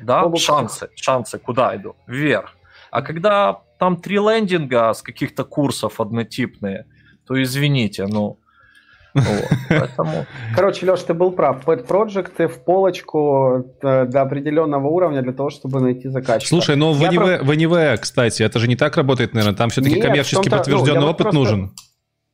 Да, 0.00 0.34
шансы, 0.36 0.88
шансы 0.94 1.38
куда 1.38 1.76
идут? 1.76 1.96
Вверх. 2.06 2.56
А 2.90 3.02
когда 3.02 3.60
там 3.78 3.96
три 3.96 4.16
лендинга 4.16 4.94
с 4.94 5.02
каких-то 5.02 5.44
курсов 5.44 6.00
однотипные, 6.00 6.86
то 7.26 7.34
извините, 7.42 8.06
ну, 8.06 8.38
Поэтому... 9.68 10.24
Короче, 10.56 10.86
Леш, 10.90 11.02
ты 11.02 11.12
был 11.12 11.32
прав. 11.32 11.66
Pet 11.66 11.86
Project 11.86 12.48
в 12.48 12.64
полочку 12.64 13.66
э, 13.82 14.06
до 14.06 14.22
определенного 14.22 14.88
уровня 14.88 15.20
для 15.20 15.32
того, 15.32 15.50
чтобы 15.50 15.80
найти 15.80 16.08
заказчика. 16.08 16.48
Слушай, 16.48 16.76
но 16.76 16.94
в 16.94 17.02
НВ, 17.02 18.00
кстати, 18.00 18.42
это 18.42 18.58
же 18.58 18.68
не 18.68 18.76
так 18.76 18.96
работает, 18.96 19.34
наверное. 19.34 19.56
Там 19.56 19.68
все-таки 19.68 20.00
коммерчески 20.00 20.48
ну, 20.48 20.56
подтвержденный 20.56 21.06
опыт 21.06 21.32
нужен. 21.34 21.72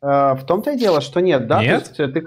Э, 0.05 0.35
в 0.35 0.45
том-то 0.45 0.73
и 0.73 0.79
дело, 0.79 1.01
что 1.01 1.21
нет, 1.21 1.47
да? 1.47 1.63
Нет? 1.63 1.91
То 1.97 2.03
есть, 2.03 2.15
ты, 2.15 2.25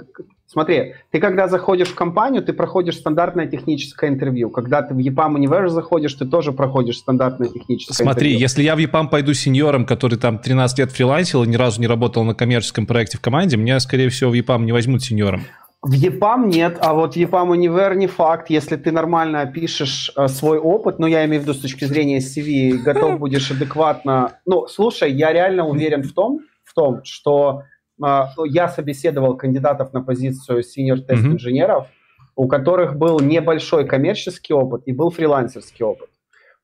Смотри, 0.47 0.95
ты 1.11 1.19
когда 1.19 1.47
заходишь 1.47 1.89
в 1.89 1.95
компанию, 1.95 2.41
ты 2.41 2.53
проходишь 2.53 2.95
стандартное 2.95 3.47
техническое 3.47 4.09
интервью. 4.09 4.49
Когда 4.49 4.81
ты 4.81 4.93
в 4.93 4.97
EPAM 4.97 5.35
Universe 5.35 5.69
заходишь, 5.69 6.13
ты 6.13 6.25
тоже 6.25 6.53
проходишь 6.53 6.99
стандартное 6.99 7.49
техническое 7.49 7.93
Смотри, 7.93 8.29
интервью. 8.29 8.39
если 8.39 8.63
я 8.63 8.75
в 8.75 8.79
EPAM 8.79 9.09
пойду 9.09 9.33
сеньором, 9.33 9.85
который 9.85 10.17
там 10.17 10.39
13 10.39 10.79
лет 10.79 10.91
фрилансил 10.91 11.43
и 11.43 11.47
ни 11.47 11.57
разу 11.57 11.81
не 11.81 11.87
работал 11.87 12.23
на 12.23 12.33
коммерческом 12.33 12.87
проекте 12.87 13.17
в 13.17 13.21
команде, 13.21 13.57
меня, 13.57 13.79
скорее 13.81 14.09
всего, 14.09 14.31
в 14.31 14.33
EPAM 14.33 14.63
не 14.63 14.71
возьмут 14.71 15.03
сеньором. 15.03 15.43
В 15.81 15.93
EPAM 15.93 16.47
нет, 16.47 16.77
а 16.79 16.93
вот 16.93 17.15
в 17.15 17.17
EPAM 17.17 17.49
Универ 17.49 17.95
не 17.95 18.07
факт. 18.07 18.49
Если 18.49 18.77
ты 18.77 18.91
нормально 18.91 19.41
опишешь 19.41 20.11
э, 20.15 20.27
свой 20.29 20.57
опыт, 20.57 20.97
ну, 20.97 21.07
я 21.07 21.25
имею 21.25 21.41
в 21.41 21.43
виду 21.43 21.53
с 21.53 21.59
точки 21.59 21.83
зрения 21.85 22.19
CV, 22.19 22.77
готов 22.77 23.19
будешь 23.19 23.51
адекватно... 23.51 24.39
Ну, 24.45 24.65
слушай, 24.67 25.11
я 25.11 25.33
реально 25.33 25.67
уверен 25.67 26.03
в 26.03 26.13
том, 26.13 26.39
том 26.77 27.03
что 27.03 27.63
э, 28.03 28.25
я 28.45 28.69
собеседовал 28.69 29.35
кандидатов 29.35 29.93
на 29.93 30.01
позицию 30.03 30.59
senior 30.59 30.97
тест 30.97 31.25
инженеров, 31.25 31.87
у 32.35 32.47
которых 32.47 32.95
был 32.95 33.19
небольшой 33.19 33.85
коммерческий 33.85 34.53
опыт 34.53 34.83
и 34.85 34.93
был 34.93 35.09
фрилансерский 35.09 35.83
опыт. 35.83 36.09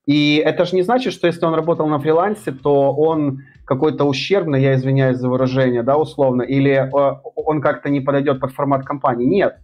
И 0.05 0.35
это 0.35 0.65
же 0.65 0.75
не 0.75 0.83
значит, 0.83 1.13
что 1.13 1.27
если 1.27 1.45
он 1.45 1.55
работал 1.55 1.87
на 1.87 1.97
фрилансе, 1.97 2.51
то 2.51 2.93
он 2.93 3.39
какой-то 3.65 4.03
ущербный, 4.03 4.61
я 4.61 4.75
извиняюсь 4.75 5.17
за 5.17 5.29
выражение, 5.29 5.81
да, 5.81 5.97
условно, 5.97 6.43
или 6.43 6.71
э, 6.71 7.19
он 7.35 7.61
как-то 7.61 7.89
не 7.89 8.01
подойдет 8.01 8.39
под 8.39 8.51
формат 8.51 8.85
компании. 8.85 9.25
Нет. 9.25 9.57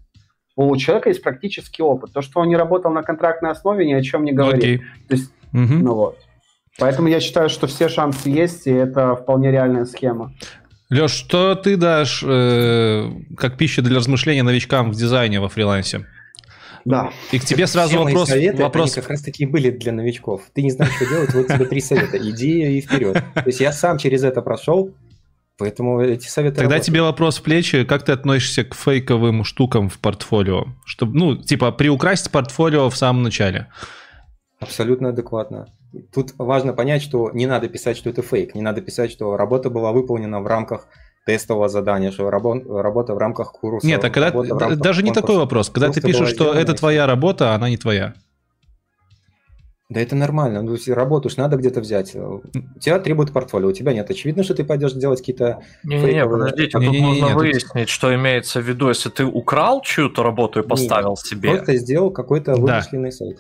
У 0.56 0.76
человека 0.78 1.10
есть 1.10 1.22
практический 1.22 1.84
опыт. 1.84 2.14
То, 2.14 2.22
что 2.22 2.40
он 2.40 2.48
не 2.48 2.58
работал 2.58 2.92
на 2.92 3.04
контрактной 3.04 3.52
основе, 3.52 3.86
ни 3.86 3.94
о 3.94 4.02
чем 4.02 4.24
не 4.24 4.32
говорит. 4.32 4.64
Окей. 4.64 4.78
То 5.08 5.16
есть, 5.16 5.34
Мгм. 5.52 5.84
ну 5.84 5.94
вот. 5.94 6.18
Поэтому 6.80 7.08
я 7.08 7.20
считаю, 7.20 7.50
что 7.50 7.68
все 7.68 7.90
шансы 7.90 8.30
есть, 8.30 8.68
и 8.68 8.72
это 8.72 9.16
вполне 9.16 9.52
реальная 9.52 9.86
схема. 9.86 10.34
Леш, 10.90 11.12
что 11.12 11.56
ты 11.56 11.78
дашь 11.78 12.24
э, 12.26 13.12
как 13.38 13.58
пища 13.58 13.82
для 13.82 13.98
размышления 13.98 14.42
новичкам 14.44 14.92
в 14.92 14.96
дизайне 14.96 15.40
во 15.40 15.48
фрилансе? 15.48 16.06
Да. 16.86 17.12
И 17.32 17.38
к 17.38 17.46
тебе 17.46 17.68
сразу 17.68 17.90
Все 17.90 18.04
мои 18.04 18.14
вопрос... 18.14 18.30
советы, 18.30 18.64
вопрос... 18.64 18.94
они 18.94 19.02
как 19.02 19.12
раз 19.12 19.22
таки 19.22 19.46
были 19.46 19.70
для 19.70 19.92
новичков. 19.92 20.44
Ты 20.54 20.64
не 20.64 20.72
знаешь, 20.72 20.94
что 20.96 21.06
делать, 21.06 21.34
вот 21.34 21.48
тебе 21.48 21.66
три 21.66 21.82
совета. 21.82 22.18
Иди 22.18 22.78
и 22.78 22.82
вперед. 22.82 23.14
То 23.34 23.44
есть 23.46 23.60
я 23.60 23.72
сам 23.72 23.98
через 24.00 24.24
это 24.24 24.42
прошел, 24.42 24.96
поэтому 25.58 26.02
эти 26.02 26.28
советы 26.28 26.56
Тогда 26.56 26.76
работают. 26.76 26.86
тебе 26.86 27.02
вопрос 27.02 27.38
в 27.38 27.44
плечи, 27.44 27.84
как 27.84 28.04
ты 28.04 28.14
относишься 28.14 28.64
к 28.64 28.74
фейковым 28.74 29.44
штукам 29.44 29.90
в 29.90 30.00
портфолио? 30.00 30.68
Чтобы, 30.86 31.18
ну, 31.18 31.36
типа, 31.36 31.72
приукрасить 31.72 32.32
портфолио 32.32 32.90
в 32.90 32.98
самом 32.98 33.22
начале. 33.22 33.68
Абсолютно 34.60 35.10
адекватно. 35.10 35.68
Тут 36.14 36.34
важно 36.38 36.74
понять, 36.74 37.02
что 37.02 37.32
не 37.32 37.48
надо 37.48 37.68
писать, 37.68 37.98
что 37.98 38.10
это 38.10 38.22
фейк. 38.22 38.54
Не 38.56 38.62
надо 38.62 38.82
писать, 38.82 39.12
что 39.12 39.36
работа 39.38 39.70
была 39.70 39.92
выполнена 39.92 40.40
в 40.40 40.48
рамках 40.48 40.88
тестового 41.26 41.68
задания, 41.70 42.12
что 42.12 42.30
рабо- 42.30 42.82
работа 42.82 43.14
в 43.14 43.18
рамках 43.18 43.52
курса. 43.54 43.86
Нет, 43.88 44.04
а 44.04 44.10
когда... 44.10 44.32
Даже 44.76 45.04
не 45.04 45.12
такой 45.12 45.38
вопрос. 45.38 45.70
Когда 45.70 45.92
ты 45.92 46.02
пишешь, 46.02 46.30
что 46.30 46.54
это 46.54 46.74
твоя 46.74 47.06
работа, 47.08 47.52
а 47.52 47.56
она 47.56 47.70
не 47.70 47.78
твоя. 47.78 48.14
Да 49.90 50.00
это 50.00 50.16
нормально. 50.16 50.62
Ну, 50.62 50.74
если 50.74 50.92
работу 50.92 51.30
ж 51.30 51.38
надо 51.38 51.58
где-то 51.58 51.82
взять. 51.82 52.16
У 52.16 52.44
тебя 52.80 53.00
требует 53.00 53.34
портфолио, 53.34 53.70
у 53.70 53.72
тебя 53.72 53.92
нет. 53.92 54.08
Очевидно, 54.12 54.44
что 54.44 54.54
ты 54.54 54.64
пойдешь 54.64 54.94
делать 54.94 55.20
какие-то... 55.20 55.64
Не-не-не, 55.84 56.28
подождите, 56.28 56.70
тут 56.74 56.82
Не-не-не, 56.82 57.08
нужно 57.08 57.28
тут- 57.30 57.38
выяснить, 57.38 57.90
что 57.90 58.14
имеется 58.14 58.62
в 58.62 58.66
виду, 58.66 58.90
если 58.90 59.10
ты 59.10 59.26
украл 59.26 59.82
чью-то 59.82 60.22
работу 60.22 60.60
и 60.60 60.68
поставил 60.68 61.18
себе. 61.18 61.56
Просто 61.56 61.76
сделал 61.78 62.12
какой-то 62.12 62.56
Да. 62.56 62.62
вымышленный 62.62 63.12
сайт. 63.12 63.40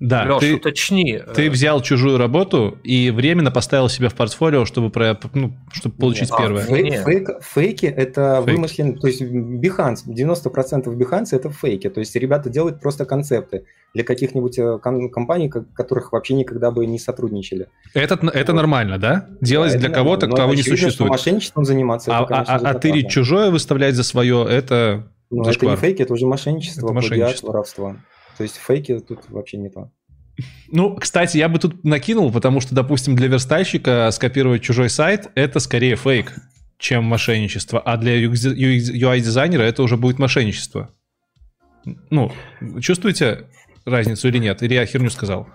Да, 0.00 0.24
Леш, 0.34 0.40
ты, 0.40 0.54
уточни. 0.54 1.20
ты 1.34 1.46
э, 1.46 1.50
взял 1.50 1.80
чужую 1.82 2.18
работу 2.18 2.78
и 2.84 3.10
временно 3.10 3.50
поставил 3.50 3.88
себе 3.88 4.08
в 4.08 4.14
портфолио, 4.14 4.64
чтобы, 4.64 4.90
про, 4.90 5.18
ну, 5.34 5.56
чтобы 5.72 5.96
получить 5.96 6.30
Нет. 6.30 6.38
первое. 6.38 6.64
А, 6.64 6.66
Фей- 6.68 6.82
Не-не. 6.84 7.02
фейк- 7.04 7.40
фейки 7.42 7.86
это 7.86 8.42
Фейк. 8.44 8.56
вымышленные, 8.56 8.96
то 8.98 9.06
есть 9.08 9.22
Behance, 9.22 9.98
90% 10.06 10.86
Behance 10.96 11.26
это 11.32 11.50
фейки, 11.50 11.88
то 11.90 11.98
есть 12.00 12.14
ребята 12.14 12.48
делают 12.48 12.80
просто 12.80 13.04
концепты 13.06 13.64
для 13.92 14.04
каких-нибудь 14.04 14.58
э, 14.58 14.78
ком- 14.80 15.10
компаний, 15.10 15.48
ко- 15.48 15.64
которых 15.74 16.12
вообще 16.12 16.34
никогда 16.34 16.70
бы 16.70 16.86
не 16.86 16.98
сотрудничали. 17.00 17.66
Это, 17.94 18.14
это 18.32 18.52
Вот. 18.52 18.56
нормально, 18.56 18.98
да? 18.98 19.26
Делать 19.40 19.72
Да, 19.72 19.78
для 19.80 19.88
кого-то, 19.90 20.28
кого 20.28 20.54
не 20.54 20.60
очевидно, 20.60 20.76
что 20.76 20.86
существует. 20.86 21.10
мошенничеством 21.10 21.64
заниматься, 21.64 22.16
А, 22.16 22.20
это, 22.22 22.28
конечно, 22.28 22.54
а, 22.54 22.70
а, 22.70 22.74
тырить 22.74 23.08
чужое, 23.10 23.50
выставлять 23.50 23.94
за 23.96 24.04
свое, 24.04 24.46
это 24.48 25.08
Ну, 25.30 25.42
это 25.42 25.66
не 25.66 25.76
фейки, 25.76 26.02
это 26.02 26.12
уже 26.12 26.26
мошенничество, 26.26 26.86
Это 26.86 26.92
плагиат, 26.92 27.10
мошенничество. 27.10 27.46
воровство. 27.48 27.96
То 28.38 28.44
есть 28.44 28.56
фейки 28.56 28.98
тут 29.00 29.28
вообще 29.28 29.56
не 29.58 29.68
то. 29.68 29.90
Ну, 30.70 30.94
кстати, 30.94 31.36
я 31.36 31.48
бы 31.48 31.58
тут 31.58 31.84
накинул, 31.84 32.32
потому 32.32 32.60
что, 32.60 32.72
допустим, 32.74 33.16
для 33.16 33.26
верстальщика 33.26 34.08
скопировать 34.12 34.62
чужой 34.62 34.88
сайт– 34.88 35.28
это 35.34 35.58
скорее 35.58 35.96
фейк, 35.96 36.32
чем 36.78 37.02
мошенничество. 37.02 37.80
А 37.80 37.96
для 37.96 38.24
UI-дизайнера 38.24 39.62
это 39.62 39.82
уже 39.82 39.96
будет 39.96 40.20
мошенничество. 40.20 40.90
Ну, 42.10 42.32
чувствуете 42.80 43.48
разницу 43.84 44.28
или 44.28 44.38
нет? 44.38 44.62
Или 44.62 44.74
я 44.74 44.86
херню 44.86 45.10
сказал? 45.10 45.48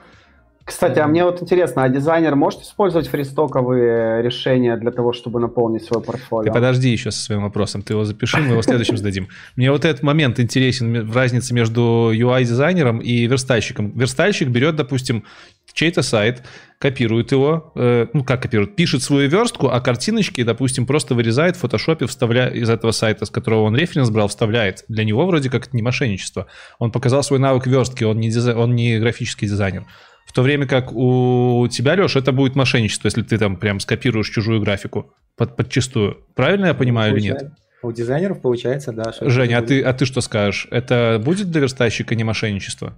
Кстати, 0.65 0.99
а 0.99 1.07
мне 1.07 1.25
вот 1.25 1.41
интересно, 1.41 1.83
а 1.83 1.89
дизайнер 1.89 2.35
может 2.35 2.61
использовать 2.61 3.07
фристоковые 3.07 4.21
решения 4.21 4.77
для 4.77 4.91
того, 4.91 5.11
чтобы 5.11 5.41
наполнить 5.41 5.83
свое 5.83 6.01
Ты 6.01 6.07
портфолио? 6.07 6.53
подожди 6.53 6.89
еще 6.89 7.11
со 7.11 7.21
своим 7.21 7.43
вопросом, 7.43 7.81
ты 7.81 7.93
его 7.93 8.05
запиши, 8.05 8.37
мы 8.37 8.53
его 8.53 8.61
следующим 8.61 8.95
зададим. 8.95 9.27
Мне 9.57 9.71
вот 9.71 9.83
этот 9.83 10.03
момент 10.03 10.39
интересен 10.39 11.11
разнице 11.11 11.53
между 11.53 12.11
UI-дизайнером 12.13 12.99
и 12.99 13.27
верстальщиком. 13.27 13.91
Верстальщик 13.91 14.47
берет, 14.47 14.77
допустим, 14.77 15.25
чей-то 15.73 16.01
сайт, 16.01 16.43
копирует 16.79 17.31
его, 17.31 17.71
э, 17.75 18.07
ну 18.13 18.23
как 18.23 18.41
копирует, 18.41 18.75
пишет 18.75 19.01
свою 19.01 19.29
верстку, 19.29 19.67
а 19.67 19.81
картиночки, 19.81 20.43
допустим, 20.43 20.85
просто 20.85 21.15
вырезает 21.15 21.55
в 21.57 21.59
фотошопе, 21.59 22.05
вставляя 22.05 22.49
из 22.49 22.69
этого 22.69 22.91
сайта, 22.91 23.25
с 23.25 23.29
которого 23.29 23.63
он 23.63 23.75
референс 23.75 24.09
брал, 24.09 24.27
вставляет. 24.27 24.85
Для 24.87 25.03
него 25.03 25.25
вроде 25.25 25.49
как 25.49 25.67
это 25.67 25.75
не 25.75 25.81
мошенничество. 25.81 26.47
Он 26.79 26.91
показал 26.91 27.23
свой 27.23 27.39
навык 27.39 27.67
верстки, 27.67 28.03
он 28.03 28.19
не, 28.19 28.29
дизай- 28.29 28.55
он 28.55 28.75
не 28.75 28.99
графический 28.99 29.47
дизайнер. 29.47 29.85
В 30.25 30.33
то 30.33 30.41
время 30.41 30.65
как 30.65 30.91
у 30.93 31.67
тебя, 31.69 31.95
Леш, 31.95 32.15
это 32.15 32.31
будет 32.31 32.55
мошенничество, 32.55 33.07
если 33.07 33.21
ты 33.21 33.37
там 33.37 33.57
прям 33.57 33.79
скопируешь 33.79 34.29
чужую 34.29 34.61
графику 34.61 35.13
под, 35.37 35.55
подчистую. 35.55 36.25
Правильно 36.35 36.67
я 36.67 36.73
понимаю 36.73 37.15
или 37.15 37.23
нет? 37.23 37.51
У 37.81 37.91
дизайнеров 37.91 38.41
получается, 38.41 38.93
да. 38.93 39.13
Женя, 39.19 39.59
а 39.59 39.61
ты, 39.61 39.81
а 39.81 39.93
ты 39.93 40.05
что 40.05 40.21
скажешь? 40.21 40.67
Это 40.71 41.21
будет 41.23 41.51
для 41.51 41.61
верстальщика 41.61 42.15
не 42.15 42.23
мошенничество? 42.23 42.97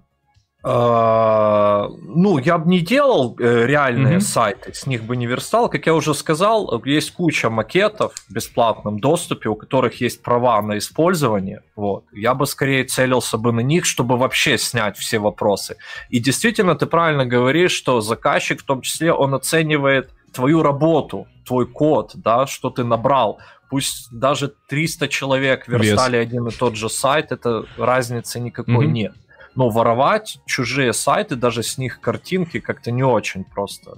А, 0.68 1.90
Ну, 2.08 2.38
я 2.40 2.58
бы 2.58 2.68
не 2.70 2.80
делал 2.80 3.36
э, 3.40 3.66
реальные 3.68 4.14
Мгм. 4.16 4.22
сайты, 4.22 4.74
с 4.74 4.88
них 4.88 5.04
бы 5.04 5.16
не 5.18 5.28
верстал. 5.28 5.70
Как 5.70 5.86
я 5.86 5.94
уже 5.94 6.14
сказал, 6.14 6.82
есть 6.86 7.12
куча 7.12 7.50
макетов 7.50 8.14
в 8.30 8.34
бесплатном 8.34 9.00
доступе, 9.00 9.50
у 9.50 9.56
которых 9.56 10.02
есть 10.02 10.24
права 10.24 10.62
на 10.62 10.78
использование. 10.78 11.62
Вот. 11.76 12.06
Я 12.14 12.34
бы 12.34 12.48
скорее 12.48 12.84
целился 12.86 13.38
бы 13.38 13.52
на 13.52 13.60
них, 13.62 13.86
чтобы 13.86 14.18
вообще 14.18 14.58
снять 14.58 14.98
все 14.98 15.20
вопросы. 15.20 15.76
И 16.10 16.20
действительно, 16.20 16.76
ты 16.76 16.86
правильно 16.88 17.26
говоришь, 17.26 17.72
что 17.74 18.02
заказчик, 18.02 18.62
в 18.62 18.66
том 18.66 18.82
числе, 18.82 19.14
он 19.14 19.34
оценивает 19.36 20.10
твою 20.34 20.64
работу, 20.64 21.28
твой 21.46 21.68
код, 21.68 22.12
да, 22.16 22.48
что 22.48 22.70
ты 22.70 22.84
набрал. 22.84 23.38
Пусть 23.70 24.08
даже 24.12 24.52
300 24.70 25.08
человек 25.10 25.68
верстали 25.68 26.18
один 26.18 26.48
и 26.48 26.52
тот 26.52 26.76
же 26.76 26.90
сайт, 26.90 27.32
это 27.32 27.66
разницы 27.78 28.40
никакой 28.40 28.86
Мгм. 28.86 28.94
нет. 28.94 29.14
Но 29.56 29.69
воровать 29.69 30.40
чужие 30.45 30.94
сайты, 30.94 31.36
даже 31.36 31.64
с 31.64 31.77
них 31.77 32.02
картинки, 32.02 32.60
как-то 32.60 32.91
не 32.91 33.03
очень 33.03 33.44
просто. 33.44 33.98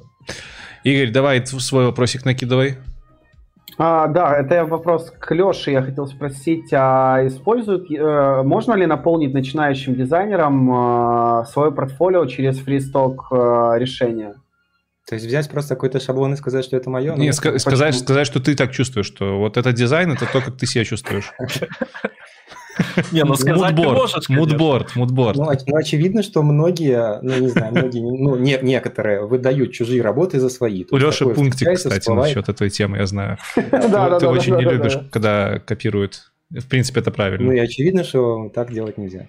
Игорь, 0.84 1.11
давай 1.11 1.45
свой 1.45 1.85
вопросик 1.85 2.25
накидывай. 2.25 2.77
А, 3.79 4.07
да, 4.07 4.35
это 4.38 4.65
вопрос 4.65 5.13
к 5.19 5.31
Леше. 5.34 5.71
Я 5.71 5.84
хотел 5.84 6.07
спросить, 6.07 6.73
а 6.73 7.19
используют, 7.27 7.91
э, 7.91 8.41
можно 8.43 8.73
ли 8.73 8.88
наполнить 8.88 9.34
начинающим 9.34 9.93
дизайнерам 9.93 11.41
э, 11.41 11.45
свое 11.45 11.71
портфолио 11.71 12.25
через 12.25 12.57
фристок 12.57 13.27
э, 13.31 13.35
решения? 13.77 14.34
То 15.07 15.15
есть 15.15 15.27
взять 15.27 15.49
просто 15.49 15.75
какой-то 15.75 15.99
шаблон 15.99 16.34
и 16.34 16.38
сказать, 16.38 16.65
что 16.65 16.75
это 16.75 16.89
мое? 16.89 17.15
Не, 17.15 17.29
ска- 17.29 17.57
сказать, 17.59 17.95
сказать, 17.95 18.25
что 18.25 18.39
ты 18.39 18.55
так 18.55 18.71
чувствуешь, 18.71 19.05
что 19.05 19.38
вот 19.38 19.57
этот 19.57 19.75
дизайн, 19.75 20.11
это 20.11 20.25
то, 20.25 20.41
как 20.41 20.57
ты 20.57 20.65
себя 20.65 20.84
чувствуешь. 20.84 21.31
Не, 23.11 23.23
ну 23.23 23.35
сказать 23.35 23.75
ты 23.75 23.75
Мудборд, 23.81 23.97
можешь, 23.97 24.13
конечно. 24.27 24.35
мудборд, 24.35 24.95
мудборд. 24.95 25.37
Ну, 25.37 25.51
оч- 25.51 25.63
ну, 25.65 25.75
очевидно, 25.77 26.23
что 26.23 26.43
многие, 26.43 27.19
ну, 27.21 27.37
не 27.37 27.47
знаю, 27.47 27.71
многие, 27.73 28.01
ну, 28.01 28.35
не, 28.35 28.57
некоторые 28.61 29.25
выдают 29.25 29.71
чужие 29.73 30.01
работы 30.01 30.39
за 30.39 30.49
свои. 30.49 30.83
То 30.83 30.95
У 30.95 30.99
Леши 30.99 31.25
пунктик, 31.25 31.73
кстати, 31.73 31.99
всплывает. 31.99 32.35
насчет 32.35 32.49
этой 32.49 32.69
темы, 32.69 32.97
я 32.97 33.05
знаю. 33.05 33.37
Ты 33.55 33.61
ты 34.19 34.27
очень 34.27 34.55
не 34.55 34.63
любишь, 34.63 34.95
да. 34.95 35.05
когда 35.11 35.59
копируют. 35.59 36.31
В 36.49 36.65
принципе, 36.67 37.01
это 37.01 37.09
Ну 37.09 37.15
правильно. 37.15 37.51
и 37.51 37.59
очевидно, 37.59 38.03
что 38.05 38.49
так 38.55 38.71
делать 38.71 38.97
нельзя. 38.97 39.27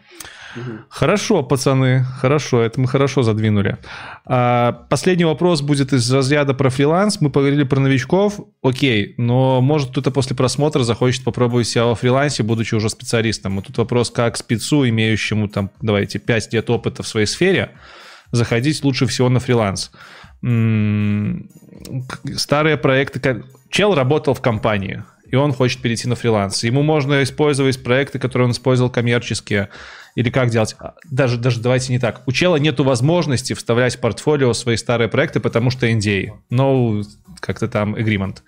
Хорошо, 0.88 1.42
пацаны, 1.42 2.04
хорошо, 2.20 2.62
это 2.62 2.80
мы 2.80 2.88
хорошо 2.88 3.22
задвинули. 3.22 3.76
А, 4.24 4.72
последний 4.88 5.24
вопрос 5.24 5.60
будет 5.60 5.92
из 5.92 6.10
разряда 6.12 6.54
про 6.54 6.70
фриланс. 6.70 7.20
Мы 7.20 7.30
поговорили 7.30 7.64
про 7.64 7.80
новичков, 7.80 8.40
окей, 8.62 9.14
но 9.18 9.60
может 9.60 9.90
кто-то 9.90 10.10
после 10.10 10.36
просмотра 10.36 10.82
захочет 10.82 11.24
попробовать 11.24 11.68
себя 11.68 11.84
во 11.84 11.94
фрилансе, 11.94 12.42
будучи 12.42 12.74
уже 12.74 12.88
специалистом. 12.88 13.56
Вот 13.56 13.66
тут 13.66 13.78
вопрос, 13.78 14.10
как 14.10 14.36
спецу, 14.36 14.88
имеющему 14.88 15.48
там, 15.48 15.70
давайте, 15.80 16.18
5 16.18 16.52
лет 16.52 16.70
опыта 16.70 17.02
в 17.02 17.08
своей 17.08 17.26
сфере, 17.26 17.70
заходить 18.32 18.82
лучше 18.84 19.06
всего 19.06 19.28
на 19.28 19.40
фриланс. 19.40 19.90
Старые 22.36 22.76
проекты... 22.76 23.44
Чел 23.70 23.94
работал 23.94 24.32
в 24.32 24.40
компании, 24.40 25.02
и 25.26 25.36
он 25.36 25.52
хочет 25.52 25.82
перейти 25.82 26.08
на 26.08 26.14
фриланс. 26.14 26.64
Ему 26.64 26.82
можно 26.82 27.22
использовать 27.22 27.82
проекты, 27.82 28.18
которые 28.18 28.46
он 28.46 28.52
использовал 28.52 28.90
коммерческие, 28.90 29.68
или 30.18 30.30
как 30.30 30.50
делать? 30.50 30.74
А, 30.80 30.94
даже, 31.08 31.38
даже 31.38 31.60
давайте 31.60 31.92
не 31.92 32.00
так. 32.00 32.22
У 32.26 32.32
чела 32.32 32.56
нету 32.56 32.82
возможности 32.82 33.52
вставлять 33.52 33.94
в 33.94 34.00
портфолио 34.00 34.52
свои 34.52 34.76
старые 34.76 35.06
проекты, 35.06 35.38
потому 35.38 35.70
что 35.70 35.88
NDA. 35.88 36.32
No, 36.50 37.04
как-то 37.38 37.68
там 37.68 37.94
agreement. 37.94 38.38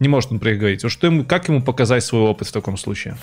Не 0.00 0.08
может 0.08 0.32
он 0.32 0.38
про 0.38 0.52
их 0.52 0.58
говорить. 0.58 0.90
Что 0.90 1.06
ему, 1.06 1.26
как 1.26 1.48
ему 1.48 1.62
показать 1.62 2.02
свой 2.02 2.22
опыт 2.22 2.48
в 2.48 2.52
таком 2.52 2.78
случае? 2.78 3.18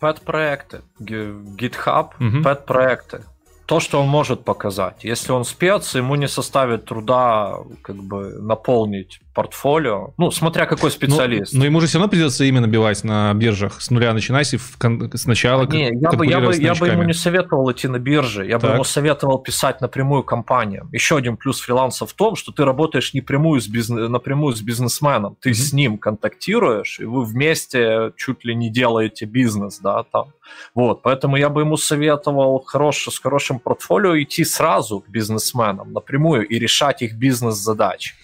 Пэт-проекты. 0.00 0.80
GitHub, 1.00 2.08
угу. 2.18 2.42
пэт-проекты 2.42 3.22
то, 3.66 3.80
что 3.80 4.02
он 4.02 4.08
может 4.08 4.44
показать. 4.44 5.04
Если 5.04 5.32
он 5.32 5.46
спец, 5.46 5.94
ему 5.94 6.16
не 6.16 6.28
составит 6.28 6.84
труда 6.84 7.56
как 7.80 7.96
бы 7.96 8.34
наполнить 8.42 9.20
портфолио. 9.34 10.14
Ну, 10.16 10.30
смотря 10.30 10.66
какой 10.66 10.90
специалист. 10.90 11.52
Но, 11.52 11.60
но 11.60 11.64
ему 11.66 11.80
же 11.80 11.86
все 11.86 11.98
равно 11.98 12.08
придется 12.08 12.44
имя 12.44 12.60
набивать 12.60 13.04
на 13.04 13.34
биржах. 13.34 13.80
С 13.80 13.90
нуля 13.90 14.14
начинать 14.14 14.54
и 14.54 14.56
в, 14.56 14.78
сначала 15.14 15.66
Не, 15.66 15.90
я 15.92 16.12
бы, 16.12 16.26
я, 16.26 16.40
бы, 16.40 16.54
я 16.56 16.74
бы 16.74 16.88
ему 16.88 17.02
не 17.02 17.12
советовал 17.12 17.70
идти 17.72 17.88
на 17.88 17.98
биржи. 17.98 18.46
Я 18.46 18.58
так. 18.58 18.70
бы 18.70 18.74
ему 18.74 18.84
советовал 18.84 19.38
писать 19.38 19.80
напрямую 19.80 20.22
компаниям. 20.22 20.88
Еще 20.92 21.16
один 21.16 21.36
плюс 21.36 21.60
фриланса 21.60 22.06
в 22.06 22.12
том, 22.12 22.36
что 22.36 22.52
ты 22.52 22.64
работаешь 22.64 23.12
напрямую 23.12 23.60
с, 23.60 23.66
бизнес, 23.66 24.08
напрямую 24.08 24.54
с 24.54 24.60
бизнесменом. 24.60 25.36
Ты 25.40 25.50
mm-hmm. 25.50 25.54
с 25.54 25.72
ним 25.72 25.98
контактируешь, 25.98 27.00
и 27.00 27.04
вы 27.04 27.24
вместе 27.24 28.12
чуть 28.16 28.44
ли 28.44 28.54
не 28.54 28.70
делаете 28.70 29.24
бизнес, 29.24 29.80
да, 29.80 30.04
там. 30.04 30.32
Вот, 30.74 31.02
поэтому 31.02 31.36
я 31.36 31.48
бы 31.48 31.62
ему 31.62 31.76
советовал 31.76 32.62
хорош, 32.64 33.08
с 33.08 33.18
хорошим 33.18 33.58
портфолио 33.58 34.20
идти 34.22 34.44
сразу 34.44 35.00
к 35.00 35.08
бизнесменам 35.08 35.92
напрямую 35.92 36.46
и 36.46 36.58
решать 36.58 37.02
их 37.02 37.14
бизнес-задачи. 37.14 38.14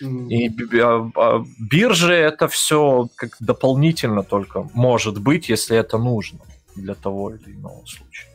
И 0.00 0.48
а, 0.80 1.10
а, 1.16 1.44
биржи 1.58 2.14
это 2.14 2.48
все 2.48 3.08
как 3.16 3.36
дополнительно 3.40 4.22
только 4.22 4.68
может 4.74 5.20
быть, 5.20 5.48
если 5.48 5.76
это 5.76 5.98
нужно 5.98 6.40
для 6.74 6.94
того 6.94 7.34
или 7.34 7.54
иного 7.54 7.84
случая. 7.86 8.28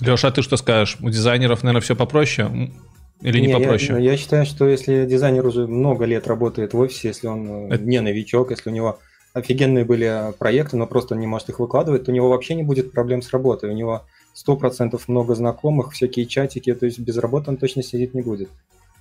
Леша, 0.00 0.28
а 0.28 0.30
ты 0.30 0.42
что 0.42 0.56
скажешь? 0.56 0.96
У 1.00 1.10
дизайнеров, 1.10 1.62
наверное, 1.62 1.82
все 1.82 1.96
попроще? 1.96 2.72
Или 3.20 3.40
не, 3.40 3.48
не 3.48 3.52
попроще? 3.52 4.02
Я, 4.02 4.12
я 4.12 4.16
считаю, 4.16 4.46
что 4.46 4.68
если 4.68 5.04
дизайнер 5.06 5.44
уже 5.44 5.66
много 5.66 6.04
лет 6.04 6.28
работает 6.28 6.72
в 6.72 6.78
офисе, 6.78 7.08
если 7.08 7.26
он 7.26 7.70
э, 7.70 7.74
это... 7.74 7.84
не 7.84 8.00
новичок, 8.00 8.50
если 8.50 8.70
у 8.70 8.72
него 8.72 9.00
офигенные 9.34 9.84
были 9.84 10.32
проекты, 10.38 10.76
но 10.76 10.86
просто 10.86 11.14
он 11.14 11.20
не 11.20 11.26
может 11.26 11.48
их 11.48 11.58
выкладывать, 11.58 12.04
то 12.04 12.12
у 12.12 12.14
него 12.14 12.28
вообще 12.28 12.54
не 12.54 12.62
будет 12.62 12.92
проблем 12.92 13.22
с 13.22 13.30
работой. 13.32 13.70
У 13.70 13.74
него 13.74 14.04
100% 14.46 15.00
много 15.08 15.34
знакомых, 15.34 15.92
всякие 15.92 16.26
чатики, 16.26 16.72
то 16.74 16.86
есть 16.86 17.00
без 17.00 17.16
работы 17.18 17.50
он 17.50 17.56
точно 17.56 17.82
сидеть 17.82 18.14
не 18.14 18.22
будет. 18.22 18.50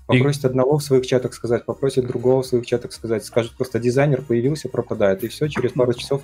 Попросит 0.07 0.45
и... 0.45 0.47
одного 0.47 0.77
в 0.77 0.83
своих 0.83 1.05
чатах 1.05 1.33
сказать, 1.33 1.65
попросит 1.65 2.07
другого 2.07 2.41
в 2.41 2.45
своих 2.45 2.65
чатах 2.65 2.93
сказать. 2.93 3.25
Скажет 3.25 3.51
просто 3.51 3.79
дизайнер 3.79 4.21
появился, 4.21 4.69
пропадает. 4.69 5.23
И 5.23 5.27
все, 5.27 5.47
через 5.47 5.73
пару 5.73 5.93
часов 5.93 6.21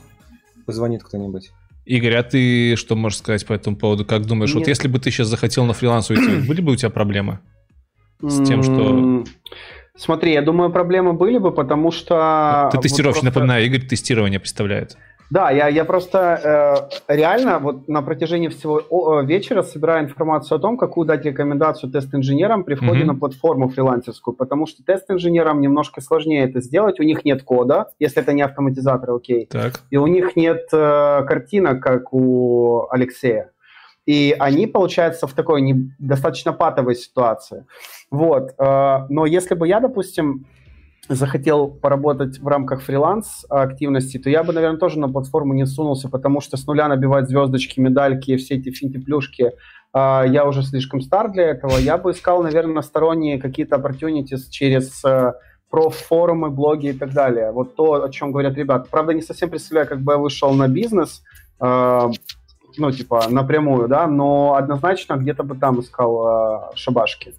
позвонит 0.65 1.03
кто-нибудь. 1.03 1.51
Игорь, 1.85 2.15
а 2.15 2.23
ты 2.23 2.75
что 2.77 2.95
можешь 2.95 3.19
сказать 3.19 3.45
по 3.45 3.53
этому 3.53 3.75
поводу? 3.75 4.05
Как 4.05 4.25
думаешь, 4.25 4.51
Нет. 4.51 4.59
вот 4.59 4.67
если 4.67 4.87
бы 4.87 4.99
ты 4.99 5.11
сейчас 5.11 5.27
захотел 5.27 5.65
на 5.65 5.73
фриланс 5.73 6.09
уйти, 6.09 6.37
были 6.47 6.61
бы 6.61 6.71
у 6.71 6.75
тебя 6.75 6.89
проблемы 6.89 7.39
с 8.21 8.45
тем, 8.47 8.63
что... 8.63 9.25
Смотри, 9.95 10.33
я 10.33 10.41
думаю, 10.41 10.71
проблемы 10.71 11.13
были 11.13 11.37
бы, 11.37 11.51
потому 11.51 11.91
что... 11.91 12.69
Ты 12.71 12.79
тестировщик, 12.79 13.21
вот 13.21 13.21
просто... 13.21 13.39
напоминаю, 13.39 13.65
Игорь 13.65 13.81
тестирование 13.81 14.39
представляет. 14.39 14.97
Да, 15.33 15.49
я, 15.49 15.67
я 15.67 15.83
просто 15.83 16.89
э, 17.07 17.15
реально 17.15 17.57
вот 17.57 17.87
на 17.87 18.03
протяжении 18.03 18.49
всего 18.49 18.79
э, 19.21 19.25
вечера 19.25 19.63
собираю 19.63 20.05
информацию 20.05 20.57
о 20.57 20.61
том, 20.61 20.77
какую 20.77 21.07
дать 21.07 21.25
рекомендацию 21.25 21.91
тест-инженерам 21.91 22.63
при 22.63 22.75
входе 22.75 23.01
mm-hmm. 23.01 23.05
на 23.05 23.15
платформу 23.15 23.67
фрилансерскую, 23.69 24.35
потому 24.35 24.67
что 24.67 24.83
тест-инженерам 24.83 25.59
немножко 25.59 26.01
сложнее 26.01 26.43
это 26.43 26.61
сделать, 26.61 26.99
у 26.99 27.03
них 27.03 27.25
нет 27.25 27.41
кода, 27.41 27.87
если 27.97 28.21
это 28.21 28.31
не 28.31 28.43
автоматизатор, 28.43 29.09
окей, 29.09 29.47
так. 29.47 29.81
и 29.89 29.97
у 29.97 30.05
них 30.05 30.35
нет 30.35 30.67
э, 30.71 31.23
картинок, 31.27 31.81
как 31.81 32.13
у 32.13 32.85
Алексея. 32.91 33.49
И 34.05 34.35
они, 34.37 34.67
получается, 34.67 35.25
в 35.25 35.33
такой 35.33 35.61
не, 35.61 35.95
достаточно 35.97 36.53
патовой 36.53 36.93
ситуации. 36.93 37.65
Вот. 38.11 38.51
Э, 38.59 39.07
но 39.09 39.25
если 39.25 39.55
бы 39.55 39.67
я, 39.67 39.79
допустим, 39.79 40.45
захотел 41.09 41.67
поработать 41.67 42.39
в 42.39 42.47
рамках 42.47 42.81
фриланс 42.81 43.45
активности, 43.49 44.17
то 44.17 44.29
я 44.29 44.43
бы, 44.43 44.53
наверное, 44.53 44.79
тоже 44.79 44.99
на 44.99 45.09
платформу 45.09 45.53
не 45.53 45.65
сунулся, 45.65 46.09
потому 46.09 46.41
что 46.41 46.57
с 46.57 46.65
нуля 46.65 46.87
набивать 46.87 47.27
звездочки, 47.27 47.79
медальки, 47.79 48.37
все 48.37 48.55
эти 48.55 48.71
финти-плюшки, 48.71 49.51
а, 49.91 50.23
я 50.25 50.45
уже 50.45 50.63
слишком 50.63 51.01
стар 51.01 51.31
для 51.31 51.49
этого. 51.49 51.77
Я 51.77 51.97
бы 51.97 52.11
искал, 52.11 52.41
наверное, 52.43 52.81
сторонние 52.81 53.39
какие-то 53.39 53.75
opportunities 53.75 54.49
через 54.49 55.03
э, 55.05 55.33
профорумы, 55.69 56.49
блоги 56.49 56.87
и 56.87 56.93
так 56.93 57.13
далее. 57.13 57.51
Вот 57.51 57.75
то, 57.75 58.03
о 58.03 58.09
чем 58.09 58.31
говорят 58.31 58.55
ребята. 58.55 58.87
Правда, 58.89 59.13
не 59.13 59.21
совсем 59.21 59.49
представляю, 59.49 59.87
как 59.87 60.01
бы 60.01 60.13
я 60.13 60.17
вышел 60.17 60.51
на 60.53 60.67
бизнес, 60.67 61.21
э, 61.59 62.09
ну, 62.77 62.91
типа, 62.91 63.25
напрямую, 63.29 63.87
да, 63.87 64.07
но 64.07 64.55
однозначно 64.55 65.15
где-то 65.15 65.43
бы 65.43 65.55
там 65.55 65.79
искал 65.79 66.71
э, 66.71 66.75
шабашки 66.75 67.35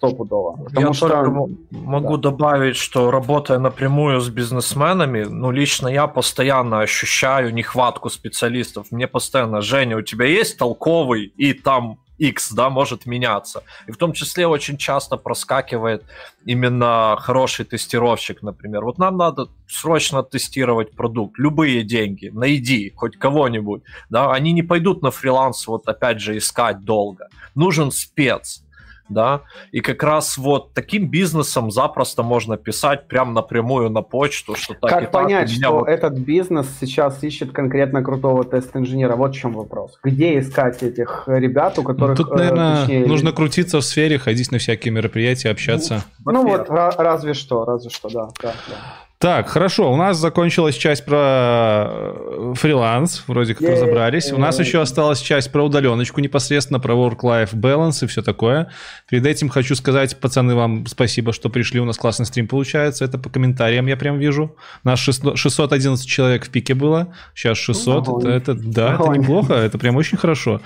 стопудово. 0.00 0.56
Потому 0.64 0.86
я 0.86 0.92
что... 0.94 1.48
могу 1.70 2.16
да. 2.16 2.30
добавить, 2.30 2.76
что 2.76 3.10
работая 3.10 3.58
напрямую 3.58 4.20
с 4.20 4.28
бизнесменами, 4.28 5.24
ну, 5.24 5.50
лично 5.50 5.88
я 5.88 6.06
постоянно 6.06 6.80
ощущаю 6.80 7.52
нехватку 7.52 8.08
специалистов. 8.08 8.86
Мне 8.90 9.06
постоянно, 9.06 9.60
Женя, 9.60 9.96
у 9.96 10.02
тебя 10.02 10.24
есть 10.24 10.58
толковый 10.58 11.32
и 11.36 11.52
там 11.52 11.98
X, 12.18 12.52
да, 12.52 12.70
может 12.70 13.06
меняться. 13.06 13.62
И 13.88 13.92
в 13.92 13.96
том 13.96 14.12
числе 14.12 14.46
очень 14.46 14.76
часто 14.76 15.16
проскакивает 15.16 16.04
именно 16.44 17.16
хороший 17.18 17.64
тестировщик, 17.64 18.42
например. 18.42 18.84
Вот 18.84 18.98
нам 18.98 19.16
надо 19.16 19.48
срочно 19.68 20.22
тестировать 20.22 20.92
продукт, 20.92 21.38
любые 21.38 21.82
деньги, 21.82 22.30
найди 22.32 22.92
хоть 22.96 23.16
кого-нибудь, 23.16 23.82
да, 24.10 24.32
они 24.32 24.52
не 24.52 24.62
пойдут 24.62 25.02
на 25.02 25.10
фриланс 25.10 25.66
вот 25.66 25.88
опять 25.88 26.20
же 26.20 26.36
искать 26.36 26.84
долго. 26.84 27.28
Нужен 27.54 27.90
спец, 27.90 28.62
да, 29.10 29.42
и 29.72 29.80
как 29.80 30.02
раз 30.02 30.38
вот 30.38 30.72
таким 30.72 31.08
бизнесом 31.08 31.70
запросто 31.70 32.22
можно 32.22 32.56
писать 32.56 33.08
прям 33.08 33.34
напрямую 33.34 33.90
на 33.90 34.02
почту, 34.02 34.54
что 34.54 34.74
так 34.74 34.90
Как 34.90 35.02
и 35.04 35.06
понять, 35.12 35.48
так, 35.48 35.56
что 35.56 35.72
вот... 35.80 35.88
этот 35.88 36.14
бизнес 36.14 36.66
сейчас 36.80 37.22
ищет 37.22 37.52
конкретно 37.52 38.02
крутого 38.02 38.44
тест-инженера? 38.44 39.16
Вот 39.16 39.34
в 39.34 39.38
чем 39.38 39.54
вопрос. 39.54 39.98
Где 40.02 40.38
искать 40.38 40.82
этих 40.82 41.24
ребят, 41.26 41.78
у 41.78 41.82
которых... 41.82 42.16
Тут, 42.16 42.30
наверное, 42.30 42.76
э, 42.76 42.80
точнее, 42.80 43.06
нужно 43.06 43.32
крутиться 43.32 43.78
в 43.78 43.82
сфере, 43.82 44.18
ходить 44.18 44.50
на 44.52 44.58
всякие 44.58 44.92
мероприятия, 44.92 45.50
общаться. 45.50 46.04
Ну, 46.24 46.32
ну 46.32 46.46
вот, 46.46 46.68
разве 46.70 47.34
что, 47.34 47.64
разве 47.64 47.90
что, 47.90 48.08
да. 48.08 48.28
да, 48.42 48.54
да. 48.68 48.76
Так, 49.20 49.50
хорошо, 49.50 49.92
у 49.92 49.96
нас 49.96 50.16
закончилась 50.16 50.76
часть 50.76 51.04
про 51.04 51.88
э, 51.90 52.54
фриланс, 52.56 53.22
вроде 53.26 53.54
как 53.54 53.68
разобрались. 53.68 54.32
У 54.32 54.38
нас 54.38 54.58
еще 54.58 54.80
осталась 54.80 55.20
часть 55.20 55.52
про 55.52 55.62
удаленочку 55.62 56.22
непосредственно, 56.22 56.80
про 56.80 56.94
work-life 56.94 57.52
balance 57.52 58.02
и 58.02 58.06
все 58.06 58.22
такое. 58.22 58.70
Перед 59.10 59.26
этим 59.26 59.50
хочу 59.50 59.74
сказать, 59.74 60.18
пацаны, 60.18 60.54
вам 60.54 60.86
спасибо, 60.86 61.34
что 61.34 61.50
пришли. 61.50 61.80
У 61.80 61.84
нас 61.84 61.98
классный 61.98 62.24
стрим 62.24 62.48
получается. 62.48 63.04
Это 63.04 63.18
по 63.18 63.28
комментариям 63.28 63.86
я 63.88 63.98
прям 63.98 64.18
вижу. 64.18 64.56
Нас 64.84 64.98
611 65.00 66.08
человек 66.08 66.46
в 66.46 66.48
пике 66.48 66.72
было, 66.72 67.14
сейчас 67.34 67.58
600. 67.58 68.24
Это, 68.24 68.30
это, 68.30 68.54
да, 68.54 68.94
это 68.94 69.08
неплохо, 69.08 69.52
это 69.52 69.76
прям 69.76 69.96
очень 69.96 70.16
хорошо. 70.16 70.62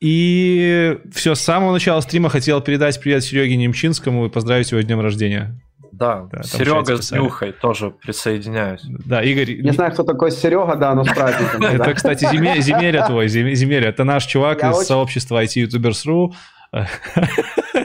И 0.00 0.98
все, 1.14 1.36
с 1.36 1.40
самого 1.40 1.72
начала 1.72 2.00
стрима 2.00 2.28
хотел 2.28 2.60
передать 2.60 3.00
привет 3.00 3.22
Сереге 3.22 3.54
Немчинскому 3.54 4.26
и 4.26 4.28
поздравить 4.28 4.72
его 4.72 4.82
с 4.82 4.84
днем 4.84 5.00
рождения. 5.00 5.56
Да, 5.98 6.28
да 6.30 6.42
Серега 6.44 7.02
с 7.02 7.10
Нюхой 7.10 7.52
тоже 7.52 7.90
присоединяюсь. 7.90 8.82
Да, 8.84 9.22
Игорь... 9.22 9.60
Не 9.60 9.72
знаю, 9.72 9.92
кто 9.92 10.04
такой 10.04 10.30
Серега, 10.30 10.76
да, 10.76 10.94
но 10.94 11.04
с 11.04 11.08
праздником. 11.08 11.62
Это, 11.62 11.92
кстати, 11.94 12.24
Земеря 12.60 13.06
твой, 13.06 13.28
Земеря. 13.28 13.88
Это 13.88 14.04
наш 14.04 14.26
чувак 14.26 14.62
из 14.62 14.86
сообщества 14.86 15.42
IT-ютуберс.ру. 15.42 16.34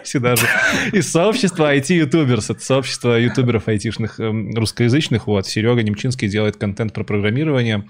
Всегда 0.04 0.36
же. 0.36 0.46
Из 0.92 1.10
сообщества 1.10 1.76
IT-ютуберс. 1.76 2.50
Это 2.50 2.60
сообщество 2.60 3.18
ютуберов 3.18 3.68
айтишных 3.68 4.20
эм, 4.20 4.54
русскоязычных. 4.54 5.28
Вот, 5.28 5.48
Серега 5.48 5.82
Немчинский 5.82 6.28
делает 6.28 6.58
контент 6.58 6.94
про 6.94 7.04
программирование. 7.04 7.86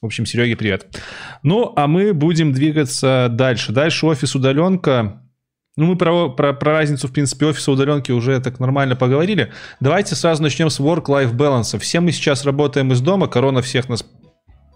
В 0.00 0.06
общем, 0.06 0.26
Сереге 0.26 0.56
привет. 0.56 1.00
Ну, 1.42 1.72
а 1.74 1.86
мы 1.86 2.12
будем 2.12 2.52
двигаться 2.52 3.28
дальше. 3.30 3.72
Дальше 3.72 4.06
офис 4.06 4.34
удаленка. 4.34 5.22
Ну, 5.76 5.84
мы 5.84 5.96
про, 5.96 6.30
про, 6.30 6.54
про 6.54 6.72
разницу, 6.72 7.06
в 7.06 7.12
принципе, 7.12 7.46
офиса 7.46 7.70
удаленки 7.70 8.10
уже 8.10 8.40
так 8.40 8.58
нормально 8.60 8.96
поговорили. 8.96 9.52
Давайте 9.78 10.14
сразу 10.14 10.42
начнем 10.42 10.70
с 10.70 10.80
work-life 10.80 11.32
balance. 11.34 11.78
Все 11.78 12.00
мы 12.00 12.12
сейчас 12.12 12.44
работаем 12.44 12.92
из 12.92 13.02
дома, 13.02 13.28
корона 13.28 13.60
всех 13.60 13.88
нас 13.88 14.04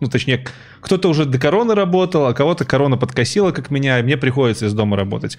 ну, 0.00 0.08
точнее, 0.08 0.46
кто-то 0.80 1.08
уже 1.08 1.26
до 1.26 1.38
короны 1.38 1.74
работал, 1.74 2.26
а 2.26 2.32
кого-то 2.32 2.64
корона 2.64 2.96
подкосила, 2.96 3.50
как 3.52 3.70
меня, 3.70 3.98
и 3.98 4.02
мне 4.02 4.16
приходится 4.16 4.64
из 4.64 4.72
дома 4.72 4.96
работать. 4.96 5.36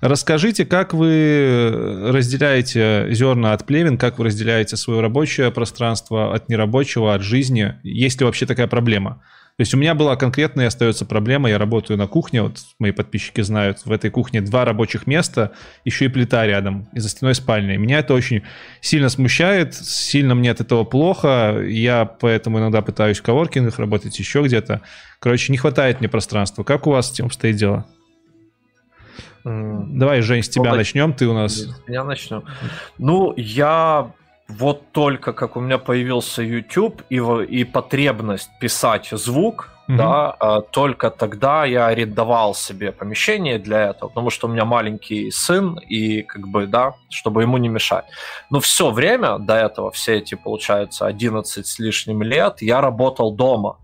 Расскажите, 0.00 0.64
как 0.64 0.94
вы 0.94 2.08
разделяете 2.10 3.08
зерна 3.10 3.52
от 3.52 3.66
плевен, 3.66 3.98
как 3.98 4.18
вы 4.18 4.26
разделяете 4.26 4.76
свое 4.76 5.00
рабочее 5.00 5.50
пространство 5.50 6.34
от 6.34 6.48
нерабочего, 6.48 7.14
от 7.14 7.22
жизни? 7.22 7.74
Есть 7.82 8.20
ли 8.20 8.24
вообще 8.24 8.46
такая 8.46 8.66
проблема? 8.66 9.22
То 9.58 9.62
есть 9.62 9.74
у 9.74 9.76
меня 9.76 9.96
была 9.96 10.14
конкретная 10.14 10.66
и 10.66 10.68
остается 10.68 11.04
проблема, 11.04 11.50
я 11.50 11.58
работаю 11.58 11.98
на 11.98 12.06
кухне, 12.06 12.42
вот 12.42 12.58
мои 12.78 12.92
подписчики 12.92 13.40
знают, 13.40 13.84
в 13.84 13.90
этой 13.90 14.08
кухне 14.08 14.40
два 14.40 14.64
рабочих 14.64 15.08
места, 15.08 15.50
еще 15.84 16.04
и 16.04 16.08
плита 16.08 16.46
рядом, 16.46 16.88
и 16.92 17.00
за 17.00 17.08
стеной 17.08 17.34
спальня. 17.34 17.76
Меня 17.76 17.98
это 17.98 18.14
очень 18.14 18.44
сильно 18.80 19.08
смущает, 19.08 19.74
сильно 19.74 20.36
мне 20.36 20.52
от 20.52 20.60
этого 20.60 20.84
плохо, 20.84 21.60
я 21.66 22.04
поэтому 22.04 22.60
иногда 22.60 22.82
пытаюсь 22.82 23.18
в 23.18 23.24
коворкингах 23.24 23.80
работать, 23.80 24.16
еще 24.16 24.44
где-то. 24.44 24.80
Короче, 25.18 25.50
не 25.50 25.58
хватает 25.58 25.98
мне 25.98 26.08
пространства. 26.08 26.62
Как 26.62 26.86
у 26.86 26.92
вас 26.92 27.08
с 27.08 27.14
этим 27.14 27.26
обстоит 27.26 27.56
дело? 27.56 27.84
Давай, 29.42 30.20
Жень, 30.20 30.44
с 30.44 30.48
тебя 30.48 30.70
ну, 30.70 30.76
начнем, 30.76 31.12
ты 31.12 31.26
у 31.26 31.34
нас... 31.34 31.66
Я 31.88 32.04
начну. 32.04 32.44
Ну, 32.98 33.34
я 33.36 34.12
вот 34.48 34.92
только 34.92 35.32
как 35.32 35.56
у 35.56 35.60
меня 35.60 35.78
появился 35.78 36.42
YouTube 36.42 37.02
и, 37.10 37.16
и 37.16 37.64
потребность 37.64 38.50
писать 38.58 39.08
звук, 39.12 39.68
mm-hmm. 39.88 39.96
да, 39.96 40.30
а, 40.30 40.60
только 40.62 41.10
тогда 41.10 41.66
я 41.66 41.86
арендовал 41.86 42.54
себе 42.54 42.90
помещение 42.90 43.58
для 43.58 43.90
этого, 43.90 44.08
потому 44.08 44.30
что 44.30 44.46
у 44.48 44.50
меня 44.50 44.64
маленький 44.64 45.30
сын, 45.30 45.78
и 45.78 46.22
как 46.22 46.48
бы, 46.48 46.66
да, 46.66 46.94
чтобы 47.10 47.42
ему 47.42 47.58
не 47.58 47.68
мешать. 47.68 48.06
Но 48.50 48.60
все 48.60 48.90
время 48.90 49.38
до 49.38 49.54
этого, 49.54 49.90
все 49.90 50.16
эти, 50.16 50.34
получается, 50.34 51.06
11 51.06 51.66
с 51.66 51.78
лишним 51.78 52.22
лет, 52.22 52.62
я 52.62 52.80
работал 52.80 53.32
дома. 53.32 53.78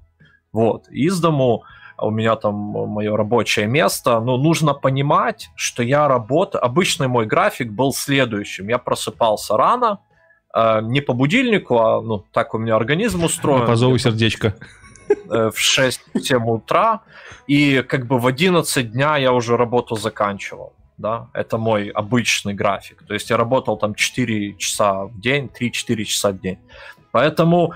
Вот, 0.53 0.89
из 0.89 1.21
дому 1.21 1.65
у 1.99 2.11
меня 2.11 2.37
там 2.37 2.55
мое 2.55 3.17
рабочее 3.17 3.67
место, 3.67 4.19
но 4.21 4.37
нужно 4.37 4.73
понимать, 4.75 5.51
что 5.57 5.83
я 5.83 6.09
работаю... 6.09 6.65
Обычный 6.65 7.09
мой 7.09 7.27
график 7.27 7.71
был 7.71 7.93
следующим. 7.93 8.69
Я 8.69 8.79
просыпался 8.79 9.57
рано, 9.57 10.01
не 10.83 11.01
по 11.01 11.15
будильнику, 11.15 11.79
а 11.79 12.01
ну, 12.01 12.25
так 12.33 12.55
у 12.55 12.59
меня 12.59 12.77
организм 12.77 13.25
устроен. 13.25 13.67
По 13.67 13.77
зову 13.77 13.99
сердечко. 13.99 14.55
Э, 15.31 15.51
в 15.51 15.59
6-7 15.59 16.45
утра, 16.47 17.01
и 17.47 17.83
как 17.83 18.07
бы 18.07 18.19
в 18.19 18.27
11 18.27 18.93
дня 18.93 19.17
я 19.17 19.33
уже 19.33 19.57
работу 19.57 19.97
заканчивал. 19.97 20.73
Да, 20.97 21.29
это 21.33 21.59
мой 21.59 21.89
обычный 21.89 22.55
график. 22.55 23.03
То 23.07 23.15
есть 23.15 23.31
я 23.31 23.37
работал 23.37 23.77
там 23.77 23.95
4 23.95 24.55
часа 24.59 25.05
в 25.05 25.21
день, 25.21 25.51
3-4 25.61 26.05
часа 26.05 26.31
в 26.31 26.41
день. 26.41 26.59
Поэтому 27.11 27.75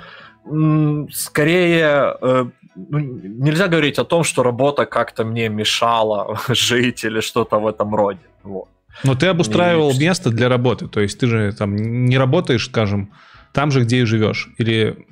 скорее 1.13 2.17
э, 2.21 2.45
ну, 2.77 2.99
нельзя 2.99 3.67
говорить 3.67 3.99
о 3.99 4.05
том, 4.05 4.23
что 4.25 4.43
работа 4.43 4.87
как-то 4.87 5.25
мне 5.25 5.49
мешала 5.49 6.39
жить 6.49 7.05
или 7.05 7.21
что-то 7.21 7.59
в 7.59 7.67
этом 7.67 7.95
роде. 7.95 8.21
Вот. 8.45 8.69
Но 9.05 9.15
ты 9.15 9.27
обустраивал 9.27 9.93
не... 9.93 10.01
место 10.01 10.31
для 10.31 10.49
работы, 10.49 10.89
то 10.89 11.01
есть 11.01 11.19
ты 11.19 11.27
же 11.27 11.53
там 11.53 11.77
не 12.07 12.19
работаешь, 12.19 12.67
скажем, 12.67 13.13
там 13.53 13.71
же, 13.71 13.83
где 13.83 14.01
и 14.01 14.05
живешь, 14.05 14.49
или 14.59 15.07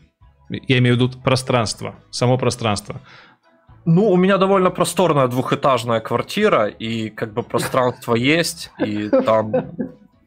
я 0.48 0.78
имею 0.78 0.96
в 0.96 0.98
виду 0.98 1.10
пространство, 1.22 1.96
само 2.10 2.38
пространство. 2.38 3.00
Ну, 3.84 4.10
у 4.10 4.16
меня 4.16 4.36
довольно 4.36 4.70
просторная 4.70 5.28
двухэтажная 5.28 6.00
квартира, 6.00 6.66
и 6.66 7.08
как 7.08 7.32
бы 7.32 7.42
пространство 7.42 8.14
есть, 8.16 8.72
и 8.84 9.08
там 9.08 9.52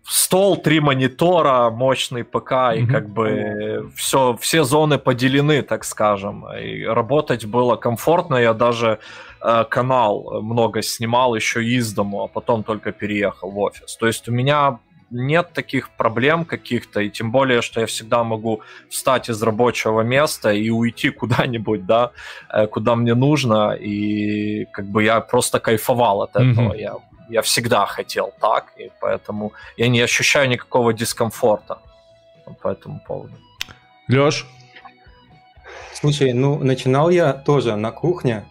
стол, 0.10 0.58
три 0.58 0.80
монитора, 0.80 1.70
мощный 1.70 2.24
ПК, 2.24 2.74
и 2.76 2.86
как 2.86 3.10
бы 3.10 3.92
все, 3.96 4.38
все 4.42 4.64
зоны 4.64 4.98
поделены, 4.98 5.62
так 5.62 5.84
скажем. 5.84 6.46
И 6.58 6.84
работать 6.84 7.46
было 7.46 7.76
комфортно, 7.76 8.36
я 8.36 8.54
даже 8.54 9.00
Э, 9.42 9.64
канал 9.70 10.42
много 10.42 10.82
снимал 10.82 11.36
еще 11.36 11.64
из 11.64 11.94
дому, 11.94 12.24
а 12.24 12.28
потом 12.28 12.64
только 12.64 12.92
переехал 12.92 13.52
в 13.52 13.58
офис. 13.58 13.96
То 13.96 14.08
есть 14.08 14.28
у 14.28 14.32
меня 14.32 14.80
нет 15.12 15.54
таких 15.54 15.90
проблем 15.92 16.46
каких-то, 16.46 17.00
и 17.00 17.10
тем 17.10 17.32
более, 17.32 17.62
что 17.62 17.80
я 17.80 17.88
всегда 17.88 18.24
могу 18.24 18.62
встать 18.90 19.30
из 19.30 19.42
рабочего 19.42 20.02
места 20.02 20.52
и 20.52 20.70
уйти 20.70 21.10
куда-нибудь, 21.22 21.86
да, 21.86 22.12
э, 22.50 22.68
куда 22.68 22.96
мне 22.96 23.16
нужно, 23.16 23.72
и 23.72 24.66
как 24.74 24.86
бы 24.86 25.04
я 25.04 25.22
просто 25.22 25.60
кайфовал 25.60 26.22
от 26.22 26.36
этого. 26.36 26.74
Mm-hmm. 26.74 26.82
Я, 26.82 26.96
я 27.30 27.42
всегда 27.42 27.86
хотел 27.86 28.34
так, 28.40 28.74
и 28.78 28.92
поэтому 29.00 29.54
я 29.78 29.88
не 29.88 30.02
ощущаю 30.02 30.50
никакого 30.50 30.94
дискомфорта 30.94 31.80
по 32.62 32.70
этому 32.70 33.02
поводу. 33.08 33.34
Леш? 34.08 34.46
Слушай, 35.94 36.34
ну, 36.34 36.58
начинал 36.64 37.10
я 37.10 37.34
тоже 37.34 37.76
на 37.76 37.92
кухне, 37.92 38.46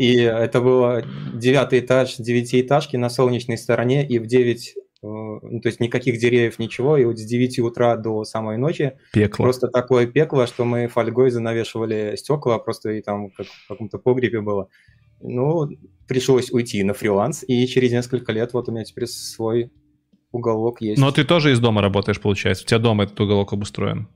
И 0.00 0.16
это 0.22 0.60
было 0.60 1.02
девятый 1.34 1.80
этаж 1.80 2.16
девятиэтажки 2.16 2.96
на 2.96 3.10
солнечной 3.10 3.58
стороне, 3.58 4.06
и 4.06 4.18
в 4.18 4.26
9 4.26 4.74
э, 4.76 4.80
ну, 5.02 5.60
то 5.60 5.68
есть 5.68 5.80
никаких 5.80 6.18
деревьев, 6.18 6.58
ничего, 6.58 6.96
и 6.96 7.04
вот 7.04 7.18
с 7.18 7.24
9 7.24 7.58
утра 7.58 7.96
до 7.96 8.24
самой 8.24 8.56
ночи 8.56 8.92
пекло. 9.12 9.44
просто 9.44 9.68
такое 9.68 10.06
пекло, 10.06 10.46
что 10.46 10.64
мы 10.64 10.86
фольгой 10.86 11.30
занавешивали 11.30 12.14
стекла, 12.16 12.58
просто 12.58 12.92
и 12.92 13.02
там 13.02 13.30
как 13.30 13.46
в 13.46 13.68
каком-то 13.68 13.98
погребе 13.98 14.40
было. 14.40 14.68
Ну, 15.22 15.68
пришлось 16.06 16.50
уйти 16.50 16.82
на 16.82 16.94
фриланс, 16.94 17.44
и 17.46 17.66
через 17.66 17.92
несколько 17.92 18.32
лет 18.32 18.52
вот 18.52 18.68
у 18.68 18.72
меня 18.72 18.84
теперь 18.84 19.06
свой 19.06 19.70
уголок 20.32 20.80
есть. 20.80 21.00
Но 21.00 21.10
ты 21.10 21.24
тоже 21.24 21.52
из 21.52 21.60
дома 21.60 21.82
работаешь, 21.82 22.20
получается? 22.20 22.64
У 22.64 22.66
тебя 22.66 22.78
дома 22.78 23.04
этот 23.04 23.20
уголок 23.20 23.52
обустроен? 23.52 24.08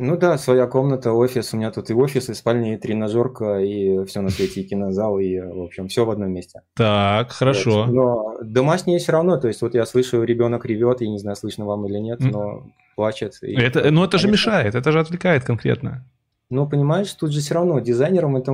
Ну 0.00 0.16
да, 0.16 0.38
своя 0.38 0.68
комната, 0.68 1.12
офис. 1.12 1.52
У 1.52 1.56
меня 1.56 1.72
тут 1.72 1.90
и 1.90 1.94
офис, 1.94 2.28
и 2.28 2.34
спальня, 2.34 2.74
и 2.74 2.76
тренажерка, 2.76 3.58
и 3.58 4.04
все 4.04 4.20
на 4.20 4.30
свете, 4.30 4.60
и 4.60 4.64
кинозал, 4.64 5.18
и, 5.18 5.40
в 5.40 5.62
общем, 5.62 5.88
все 5.88 6.04
в 6.04 6.10
одном 6.10 6.30
месте. 6.30 6.60
Так, 6.74 7.32
хорошо. 7.32 7.84
Вот. 7.84 7.92
Но 7.92 8.36
домашнее 8.42 9.00
все 9.00 9.10
равно, 9.10 9.38
то 9.38 9.48
есть 9.48 9.60
вот 9.60 9.74
я 9.74 9.84
слышу, 9.86 10.22
ребенок 10.22 10.64
ревет, 10.66 11.00
я 11.00 11.08
не 11.08 11.18
знаю, 11.18 11.34
слышно 11.34 11.64
вам 11.64 11.84
или 11.88 11.98
нет, 11.98 12.20
но 12.20 12.68
плачет. 12.94 13.38
И, 13.42 13.54
это, 13.54 13.90
ну 13.90 14.04
это 14.04 14.18
же 14.18 14.28
мешает, 14.28 14.76
это 14.76 14.92
же 14.92 15.00
отвлекает 15.00 15.42
конкретно. 15.44 16.04
Ну, 16.50 16.66
понимаешь, 16.66 17.12
тут 17.12 17.32
же 17.32 17.40
все 17.40 17.54
равно 17.54 17.78
дизайнером 17.80 18.36
это, 18.36 18.52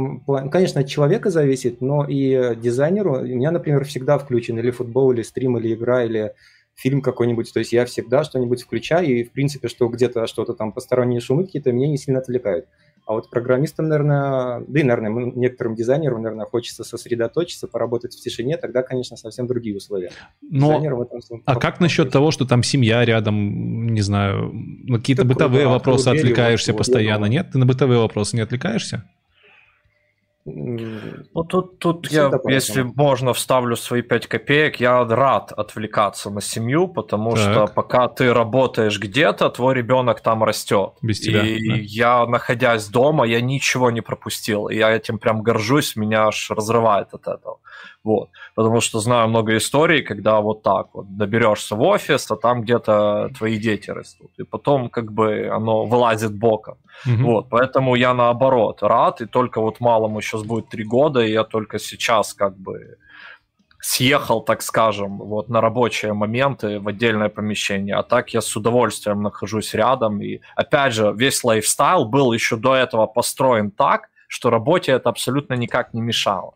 конечно, 0.50 0.80
от 0.80 0.88
человека 0.88 1.30
зависит, 1.30 1.80
но 1.80 2.04
и 2.08 2.56
дизайнеру, 2.56 3.20
у 3.20 3.22
меня, 3.24 3.52
например, 3.52 3.84
всегда 3.84 4.18
включен 4.18 4.58
или 4.58 4.72
футбол, 4.72 5.12
или 5.12 5.22
стрим, 5.22 5.56
или 5.58 5.74
игра, 5.74 6.02
или 6.02 6.34
фильм 6.74 7.00
какой-нибудь. 7.02 7.52
То 7.52 7.60
есть 7.60 7.72
я 7.72 7.84
всегда 7.86 8.24
что-нибудь 8.24 8.62
включаю, 8.62 9.06
и, 9.06 9.22
в 9.22 9.30
принципе, 9.30 9.68
что 9.68 9.86
где-то 9.88 10.26
что-то 10.26 10.54
там 10.54 10.72
посторонние 10.72 11.20
шумы 11.20 11.44
какие-то 11.44 11.70
меня 11.70 11.86
не 11.88 11.96
сильно 11.96 12.18
отвлекают. 12.18 12.66
А 13.06 13.12
вот 13.12 13.28
программистам, 13.28 13.88
наверное, 13.88 14.64
да 14.66 14.80
и, 14.80 14.82
наверное, 14.82 15.32
некоторым 15.34 15.74
дизайнерам, 15.74 16.22
наверное, 16.22 16.46
хочется 16.46 16.84
сосредоточиться, 16.84 17.68
поработать 17.68 18.14
в 18.14 18.20
тишине, 18.20 18.56
тогда, 18.56 18.82
конечно, 18.82 19.16
совсем 19.18 19.46
другие 19.46 19.76
условия. 19.76 20.10
Но, 20.40 20.78
этом, 20.78 21.42
а 21.44 21.56
как 21.56 21.80
насчет 21.80 22.10
того, 22.10 22.30
что 22.30 22.46
там 22.46 22.62
семья 22.62 23.04
рядом, 23.04 23.88
не 23.88 24.00
знаю, 24.00 24.52
на 24.52 24.98
какие-то 24.98 25.24
бытовые 25.24 25.64
да, 25.64 25.70
вопросы 25.70 26.08
отвлекаешься 26.08 26.72
постоянно, 26.72 27.26
нет? 27.26 27.50
Ты 27.52 27.58
на 27.58 27.66
бытовые 27.66 28.00
вопросы 28.00 28.36
не 28.36 28.42
отвлекаешься? 28.42 29.04
Ну, 30.46 31.44
тут, 31.44 31.78
тут 31.78 32.10
я, 32.10 32.30
если 32.44 32.82
можно, 32.82 33.32
вставлю 33.32 33.76
свои 33.76 34.02
5 34.02 34.26
копеек. 34.26 34.78
Я 34.78 35.04
рад 35.04 35.52
отвлекаться 35.52 36.28
на 36.28 36.42
семью, 36.42 36.86
потому 36.88 37.34
так. 37.34 37.40
что 37.40 37.66
пока 37.66 38.08
ты 38.08 38.34
работаешь 38.34 38.98
где-то, 38.98 39.48
твой 39.48 39.74
ребенок 39.74 40.20
там 40.20 40.44
растет. 40.44 40.92
Без 41.00 41.20
тебя. 41.20 41.42
И 41.42 41.68
да. 41.68 41.74
я, 41.76 42.26
находясь 42.26 42.88
дома, 42.88 43.24
я 43.24 43.40
ничего 43.40 43.90
не 43.90 44.02
пропустил. 44.02 44.68
И 44.68 44.76
я 44.76 44.90
этим 44.90 45.18
прям 45.18 45.42
горжусь, 45.42 45.96
меня 45.96 46.26
аж 46.26 46.50
разрывает 46.50 47.08
от 47.12 47.22
этого. 47.22 47.60
Вот. 48.04 48.28
Потому 48.54 48.80
что 48.80 49.00
знаю 49.00 49.28
много 49.28 49.56
историй, 49.56 50.02
когда 50.02 50.40
вот 50.40 50.62
так 50.62 50.88
вот 50.92 51.16
доберешься 51.16 51.74
в 51.74 51.82
офис, 51.82 52.30
а 52.30 52.36
там 52.36 52.60
где-то 52.60 53.30
твои 53.36 53.56
дети 53.58 53.90
растут. 53.90 54.30
И 54.38 54.44
потом 54.44 54.90
как 54.90 55.10
бы 55.10 55.48
оно 55.48 55.86
вылазит 55.86 56.38
боком. 56.38 56.76
Угу. 57.06 57.24
Вот. 57.24 57.48
Поэтому 57.48 57.94
я 57.96 58.12
наоборот 58.14 58.82
рад, 58.82 59.22
и 59.22 59.26
только 59.26 59.60
вот 59.60 59.80
малому 59.80 60.20
сейчас 60.20 60.42
будет 60.42 60.68
три 60.68 60.84
года, 60.84 61.20
и 61.20 61.32
я 61.32 61.44
только 61.44 61.78
сейчас 61.78 62.34
как 62.34 62.58
бы 62.58 62.98
съехал, 63.80 64.42
так 64.42 64.62
скажем, 64.62 65.18
вот 65.18 65.48
на 65.48 65.60
рабочие 65.60 66.12
моменты 66.12 66.80
в 66.80 66.88
отдельное 66.88 67.28
помещение. 67.28 67.96
А 67.96 68.02
так 68.02 68.34
я 68.34 68.40
с 68.40 68.56
удовольствием 68.56 69.22
нахожусь 69.22 69.74
рядом. 69.74 70.20
И 70.22 70.40
опять 70.56 70.92
же, 70.92 71.12
весь 71.16 71.44
лайфстайл 71.44 72.04
был 72.04 72.34
еще 72.34 72.56
до 72.56 72.74
этого 72.74 73.06
построен 73.06 73.70
так, 73.70 74.08
что 74.28 74.50
работе 74.50 74.92
это 74.92 75.08
абсолютно 75.08 75.54
никак 75.54 75.94
не 75.94 76.02
мешало. 76.02 76.54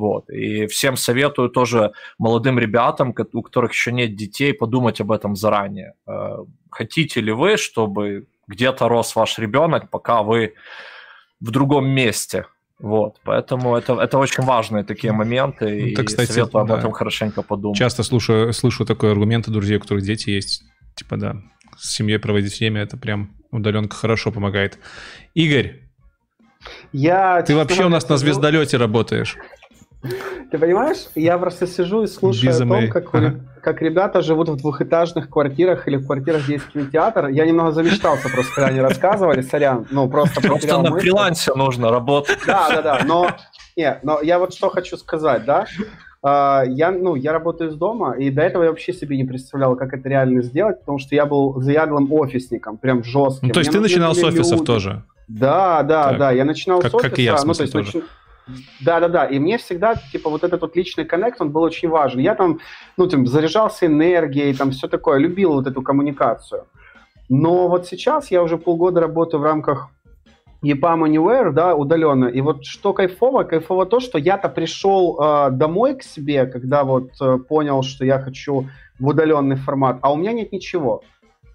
Вот. 0.00 0.30
И 0.30 0.66
всем 0.66 0.96
советую 0.96 1.50
тоже 1.50 1.92
молодым 2.18 2.58
ребятам, 2.58 3.14
у 3.34 3.42
которых 3.42 3.72
еще 3.72 3.92
нет 3.92 4.16
детей, 4.16 4.54
подумать 4.54 4.98
об 5.02 5.12
этом 5.12 5.36
заранее. 5.36 5.92
Э, 6.06 6.38
хотите 6.70 7.20
ли 7.20 7.32
вы, 7.32 7.58
чтобы 7.58 8.26
где-то 8.48 8.88
рос 8.88 9.14
ваш 9.14 9.38
ребенок, 9.38 9.90
пока 9.90 10.22
вы 10.22 10.54
в 11.38 11.50
другом 11.50 11.86
месте? 11.90 12.46
Вот, 12.78 13.20
поэтому 13.24 13.76
это, 13.76 13.92
это 14.00 14.16
очень 14.16 14.42
важные 14.42 14.84
такие 14.84 15.12
моменты, 15.12 15.66
ну, 15.66 15.70
и 15.70 15.94
кстати, 15.94 16.30
советую 16.30 16.62
об 16.62 16.68
да. 16.68 16.78
этом 16.78 16.92
хорошенько 16.92 17.42
подумать. 17.42 17.76
Часто 17.76 18.02
слушаю, 18.02 18.54
слышу 18.54 18.86
такой 18.86 19.12
аргумент 19.12 19.48
от 19.48 19.52
друзей, 19.52 19.76
у 19.76 19.80
которых 19.80 20.02
дети 20.02 20.30
есть, 20.30 20.62
типа, 20.96 21.18
да, 21.18 21.36
с 21.76 21.92
семьей 21.92 22.18
проводить 22.18 22.58
время, 22.58 22.80
это 22.80 22.96
прям 22.96 23.36
удаленка 23.50 23.94
хорошо 23.96 24.32
помогает. 24.32 24.78
Игорь, 25.34 25.82
я, 26.92 27.42
ты 27.42 27.54
вообще 27.54 27.84
у 27.84 27.90
нас 27.90 28.08
на 28.08 28.16
звездолете 28.16 28.78
работаешь. 28.78 29.36
Ты 30.02 30.58
понимаешь, 30.58 31.08
я 31.14 31.38
просто 31.38 31.66
сижу 31.66 32.02
и 32.02 32.06
слушаю 32.06 32.46
Без 32.46 32.60
о 32.60 32.66
том, 32.66 32.88
как, 32.88 33.14
ага. 33.14 33.34
как 33.62 33.82
ребята 33.82 34.22
живут 34.22 34.48
в 34.48 34.56
двухэтажных 34.56 35.28
квартирах 35.28 35.86
или 35.86 35.96
в 35.96 36.06
квартирах, 36.06 36.44
где 36.44 36.54
есть 36.54 36.68
кинотеатр. 36.68 37.28
Я 37.28 37.44
немного 37.44 37.70
замечтался 37.72 38.28
просто, 38.30 38.54
когда 38.54 38.68
они 38.68 38.80
рассказывали, 38.80 39.42
сорян, 39.42 39.86
ну 39.90 40.08
просто 40.08 40.40
Просто 40.40 40.80
на 40.80 40.98
фрилансе 40.98 41.52
нужно 41.54 41.90
работать. 41.90 42.38
Да, 42.46 42.68
да, 42.70 42.82
да, 42.82 43.00
но, 43.04 43.28
не, 43.76 43.98
но 44.02 44.20
я 44.22 44.38
вот 44.38 44.54
что 44.54 44.70
хочу 44.70 44.96
сказать, 44.96 45.44
да, 45.44 45.66
Uh, 46.22 46.66
я, 46.68 46.90
ну, 46.90 47.14
я 47.14 47.32
работаю 47.32 47.70
из 47.70 47.76
дома, 47.76 48.14
и 48.14 48.28
до 48.28 48.42
этого 48.42 48.64
я 48.64 48.68
вообще 48.68 48.92
себе 48.92 49.16
не 49.16 49.24
представлял, 49.24 49.74
как 49.74 49.94
это 49.94 50.06
реально 50.06 50.42
сделать, 50.42 50.80
потому 50.80 50.98
что 50.98 51.14
я 51.14 51.24
был 51.24 51.58
заядлым 51.62 52.12
офисником, 52.12 52.76
прям 52.76 53.02
жестким. 53.02 53.48
Ну, 53.48 53.54
то 53.54 53.60
есть 53.60 53.70
Мне 53.70 53.78
ты 53.78 53.82
начинал 53.84 54.14
с 54.14 54.22
офисов 54.22 54.58
люди. 54.58 54.64
тоже? 54.66 55.02
Да, 55.28 55.82
да, 55.82 56.10
так. 56.10 56.18
да, 56.18 56.30
я 56.32 56.44
начинал 56.44 56.82
как, 56.82 56.90
с 56.90 56.94
офиса. 56.94 57.08
Как 57.08 57.18
и 57.18 57.22
я, 57.22 57.36
в 57.36 57.40
смысле, 57.40 57.64
ну, 57.64 57.72
то 57.72 57.78
есть, 57.78 57.92
тоже. 57.92 58.04
Да, 58.04 58.10
да, 59.00 59.08
да. 59.08 59.24
И 59.24 59.38
мне 59.38 59.56
всегда, 59.56 59.94
типа, 60.12 60.30
вот 60.30 60.44
этот 60.44 60.60
вот 60.60 60.76
личный 60.76 61.04
коннект, 61.04 61.40
он 61.40 61.50
был 61.50 61.62
очень 61.62 61.88
важен. 61.88 62.20
Я 62.20 62.34
там, 62.34 62.58
ну, 62.96 63.06
там, 63.06 63.26
заряжался 63.26 63.86
энергией, 63.86 64.54
там, 64.54 64.70
все 64.70 64.88
такое, 64.88 65.18
любил 65.18 65.52
вот 65.52 65.66
эту 65.66 65.82
коммуникацию. 65.82 66.64
Но 67.28 67.68
вот 67.68 67.86
сейчас 67.86 68.30
я 68.30 68.42
уже 68.42 68.56
полгода 68.56 69.00
работаю 69.00 69.40
в 69.40 69.44
рамках 69.44 69.88
EPAM 70.64 71.06
Anywhere, 71.06 71.52
да, 71.52 71.74
удаленно. 71.74 72.26
И 72.26 72.40
вот 72.40 72.64
что 72.64 72.92
кайфово, 72.92 73.44
кайфово 73.44 73.86
то, 73.86 74.00
что 74.00 74.18
я-то 74.18 74.48
пришел 74.48 75.18
э, 75.18 75.50
домой 75.50 75.94
к 75.94 76.02
себе, 76.02 76.46
когда 76.46 76.84
вот 76.84 77.10
э, 77.20 77.38
понял, 77.38 77.82
что 77.82 78.04
я 78.04 78.18
хочу 78.18 78.68
в 78.98 79.06
удаленный 79.06 79.56
формат, 79.56 79.98
а 80.02 80.12
у 80.12 80.16
меня 80.16 80.32
нет 80.32 80.52
ничего 80.52 81.02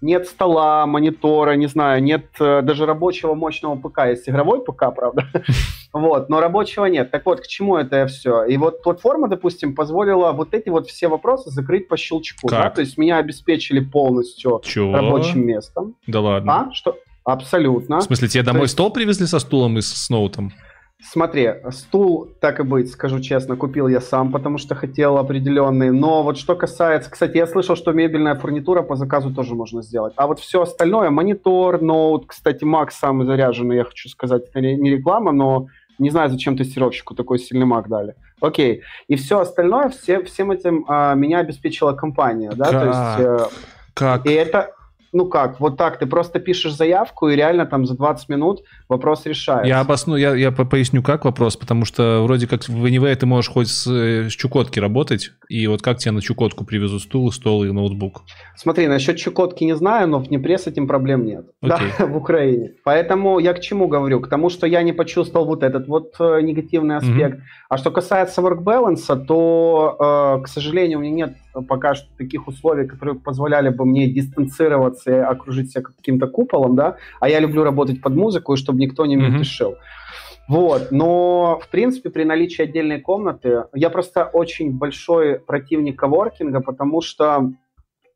нет 0.06 0.26
стола, 0.28 0.86
монитора, 0.86 1.52
не 1.52 1.66
знаю, 1.66 2.02
нет 2.02 2.26
э, 2.40 2.62
даже 2.62 2.86
рабочего 2.86 3.34
мощного 3.34 3.76
ПК. 3.76 4.06
Есть 4.06 4.28
игровой 4.28 4.64
ПК, 4.64 4.94
правда. 4.94 5.26
вот, 5.92 6.28
но 6.28 6.40
рабочего 6.40 6.86
нет. 6.86 7.10
Так 7.10 7.26
вот, 7.26 7.40
к 7.40 7.46
чему 7.46 7.76
это 7.76 8.06
все? 8.06 8.44
И 8.44 8.56
вот 8.56 8.82
платформа, 8.82 9.28
допустим, 9.28 9.74
позволила 9.74 10.32
вот 10.32 10.54
эти 10.54 10.68
вот 10.68 10.86
все 10.86 11.08
вопросы 11.08 11.50
закрыть 11.50 11.88
по 11.88 11.96
щелчку. 11.96 12.48
Да? 12.48 12.70
То 12.70 12.80
есть 12.80 12.96
меня 12.96 13.18
обеспечили 13.18 13.80
полностью 13.80 14.62
Чего? 14.64 14.94
рабочим 14.94 15.44
местом. 15.44 15.96
Да 16.06 16.20
ладно. 16.20 16.68
А? 16.68 16.72
Что? 16.72 16.96
Абсолютно. 17.24 17.98
В 17.98 18.04
смысле, 18.04 18.28
тебе 18.28 18.42
домой 18.44 18.62
есть... 18.62 18.74
стол 18.74 18.90
привезли 18.92 19.26
со 19.26 19.40
стулом 19.40 19.76
и 19.78 19.80
с 19.80 20.08
ноутом? 20.08 20.52
Смотри, 21.02 21.50
стул, 21.70 22.28
так 22.40 22.58
и 22.58 22.62
быть, 22.62 22.90
скажу 22.90 23.20
честно, 23.20 23.56
купил 23.56 23.86
я 23.86 24.00
сам, 24.00 24.32
потому 24.32 24.56
что 24.56 24.74
хотел 24.74 25.18
определенный. 25.18 25.90
Но 25.90 26.22
вот 26.22 26.38
что 26.38 26.56
касается... 26.56 27.10
Кстати, 27.10 27.36
я 27.36 27.46
слышал, 27.46 27.76
что 27.76 27.92
мебельная 27.92 28.34
фурнитура 28.34 28.82
по 28.82 28.96
заказу 28.96 29.32
тоже 29.32 29.54
можно 29.54 29.82
сделать. 29.82 30.14
А 30.16 30.26
вот 30.26 30.40
все 30.40 30.62
остальное, 30.62 31.10
монитор, 31.10 31.82
ноут, 31.82 32.26
кстати, 32.26 32.64
Mac 32.64 32.88
самый 32.90 33.26
заряженный, 33.26 33.76
я 33.76 33.84
хочу 33.84 34.08
сказать, 34.08 34.44
это 34.48 34.60
не 34.60 34.90
реклама, 34.90 35.32
но 35.32 35.68
не 35.98 36.10
знаю, 36.10 36.30
зачем 36.30 36.56
тестировщику 36.56 37.14
такой 37.14 37.38
сильный 37.38 37.66
Mac 37.66 37.88
дали. 37.88 38.14
Окей. 38.40 38.82
И 39.08 39.16
все 39.16 39.40
остальное, 39.40 39.90
все, 39.90 40.22
всем 40.24 40.50
этим 40.50 40.84
а, 40.88 41.14
меня 41.14 41.38
обеспечила 41.38 41.92
компания, 41.92 42.52
да, 42.54 42.70
как? 42.70 42.72
то 42.72 42.86
есть... 42.86 43.50
Э, 43.50 43.56
как? 43.94 44.26
И 44.26 44.30
это, 44.30 44.72
ну 45.12 45.26
как, 45.26 45.60
вот 45.60 45.76
так, 45.76 45.98
ты 45.98 46.06
просто 46.06 46.38
пишешь 46.38 46.74
заявку, 46.74 47.28
и 47.28 47.36
реально 47.36 47.66
там 47.66 47.86
за 47.86 47.96
20 47.96 48.28
минут 48.28 48.62
вопрос 48.88 49.26
решается. 49.26 49.68
Я 49.68 49.80
обосну, 49.80 50.16
я, 50.16 50.34
я 50.34 50.52
поясню, 50.52 51.02
как 51.02 51.24
вопрос, 51.24 51.56
потому 51.56 51.84
что 51.84 52.22
вроде 52.22 52.46
как 52.46 52.68
в 52.68 52.84
Anyway 52.84 53.14
ты 53.16 53.26
можешь 53.26 53.50
хоть 53.50 53.68
с, 53.68 53.86
с 53.86 54.32
Чукотки 54.32 54.78
работать, 54.78 55.32
и 55.48 55.66
вот 55.66 55.82
как 55.82 55.98
тебе 55.98 56.12
на 56.12 56.20
Чукотку 56.20 56.64
привезу 56.64 56.98
стул, 56.98 57.30
стол 57.32 57.64
и 57.64 57.70
ноутбук? 57.70 58.22
Смотри, 58.56 58.86
насчет 58.88 59.16
Чукотки 59.16 59.64
не 59.64 59.76
знаю, 59.76 60.08
но 60.08 60.18
в 60.18 60.28
Днепре 60.28 60.58
с 60.58 60.66
этим 60.66 60.86
проблем 60.86 61.24
нет. 61.24 61.46
Okay. 61.62 61.90
Да, 61.98 62.06
в 62.06 62.16
Украине. 62.16 62.74
Поэтому 62.84 63.38
я 63.38 63.52
к 63.52 63.60
чему 63.60 63.88
говорю? 63.88 64.20
К 64.20 64.28
тому, 64.28 64.50
что 64.50 64.66
я 64.66 64.82
не 64.82 64.92
почувствовал 64.92 65.46
вот 65.46 65.62
этот 65.62 65.88
вот 65.88 66.14
э, 66.18 66.40
негативный 66.42 66.96
аспект. 66.96 67.38
Mm-hmm. 67.38 67.66
А 67.68 67.78
что 67.78 67.90
касается 67.90 68.40
work 68.42 68.62
balance, 68.62 69.26
то, 69.26 70.38
э, 70.38 70.42
к 70.44 70.48
сожалению, 70.48 70.98
у 70.98 71.02
меня 71.02 71.26
нет 71.26 71.36
пока 71.62 71.94
что 71.94 72.08
таких 72.16 72.48
условий, 72.48 72.86
которые 72.86 73.16
позволяли 73.16 73.68
бы 73.68 73.84
мне 73.84 74.08
дистанцироваться 74.08 75.10
и 75.10 75.18
окружить 75.18 75.70
себя 75.72 75.82
каким-то 75.82 76.26
куполом, 76.26 76.76
да, 76.76 76.96
а 77.20 77.28
я 77.28 77.40
люблю 77.40 77.64
работать 77.64 78.00
под 78.00 78.14
музыку, 78.14 78.54
и 78.54 78.56
чтобы 78.56 78.80
никто 78.80 79.06
не 79.06 79.16
мельтешил. 79.16 79.72
Mm-hmm. 79.72 80.06
Вот, 80.48 80.92
но, 80.92 81.58
в 81.60 81.68
принципе, 81.68 82.10
при 82.10 82.24
наличии 82.24 82.62
отдельной 82.62 83.00
комнаты, 83.00 83.64
я 83.74 83.90
просто 83.90 84.24
очень 84.24 84.72
большой 84.72 85.40
противник 85.40 85.98
коворкинга, 85.98 86.60
потому 86.60 87.00
что 87.00 87.50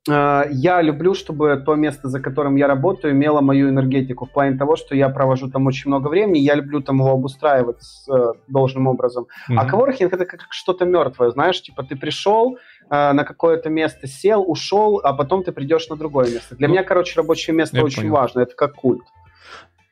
э, 0.08 0.42
я 0.52 0.80
люблю, 0.80 1.14
чтобы 1.14 1.60
то 1.66 1.74
место, 1.74 2.08
за 2.08 2.20
которым 2.20 2.54
я 2.54 2.68
работаю, 2.68 3.14
имело 3.14 3.40
мою 3.40 3.70
энергетику 3.70 4.26
в 4.26 4.30
плане 4.30 4.56
того, 4.56 4.76
что 4.76 4.94
я 4.94 5.08
провожу 5.08 5.50
там 5.50 5.66
очень 5.66 5.90
много 5.90 6.06
времени, 6.06 6.38
я 6.38 6.54
люблю 6.54 6.80
там 6.80 6.98
его 7.00 7.10
обустраивать 7.10 7.82
э, 8.08 8.32
должным 8.46 8.86
образом. 8.86 9.24
Mm-hmm. 9.24 9.56
А 9.56 9.64
коворкинг 9.66 10.12
это 10.12 10.24
как 10.24 10.46
что-то 10.50 10.84
мертвое, 10.84 11.30
знаешь, 11.30 11.60
типа 11.60 11.82
ты 11.82 11.96
пришел, 11.96 12.58
э, 12.90 13.12
на 13.12 13.24
какое-то 13.24 13.70
место 13.70 14.06
сел, 14.06 14.44
ушел, 14.46 15.00
а 15.02 15.12
потом 15.12 15.42
ты 15.42 15.52
придешь 15.52 15.88
на 15.88 15.96
другое 15.96 16.30
место. 16.30 16.56
Для 16.56 16.68
ну, 16.68 16.74
меня, 16.74 16.84
короче, 16.84 17.14
рабочее 17.16 17.54
место 17.54 17.82
очень 17.82 18.02
понял. 18.02 18.14
важно, 18.14 18.40
это 18.40 18.54
как 18.54 18.74
культ. 18.74 19.02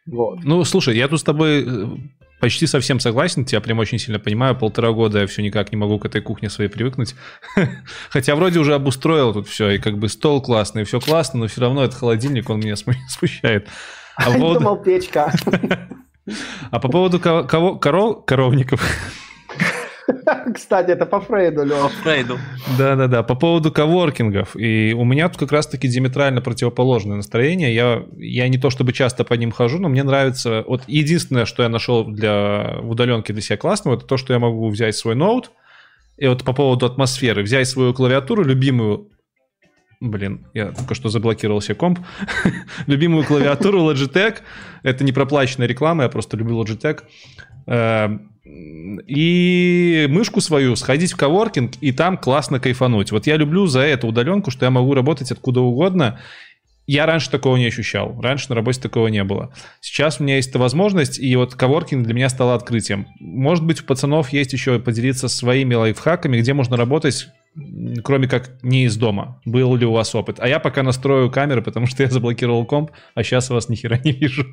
Вот. 0.06 0.40
Ну, 0.42 0.64
слушай, 0.64 0.96
я 0.96 1.08
тут 1.08 1.20
с 1.20 1.22
тобой 1.22 1.64
э, 1.66 1.86
почти 2.40 2.66
совсем 2.66 3.00
согласен, 3.00 3.44
тебя 3.44 3.60
прям 3.60 3.78
очень 3.78 3.98
сильно 3.98 4.18
понимаю. 4.18 4.56
Полтора 4.56 4.92
года 4.92 5.20
я 5.20 5.26
все 5.26 5.42
никак 5.42 5.70
не 5.72 5.76
могу 5.76 5.98
к 5.98 6.06
этой 6.06 6.20
кухне 6.20 6.48
своей 6.50 6.70
привыкнуть. 6.70 7.14
Хотя 8.10 8.34
вроде 8.34 8.58
уже 8.58 8.74
обустроил 8.74 9.32
тут 9.34 9.48
все, 9.48 9.70
и 9.70 9.78
как 9.78 9.98
бы 9.98 10.08
стол 10.08 10.40
классный, 10.40 10.84
все 10.84 11.00
классно, 11.00 11.40
но 11.40 11.46
все 11.46 11.60
равно 11.60 11.84
этот 11.84 11.98
холодильник, 11.98 12.48
он 12.50 12.60
меня 12.60 12.76
смущает. 13.08 13.68
А 14.16 14.30
поводу... 14.32 14.60
Думал, 14.60 14.76
печка. 14.82 15.32
А 16.70 16.78
по 16.78 16.88
поводу 16.88 17.20
кого, 17.20 17.76
коров, 17.76 18.24
коровников, 18.26 18.82
Кстати, 20.54 20.90
это 20.90 21.06
по 21.06 21.20
Фрейду, 21.20 21.64
Лева. 21.64 21.88
Фрейду. 22.02 22.38
Да-да-да, 22.78 23.22
по 23.22 23.34
поводу 23.34 23.72
коворкингов. 23.72 24.56
И 24.56 24.94
у 24.96 25.04
меня 25.04 25.28
тут 25.28 25.38
как 25.38 25.52
раз-таки 25.52 25.88
диаметрально 25.88 26.40
противоположное 26.40 27.16
настроение. 27.16 27.74
Я, 27.74 28.04
я 28.16 28.48
не 28.48 28.58
то 28.58 28.70
чтобы 28.70 28.92
часто 28.92 29.24
по 29.24 29.34
ним 29.34 29.50
хожу, 29.52 29.78
но 29.78 29.88
мне 29.88 30.02
нравится... 30.02 30.64
Вот 30.66 30.82
единственное, 30.86 31.44
что 31.44 31.62
я 31.62 31.68
нашел 31.68 32.04
для 32.04 32.78
в 32.80 32.90
удаленке 32.90 33.32
для 33.32 33.42
себя 33.42 33.56
классного, 33.56 33.96
это 33.96 34.06
то, 34.06 34.16
что 34.16 34.32
я 34.32 34.38
могу 34.38 34.68
взять 34.68 34.96
свой 34.96 35.14
ноут, 35.14 35.50
и 36.16 36.26
вот 36.26 36.44
по 36.44 36.52
поводу 36.52 36.86
атмосферы, 36.86 37.42
взять 37.42 37.68
свою 37.68 37.94
клавиатуру, 37.94 38.44
любимую, 38.44 39.10
Блин, 40.00 40.46
я 40.54 40.70
только 40.70 40.94
что 40.94 41.08
заблокировал 41.08 41.60
себе 41.60 41.74
комп. 41.74 41.98
Любимую 42.86 43.24
клавиатуру 43.24 43.80
Logitech. 43.80 44.36
Это 44.84 45.02
не 45.02 45.10
проплаченная 45.10 45.66
реклама, 45.66 46.04
я 46.04 46.08
просто 46.08 46.36
люблю 46.36 46.62
Logitech. 46.62 47.00
И 49.06 50.06
мышку 50.08 50.40
свою 50.40 50.76
сходить 50.76 51.12
в 51.12 51.16
коворкинг 51.16 51.72
и 51.80 51.92
там 51.92 52.16
классно 52.16 52.60
кайфануть. 52.60 53.12
Вот 53.12 53.26
я 53.26 53.36
люблю 53.36 53.66
за 53.66 53.80
эту 53.80 54.08
удаленку, 54.08 54.50
что 54.50 54.64
я 54.64 54.70
могу 54.70 54.94
работать 54.94 55.30
откуда 55.30 55.60
угодно. 55.60 56.20
Я 56.86 57.04
раньше 57.04 57.30
такого 57.30 57.56
не 57.56 57.66
ощущал. 57.66 58.18
Раньше 58.20 58.46
на 58.48 58.54
работе 58.54 58.80
такого 58.80 59.08
не 59.08 59.22
было. 59.22 59.52
Сейчас 59.82 60.20
у 60.20 60.24
меня 60.24 60.36
есть 60.36 60.48
эта 60.48 60.58
возможность, 60.58 61.18
и 61.18 61.36
вот 61.36 61.54
коворкинг 61.54 62.04
для 62.04 62.14
меня 62.14 62.30
стал 62.30 62.52
открытием. 62.52 63.06
Может 63.20 63.64
быть, 63.64 63.82
у 63.82 63.84
пацанов 63.84 64.30
есть 64.30 64.54
еще 64.54 64.78
поделиться 64.78 65.28
своими 65.28 65.74
лайфхаками, 65.74 66.38
где 66.38 66.54
можно 66.54 66.78
работать, 66.78 67.28
кроме 68.02 68.26
как 68.26 68.62
не 68.62 68.84
из 68.84 68.96
дома. 68.96 69.38
Был 69.44 69.76
ли 69.76 69.84
у 69.84 69.92
вас 69.92 70.14
опыт? 70.14 70.36
А 70.40 70.48
я 70.48 70.60
пока 70.60 70.82
настрою 70.82 71.30
камеры, 71.30 71.60
потому 71.60 71.86
что 71.86 72.02
я 72.02 72.08
заблокировал 72.08 72.64
комп, 72.64 72.92
а 73.14 73.22
сейчас 73.22 73.50
вас 73.50 73.68
ни 73.68 73.74
хера 73.74 73.98
не 74.02 74.12
вижу. 74.12 74.46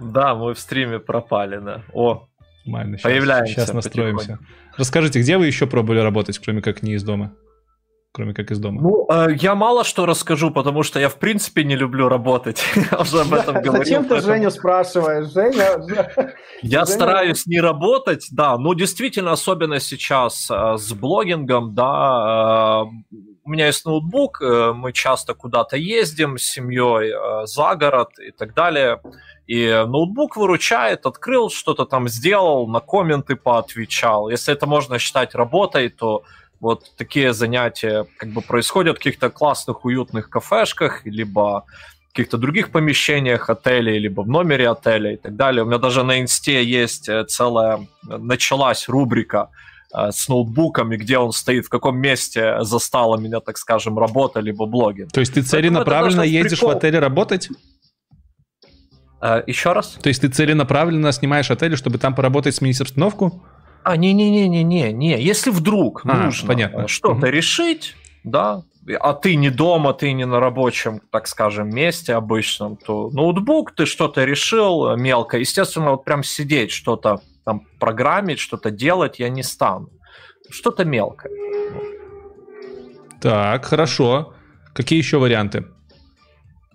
Да, 0.00 0.34
мы 0.34 0.54
в 0.54 0.58
стриме 0.58 0.98
пропали, 0.98 1.58
да. 1.58 1.82
О, 1.92 2.28
Нормально, 2.64 2.98
появляемся. 3.02 3.54
Сейчас 3.54 3.72
настроимся. 3.72 4.38
Расскажите, 4.76 5.20
где 5.20 5.38
вы 5.38 5.46
еще 5.46 5.66
пробовали 5.66 6.00
работать, 6.00 6.38
кроме 6.38 6.62
как 6.62 6.82
не 6.82 6.94
из 6.94 7.02
дома? 7.02 7.32
кроме 8.18 8.34
как 8.34 8.50
из 8.50 8.58
дома? 8.58 8.82
Ну, 8.82 9.06
э, 9.10 9.36
я 9.40 9.54
мало 9.54 9.84
что 9.84 10.04
расскажу, 10.04 10.50
потому 10.50 10.82
что 10.82 10.98
я 10.98 11.08
в 11.08 11.16
принципе 11.16 11.62
не 11.62 11.76
люблю 11.76 12.08
работать. 12.08 12.64
я 12.90 12.98
уже 12.98 13.20
об 13.20 13.32
этом 13.32 13.62
говорил. 13.62 13.84
Зачем 13.84 14.04
ты 14.06 14.20
Женю 14.20 14.50
спрашиваешь? 14.50 15.32
Женя... 15.32 16.34
Я 16.62 16.84
стараюсь 16.84 17.46
не 17.46 17.60
работать, 17.60 18.26
да, 18.32 18.58
но 18.58 18.74
действительно, 18.74 19.32
особенно 19.32 19.78
сейчас 19.78 20.50
э, 20.50 20.76
с 20.78 20.92
блогингом, 20.94 21.76
да, 21.76 22.82
э, 22.82 23.16
у 23.48 23.50
меня 23.50 23.66
есть 23.66 23.86
ноутбук, 23.86 24.42
мы 24.42 24.92
часто 24.92 25.32
куда-то 25.32 25.78
ездим 25.78 26.36
с 26.36 26.42
семьей 26.42 27.14
за 27.46 27.74
город 27.76 28.10
и 28.18 28.30
так 28.30 28.52
далее. 28.52 29.00
И 29.46 29.66
ноутбук 29.66 30.36
выручает, 30.36 31.06
открыл, 31.06 31.48
что-то 31.48 31.86
там 31.86 32.08
сделал, 32.08 32.68
на 32.68 32.80
комменты 32.80 33.36
поотвечал. 33.36 34.28
Если 34.28 34.52
это 34.52 34.66
можно 34.66 34.98
считать 34.98 35.34
работой, 35.34 35.88
то 35.88 36.24
вот 36.60 36.92
такие 36.98 37.32
занятия 37.32 38.06
как 38.18 38.28
бы 38.34 38.42
происходят 38.42 38.96
в 38.96 38.98
каких-то 38.98 39.30
классных, 39.30 39.86
уютных 39.86 40.28
кафешках, 40.28 41.06
либо 41.06 41.64
каких-то 42.12 42.36
других 42.36 42.70
помещениях 42.70 43.48
отелей, 43.48 43.98
либо 43.98 44.20
в 44.20 44.28
номере 44.28 44.68
отеля 44.68 45.14
и 45.14 45.16
так 45.16 45.36
далее. 45.36 45.62
У 45.62 45.66
меня 45.66 45.78
даже 45.78 46.02
на 46.02 46.20
инсте 46.20 46.62
есть 46.64 47.08
э, 47.08 47.24
целая, 47.24 47.86
началась 48.02 48.88
рубрика 48.88 49.48
э, 49.94 50.10
с 50.10 50.28
ноутбуками, 50.28 50.96
где 50.96 51.18
он 51.18 51.32
стоит, 51.32 51.66
в 51.66 51.68
каком 51.68 51.98
месте 51.98 52.58
застала 52.62 53.16
меня, 53.16 53.40
так 53.40 53.58
скажем, 53.58 53.98
работа, 53.98 54.40
либо 54.40 54.66
блоги. 54.66 55.06
То 55.12 55.20
есть 55.20 55.34
ты 55.34 55.42
целенаправленно 55.42 56.22
едешь 56.22 56.58
прикол. 56.58 56.74
в 56.74 56.76
отеле 56.76 56.98
работать? 56.98 57.48
Э, 59.20 59.42
еще 59.46 59.72
раз? 59.72 59.98
То 60.02 60.08
есть 60.08 60.20
ты 60.20 60.28
целенаправленно 60.28 61.12
снимаешь 61.12 61.50
отели, 61.50 61.74
чтобы 61.74 61.98
там 61.98 62.14
поработать, 62.14 62.54
сменить 62.54 62.80
обстановку? 62.80 63.42
А, 63.84 63.96
не-не-не-не-не, 63.96 64.92
не. 64.92 65.20
Если 65.20 65.50
вдруг 65.50 66.02
а, 66.04 66.14
нужно 66.14 66.48
понятно. 66.48 66.88
что-то 66.88 67.14
угу. 67.14 67.26
решить, 67.26 67.96
да, 68.24 68.62
а 69.00 69.14
ты 69.14 69.34
не 69.34 69.50
дома, 69.50 69.92
ты 69.92 70.12
не 70.12 70.24
на 70.24 70.40
рабочем, 70.40 71.00
так 71.10 71.26
скажем, 71.26 71.70
месте 71.70 72.14
обычном, 72.14 72.76
то 72.76 73.10
ноутбук, 73.10 73.74
ты 73.74 73.86
что-то 73.86 74.24
решил 74.24 74.96
мелко. 74.96 75.38
Естественно, 75.38 75.92
вот 75.92 76.04
прям 76.04 76.22
сидеть, 76.22 76.70
что-то 76.70 77.20
там 77.48 77.62
программить, 77.80 78.40
что-то 78.40 78.70
делать 78.70 79.18
я 79.18 79.30
не 79.30 79.42
стану. 79.42 79.88
Что-то 80.50 80.84
мелкое. 80.84 81.32
Так, 83.22 83.64
хорошо. 83.64 84.34
Какие 84.74 84.98
еще 84.98 85.16
варианты? 85.16 85.64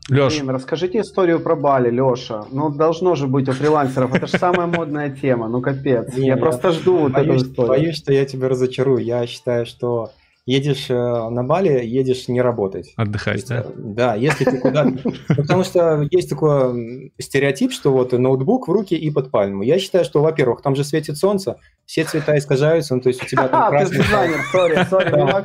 Леш. 0.09 0.33
Блин, 0.33 0.49
расскажите 0.49 1.01
историю 1.01 1.39
про 1.39 1.55
Бали, 1.55 1.91
Леша. 1.91 2.45
Ну, 2.51 2.69
должно 2.69 3.13
же 3.13 3.27
быть 3.27 3.47
у 3.49 3.51
фрилансеров. 3.51 4.15
Это 4.15 4.25
же 4.25 4.37
самая 4.39 4.65
модная 4.65 5.11
тема. 5.11 5.47
Ну, 5.47 5.61
капец. 5.61 6.11
Я 6.15 6.37
просто 6.37 6.71
жду 6.71 6.97
вот 6.97 7.15
эту 7.15 7.35
историю. 7.35 7.67
Боюсь, 7.67 7.97
что 7.97 8.11
я 8.11 8.25
тебя 8.25 8.49
разочарую. 8.49 9.03
Я 9.03 9.27
считаю, 9.27 9.67
что 9.67 10.11
едешь 10.45 10.89
э, 10.89 10.93
на 10.93 11.43
Бали, 11.43 11.85
едешь 11.85 12.27
не 12.27 12.41
работать. 12.41 12.93
Отдыхать, 12.97 13.45
да? 13.47 13.61
Э, 13.61 13.71
да, 13.75 14.15
если 14.15 14.43
ты 14.43 14.59
куда 14.59 14.91
Потому 15.27 15.63
что 15.63 16.05
есть 16.11 16.29
такой 16.29 17.13
стереотип, 17.17 17.71
что 17.71 17.93
вот 17.93 18.11
ноутбук 18.11 18.67
в 18.67 18.71
руки 18.71 18.95
и 18.95 19.09
под 19.09 19.31
пальму. 19.31 19.63
Я 19.63 19.79
считаю, 19.79 20.03
что, 20.03 20.21
во-первых, 20.21 20.61
там 20.61 20.75
же 20.75 20.83
светит 20.83 21.17
солнце, 21.17 21.57
все 21.85 22.03
цвета 22.03 22.37
искажаются, 22.37 22.95
ну, 22.95 23.01
то 23.01 23.09
есть 23.09 23.23
у 23.23 23.25
тебя 23.25 23.47
там 23.47 23.69
красный 23.69 24.03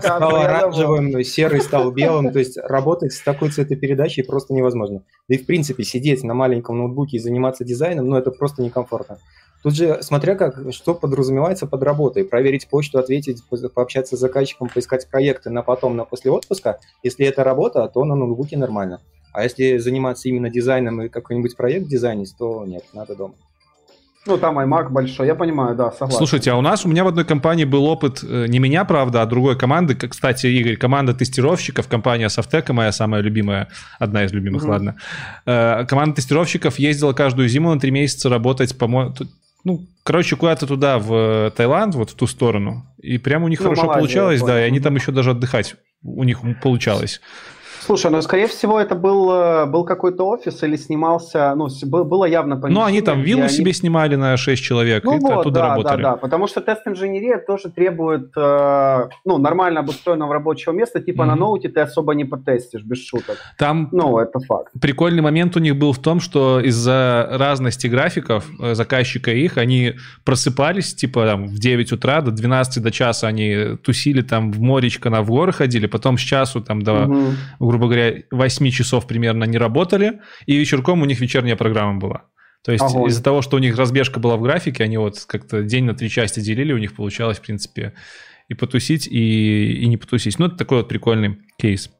стал 0.00 0.36
оранжевым, 0.36 1.22
серый 1.22 1.60
стал 1.60 1.92
белым, 1.92 2.32
то 2.32 2.38
есть 2.38 2.56
работать 2.56 3.12
с 3.12 3.20
такой 3.20 3.50
цветопередачей 3.50 4.24
просто 4.24 4.52
невозможно. 4.52 5.04
Да 5.28 5.34
и, 5.36 5.38
в 5.38 5.46
принципе, 5.46 5.84
сидеть 5.84 6.24
на 6.24 6.34
маленьком 6.34 6.78
ноутбуке 6.78 7.18
и 7.18 7.20
заниматься 7.20 7.64
дизайном, 7.64 8.08
ну, 8.08 8.16
это 8.16 8.30
просто 8.30 8.62
некомфортно. 8.62 9.18
Тут 9.62 9.74
же, 9.74 9.98
смотря 10.02 10.36
как, 10.36 10.72
что 10.72 10.94
подразумевается 10.94 11.66
под 11.66 11.82
работой, 11.82 12.24
проверить 12.24 12.68
почту, 12.68 12.98
ответить, 12.98 13.42
пообщаться 13.74 14.16
с 14.16 14.20
заказчиком, 14.20 14.68
поискать 14.68 15.08
проекты 15.10 15.50
на 15.50 15.62
потом, 15.62 15.96
на 15.96 16.04
после 16.04 16.30
отпуска, 16.30 16.78
если 17.02 17.26
это 17.26 17.42
работа, 17.42 17.88
то 17.92 18.04
на 18.04 18.14
ноутбуке 18.14 18.56
нормально. 18.56 19.00
А 19.32 19.42
если 19.42 19.78
заниматься 19.78 20.28
именно 20.28 20.48
дизайном 20.48 21.02
и 21.02 21.08
какой-нибудь 21.08 21.56
проект 21.56 21.88
дизайнить, 21.88 22.34
то 22.38 22.64
нет, 22.66 22.84
надо 22.92 23.14
дома. 23.14 23.34
Ну, 24.26 24.36
там 24.36 24.58
iMac 24.58 24.90
большой, 24.90 25.26
я 25.26 25.34
понимаю, 25.34 25.74
да, 25.74 25.90
согласен. 25.90 26.18
Слушайте, 26.18 26.50
а 26.50 26.56
у 26.56 26.60
нас, 26.60 26.84
у 26.84 26.88
меня 26.88 27.02
в 27.02 27.08
одной 27.08 27.24
компании 27.24 27.64
был 27.64 27.86
опыт, 27.86 28.22
э, 28.22 28.46
не 28.46 28.58
меня, 28.58 28.84
правда, 28.84 29.22
а 29.22 29.26
другой 29.26 29.56
команды. 29.56 29.94
Кстати, 29.94 30.46
Игорь, 30.48 30.76
команда 30.76 31.14
тестировщиков, 31.14 31.88
компания 31.88 32.26
Softec, 32.26 32.70
моя 32.72 32.92
самая 32.92 33.22
любимая, 33.22 33.68
одна 33.98 34.24
из 34.24 34.32
любимых, 34.32 34.64
mm-hmm. 34.64 34.68
ладно. 34.68 34.96
Э, 35.46 35.86
команда 35.86 36.16
тестировщиков 36.16 36.78
ездила 36.78 37.14
каждую 37.14 37.48
зиму 37.48 37.72
на 37.72 37.80
три 37.80 37.90
месяца 37.90 38.28
работать, 38.28 38.76
по-моему, 38.76 39.14
ну, 39.64 39.86
короче, 40.02 40.36
куда-то 40.36 40.66
туда, 40.66 40.98
в 40.98 41.52
Таиланд, 41.56 41.94
вот 41.94 42.10
в 42.10 42.14
ту 42.14 42.26
сторону. 42.26 42.86
И 42.98 43.18
прямо 43.18 43.46
у 43.46 43.48
них 43.48 43.60
ну, 43.60 43.64
хорошо 43.64 43.82
Малайзия, 43.82 44.00
получалось, 44.00 44.42
да, 44.42 44.60
и 44.62 44.66
они 44.66 44.80
там 44.80 44.94
еще 44.94 45.12
даже 45.12 45.30
отдыхать 45.30 45.76
у 46.02 46.24
них 46.24 46.40
получалось. 46.62 47.20
Слушай, 47.88 48.10
ну, 48.10 48.20
скорее 48.20 48.48
всего, 48.48 48.78
это 48.78 48.94
был, 48.94 49.32
э, 49.32 49.64
был 49.64 49.82
какой-то 49.82 50.28
офис 50.28 50.62
или 50.62 50.76
снимался, 50.76 51.54
ну, 51.56 51.68
было 52.04 52.26
явно 52.26 52.56
помещение. 52.56 52.82
Ну, 52.82 52.86
они 52.86 53.00
там 53.00 53.22
виллу 53.22 53.44
они... 53.44 53.48
себе 53.48 53.72
снимали 53.72 54.14
на 54.14 54.36
6 54.36 54.62
человек 54.62 55.04
ну, 55.04 55.16
и 55.16 55.20
вот, 55.20 55.32
оттуда 55.32 55.60
да, 55.60 55.68
работали. 55.68 56.02
Да, 56.02 56.10
да, 56.10 56.16
потому 56.16 56.48
что 56.48 56.60
тест-инженерия 56.60 57.38
тоже 57.38 57.70
требует, 57.70 58.30
э, 58.36 59.08
ну, 59.24 59.38
нормально 59.38 59.80
обустроенного 59.80 60.34
рабочего 60.34 60.74
места, 60.74 61.00
типа 61.00 61.22
mm-hmm. 61.22 61.26
на 61.26 61.34
ноуте 61.36 61.68
ты 61.70 61.80
особо 61.80 62.12
не 62.12 62.26
потестишь, 62.26 62.82
без 62.82 63.06
шуток. 63.06 63.38
Там 63.56 63.88
ну, 63.90 64.18
это 64.18 64.38
факт. 64.40 64.70
Прикольный 64.78 65.22
момент 65.22 65.56
у 65.56 65.60
них 65.60 65.74
был 65.74 65.94
в 65.94 65.98
том, 65.98 66.20
что 66.20 66.60
из-за 66.60 67.26
разности 67.30 67.86
графиков 67.86 68.44
э, 68.60 68.74
заказчика 68.74 69.30
их, 69.30 69.56
они 69.56 69.94
просыпались, 70.26 70.94
типа, 70.94 71.24
там, 71.24 71.48
в 71.48 71.58
9 71.58 71.92
утра, 71.92 72.20
до 72.20 72.32
12 72.32 72.82
до 72.82 72.90
часа 72.90 73.28
они 73.28 73.78
тусили 73.82 74.20
там 74.20 74.52
в 74.52 74.60
моречко, 74.60 75.08
на 75.08 75.22
в 75.22 75.30
горы 75.30 75.52
ходили, 75.52 75.86
потом 75.86 76.18
с 76.18 76.20
часу 76.20 76.60
там 76.60 76.82
до, 76.82 76.92
mm-hmm 76.92 77.77
грубо 77.78 77.94
говоря, 77.94 78.22
8 78.30 78.70
часов 78.70 79.06
примерно 79.06 79.44
не 79.44 79.58
работали, 79.58 80.20
и 80.46 80.56
вечерком 80.56 81.02
у 81.02 81.04
них 81.04 81.20
вечерняя 81.20 81.56
программа 81.56 81.98
была. 81.98 82.24
То 82.64 82.72
есть 82.72 82.84
Огонь. 82.84 83.08
из-за 83.08 83.22
того, 83.22 83.40
что 83.40 83.56
у 83.56 83.60
них 83.60 83.76
разбежка 83.76 84.18
была 84.20 84.36
в 84.36 84.42
графике, 84.42 84.84
они 84.84 84.98
вот 84.98 85.24
как-то 85.26 85.62
день 85.62 85.84
на 85.84 85.94
три 85.94 86.10
части 86.10 86.40
делили, 86.40 86.72
у 86.72 86.78
них 86.78 86.94
получалось, 86.94 87.38
в 87.38 87.42
принципе, 87.42 87.94
и 88.48 88.54
потусить, 88.54 89.06
и, 89.06 89.74
и 89.74 89.86
не 89.86 89.96
потусить. 89.96 90.38
Ну, 90.38 90.46
это 90.46 90.56
такой 90.56 90.78
вот 90.78 90.88
прикольный 90.88 91.38
кейс. 91.56 91.90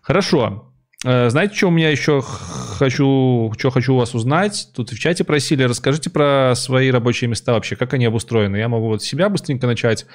Хорошо. 0.00 0.72
Э, 1.04 1.28
знаете, 1.28 1.54
что 1.54 1.68
у 1.68 1.70
меня 1.70 1.90
еще 1.90 2.22
хочу, 2.22 3.52
что 3.58 3.70
хочу 3.70 3.94
у 3.94 3.98
вас 3.98 4.14
узнать? 4.14 4.70
Тут 4.74 4.90
в 4.90 4.98
чате 4.98 5.24
просили, 5.24 5.62
расскажите 5.64 6.08
про 6.08 6.54
свои 6.56 6.90
рабочие 6.90 7.28
места 7.28 7.52
вообще, 7.52 7.76
как 7.76 7.92
они 7.92 8.06
обустроены. 8.06 8.56
Я 8.56 8.68
могу 8.68 8.86
вот 8.86 9.02
себя 9.02 9.28
быстренько 9.28 9.66
начать 9.66 10.06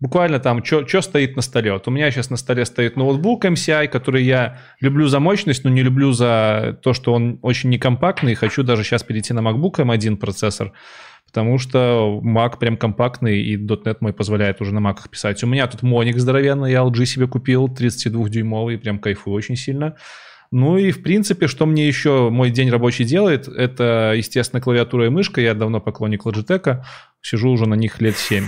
буквально 0.00 0.40
там, 0.40 0.64
что 0.64 1.00
стоит 1.00 1.36
на 1.36 1.42
столе. 1.42 1.72
Вот 1.72 1.88
у 1.88 1.90
меня 1.90 2.10
сейчас 2.10 2.30
на 2.30 2.36
столе 2.36 2.64
стоит 2.64 2.96
ноутбук 2.96 3.44
MCI, 3.44 3.88
который 3.88 4.24
я 4.24 4.58
люблю 4.80 5.06
за 5.08 5.20
мощность, 5.20 5.64
но 5.64 5.70
не 5.70 5.82
люблю 5.82 6.12
за 6.12 6.78
то, 6.82 6.92
что 6.92 7.12
он 7.12 7.38
очень 7.42 7.70
некомпактный. 7.70 8.34
Хочу 8.34 8.62
даже 8.62 8.84
сейчас 8.84 9.02
перейти 9.02 9.32
на 9.32 9.40
MacBook 9.40 9.76
M1 9.76 10.16
процессор, 10.16 10.72
потому 11.26 11.58
что 11.58 12.20
Mac 12.24 12.58
прям 12.58 12.76
компактный, 12.76 13.40
и 13.40 13.56
.NET 13.56 13.96
мой 14.00 14.12
позволяет 14.12 14.60
уже 14.60 14.74
на 14.74 14.78
Mac 14.78 15.08
писать. 15.10 15.42
У 15.44 15.46
меня 15.46 15.66
тут 15.66 15.82
моник 15.82 16.18
здоровенный, 16.18 16.72
я 16.72 16.80
LG 16.80 17.04
себе 17.06 17.26
купил, 17.26 17.66
32-дюймовый, 17.68 18.78
прям 18.78 18.98
кайфую 18.98 19.34
очень 19.34 19.56
сильно. 19.56 19.96
Ну 20.50 20.78
и, 20.78 20.92
в 20.92 21.02
принципе, 21.02 21.48
что 21.48 21.66
мне 21.66 21.88
еще 21.88 22.30
мой 22.30 22.50
день 22.50 22.70
рабочий 22.70 23.04
делает, 23.04 23.48
это, 23.48 24.12
естественно, 24.16 24.60
клавиатура 24.60 25.06
и 25.06 25.08
мышка. 25.08 25.40
Я 25.40 25.54
давно 25.54 25.80
поклонник 25.80 26.24
Logitech, 26.24 26.82
сижу 27.22 27.50
уже 27.50 27.66
на 27.66 27.74
них 27.74 28.00
лет 28.00 28.16
7. 28.16 28.44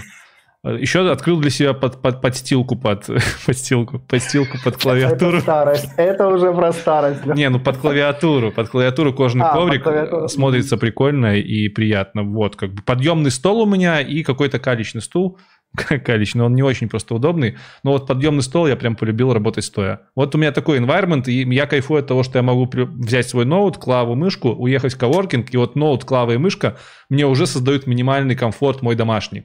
Еще 0.65 1.09
открыл 1.09 1.39
для 1.39 1.51
себя 1.51 1.75
под, 1.75 2.03
под, 2.03 2.21
подстилку 2.21 2.77
под 2.77 3.07
подстилку, 3.47 4.01
подстилку 4.01 4.59
под 4.65 4.77
клавиатуру. 4.83 5.39
Это 5.39 5.41
старость. 5.41 5.89
Это 5.97 6.29
уже 6.29 6.53
про 6.53 6.73
старость. 6.73 7.25
Не, 7.27 7.49
ну 7.49 7.61
под 7.61 7.77
клавиатуру. 7.77 8.51
Под 8.51 8.69
клавиатуру 8.69 9.15
кожаный 9.15 9.47
а, 9.47 9.55
коврик 9.55 10.31
смотрится 10.31 10.77
прикольно 10.77 11.37
и 11.37 11.69
приятно. 11.69 12.23
Вот, 12.23 12.57
как 12.57 12.73
бы 12.73 12.83
подъемный 12.83 13.31
стол 13.31 13.63
у 13.63 13.67
меня 13.67 14.01
и 14.01 14.23
какой-то 14.23 14.59
каличный 14.59 15.03
стул. 15.03 15.39
Калич, 16.05 16.35
но 16.35 16.47
он 16.47 16.55
не 16.55 16.63
очень 16.63 16.89
просто 16.89 17.15
удобный. 17.15 17.57
Но 17.83 17.93
вот 17.93 18.07
подъемный 18.07 18.43
стол 18.43 18.67
я 18.67 18.77
прям 18.77 18.97
полюбил 18.97 19.33
работать 19.33 19.65
стоя. 19.65 20.03
Вот 20.15 20.35
у 20.35 20.39
меня 20.39 20.53
такой 20.53 20.79
environment, 20.79 21.25
и 21.27 21.55
я 21.55 21.67
кайфую 21.67 22.01
от 22.01 22.07
того, 22.07 22.23
что 22.23 22.39
я 22.39 22.43
могу 22.43 22.69
взять 22.73 23.29
свой 23.29 23.45
ноут, 23.45 23.79
клаву, 23.79 24.15
мышку, 24.15 24.51
уехать 24.51 24.95
в 24.95 24.99
коворкинг, 24.99 25.53
и 25.53 25.57
вот 25.57 25.77
ноут, 25.77 26.05
клава 26.05 26.33
и 26.33 26.37
мышка 26.39 26.79
мне 27.09 27.27
уже 27.27 27.47
создают 27.47 27.87
минимальный 27.87 28.35
комфорт 28.35 28.83
мой 28.83 28.95
домашний. 28.95 29.45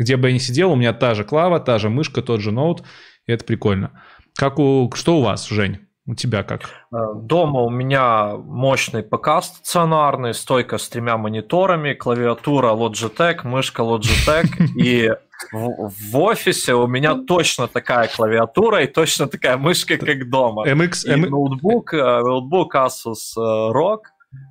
Где 0.00 0.16
бы 0.16 0.28
я 0.28 0.34
ни 0.34 0.38
сидел, 0.38 0.72
у 0.72 0.76
меня 0.76 0.94
та 0.94 1.14
же 1.14 1.24
клава, 1.24 1.60
та 1.60 1.78
же 1.78 1.90
мышка, 1.90 2.22
тот 2.22 2.40
же 2.40 2.52
ноут, 2.52 2.82
и 3.26 3.32
это 3.32 3.44
прикольно. 3.44 4.02
Как 4.34 4.58
у... 4.58 4.90
Что 4.94 5.18
у 5.18 5.22
вас, 5.22 5.46
Жень? 5.46 5.80
У 6.06 6.14
тебя 6.14 6.42
как? 6.42 6.62
Э, 6.90 6.96
дома 7.14 7.60
у 7.60 7.68
меня 7.68 8.34
мощный 8.34 9.02
ПК 9.02 9.42
стационарный, 9.42 10.32
стойка 10.32 10.78
с 10.78 10.88
тремя 10.88 11.18
мониторами, 11.18 11.92
клавиатура 11.92 12.68
Logitech, 12.68 13.40
мышка 13.44 13.82
Logitech 13.82 14.68
и 14.78 15.12
в, 15.52 15.92
в 16.10 16.18
офисе 16.18 16.72
у 16.72 16.86
меня 16.86 17.14
точно 17.14 17.68
такая 17.68 18.08
клавиатура 18.08 18.82
и 18.82 18.86
точно 18.86 19.28
такая 19.28 19.58
мышка, 19.58 19.98
как 19.98 20.30
дома. 20.30 20.66
MX, 20.66 21.12
и 21.12 21.14
ноутбук, 21.14 21.92
э, 21.92 21.98
ноутбук 21.98 22.74
Asus 22.74 23.36
э, 23.36 23.40
ROG, 23.40 24.00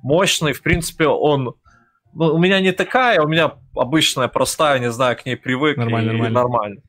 мощный, 0.04 0.52
в 0.52 0.62
принципе, 0.62 1.08
он 1.08 1.56
ну, 2.14 2.34
у 2.34 2.38
меня 2.38 2.60
не 2.60 2.72
такая, 2.72 3.20
у 3.20 3.28
меня 3.28 3.52
обычная, 3.74 4.28
простая, 4.28 4.78
не 4.78 4.90
знаю, 4.90 5.16
к 5.16 5.26
ней 5.26 5.36
привык. 5.36 5.76
Нормально, 5.76 6.10
и, 6.10 6.12
нормально. 6.12 6.40
нормально. 6.40 6.80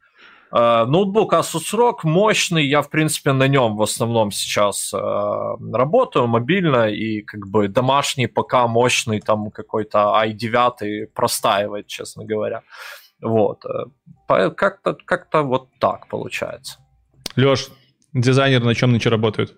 Uh, 0.54 0.86
ноутбук 0.86 1.34
Asus 1.34 1.74
ROG 1.74 2.00
мощный, 2.04 2.68
я, 2.68 2.82
в 2.82 2.90
принципе, 2.90 3.32
на 3.32 3.48
нем 3.48 3.78
в 3.78 3.82
основном 3.82 4.32
сейчас 4.32 4.94
uh, 4.94 5.56
работаю, 5.74 6.28
мобильно, 6.28 6.90
и 6.90 7.22
как 7.22 7.48
бы 7.48 7.70
домашний 7.70 8.28
ПК 8.28 8.68
мощный, 8.68 9.22
там 9.22 9.50
какой-то 9.50 10.22
i9 10.26 11.08
простаивает, 11.14 11.88
честно 11.88 12.26
говоря. 12.26 12.64
Вот. 13.22 13.64
Uh, 14.28 14.52
как-то, 14.52 14.94
как-то 15.06 15.44
вот 15.44 15.70
так 15.80 16.08
получается. 16.08 16.80
Леш, 17.38 17.70
дизайнер 18.12 18.62
на 18.62 18.76
чем 18.76 18.92
нынче 18.92 19.10
работает? 19.10 19.56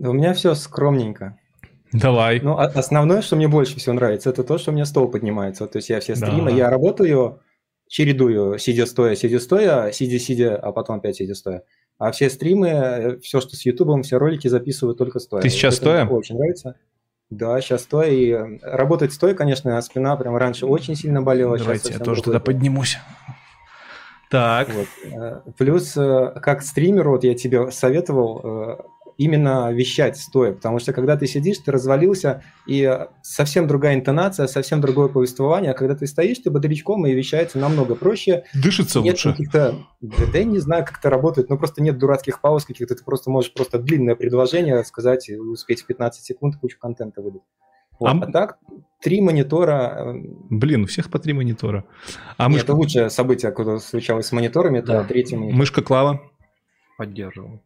У 0.00 0.12
меня 0.12 0.34
все 0.34 0.54
скромненько. 0.54 1.38
Давай. 2.00 2.40
Ну, 2.40 2.52
а 2.58 2.64
основное, 2.64 3.22
что 3.22 3.36
мне 3.36 3.48
больше 3.48 3.78
всего 3.78 3.94
нравится, 3.94 4.30
это 4.30 4.44
то, 4.44 4.58
что 4.58 4.70
у 4.70 4.74
меня 4.74 4.84
стол 4.84 5.08
поднимается. 5.08 5.66
То 5.66 5.76
есть 5.78 5.88
я 5.88 6.00
все 6.00 6.16
стримы, 6.16 6.50
да. 6.50 6.56
я 6.56 6.70
работаю, 6.70 7.40
чередую, 7.88 8.58
сидя-стоя, 8.58 9.14
сидя-стоя, 9.14 9.92
сидя-сидя, 9.92 10.56
а 10.56 10.72
потом 10.72 10.96
опять 10.96 11.16
сидя-стоя. 11.16 11.62
А 11.98 12.12
все 12.12 12.28
стримы, 12.28 13.18
все, 13.22 13.40
что 13.40 13.56
с 13.56 13.64
Ютубом, 13.64 14.02
все 14.02 14.18
ролики 14.18 14.48
записываю 14.48 14.94
только 14.94 15.18
стоя. 15.18 15.40
Ты 15.40 15.48
сейчас 15.48 15.76
стоя? 15.76 16.04
Мне 16.04 16.14
очень 16.14 16.36
нравится. 16.36 16.76
Да, 17.30 17.60
сейчас 17.60 17.82
стоя. 17.82 18.10
И 18.10 18.58
работать 18.62 19.12
стоя, 19.12 19.34
конечно, 19.34 19.76
а 19.76 19.82
спина 19.82 20.16
прям 20.16 20.36
раньше 20.36 20.66
очень 20.66 20.94
сильно 20.94 21.22
болела. 21.22 21.58
Давайте 21.58 21.92
я 21.92 21.98
тоже 21.98 22.22
туда 22.22 22.38
поднимусь. 22.38 22.98
Так. 24.30 24.68
Вот. 24.72 24.88
Э, 25.04 25.40
плюс, 25.56 25.96
э, 25.96 26.32
как 26.42 26.62
стример, 26.62 27.08
вот 27.08 27.24
я 27.24 27.34
тебе 27.34 27.70
советовал, 27.70 28.40
э, 28.42 28.76
именно 29.16 29.72
вещать 29.72 30.16
стоя, 30.16 30.52
потому 30.52 30.78
что 30.78 30.92
когда 30.92 31.16
ты 31.16 31.26
сидишь, 31.26 31.58
ты 31.58 31.72
развалился, 31.72 32.42
и 32.66 33.06
совсем 33.22 33.66
другая 33.66 33.94
интонация, 33.94 34.46
совсем 34.46 34.80
другое 34.80 35.08
повествование, 35.08 35.70
а 35.70 35.74
когда 35.74 35.94
ты 35.94 36.06
стоишь, 36.06 36.38
ты 36.38 36.50
бодрячком, 36.50 37.06
и 37.06 37.12
вещается 37.14 37.58
намного 37.58 37.94
проще. 37.94 38.44
Дышится 38.54 39.00
нет 39.00 39.14
лучше. 39.14 39.30
каких-то, 39.30 39.76
да, 40.00 40.24
да 40.32 40.38
я 40.38 40.44
не 40.44 40.58
знаю, 40.58 40.84
как 40.84 40.98
это 40.98 41.10
работает, 41.10 41.48
но 41.50 41.56
просто 41.56 41.82
нет 41.82 41.98
дурацких 41.98 42.40
пауз 42.40 42.64
каких-то, 42.64 42.94
ты 42.94 43.04
просто 43.04 43.30
можешь 43.30 43.52
просто 43.54 43.78
длинное 43.78 44.16
предложение 44.16 44.84
сказать 44.84 45.28
и 45.28 45.36
успеть 45.36 45.82
в 45.82 45.86
15 45.86 46.22
секунд 46.24 46.56
кучу 46.56 46.78
контента 46.78 47.22
выдать. 47.22 47.42
Вот. 47.98 48.08
А- 48.08 48.18
А, 48.26 48.30
так, 48.30 48.58
три 49.00 49.22
монитора, 49.22 50.14
э, 50.14 50.28
Блин, 50.50 50.82
у 50.82 50.86
всех 50.86 51.10
по 51.10 51.18
три 51.18 51.32
монитора. 51.32 51.86
А 52.36 52.42
нет, 52.44 52.52
мышка, 52.52 52.64
это 52.66 52.74
лучшее 52.74 53.08
событие, 53.10 53.50
которое 53.52 53.78
случалось 53.78 54.26
с 54.26 54.32
мониторами, 54.32 54.80
это 54.80 54.88
Да. 54.88 55.04
третий 55.04 55.36
монитор. 55.36 55.56
мышка 55.58 55.80
Клава? 55.82 56.20
Поддерживаю. 56.98 57.62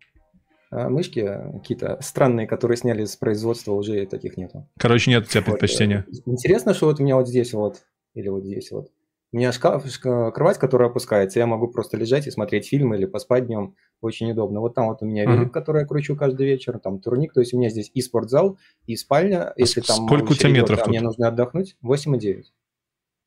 А 0.71 0.89
мышки 0.89 1.29
какие-то 1.55 1.99
странные, 2.01 2.47
которые 2.47 2.77
сняли 2.77 3.05
с 3.05 3.17
производства, 3.17 3.73
уже 3.73 4.07
таких 4.07 4.37
нету. 4.37 4.69
Короче, 4.79 5.11
нет 5.11 5.25
у 5.25 5.27
тебя 5.27 5.41
Вот, 5.41 5.47
предпочтения. 5.53 6.05
э, 6.09 6.13
Интересно, 6.27 6.75
что 6.75 6.87
вот 6.87 7.01
у 7.01 7.03
меня 7.03 7.17
вот 7.17 7.29
здесь 7.29 7.53
вот, 7.53 7.83
или 8.15 8.29
вот 8.29 8.45
здесь 8.45 8.71
вот. 8.71 8.89
У 9.33 9.37
меня 9.37 9.53
шкаф, 9.53 9.85
шка- 9.87 10.31
кровать, 10.33 10.59
которая 10.59 10.89
опускается, 10.89 11.39
я 11.41 11.47
могу 11.47 11.69
просто 11.69 11.97
лежать 11.97 12.27
и 12.27 12.31
смотреть 12.33 12.67
фильмы 12.69 12.97
или 12.97 13.07
поспать 13.07 13.47
днем. 13.47 13.75
Очень 14.01 14.31
удобно. 14.33 14.61
Вот 14.61 14.75
там 14.75 14.87
вот 14.89 15.03
у 15.03 15.07
меня 15.07 15.25
велик, 15.25 15.53
который 15.53 15.83
я 15.83 15.87
кручу 15.87 16.17
каждый 16.17 16.47
вечер, 16.47 16.79
там 16.81 17.01
турник. 17.01 17.33
То 17.33 17.41
есть 17.41 17.53
у 17.55 17.59
меня 17.59 17.69
здесь 17.69 17.91
и 17.95 18.01
спортзал, 18.01 18.59
и 18.87 18.97
спальня. 18.97 19.53
Если 19.57 19.81
там 19.83 20.05
А 20.05 20.07
сколько 20.07 20.33
у 20.33 20.35
тебя 20.35 20.51
идет, 20.51 20.63
метров 20.63 20.79
а 20.79 20.83
тут? 20.83 20.89
мне 20.91 21.01
нужно 21.01 21.29
отдохнуть, 21.29 21.77
8,9. 21.85 22.43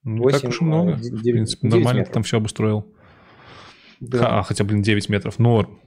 Ну, 0.06 0.16
не 0.16 0.24
так 0.32 0.34
восемь, 0.34 0.50
уж 0.50 0.62
и 0.62 0.64
много. 0.66 0.92
э, 0.92 0.96
В 0.96 1.22
принципе, 1.22 1.68
нормально 1.68 2.04
ты 2.06 2.12
там 2.12 2.24
все 2.24 2.36
обустроил. 2.38 2.86
Да. 4.02 4.40
А, 4.40 4.44
хотя, 4.44 4.64
блин, 4.66 4.82
9 4.82 5.08
метров. 5.08 5.40
Норм. 5.40 5.80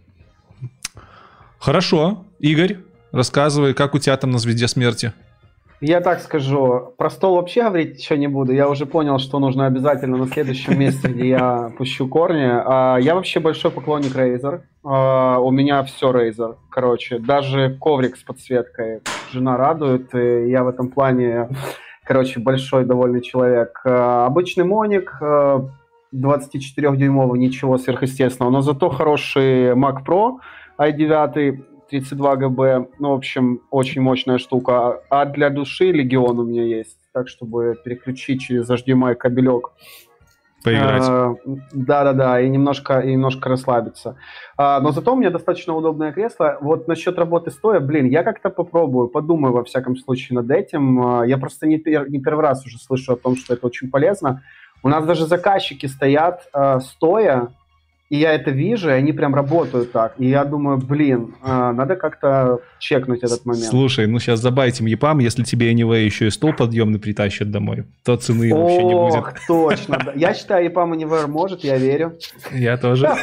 Хорошо. 1.67 2.19
Игорь, 2.39 2.77
рассказывай, 3.11 3.75
как 3.75 3.97
у 3.97 3.99
тебя 3.99 4.17
там 4.17 4.31
на 4.31 4.39
звезде 4.39 4.69
смерти? 4.69 5.13
Я 5.81 6.01
так 6.01 6.21
скажу, 6.21 6.95
про 6.97 7.11
стол 7.11 7.35
вообще 7.35 7.65
говорить 7.65 7.99
еще 7.99 8.17
не 8.17 8.29
буду. 8.29 8.53
Я 8.53 8.69
уже 8.69 8.87
понял, 8.87 9.19
что 9.19 9.41
нужно 9.41 9.67
обязательно 9.67 10.17
на 10.17 10.29
следующем 10.29 10.79
месте, 10.79 11.09
где 11.09 11.31
я 11.31 11.73
пущу 11.77 12.07
корни. 12.07 12.47
А, 12.49 12.99
Я 12.99 13.17
вообще 13.17 13.41
большой 13.41 13.73
поклонник 13.73 14.15
Razer. 14.15 14.61
А, 14.85 15.41
У 15.41 15.51
меня 15.51 15.83
все 15.83 16.13
Razer, 16.13 16.55
короче. 16.71 17.19
Даже 17.19 17.77
коврик 17.81 18.17
с 18.17 18.23
подсветкой. 18.23 19.01
Жена 19.33 19.57
радует, 19.57 20.15
и 20.15 20.49
я 20.49 20.63
в 20.63 20.69
этом 20.69 20.87
плане, 20.89 21.49
короче, 22.05 22.39
большой 22.39 22.85
довольный 22.85 23.23
человек. 23.23 23.81
А, 23.85 24.27
Обычный 24.27 24.63
моник, 24.65 25.13
а, 25.21 25.69
24-дюймовый, 26.15 27.41
ничего 27.41 27.77
сверхъестественного. 27.77 28.53
Но 28.53 28.61
зато 28.61 28.89
хороший 28.89 29.73
Mac 29.73 30.05
Pro 30.07 30.37
i9, 30.79 31.63
32 31.91 32.37
ГБ. 32.37 32.87
Ну, 32.99 33.11
в 33.11 33.15
общем, 33.15 33.61
очень 33.71 34.03
мощная 34.03 34.39
штука. 34.39 35.01
А 35.11 35.25
для 35.25 35.51
души 35.51 35.93
Легион 35.93 36.39
у 36.39 36.45
меня 36.45 36.65
есть. 36.65 36.99
Так, 37.13 37.29
чтобы 37.29 37.77
переключить 37.85 38.43
через 38.43 38.69
HDMI 38.69 39.15
кабелек. 39.15 39.71
Поиграть. 40.65 41.03
А, 41.07 41.35
Да-да-да, 41.73 42.41
и 42.41 42.49
немножко, 42.49 42.99
и 42.99 43.13
немножко 43.13 43.49
расслабиться. 43.49 44.17
А, 44.59 44.81
но 44.81 44.91
зато 44.91 45.13
у 45.13 45.17
меня 45.17 45.31
достаточно 45.31 45.75
удобное 45.75 46.13
кресло. 46.13 46.59
Вот 46.61 46.89
насчет 46.89 47.17
работы 47.19 47.53
стоя, 47.53 47.79
блин, 47.79 48.07
я 48.07 48.25
как-то 48.25 48.51
попробую, 48.51 49.07
подумаю 49.09 49.55
во 49.55 49.63
всяком 49.63 49.97
случае 49.97 50.37
над 50.41 50.51
этим. 50.51 51.07
А, 51.21 51.25
Я 51.27 51.39
просто 51.39 51.67
не, 51.69 51.79
пер- 51.79 52.09
не 52.09 52.21
первый 52.21 52.43
раз 52.43 52.67
уже 52.67 52.79
слышу 52.79 53.13
о 53.13 53.17
том, 53.17 53.37
что 53.37 53.55
это 53.55 53.65
очень 53.67 53.91
полезно. 53.91 54.43
У 54.83 54.89
нас 54.89 55.07
даже 55.07 55.27
заказчики 55.27 55.87
стоят 55.87 56.49
а, 56.53 56.81
стоя, 56.81 57.49
и 58.09 58.19
я 58.19 58.33
это 58.33 58.53
вижу, 58.53 58.89
и 58.89 58.93
они 58.93 59.13
прям 59.13 59.35
работают 59.35 59.91
так. 59.91 60.15
И 60.19 60.29
я 60.29 60.45
думаю, 60.45 60.79
блин, 60.79 61.35
а, 61.43 61.73
надо 61.73 61.97
как-то 61.97 62.61
чекнуть 62.79 63.25
этот 63.25 63.45
момент. 63.45 63.67
Слушай, 63.67 64.07
ну 64.07 64.21
сейчас 64.21 64.41
забайтим 64.41 64.87
ЕПАМ, 64.87 65.19
если 65.19 65.43
тебе 65.43 65.73
Anyway 65.73 66.05
еще 66.05 66.29
и 66.29 66.31
стол 66.31 66.53
подъемный 66.53 67.01
притащит 67.01 67.51
домой, 67.51 67.85
то 68.05 68.17
цены 68.17 68.55
вообще 68.55 68.85
не 68.85 68.95
будет. 68.95 69.15
Ох, 69.15 69.33
точно. 69.49 69.99
да. 70.05 70.13
Я 70.15 70.35
считаю, 70.35 70.71
EPAM 70.71 70.93
Anywhere 70.93 71.27
может, 71.27 71.65
я 71.65 71.79
верю. 71.79 72.17
Я 72.53 72.77
тоже. 72.77 73.07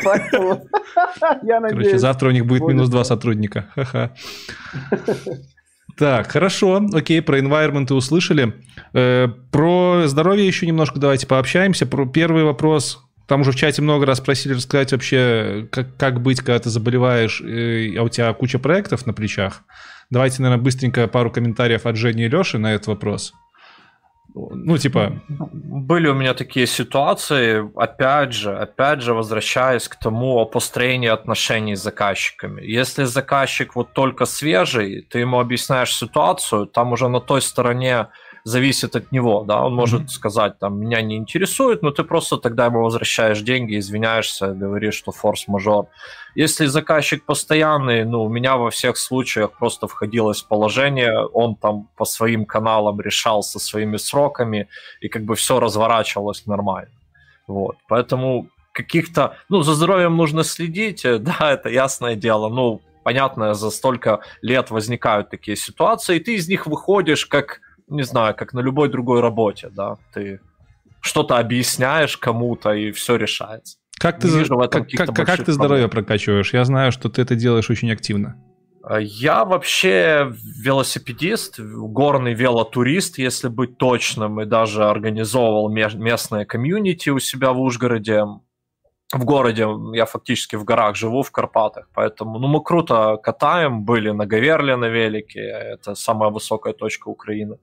Я 1.41 1.59
Короче, 1.59 1.75
надеюсь. 1.75 2.01
завтра 2.01 2.29
у 2.29 2.31
них 2.31 2.45
будет 2.45 2.63
минус 2.63 2.89
два 2.89 3.03
сотрудника. 3.03 3.65
Ха-ха. 3.75 4.11
Так, 5.97 6.31
хорошо, 6.31 6.81
окей, 6.93 7.21
про 7.21 7.39
environment 7.39 7.93
услышали. 7.93 8.53
Э, 8.93 9.27
про 9.51 10.03
здоровье 10.07 10.45
еще 10.45 10.65
немножко 10.65 10.99
давайте 10.99 11.27
пообщаемся. 11.27 11.85
Про 11.85 12.05
первый 12.05 12.43
вопрос. 12.43 12.99
Там 13.33 13.41
уже 13.41 13.51
в 13.51 13.55
чате 13.55 13.81
много 13.81 14.05
раз 14.05 14.19
просили 14.19 14.53
рассказать 14.53 14.91
вообще, 14.91 15.67
как, 15.71 15.97
как 15.97 16.21
быть, 16.21 16.41
когда 16.41 16.59
ты 16.59 16.69
заболеваешь, 16.69 17.41
э, 17.41 17.97
а 17.97 18.03
у 18.03 18.07
тебя 18.07 18.31
куча 18.31 18.59
проектов 18.59 19.07
на 19.07 19.13
плечах. 19.13 19.63
Давайте, 20.11 20.43
наверное, 20.43 20.63
быстренько 20.63 21.07
пару 21.07 21.31
комментариев 21.31 21.87
от 21.87 21.95
Жени 21.95 22.25
и 22.25 22.29
Леши 22.29 22.59
на 22.59 22.75
этот 22.75 22.85
вопрос. 22.85 23.33
Ну, 24.35 24.77
типа, 24.77 25.19
Были 25.29 26.09
у 26.09 26.13
меня 26.13 26.35
такие 26.35 26.67
ситуации, 26.67 27.67
опять 27.75 28.33
же, 28.33 28.55
опять 28.55 29.01
же, 29.01 29.15
возвращаясь 29.15 29.87
к 29.87 29.95
тому 29.95 30.37
о 30.37 30.45
построении 30.45 31.09
отношений 31.09 31.75
с 31.75 31.81
заказчиками. 31.81 32.61
Если 32.61 33.05
заказчик 33.05 33.75
вот 33.75 33.93
только 33.93 34.25
свежий, 34.25 35.01
ты 35.09 35.17
ему 35.17 35.39
объясняешь 35.39 35.95
ситуацию, 35.95 36.67
там 36.67 36.91
уже 36.91 37.07
на 37.07 37.19
той 37.19 37.41
стороне 37.41 38.09
зависит 38.43 38.95
от 38.95 39.11
него, 39.11 39.43
да, 39.43 39.65
он 39.65 39.73
может 39.73 40.01
Мгм. 40.01 40.07
сказать, 40.09 40.59
там, 40.59 40.79
меня 40.79 41.01
не 41.01 41.15
интересует, 41.15 41.81
но 41.81 41.91
ты 41.91 42.03
просто 42.03 42.37
тогда 42.37 42.65
ему 42.65 42.83
возвращаешь 42.83 43.41
деньги, 43.41 43.79
извиняешься, 43.79 44.47
говоришь, 44.47 44.95
что 44.95 45.11
форс-мажор. 45.11 45.87
Если 46.35 46.65
заказчик 46.65 47.25
постоянный, 47.25 48.03
ну, 48.05 48.23
у 48.23 48.29
меня 48.29 48.57
во 48.57 48.69
всех 48.69 48.97
случаях 48.97 49.51
просто 49.57 49.87
входилось 49.87 50.41
положение, 50.41 51.25
он 51.27 51.55
там 51.55 51.87
по 51.95 52.05
своим 52.05 52.45
каналам 52.45 52.99
решал 52.99 53.43
со 53.43 53.59
своими 53.59 53.97
сроками, 53.97 54.67
и 54.99 55.07
как 55.07 55.23
бы 55.23 55.35
все 55.35 55.59
разворачивалось 55.59 56.45
нормально. 56.45 56.91
Вот. 57.47 57.77
Поэтому 57.87 58.47
каких-то... 58.73 59.37
Ну, 59.49 59.61
за 59.63 59.73
здоровьем 59.73 60.17
нужно 60.17 60.43
следить, 60.43 61.05
э, 61.05 61.17
да, 61.19 61.51
это 61.51 61.69
ясное 61.69 62.15
дело. 62.15 62.49
Ну, 62.49 62.81
понятно, 63.03 63.53
за 63.53 63.69
столько 63.69 64.19
лет 64.41 64.71
возникают 64.71 65.29
такие 65.29 65.55
ситуации, 65.55 66.17
и 66.17 66.19
ты 66.19 66.35
из 66.35 66.49
них 66.49 66.67
выходишь 66.67 67.25
как, 67.25 67.61
не 67.87 68.03
знаю, 68.03 68.35
как 68.35 68.53
на 68.53 68.59
любой 68.61 68.89
другой 68.89 69.21
работе, 69.21 69.69
да. 69.69 69.97
Ты 70.13 70.39
что-то 71.01 71.37
объясняешь 71.37 72.17
кому-то, 72.17 72.71
и 72.73 72.91
все 72.91 73.15
решается. 73.17 73.77
как 73.99 74.19
ты, 74.19 74.27
вижу 74.27 74.55
в 74.55 74.61
этом 74.61 74.85
как, 74.85 75.07
как- 75.13 75.25
как 75.25 75.43
ты 75.45 75.51
здоровье 75.51 75.87
проблем. 75.87 76.05
прокачиваешь? 76.05 76.53
Я 76.53 76.65
знаю, 76.65 76.91
что 76.91 77.09
ты 77.09 77.21
это 77.21 77.35
делаешь 77.35 77.69
очень 77.69 77.91
активно. 77.91 78.35
А 78.85 78.99
Я 78.99 79.45
вообще 79.45 80.33
велосипедист, 80.61 81.59
горный 81.59 82.33
велотурист, 82.33 83.17
если 83.17 83.47
быть 83.47 83.77
точным, 83.77 84.41
и 84.41 84.45
даже 84.45 84.83
организовывал 84.85 85.69
ме- 85.69 85.89
местное 85.95 86.43
комьюнити 86.45 87.09
у 87.09 87.19
себя 87.19 87.53
в 87.53 87.61
Ужгороде. 87.61 88.23
В 89.13 89.25
городе, 89.25 89.67
я 89.93 90.05
фактически 90.05 90.55
в 90.55 90.63
горах 90.63 90.95
живу, 90.95 91.21
в 91.21 91.31
Карпатах, 91.31 91.87
поэтому 91.93 92.39
ну, 92.39 92.47
мы 92.47 92.63
круто 92.63 93.17
катаем, 93.23 93.83
были 93.83 94.11
на 94.11 94.25
Гаверле 94.25 94.75
на 94.75 94.89
велике, 94.89 95.39
это 95.39 95.95
самая 95.95 96.29
высокая 96.31 96.73
точка 96.73 97.09
Украины 97.09 97.57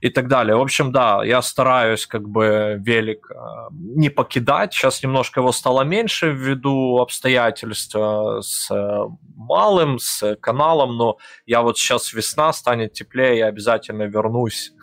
и 0.00 0.10
так 0.10 0.28
далее. 0.28 0.56
В 0.56 0.60
общем, 0.60 0.92
да, 0.92 1.24
я 1.24 1.42
стараюсь 1.42 2.06
как 2.06 2.28
бы 2.28 2.76
велик 2.86 3.30
э, 3.30 3.34
не 3.70 4.10
покидать. 4.10 4.74
Сейчас 4.74 5.02
немножко 5.02 5.40
его 5.40 5.52
стало 5.52 5.82
меньше 5.82 6.30
ввиду 6.32 6.98
обстоятельств 6.98 7.94
э, 7.96 8.40
с 8.42 8.70
э, 8.70 9.06
малым, 9.50 9.98
с 9.98 10.36
каналом, 10.40 10.96
но 10.96 11.16
я 11.46 11.62
вот 11.62 11.76
сейчас 11.76 12.12
весна, 12.12 12.52
станет 12.52 12.92
теплее, 12.92 13.38
я 13.38 13.46
обязательно 13.46 14.04
вернусь. 14.04 14.72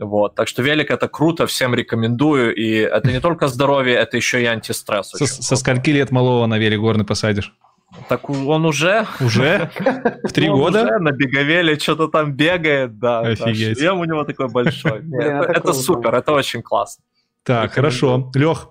Вот. 0.00 0.36
Так 0.36 0.46
что 0.46 0.62
велик 0.62 0.92
это 0.92 1.08
круто, 1.08 1.48
всем 1.48 1.74
рекомендую. 1.74 2.54
И 2.54 2.70
это 2.74 3.10
не 3.10 3.20
только 3.20 3.48
здоровье, 3.48 3.96
это 3.96 4.16
еще 4.16 4.40
и 4.40 4.44
антистресс. 4.44 5.10
Со, 5.10 5.26
со 5.26 5.56
скольки 5.56 5.90
лет 5.90 6.12
малого 6.12 6.46
на 6.46 6.56
велик 6.56 6.78
горный 6.78 7.04
посадишь? 7.04 7.52
Так 8.08 8.30
он 8.30 8.64
уже 8.64 9.06
Уже? 9.20 9.70
В 10.22 10.32
три 10.32 10.48
года? 10.48 10.84
уже 10.84 10.98
на 10.98 11.10
беговеле 11.10 11.76
что-то 11.78 12.06
там 12.06 12.32
бегает, 12.32 12.98
да. 13.00 13.22
да, 13.22 13.28
Офигеть. 13.30 13.78
шлем 13.78 13.98
у 13.98 14.04
него 14.04 14.22
такой 14.22 14.48
большой. 14.48 15.02
Это 15.10 15.72
супер, 15.72 16.14
это 16.14 16.32
очень 16.32 16.62
классно. 16.62 17.02
Так, 17.42 17.72
хорошо. 17.72 18.30
Лех, 18.34 18.68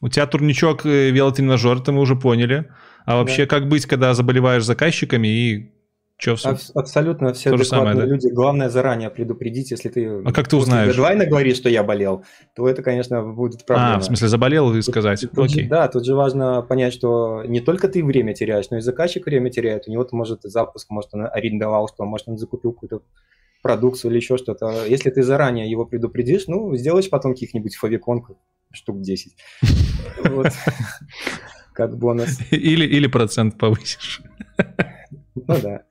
у 0.00 0.08
тебя 0.08 0.26
турничок 0.26 0.86
э, 0.86 1.10
велотренажер, 1.10 1.78
это 1.78 1.92
мы 1.92 2.00
уже 2.00 2.16
поняли. 2.16 2.68
А 3.08 3.16
вообще, 3.16 3.46
как 3.46 3.68
быть, 3.68 3.86
когда 3.86 4.12
заболеваешь 4.14 4.64
заказчиками 4.64 5.28
и 5.28 5.72
что 6.20 6.34
в 6.34 6.44
Аб- 6.46 6.58
Абсолютно 6.74 7.32
все 7.32 7.50
То 7.50 7.56
же 7.56 7.62
адекватные 7.62 7.92
самое, 7.94 8.06
да? 8.08 8.12
люди. 8.12 8.26
Главное 8.34 8.68
заранее 8.68 9.08
предупредить, 9.08 9.70
если 9.70 9.88
ты 9.88 10.20
А 10.24 10.32
как 10.32 10.48
ты 10.48 10.56
узнаешь? 10.56 10.90
дедлайна 10.90 11.26
говоришь, 11.26 11.56
что 11.56 11.68
я 11.68 11.84
болел, 11.84 12.24
то 12.56 12.68
это, 12.68 12.82
конечно, 12.82 13.22
будет 13.22 13.64
проблема. 13.64 13.94
А, 13.94 13.98
в 14.00 14.04
смысле, 14.04 14.26
заболел 14.26 14.74
и 14.74 14.82
сказать. 14.82 15.20
Тут 15.20 15.48
же- 15.50 15.58
Окей. 15.60 15.68
да, 15.68 15.86
тут 15.86 16.04
же 16.04 16.14
важно 16.16 16.60
понять, 16.62 16.92
что 16.92 17.44
не 17.46 17.60
только 17.60 17.86
ты 17.88 18.04
время 18.04 18.34
теряешь, 18.34 18.68
но 18.70 18.78
и 18.78 18.80
заказчик 18.80 19.26
время 19.26 19.48
теряет. 19.50 19.86
У 19.86 19.92
него 19.92 20.06
может 20.10 20.42
запуск, 20.42 20.90
может 20.90 21.14
он 21.14 21.26
арендовал, 21.26 21.88
что 21.88 22.04
может 22.04 22.26
он 22.28 22.36
закупил 22.36 22.72
какую-то 22.72 23.00
продукцию 23.62 24.10
или 24.10 24.18
еще 24.18 24.36
что-то. 24.38 24.86
Если 24.88 25.10
ты 25.10 25.22
заранее 25.22 25.70
его 25.70 25.86
предупредишь, 25.86 26.48
ну, 26.48 26.74
сделаешь 26.76 27.08
потом 27.08 27.32
каких-нибудь 27.34 27.76
фавикон 27.76 28.24
штук 28.72 29.00
10. 29.02 29.36
Как 31.78 31.96
бонус. 31.96 32.40
Или, 32.50 32.84
или 32.84 33.06
процент 33.06 33.56
повысишь. 33.56 34.20
Ну 35.36 35.54
да. 35.62 35.82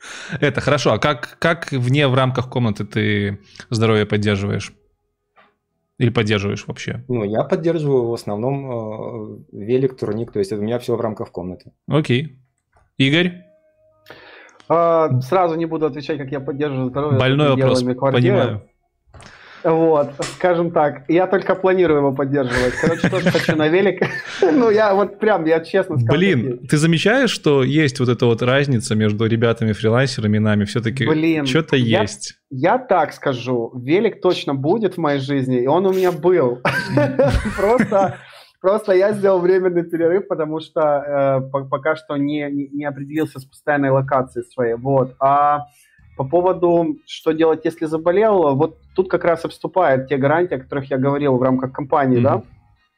Это 0.42 0.60
хорошо. 0.60 0.92
А 0.92 0.98
как, 0.98 1.38
как 1.40 1.72
вне 1.72 2.10
в 2.10 2.14
рамках 2.14 2.50
комнаты 2.50 2.84
ты 2.84 3.40
здоровье 3.70 4.06
поддерживаешь? 4.06 4.74
Или 5.98 6.10
поддерживаешь 6.10 6.68
вообще? 6.68 7.06
Ну, 7.08 7.24
я 7.24 7.46
поддерживаю 7.46 8.10
в 8.10 8.14
основном 8.14 8.66
э, 8.70 9.38
велик, 9.54 9.98
турник, 9.98 10.34
то 10.34 10.40
есть 10.40 10.52
у 10.52 10.58
меня 10.58 10.78
все 10.78 10.98
в 10.98 11.00
рамках 11.00 11.32
комнаты. 11.32 11.72
Окей. 11.88 12.38
Игорь? 12.98 13.46
А, 14.68 15.22
сразу 15.22 15.56
не 15.56 15.68
буду 15.68 15.86
отвечать, 15.86 16.18
как 16.18 16.30
я 16.32 16.42
поддерживаю 16.42 16.90
здоровье. 16.90 17.18
Больной 17.18 17.52
вопрос, 17.52 17.82
понимаю. 17.82 18.70
Вот, 19.64 20.12
скажем 20.38 20.72
так, 20.72 21.04
я 21.08 21.28
только 21.28 21.56
планирую 21.56 22.00
его 22.00 22.12
поддерживать. 22.12 22.74
Короче, 22.80 23.10
тоже 23.10 23.32
хочу 23.32 23.56
на 23.56 23.68
велик. 23.68 24.02
Ну, 24.42 24.70
я 24.70 24.94
вот 24.94 25.20
прям, 25.20 25.46
я 25.46 25.60
честно 25.60 25.98
скажу. 25.98 26.18
Блин, 26.18 26.68
ты 26.68 26.78
замечаешь, 26.78 27.30
что 27.30 27.64
есть 27.64 28.00
вот 28.00 28.10
эта 28.10 28.26
вот 28.26 28.42
разница 28.42 28.96
между 28.96 29.26
ребятами-фрилансерами 29.26 30.38
и 30.38 30.40
нами? 30.40 30.66
Все-таки 30.66 31.06
что-то 31.46 31.76
есть. 31.76 32.36
Я 32.50 32.78
так 32.78 33.14
скажу, 33.14 33.72
велик 33.76 34.22
точно 34.22 34.54
будет 34.56 34.96
в 34.96 34.98
моей 34.98 35.20
жизни, 35.20 35.62
и 35.62 35.68
он 35.68 35.86
у 35.86 35.94
меня 35.94 36.12
был. 36.12 36.62
Просто 37.58 38.18
Просто 38.60 38.94
я 38.94 39.14
сделал 39.14 39.40
временный 39.40 39.84
перерыв, 39.84 40.28
потому 40.28 40.60
что 40.60 41.42
э, 41.52 41.66
пока 41.70 41.96
что 41.96 42.18
не, 42.18 42.50
не 42.50 42.86
определился 42.86 43.40
с 43.40 43.46
постоянной 43.46 43.92
локацией 43.92 44.46
своей. 44.46 44.74
Вот. 44.74 45.16
А 45.20 45.68
по 46.18 46.24
поводу, 46.24 46.98
что 47.06 47.32
делать, 47.32 47.62
если 47.64 47.86
заболел, 47.86 48.56
вот 48.56 48.78
тут 48.96 49.10
как 49.10 49.24
раз 49.24 49.46
и 49.46 49.48
вступают 49.48 50.10
те 50.10 50.18
гарантии, 50.18 50.56
о 50.56 50.60
которых 50.60 50.90
я 50.90 50.98
говорил 50.98 51.38
в 51.38 51.44
рамках 51.44 51.72
компании, 51.72 52.20
mm-hmm. 52.20 52.22
да, 52.24 52.44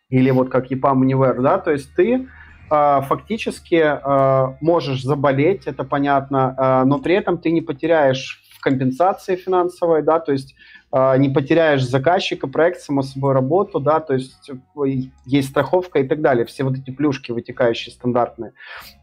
или 0.10 0.32
вот 0.32 0.50
как 0.50 0.72
EPAM 0.72 1.02
Univer, 1.02 1.42
да, 1.42 1.60
то 1.60 1.72
есть 1.72 1.94
ты 1.96 2.28
э, 2.72 3.02
фактически 3.02 3.76
э, 3.76 4.56
можешь 4.62 5.04
заболеть, 5.04 5.68
это 5.68 5.84
понятно, 5.84 6.56
э, 6.58 6.86
но 6.86 7.00
при 7.00 7.16
этом 7.16 7.38
ты 7.38 7.52
не 7.52 7.62
потеряешь 7.62 8.42
в 8.58 8.62
компенсации 8.62 9.36
финансовой, 9.36 10.02
да, 10.02 10.20
то 10.20 10.32
есть 10.32 10.56
не 10.92 11.30
потеряешь 11.30 11.84
заказчика, 11.84 12.48
проект, 12.48 12.82
само 12.82 13.04
собой, 13.04 13.34
работу, 13.34 13.80
да, 13.80 14.00
то 14.00 14.16
есть 14.16 14.50
э, 14.50 14.88
есть 15.26 15.50
страховка 15.50 16.00
и 16.00 16.08
так 16.08 16.22
далее, 16.22 16.46
все 16.46 16.64
вот 16.64 16.78
эти 16.78 16.90
плюшки 16.90 17.32
вытекающие 17.32 17.94
стандартные. 17.94 18.54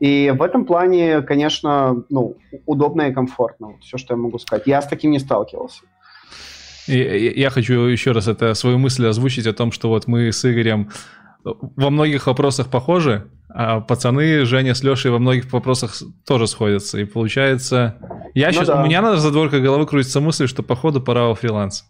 И 0.01 0.33
в 0.37 0.43
этом 0.43 0.65
плане, 0.65 1.23
конечно, 1.23 2.05
ну, 2.09 2.37
удобно 2.67 3.03
и 3.03 3.13
комфортно, 3.13 3.69
вот 3.69 3.85
все, 3.85 3.99
что 3.99 4.15
я 4.15 4.19
могу 4.19 4.39
сказать. 4.39 4.67
Я 4.67 4.83
с 4.83 4.89
таким 4.89 5.13
не 5.13 5.21
сталкивался. 5.21 5.83
Я 6.89 7.51
хочу 7.51 7.75
еще 7.81 8.13
раз 8.13 8.29
это 8.29 8.55
свою 8.55 8.79
мысль 8.79 9.07
озвучить 9.07 9.47
о 9.47 9.53
том, 9.53 9.73
что 9.73 9.89
вот 9.89 10.07
мы 10.07 10.33
с 10.33 10.45
Игорем 10.45 10.91
во 11.45 11.91
многих 11.91 12.27
вопросах 12.27 12.69
похожи, 12.69 13.29
а 13.49 13.81
пацаны 13.81 14.45
Женя 14.45 14.75
с 14.75 14.83
Лешей 14.83 15.11
во 15.11 15.19
многих 15.19 15.53
вопросах 15.53 15.97
тоже 16.27 16.47
сходятся. 16.47 16.99
И 17.01 17.05
получается, 17.05 17.97
я 18.37 18.49
ну 18.49 18.53
сейчас, 18.53 18.67
да. 18.67 18.83
у 18.83 18.85
меня 18.85 19.01
на 19.01 19.17
задворках 19.17 19.63
головы 19.63 19.87
крутится 19.87 20.21
мысль, 20.21 20.47
что 20.47 20.63
походу 20.63 21.01
пора 21.01 21.25
во 21.25 21.35
фриланс. 21.35 21.85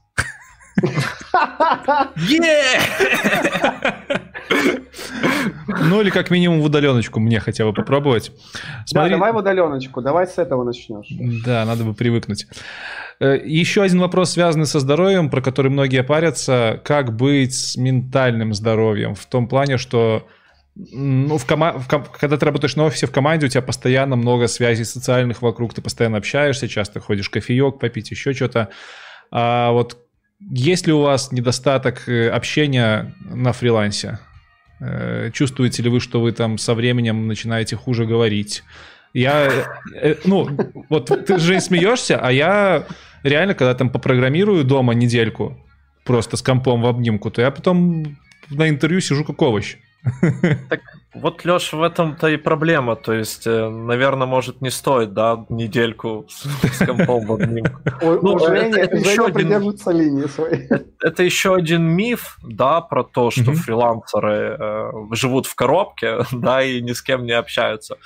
Ну 5.66 6.00
или 6.00 6.10
как 6.10 6.30
минимум 6.30 6.60
в 6.60 6.66
удаленочку 6.66 7.18
мне 7.18 7.40
хотя 7.40 7.64
бы 7.64 7.72
попробовать. 7.72 8.30
Смотри... 8.84 9.10
Да, 9.10 9.16
давай 9.16 9.32
в 9.32 9.36
удаленочку, 9.36 10.00
давай 10.00 10.28
с 10.28 10.38
этого 10.38 10.62
начнешь. 10.62 11.08
Да, 11.44 11.64
надо 11.64 11.82
бы 11.82 11.94
привыкнуть. 11.94 12.46
Э, 13.18 13.36
Еще 13.44 13.82
один 13.82 13.98
вопрос, 13.98 14.30
связанный 14.30 14.66
со 14.66 14.78
здоровьем, 14.78 15.30
про 15.30 15.40
который 15.40 15.72
многие 15.72 16.04
парятся. 16.04 16.80
Как 16.84 17.16
быть 17.16 17.54
с 17.54 17.76
ментальным 17.76 18.54
здоровьем? 18.54 19.16
В 19.16 19.26
том 19.26 19.48
плане, 19.48 19.78
что 19.78 20.28
ну, 20.76 21.38
в 21.38 21.46
кома... 21.46 21.72
в 21.72 21.88
ком... 21.88 22.04
когда 22.04 22.36
ты 22.36 22.44
работаешь 22.44 22.76
на 22.76 22.84
офисе 22.84 23.06
в 23.06 23.12
команде, 23.12 23.46
у 23.46 23.48
тебя 23.48 23.62
постоянно 23.62 24.16
много 24.16 24.46
связей 24.46 24.84
социальных 24.84 25.42
вокруг, 25.42 25.72
ты 25.72 25.80
постоянно 25.80 26.18
общаешься, 26.18 26.68
часто 26.68 27.00
ходишь 27.00 27.30
кофеек 27.30 27.78
попить, 27.78 28.10
еще 28.10 28.34
что-то. 28.34 28.68
А 29.30 29.70
вот 29.72 29.98
есть 30.40 30.86
ли 30.86 30.92
у 30.92 31.00
вас 31.00 31.32
недостаток 31.32 32.08
э, 32.08 32.28
общения 32.28 33.14
на 33.20 33.52
фрилансе? 33.52 34.18
Э, 34.80 35.30
чувствуете 35.32 35.82
ли 35.82 35.88
вы, 35.88 36.00
что 36.00 36.20
вы 36.20 36.32
там 36.32 36.58
со 36.58 36.74
временем 36.74 37.26
начинаете 37.26 37.76
хуже 37.76 38.04
говорить? 38.04 38.62
Я, 39.14 39.50
ну, 40.26 40.46
вот 40.90 41.06
ты 41.06 41.38
же 41.38 41.58
смеешься, 41.60 42.18
а 42.18 42.30
я 42.30 42.86
реально, 43.22 43.54
когда 43.54 43.74
там 43.74 43.88
попрограммирую 43.88 44.62
дома 44.62 44.92
недельку, 44.92 45.58
просто 46.04 46.36
с 46.36 46.42
компом 46.42 46.82
в 46.82 46.86
обнимку, 46.86 47.30
то 47.30 47.40
я 47.40 47.50
потом 47.50 48.18
на 48.50 48.68
интервью 48.68 49.00
сижу 49.00 49.24
как 49.24 49.40
овощ. 49.40 49.78
Так 50.68 50.80
вот, 51.14 51.44
Леш, 51.44 51.72
в 51.72 51.82
этом-то 51.82 52.28
и 52.28 52.36
проблема. 52.36 52.94
То 52.96 53.12
есть, 53.12 53.46
э, 53.46 53.68
наверное, 53.68 54.26
может 54.26 54.60
не 54.60 54.70
стоит, 54.70 55.14
да, 55.14 55.46
недельку 55.48 56.26
с, 56.28 56.44
с 56.74 56.86
компом 56.86 57.26
в 57.26 57.32
обнимку. 57.32 57.80
Ну, 58.22 58.38
это, 58.38 58.80
это 58.80 58.96
еще 58.96 59.26
один, 59.26 59.48
линии 59.48 60.26
своей. 60.26 60.66
Это, 60.70 60.84
это 61.00 61.22
еще 61.22 61.54
один 61.54 61.82
миф, 61.82 62.38
да, 62.42 62.80
про 62.80 63.04
то, 63.04 63.30
что 63.30 63.42
mm-hmm. 63.42 63.54
фрилансеры 63.54 64.56
э, 64.58 64.90
живут 65.12 65.46
в 65.46 65.54
коробке, 65.54 66.18
да, 66.32 66.62
и 66.62 66.82
ни 66.82 66.92
с 66.92 67.02
кем 67.02 67.24
не 67.24 67.32
общаются. 67.32 67.96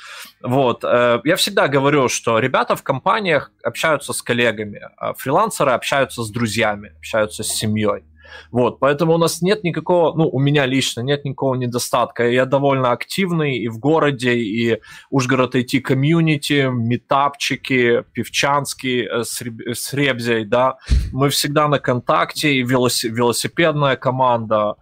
Вот. 0.42 0.84
Э, 0.84 1.20
я 1.24 1.36
всегда 1.36 1.68
говорю, 1.68 2.08
что 2.08 2.38
ребята 2.38 2.76
в 2.76 2.82
компаниях 2.82 3.50
общаются 3.64 4.12
с 4.12 4.22
коллегами, 4.22 4.80
а 4.96 5.14
фрилансеры 5.14 5.72
общаются 5.72 6.22
с 6.22 6.30
друзьями, 6.30 6.92
общаются 6.98 7.42
с 7.42 7.48
семьей. 7.48 8.04
Вот, 8.50 8.78
поэтому 8.80 9.14
у 9.14 9.18
нас 9.18 9.42
нет 9.42 9.64
никакого, 9.64 10.16
ну, 10.16 10.28
у 10.28 10.38
меня 10.38 10.66
лично 10.66 11.00
нет 11.00 11.24
никакого 11.24 11.54
недостатка. 11.54 12.28
Я 12.28 12.46
довольно 12.46 12.92
активный 12.92 13.58
и 13.58 13.68
в 13.68 13.78
городе, 13.78 14.34
и 14.34 14.80
Ужгород 15.10 15.54
IT 15.54 15.80
комьюнити, 15.80 16.68
метапчики, 16.70 18.04
Певчанский 18.12 19.06
э, 19.06 19.24
с, 19.24 19.92
Ребзей, 19.92 20.44
да. 20.44 20.78
Мы 21.12 21.28
всегда 21.28 21.68
на 21.68 21.78
контакте, 21.78 22.54
и 22.54 22.62
велосипедная 22.62 23.96
команда, 23.96 24.76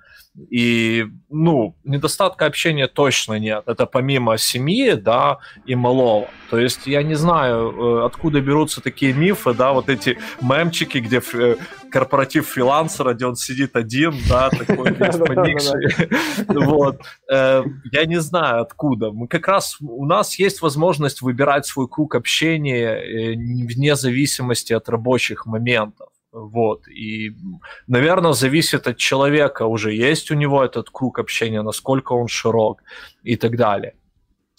и, 0.51 1.06
ну, 1.28 1.74
недостатка 1.85 2.47
общения 2.47 2.86
точно 2.86 3.39
нет. 3.39 3.65
Это 3.66 3.86
помимо 3.86 4.39
семьи, 4.39 4.93
да, 4.93 5.39
и 5.66 5.74
малого. 5.74 6.28
То 6.51 6.59
есть 6.59 6.86
я 6.86 7.02
не 7.02 7.15
знаю, 7.15 7.70
э, 7.70 8.06
откуда 8.06 8.40
берутся 8.40 8.81
такие 8.81 9.12
мифы, 9.12 9.52
да, 9.52 9.73
вот 9.73 9.89
эти 9.89 10.19
мемчики, 10.40 10.98
где 10.98 11.20
э, 11.35 11.56
корпоратив 11.90 12.48
фрилансера, 12.48 13.15
где 13.15 13.27
он 13.27 13.36
сидит 13.36 13.74
один, 13.77 14.15
да, 14.28 14.48
такой 14.66 14.93
весь 14.93 15.16
поникший. 15.16 16.09
Вот. 16.47 17.01
Э, 17.31 17.65
я 17.93 18.06
не 18.06 18.20
знаю, 18.20 18.62
откуда. 18.62 19.10
Мы 19.10 19.27
как 19.27 19.48
раз, 19.48 19.77
у 19.81 20.06
нас 20.06 20.39
есть 20.39 20.62
возможность 20.62 21.20
выбирать 21.20 21.66
свой 21.66 21.89
круг 21.89 22.15
общения 22.15 23.35
вне 23.66 23.97
зависимости 23.97 24.73
от 24.73 24.89
рабочих 24.89 25.47
моментов. 25.47 26.09
Вот. 26.32 26.88
И, 26.88 27.32
наверное, 27.86 28.32
зависит 28.32 28.86
от 28.86 28.96
человека, 28.96 29.66
уже 29.66 29.94
есть 29.94 30.30
у 30.30 30.34
него 30.34 30.64
этот 30.64 30.90
круг 30.90 31.18
общения, 31.18 31.62
насколько 31.62 32.12
он 32.12 32.28
широк 32.28 32.82
и 33.22 33.36
так 33.36 33.56
далее. 33.56 33.94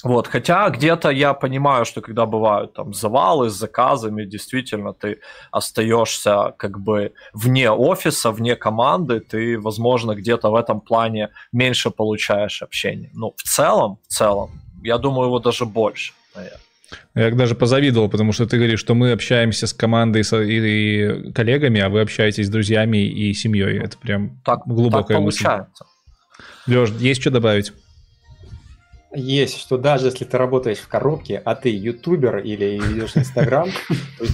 Вот, 0.03 0.27
хотя 0.27 0.69
где-то 0.69 1.09
я 1.09 1.33
понимаю, 1.33 1.83
что 1.83 1.99
когда 1.99 2.25
бывают 2.25 2.73
там 2.73 2.93
завалы 2.93 3.49
с 3.49 3.53
заказами, 3.53 4.23
действительно 4.23 4.93
ты 4.93 5.19
остаешься 5.51 6.53
как 6.57 6.79
бы 6.79 7.11
вне 7.33 7.69
офиса, 7.69 8.31
вне 8.31 8.55
команды, 8.55 9.19
ты, 9.19 9.59
возможно, 9.59 10.15
где-то 10.15 10.51
в 10.51 10.55
этом 10.55 10.79
плане 10.79 11.29
меньше 11.51 11.91
получаешь 11.91 12.61
общения. 12.61 13.11
Но 13.13 13.31
в 13.35 13.43
целом, 13.43 13.99
в 14.07 14.13
целом, 14.13 14.61
я 14.83 14.97
думаю, 14.97 15.25
его 15.25 15.39
даже 15.39 15.65
больше, 15.65 16.13
наверное. 16.33 16.68
Я 17.15 17.31
даже 17.31 17.55
позавидовал, 17.55 18.09
потому 18.09 18.31
что 18.31 18.47
ты 18.47 18.57
говоришь, 18.57 18.79
что 18.79 18.95
мы 18.95 19.11
общаемся 19.11 19.67
с 19.67 19.73
командой 19.73 20.21
и 20.21 21.31
коллегами, 21.33 21.81
а 21.81 21.89
вы 21.89 22.01
общаетесь 22.01 22.47
с 22.47 22.49
друзьями 22.49 22.97
и 23.07 23.33
семьей. 23.33 23.79
Это 23.79 23.97
прям 23.97 24.39
так, 24.43 24.61
глубокая 24.65 25.17
так 25.17 25.25
мысль. 25.25 25.45
Леш, 26.67 26.89
есть 26.99 27.21
что 27.21 27.31
добавить? 27.31 27.73
Есть, 29.11 29.57
что 29.57 29.79
даже 29.79 30.05
если 30.07 30.23
ты 30.23 30.37
работаешь 30.37 30.77
в 30.77 30.87
коробке, 30.87 31.41
а 31.43 31.55
ты 31.55 31.75
ютубер 31.75 32.37
или 32.37 32.79
ведешь 32.79 33.17
Инстаграм, 33.17 33.67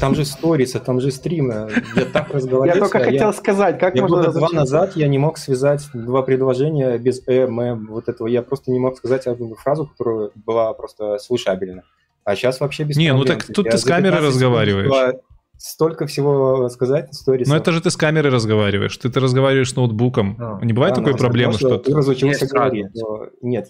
там 0.02 0.15
же 0.15 0.26
сторисы, 0.26 0.80
там 0.80 0.99
же 0.99 1.11
стримы. 1.11 1.69
Я 1.95 2.03
так 2.03 2.34
разговаривал. 2.34 2.76
Я 2.76 2.82
только 2.82 2.99
хотел 2.99 3.34
сказать, 3.34 3.80
как 3.80 3.95
можно... 3.95 4.18
Года 4.18 4.32
два 4.34 4.49
назад 4.49 4.98
я 4.98 5.07
не 5.07 5.18
мог 5.18 5.38
связать 5.38 5.88
два 5.94 6.23
предложения 6.23 6.98
без 6.98 7.26
э, 7.26 7.44
м, 7.44 7.88
вот 7.88 8.10
этого. 8.10 8.27
Я 8.27 8.41
просто 8.41 8.69
не 8.69 8.80
мог 8.80 8.98
сказать 8.98 9.27
одну 9.27 9.56
фразу, 9.56 9.88
которая 9.88 10.32
была 10.36 10.73
просто 10.73 11.19
слышабельна. 11.19 11.84
А 12.26 12.35
сейчас 12.35 12.60
вообще 12.60 12.84
без 12.84 12.97
Не, 12.97 13.14
ну 13.14 13.19
проблем. 13.19 13.38
ну 13.38 13.45
так 13.45 13.56
тут 13.56 13.65
я 13.68 13.72
ты 13.72 13.77
с 13.77 13.84
камерой 13.84 14.19
разговариваешь. 14.19 15.15
Столько 15.57 16.06
всего 16.06 16.68
сказать 16.68 17.11
в 17.11 17.14
сторисах. 17.14 17.53
Ну 17.53 17.57
это 17.57 17.72
же 17.72 17.81
ты 17.81 17.89
с 17.89 17.95
камерой 17.95 18.30
разговариваешь, 18.30 18.97
ты, 18.97 19.10
ты 19.10 19.19
разговариваешь 19.22 19.69
с 19.69 19.76
ноутбуком. 19.76 20.35
А, 20.38 20.60
не 20.65 20.73
бывает 20.73 20.93
а, 20.93 20.95
такой 20.97 21.15
проблемы, 21.15 21.53
что... 21.53 21.69
что... 21.69 21.77
Ты 21.77 21.93
разучился 21.93 22.45
говорить. 22.45 22.88
Но... 22.93 23.27
Нет, 23.41 23.69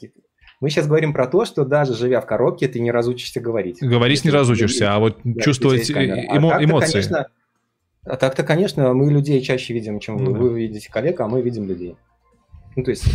мы 0.61 0.69
сейчас 0.71 0.87
говорим 0.87 1.13
про 1.13 1.27
то, 1.27 1.45
что 1.45 1.63
даже 1.63 1.93
живя 1.93 2.21
в 2.21 2.25
коробке, 2.25 2.67
ты 2.67 2.79
не 2.79 2.91
разучишься 2.91 3.39
говорить. 3.39 3.81
Говорить 3.81 4.25
не 4.25 4.31
разучишься, 4.31 4.95
а 4.95 4.99
вот 4.99 5.19
да, 5.23 5.43
чувствовать 5.43 5.91
эмо... 5.91 6.55
а 6.55 6.63
эмоции. 6.63 6.93
Конечно, 6.93 7.27
а 8.03 8.17
так-то, 8.17 8.43
конечно, 8.43 8.93
мы 8.93 9.11
людей 9.11 9.41
чаще 9.41 9.73
видим, 9.73 9.99
чем 9.99 10.17
вы. 10.17 10.33
Вы 10.33 10.59
видите 10.61 10.89
коллег, 10.91 11.19
а 11.19 11.27
мы 11.27 11.41
видим 11.41 11.67
людей. 11.67 11.97
Ну, 12.75 12.83
то 12.83 12.91
есть 12.91 13.05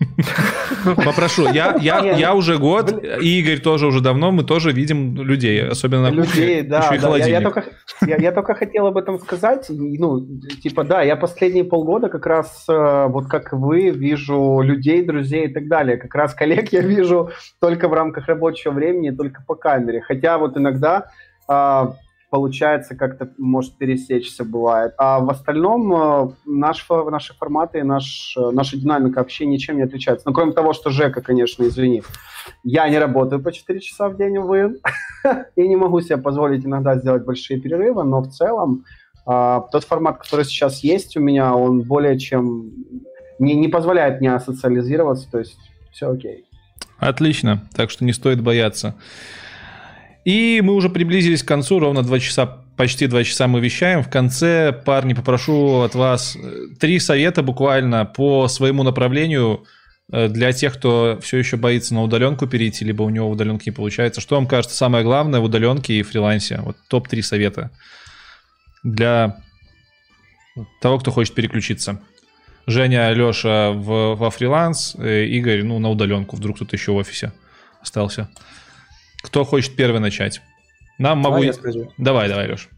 Попрошу. 1.04 1.48
Я, 1.52 1.76
я, 1.80 2.00
я 2.16 2.34
уже 2.34 2.58
год, 2.58 3.04
и 3.22 3.40
Игорь 3.40 3.60
тоже 3.60 3.86
уже 3.86 4.00
давно, 4.00 4.30
мы 4.32 4.44
тоже 4.44 4.72
видим 4.72 5.14
людей, 5.16 5.68
особенно 5.68 6.02
на 6.02 6.08
Людей, 6.08 6.62
да. 6.62 6.80
Еще 6.80 6.96
и 6.96 6.98
да. 6.98 7.16
Я, 7.16 7.26
я, 7.26 7.40
только, 7.40 7.64
я, 8.06 8.16
я 8.16 8.32
только 8.32 8.54
хотел 8.54 8.86
об 8.86 8.96
этом 8.96 9.18
сказать. 9.18 9.66
Ну, 9.68 10.26
типа, 10.62 10.84
да, 10.84 11.02
я 11.02 11.16
последние 11.16 11.64
полгода 11.64 12.08
как 12.08 12.26
раз, 12.26 12.64
э, 12.68 13.06
вот 13.08 13.26
как 13.26 13.52
вы, 13.52 13.90
вижу 13.90 14.60
людей, 14.62 15.04
друзей 15.04 15.46
и 15.46 15.52
так 15.52 15.68
далее. 15.68 15.96
Как 15.96 16.14
раз 16.14 16.34
коллег 16.34 16.72
я 16.72 16.80
вижу 16.80 17.30
только 17.60 17.88
в 17.88 17.92
рамках 17.92 18.26
рабочего 18.26 18.72
времени, 18.72 19.10
только 19.10 19.42
по 19.46 19.54
камере. 19.54 20.00
Хотя 20.00 20.38
вот 20.38 20.56
иногда 20.56 21.10
а, 21.46 21.94
получается 22.30 22.94
как-то 22.94 23.28
может 23.36 23.76
пересечься 23.76 24.44
бывает. 24.44 24.94
А 24.96 25.18
в 25.18 25.28
остальном 25.28 25.92
э, 25.92 26.30
наш, 26.46 26.86
наши 26.88 27.34
форматы, 27.34 27.82
наш, 27.82 28.36
э, 28.38 28.50
наша 28.52 28.76
динамика 28.76 29.18
вообще 29.18 29.46
ничем 29.46 29.76
не 29.76 29.82
отличается. 29.82 30.28
Ну, 30.28 30.32
кроме 30.32 30.52
того, 30.52 30.72
что 30.72 30.90
Жека, 30.90 31.20
конечно, 31.20 31.64
извини, 31.64 32.02
я 32.62 32.88
не 32.88 32.98
работаю 32.98 33.42
по 33.42 33.52
4 33.52 33.80
часа 33.80 34.08
в 34.08 34.16
день, 34.16 34.38
увы, 34.38 34.80
и 35.56 35.68
не 35.68 35.76
могу 35.76 36.00
себе 36.00 36.18
позволить 36.18 36.64
иногда 36.64 36.96
сделать 36.96 37.24
большие 37.24 37.60
перерывы, 37.60 38.04
но 38.04 38.20
в 38.20 38.30
целом 38.30 38.84
э, 39.26 39.60
тот 39.72 39.84
формат, 39.84 40.18
который 40.18 40.44
сейчас 40.44 40.84
есть 40.84 41.16
у 41.16 41.20
меня, 41.20 41.54
он 41.54 41.82
более 41.82 42.18
чем... 42.18 42.70
Не, 43.40 43.54
не 43.54 43.68
позволяет 43.68 44.20
мне 44.20 44.38
социализироваться, 44.38 45.28
то 45.30 45.38
есть 45.38 45.58
все 45.90 46.10
окей. 46.10 46.44
Отлично, 46.98 47.66
так 47.74 47.90
что 47.90 48.04
не 48.04 48.12
стоит 48.12 48.40
бояться. 48.42 48.94
И 50.24 50.60
мы 50.62 50.74
уже 50.74 50.90
приблизились 50.90 51.42
к 51.42 51.48
концу, 51.48 51.78
ровно 51.78 52.02
2 52.02 52.18
часа, 52.20 52.46
почти 52.76 53.06
2 53.06 53.24
часа 53.24 53.46
мы 53.46 53.60
вещаем. 53.60 54.02
В 54.02 54.10
конце, 54.10 54.72
парни, 54.72 55.14
попрошу 55.14 55.80
от 55.80 55.94
вас 55.94 56.36
э, 56.36 56.66
три 56.78 56.98
совета 56.98 57.42
буквально 57.42 58.04
по 58.04 58.46
своему 58.48 58.82
направлению 58.82 59.64
э, 60.12 60.28
для 60.28 60.52
тех, 60.52 60.74
кто 60.74 61.18
все 61.22 61.38
еще 61.38 61.56
боится 61.56 61.94
на 61.94 62.02
удаленку 62.02 62.46
перейти, 62.46 62.84
либо 62.84 63.02
у 63.02 63.10
него 63.10 63.28
в 63.28 63.32
удаленке 63.32 63.70
не 63.70 63.74
получается. 63.74 64.20
Что 64.20 64.34
вам 64.34 64.46
кажется 64.46 64.76
самое 64.76 65.04
главное 65.04 65.40
в 65.40 65.44
удаленке 65.44 65.94
и 65.94 66.02
фрилансе? 66.02 66.60
Вот 66.62 66.76
топ-3 66.88 67.22
совета 67.22 67.70
для 68.82 69.38
того, 70.80 70.98
кто 70.98 71.10
хочет 71.10 71.34
переключиться. 71.34 72.00
Женя, 72.66 73.10
Леша 73.12 73.70
в, 73.70 74.14
во 74.16 74.30
фриланс, 74.30 74.94
э, 74.98 75.24
Игорь, 75.24 75.62
ну, 75.64 75.78
на 75.78 75.88
удаленку, 75.88 76.36
вдруг 76.36 76.56
кто-то 76.56 76.76
еще 76.76 76.92
в 76.92 76.96
офисе 76.96 77.32
остался. 77.80 78.28
Кто 79.22 79.44
хочет 79.44 79.76
первый 79.76 80.00
начать? 80.00 80.40
Нам 80.98 81.22
давай 81.22 81.40
могу... 81.40 81.46
я 81.46 81.52
скажу. 81.52 81.92
Давай, 81.98 82.28
давай, 82.28 82.48
Леш. 82.48 82.68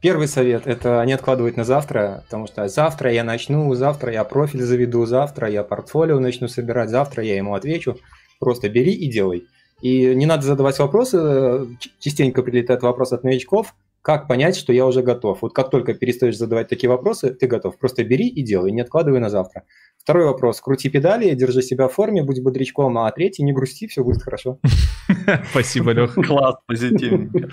Первый 0.00 0.28
совет– 0.28 0.62
это 0.66 1.02
не 1.04 1.14
откладывать 1.14 1.56
на 1.56 1.64
завтра, 1.64 2.22
потому 2.24 2.46
что 2.46 2.68
завтра 2.68 3.12
я 3.12 3.24
начну, 3.24 3.74
завтра 3.74 4.12
я 4.12 4.24
профиль 4.24 4.62
заведу, 4.62 5.06
завтра 5.06 5.50
я 5.50 5.64
портфолио 5.64 6.20
начну 6.20 6.48
собирать, 6.48 6.90
завтра 6.90 7.24
я 7.24 7.36
ему 7.36 7.54
отвечу. 7.54 7.96
Просто 8.38 8.68
бери 8.68 8.92
и 8.92 9.10
делай. 9.10 9.46
И 9.80 10.14
не 10.14 10.26
надо 10.26 10.42
задавать 10.42 10.78
вопросы, 10.78 11.66
частенько 11.98 12.42
прилетает 12.42 12.82
вопрос 12.82 13.12
от 13.12 13.24
новичков, 13.24 13.74
как 14.06 14.28
понять, 14.28 14.56
что 14.56 14.72
я 14.72 14.86
уже 14.86 15.02
готов. 15.02 15.42
Вот 15.42 15.52
как 15.52 15.68
только 15.68 15.92
перестаешь 15.92 16.38
задавать 16.38 16.68
такие 16.68 16.88
вопросы, 16.88 17.34
ты 17.34 17.48
готов. 17.48 17.76
Просто 17.76 18.04
бери 18.04 18.28
и 18.28 18.44
делай, 18.44 18.70
не 18.70 18.82
откладывай 18.82 19.18
на 19.18 19.30
завтра. 19.30 19.64
Второй 19.98 20.26
вопрос. 20.26 20.60
Крути 20.60 20.88
педали, 20.88 21.34
держи 21.34 21.60
себя 21.60 21.88
в 21.88 21.92
форме, 21.92 22.22
будь 22.22 22.40
бодрячком. 22.40 22.96
А 22.98 23.10
третий, 23.10 23.42
не 23.42 23.52
грусти, 23.52 23.88
все 23.88 24.04
будет 24.04 24.22
хорошо. 24.22 24.60
Спасибо, 25.50 25.90
Лех. 25.90 26.14
Класс, 26.14 26.54
позитивненько. 26.66 27.48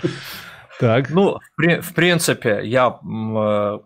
Так. 0.78 1.10
Ну, 1.10 1.38
в 1.56 1.94
принципе, 1.94 2.60
я 2.62 3.00
э, 3.02 3.78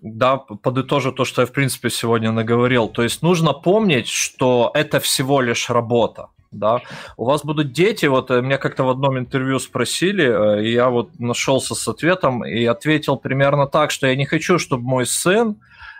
да, 0.00 0.36
подытожу 0.36 1.10
то, 1.10 1.24
что 1.24 1.42
я, 1.42 1.46
в 1.46 1.52
принципе, 1.52 1.90
сегодня 1.90 2.30
наговорил. 2.30 2.86
То 2.86 3.02
есть 3.02 3.22
нужно 3.22 3.54
помнить, 3.54 4.06
что 4.06 4.70
это 4.72 5.00
всего 5.00 5.40
лишь 5.40 5.68
работа. 5.68 6.28
Да, 6.50 6.80
у 7.18 7.24
вас 7.26 7.44
будут 7.44 7.72
дети, 7.72 8.06
вот 8.06 8.30
э, 8.30 8.40
меня 8.40 8.56
как-то 8.56 8.84
в 8.84 8.88
одном 8.88 9.18
интервью 9.18 9.58
спросили, 9.58 10.24
э, 10.24 10.64
и 10.64 10.72
я 10.72 10.88
вот 10.88 11.10
нашелся 11.18 11.74
с 11.74 11.86
ответом 11.88 12.42
и 12.42 12.64
ответил 12.64 13.16
примерно 13.16 13.66
так, 13.66 13.90
что 13.90 14.06
я 14.06 14.16
не 14.16 14.24
хочу, 14.24 14.58
чтобы 14.58 14.82
мой 14.84 15.04
сын 15.04 15.56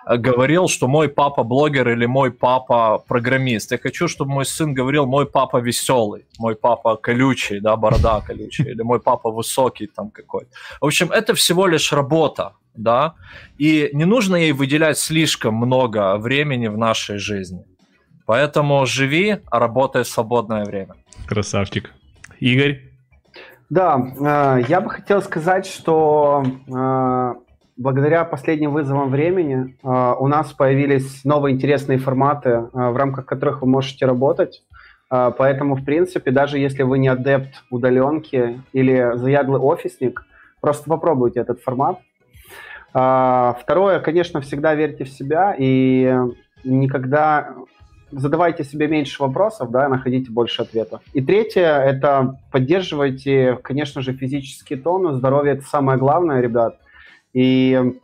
говорил, 0.06 0.68
что 0.68 0.88
мой 0.88 1.08
папа 1.08 1.42
блогер 1.42 1.90
или 1.90 2.06
мой 2.06 2.30
папа 2.30 3.04
программист. 3.06 3.72
Я 3.72 3.78
хочу, 3.78 4.08
чтобы 4.08 4.32
мой 4.32 4.46
сын 4.46 4.72
говорил, 4.72 5.06
мой 5.06 5.26
папа 5.26 5.58
веселый, 5.58 6.24
мой 6.38 6.54
папа 6.54 6.96
колючий, 6.96 7.60
да, 7.60 7.76
борода 7.76 8.20
колючая, 8.20 8.68
или 8.68 8.82
мой 8.82 9.00
папа 9.00 9.30
высокий 9.30 9.86
там 9.86 10.10
какой-то. 10.10 10.50
В 10.80 10.86
общем, 10.86 11.10
это 11.10 11.34
всего 11.34 11.66
лишь 11.66 11.92
работа, 11.92 12.54
да, 12.74 13.14
и 13.58 13.90
не 13.92 14.06
нужно 14.06 14.36
ей 14.36 14.52
выделять 14.52 14.98
слишком 14.98 15.54
много 15.54 16.16
времени 16.16 16.68
в 16.68 16.78
нашей 16.78 17.18
жизни. 17.18 17.64
Поэтому 18.28 18.84
живи, 18.84 19.38
а 19.50 19.58
работай 19.58 20.02
в 20.02 20.06
свободное 20.06 20.66
время. 20.66 20.96
Красавчик. 21.26 21.94
Игорь? 22.40 22.82
Да, 23.70 23.96
э, 23.98 24.64
я 24.68 24.82
бы 24.82 24.90
хотел 24.90 25.22
сказать, 25.22 25.64
что 25.64 26.44
э, 26.44 27.34
благодаря 27.78 28.24
последним 28.24 28.74
вызовам 28.74 29.08
времени 29.08 29.78
э, 29.82 30.14
у 30.18 30.26
нас 30.26 30.52
появились 30.52 31.24
новые 31.24 31.54
интересные 31.54 31.96
форматы, 31.96 32.50
э, 32.50 32.68
в 32.72 32.96
рамках 32.98 33.24
которых 33.24 33.62
вы 33.62 33.68
можете 33.68 34.04
работать. 34.04 34.62
Э, 35.10 35.32
поэтому, 35.34 35.74
в 35.74 35.86
принципе, 35.86 36.30
даже 36.30 36.58
если 36.58 36.82
вы 36.82 36.98
не 36.98 37.08
адепт 37.08 37.64
удаленки 37.70 38.62
или 38.74 39.12
заядлый 39.14 39.58
офисник, 39.58 40.22
просто 40.60 40.84
попробуйте 40.90 41.40
этот 41.40 41.62
формат. 41.62 41.98
Э, 42.92 43.54
второе, 43.58 44.00
конечно, 44.00 44.42
всегда 44.42 44.74
верьте 44.74 45.04
в 45.04 45.08
себя 45.08 45.56
и 45.58 46.14
никогда 46.62 47.54
задавайте 48.10 48.64
себе 48.64 48.88
меньше 48.88 49.22
вопросов, 49.22 49.70
да, 49.70 49.88
находите 49.88 50.30
больше 50.30 50.62
ответов. 50.62 51.00
И 51.12 51.20
третье, 51.20 51.66
это 51.66 52.38
поддерживайте, 52.50 53.58
конечно 53.62 54.02
же, 54.02 54.12
физический 54.12 54.76
тон, 54.76 55.14
здоровье 55.14 55.54
это 55.54 55.62
самое 55.62 55.98
главное, 55.98 56.40
ребят. 56.40 56.78
И 57.34 57.94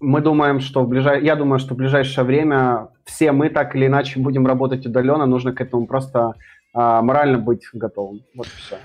мы 0.00 0.20
думаем, 0.20 0.60
что 0.60 0.82
в 0.82 0.88
ближай... 0.88 1.24
я 1.24 1.36
думаю, 1.36 1.58
что 1.58 1.74
в 1.74 1.76
ближайшее 1.76 2.24
время 2.24 2.88
все 3.04 3.32
мы 3.32 3.48
так 3.50 3.74
или 3.74 3.86
иначе 3.86 4.20
будем 4.20 4.46
работать 4.46 4.86
удаленно, 4.86 5.26
нужно 5.26 5.52
к 5.52 5.60
этому 5.60 5.86
просто 5.86 6.34
а, 6.72 7.02
морально 7.02 7.38
быть 7.38 7.66
готовым. 7.72 8.20
Вот 8.34 8.46
все. 8.46 8.76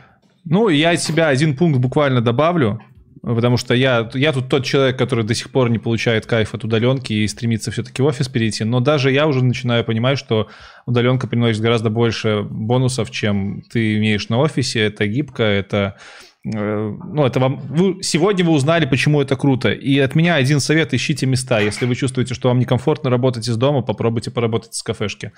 Ну, 0.46 0.70
я 0.70 0.92
от 0.92 1.00
себя 1.00 1.28
один 1.28 1.56
пункт 1.56 1.80
буквально 1.80 2.22
добавлю, 2.22 2.82
потому 3.24 3.58
что 3.58 3.74
я, 3.74 4.10
я 4.14 4.34
тут 4.34 4.50
тот 4.50 4.66
человек, 4.66 4.98
который 4.98 5.24
до 5.24 5.34
сих 5.34 5.50
пор 5.50 5.70
не 5.70 5.80
получает 5.80 6.26
кайф 6.26 6.54
от 6.54 6.64
удаленки 6.66 7.14
и 7.14 7.28
стремится 7.28 7.72
все-таки 7.72 8.02
в 8.02 8.06
офис 8.06 8.28
перейти, 8.28 8.66
но 8.66 8.82
даже 8.82 9.12
я 9.12 9.26
уже 9.28 9.44
начинаю 9.44 9.86
понимать, 9.86 10.20
что 10.20 10.50
удаленка 10.86 11.28
приносит 11.28 11.62
гораздо 11.62 11.90
больше 11.90 12.46
бонусов, 12.50 13.10
чем 13.12 13.64
ты 13.72 13.98
имеешь 13.98 14.30
на 14.30 14.40
офисе. 14.40 14.82
Это 14.82 15.08
гибко, 15.08 15.44
это 15.44 15.96
Э, 16.46 16.98
ну, 17.14 17.26
это 17.26 17.40
вам... 17.40 17.62
Вы, 17.70 18.04
сегодня 18.04 18.44
вы 18.44 18.52
узнали, 18.52 18.86
почему 18.86 19.22
это 19.22 19.36
круто. 19.36 19.72
И 19.72 19.98
от 20.00 20.16
меня 20.16 20.36
один 20.36 20.60
совет, 20.60 20.94
ищите 20.94 21.26
места. 21.26 21.60
Если 21.60 21.86
вы 21.86 21.96
чувствуете, 21.96 22.34
что 22.34 22.50
вам 22.50 22.60
некомфортно 22.60 23.10
работать 23.10 23.48
из 23.48 23.56
дома, 23.56 23.82
попробуйте 23.82 24.32
поработать 24.32 24.74
с 24.76 24.84
кафешки. 24.84 25.32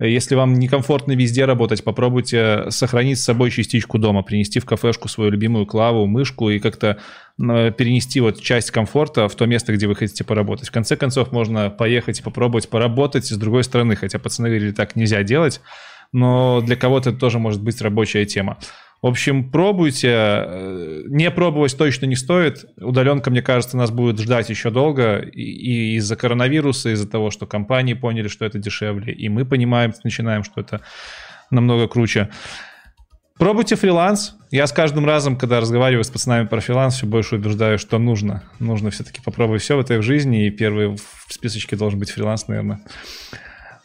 Если 0.00 0.36
вам 0.36 0.54
некомфортно 0.54 1.12
везде 1.12 1.44
работать, 1.44 1.82
попробуйте 1.82 2.70
сохранить 2.70 3.18
с 3.18 3.24
собой 3.24 3.50
частичку 3.50 3.98
дома, 3.98 4.22
принести 4.22 4.60
в 4.60 4.64
кафешку 4.64 5.08
свою 5.08 5.32
любимую 5.32 5.66
клаву, 5.66 6.06
мышку 6.06 6.50
и 6.50 6.60
как-то 6.60 6.98
э, 7.40 7.72
перенести 7.72 8.20
вот 8.20 8.40
часть 8.40 8.70
комфорта 8.70 9.28
в 9.28 9.34
то 9.34 9.46
место, 9.46 9.72
где 9.72 9.88
вы 9.88 9.96
хотите 9.96 10.22
поработать. 10.22 10.68
В 10.68 10.72
конце 10.72 10.96
концов, 10.96 11.32
можно 11.32 11.68
поехать 11.68 12.20
и 12.20 12.22
попробовать 12.22 12.68
поработать 12.68 13.26
с 13.26 13.36
другой 13.36 13.64
стороны, 13.64 13.96
хотя 13.96 14.20
пацаны 14.20 14.48
говорили, 14.48 14.70
так 14.70 14.94
нельзя 14.94 15.24
делать, 15.24 15.60
но 16.12 16.60
для 16.60 16.76
кого-то 16.76 17.10
это 17.10 17.18
тоже 17.18 17.40
может 17.40 17.60
быть 17.60 17.80
рабочая 17.82 18.24
тема. 18.24 18.58
В 19.00 19.06
общем, 19.06 19.50
пробуйте. 19.50 20.08
Э, 20.10 21.02
не 21.06 21.30
пробовать 21.30 21.76
точно 21.76 22.06
не 22.06 22.16
стоит. 22.16 22.64
Удаленка, 22.80 23.30
мне 23.30 23.42
кажется, 23.42 23.76
нас 23.76 23.92
будет 23.92 24.18
ждать 24.18 24.50
еще 24.50 24.70
долго. 24.70 25.18
И, 25.18 25.94
из-за 25.96 26.16
коронавируса, 26.16 26.90
из-за 26.90 27.08
того, 27.08 27.30
что 27.30 27.46
компании 27.46 27.94
поняли, 27.94 28.26
что 28.26 28.44
это 28.44 28.58
дешевле. 28.58 29.12
И 29.12 29.28
мы 29.28 29.44
понимаем, 29.44 29.92
начинаем, 30.02 30.42
что 30.42 30.60
это 30.60 30.80
намного 31.50 31.86
круче. 31.86 32.28
Пробуйте 33.38 33.76
фриланс. 33.76 34.34
Я 34.50 34.66
с 34.66 34.72
каждым 34.72 35.06
разом, 35.06 35.36
когда 35.36 35.60
разговариваю 35.60 36.02
с 36.02 36.10
пацанами 36.10 36.48
про 36.48 36.60
фриланс, 36.60 36.96
все 36.96 37.06
больше 37.06 37.36
убеждаю, 37.36 37.78
что 37.78 37.98
нужно. 37.98 38.42
Нужно 38.58 38.90
все-таки 38.90 39.20
попробовать 39.24 39.62
все 39.62 39.76
в 39.76 39.80
этой 39.80 40.02
жизни. 40.02 40.48
И 40.48 40.50
первый 40.50 40.96
в 40.96 41.32
списочке 41.32 41.76
должен 41.76 42.00
быть 42.00 42.10
фриланс, 42.10 42.48
наверное. 42.48 42.80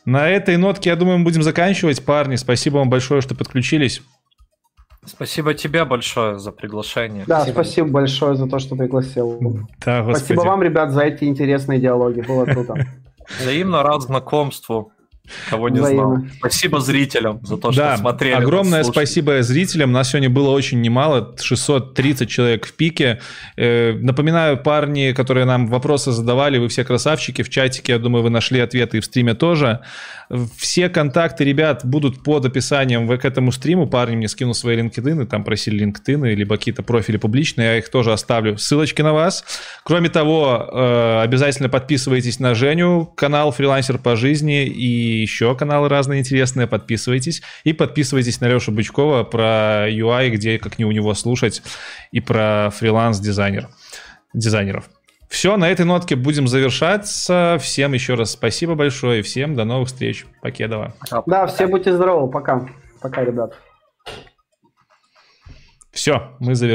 На 0.06 0.28
этой 0.28 0.58
нотке, 0.58 0.90
я 0.90 0.96
думаю, 0.96 1.20
мы 1.20 1.24
будем 1.24 1.44
заканчивать. 1.44 2.04
Парни, 2.04 2.36
спасибо 2.36 2.78
вам 2.78 2.90
большое, 2.90 3.22
что 3.22 3.36
подключились. 3.36 4.02
Спасибо 5.06 5.54
тебе 5.54 5.86
большое 5.86 6.40
за 6.40 6.52
приглашение. 6.52 7.26
Да, 7.28 7.42
спасибо, 7.42 7.54
спасибо 7.54 7.88
большое 7.90 8.36
за 8.36 8.48
то, 8.48 8.60
что 8.60 8.76
пригласил. 8.76 9.68
Да, 9.86 10.04
спасибо 10.04 10.42
вам, 10.42 10.64
ребят, 10.64 10.92
за 10.92 11.02
эти 11.02 11.26
интересные 11.26 11.80
диалоги. 11.80 12.22
Было 12.22 12.46
круто. 12.46 12.76
Взаимно 13.40 13.84
рад 13.84 14.02
знакомству. 14.02 14.92
Кого 15.50 15.70
не 15.70 15.80
знал. 15.80 16.18
Спасибо 16.38 16.82
зрителям 16.82 17.40
за 17.46 17.56
то, 17.56 17.72
что 17.72 17.96
смотрели. 17.98 18.34
Огромное 18.34 18.84
спасибо 18.84 19.42
зрителям. 19.42 19.94
Нас 19.94 20.10
сегодня 20.10 20.30
было 20.30 20.50
очень 20.50 20.82
немало, 20.82 21.36
630 21.40 22.30
человек 22.30 22.66
в 22.66 22.74
пике. 22.74 23.22
Э, 23.56 23.94
напоминаю, 23.94 24.58
парни, 24.58 25.14
которые 25.14 25.46
нам 25.46 25.68
вопросы 25.68 26.12
задавали, 26.12 26.58
вы 26.58 26.68
все 26.68 26.84
красавчики 26.84 27.42
в 27.42 27.50
чатике. 27.50 27.94
Я 27.94 28.00
думаю, 28.00 28.22
вы 28.24 28.32
нашли 28.32 28.60
ответы 28.60 28.98
и 28.98 29.00
в 29.00 29.06
стриме 29.06 29.34
тоже. 29.34 29.80
Все 30.58 30.90
контакты 30.90 31.46
ребят 31.46 31.86
будут 31.86 32.22
под 32.22 32.46
описанием 32.46 33.08
к 33.08 33.24
этому 33.24 33.54
стриму. 33.54 33.88
Парни 33.88 34.18
мне 34.18 34.28
скинул 34.28 34.54
свои 34.54 34.78
LinkedIn, 34.78 35.26
там 35.28 35.46
просили 35.46 35.86
LinkedIn, 35.86 36.34
либо 36.34 36.58
какие-то 36.58 36.84
профили 36.84 37.16
публичные, 37.16 37.66
я 37.68 37.78
их 37.78 37.90
тоже 37.90 38.12
оставлю. 38.12 38.58
Ссылочки 38.58 39.02
на 39.02 39.14
вас. 39.14 39.46
Кроме 39.84 40.10
того, 40.10 40.70
э, 40.70 41.22
обязательно 41.22 41.70
подписывайтесь 41.70 42.40
на 42.40 42.56
Женю, 42.56 43.06
канал 43.16 43.52
«Фрилансер 43.52 43.98
по 44.00 44.18
жизни» 44.18 44.66
и 44.66 45.13
еще 45.22 45.56
каналы 45.56 45.90
разные 45.90 46.20
интересные. 46.20 46.68
Подписывайтесь. 46.68 47.42
И 47.64 47.74
подписывайтесь 47.74 48.42
на 48.42 48.48
Лешу 48.48 48.72
Бычкова 48.72 49.24
про 49.24 49.90
UI, 49.90 50.30
где 50.30 50.60
как 50.60 50.80
не 50.80 50.86
у 50.86 50.92
него 50.92 51.14
слушать, 51.14 51.62
и 52.12 52.20
про 52.20 52.70
фриланс-дизайнер, 52.72 53.70
дизайнеров. 54.34 54.90
Все, 55.30 55.58
на 55.58 55.68
этой 55.70 55.86
нотке 55.86 56.16
будем 56.16 56.48
завершаться. 56.48 57.58
Всем 57.60 57.94
еще 57.94 58.14
раз 58.14 58.32
спасибо 58.32 58.76
большое 58.76 59.20
и 59.20 59.24
всем 59.24 59.56
до 59.56 59.66
новых 59.66 59.88
встреч. 59.88 60.26
Покедова. 60.42 60.94
Да, 61.26 61.48
все 61.48 61.66
будьте 61.68 61.92
здоровы. 61.92 62.32
Пока. 62.32 62.70
Пока, 63.02 63.26
ребят. 63.26 63.54
Все, 65.92 66.36
мы 66.40 66.56
завершили. 66.56 66.72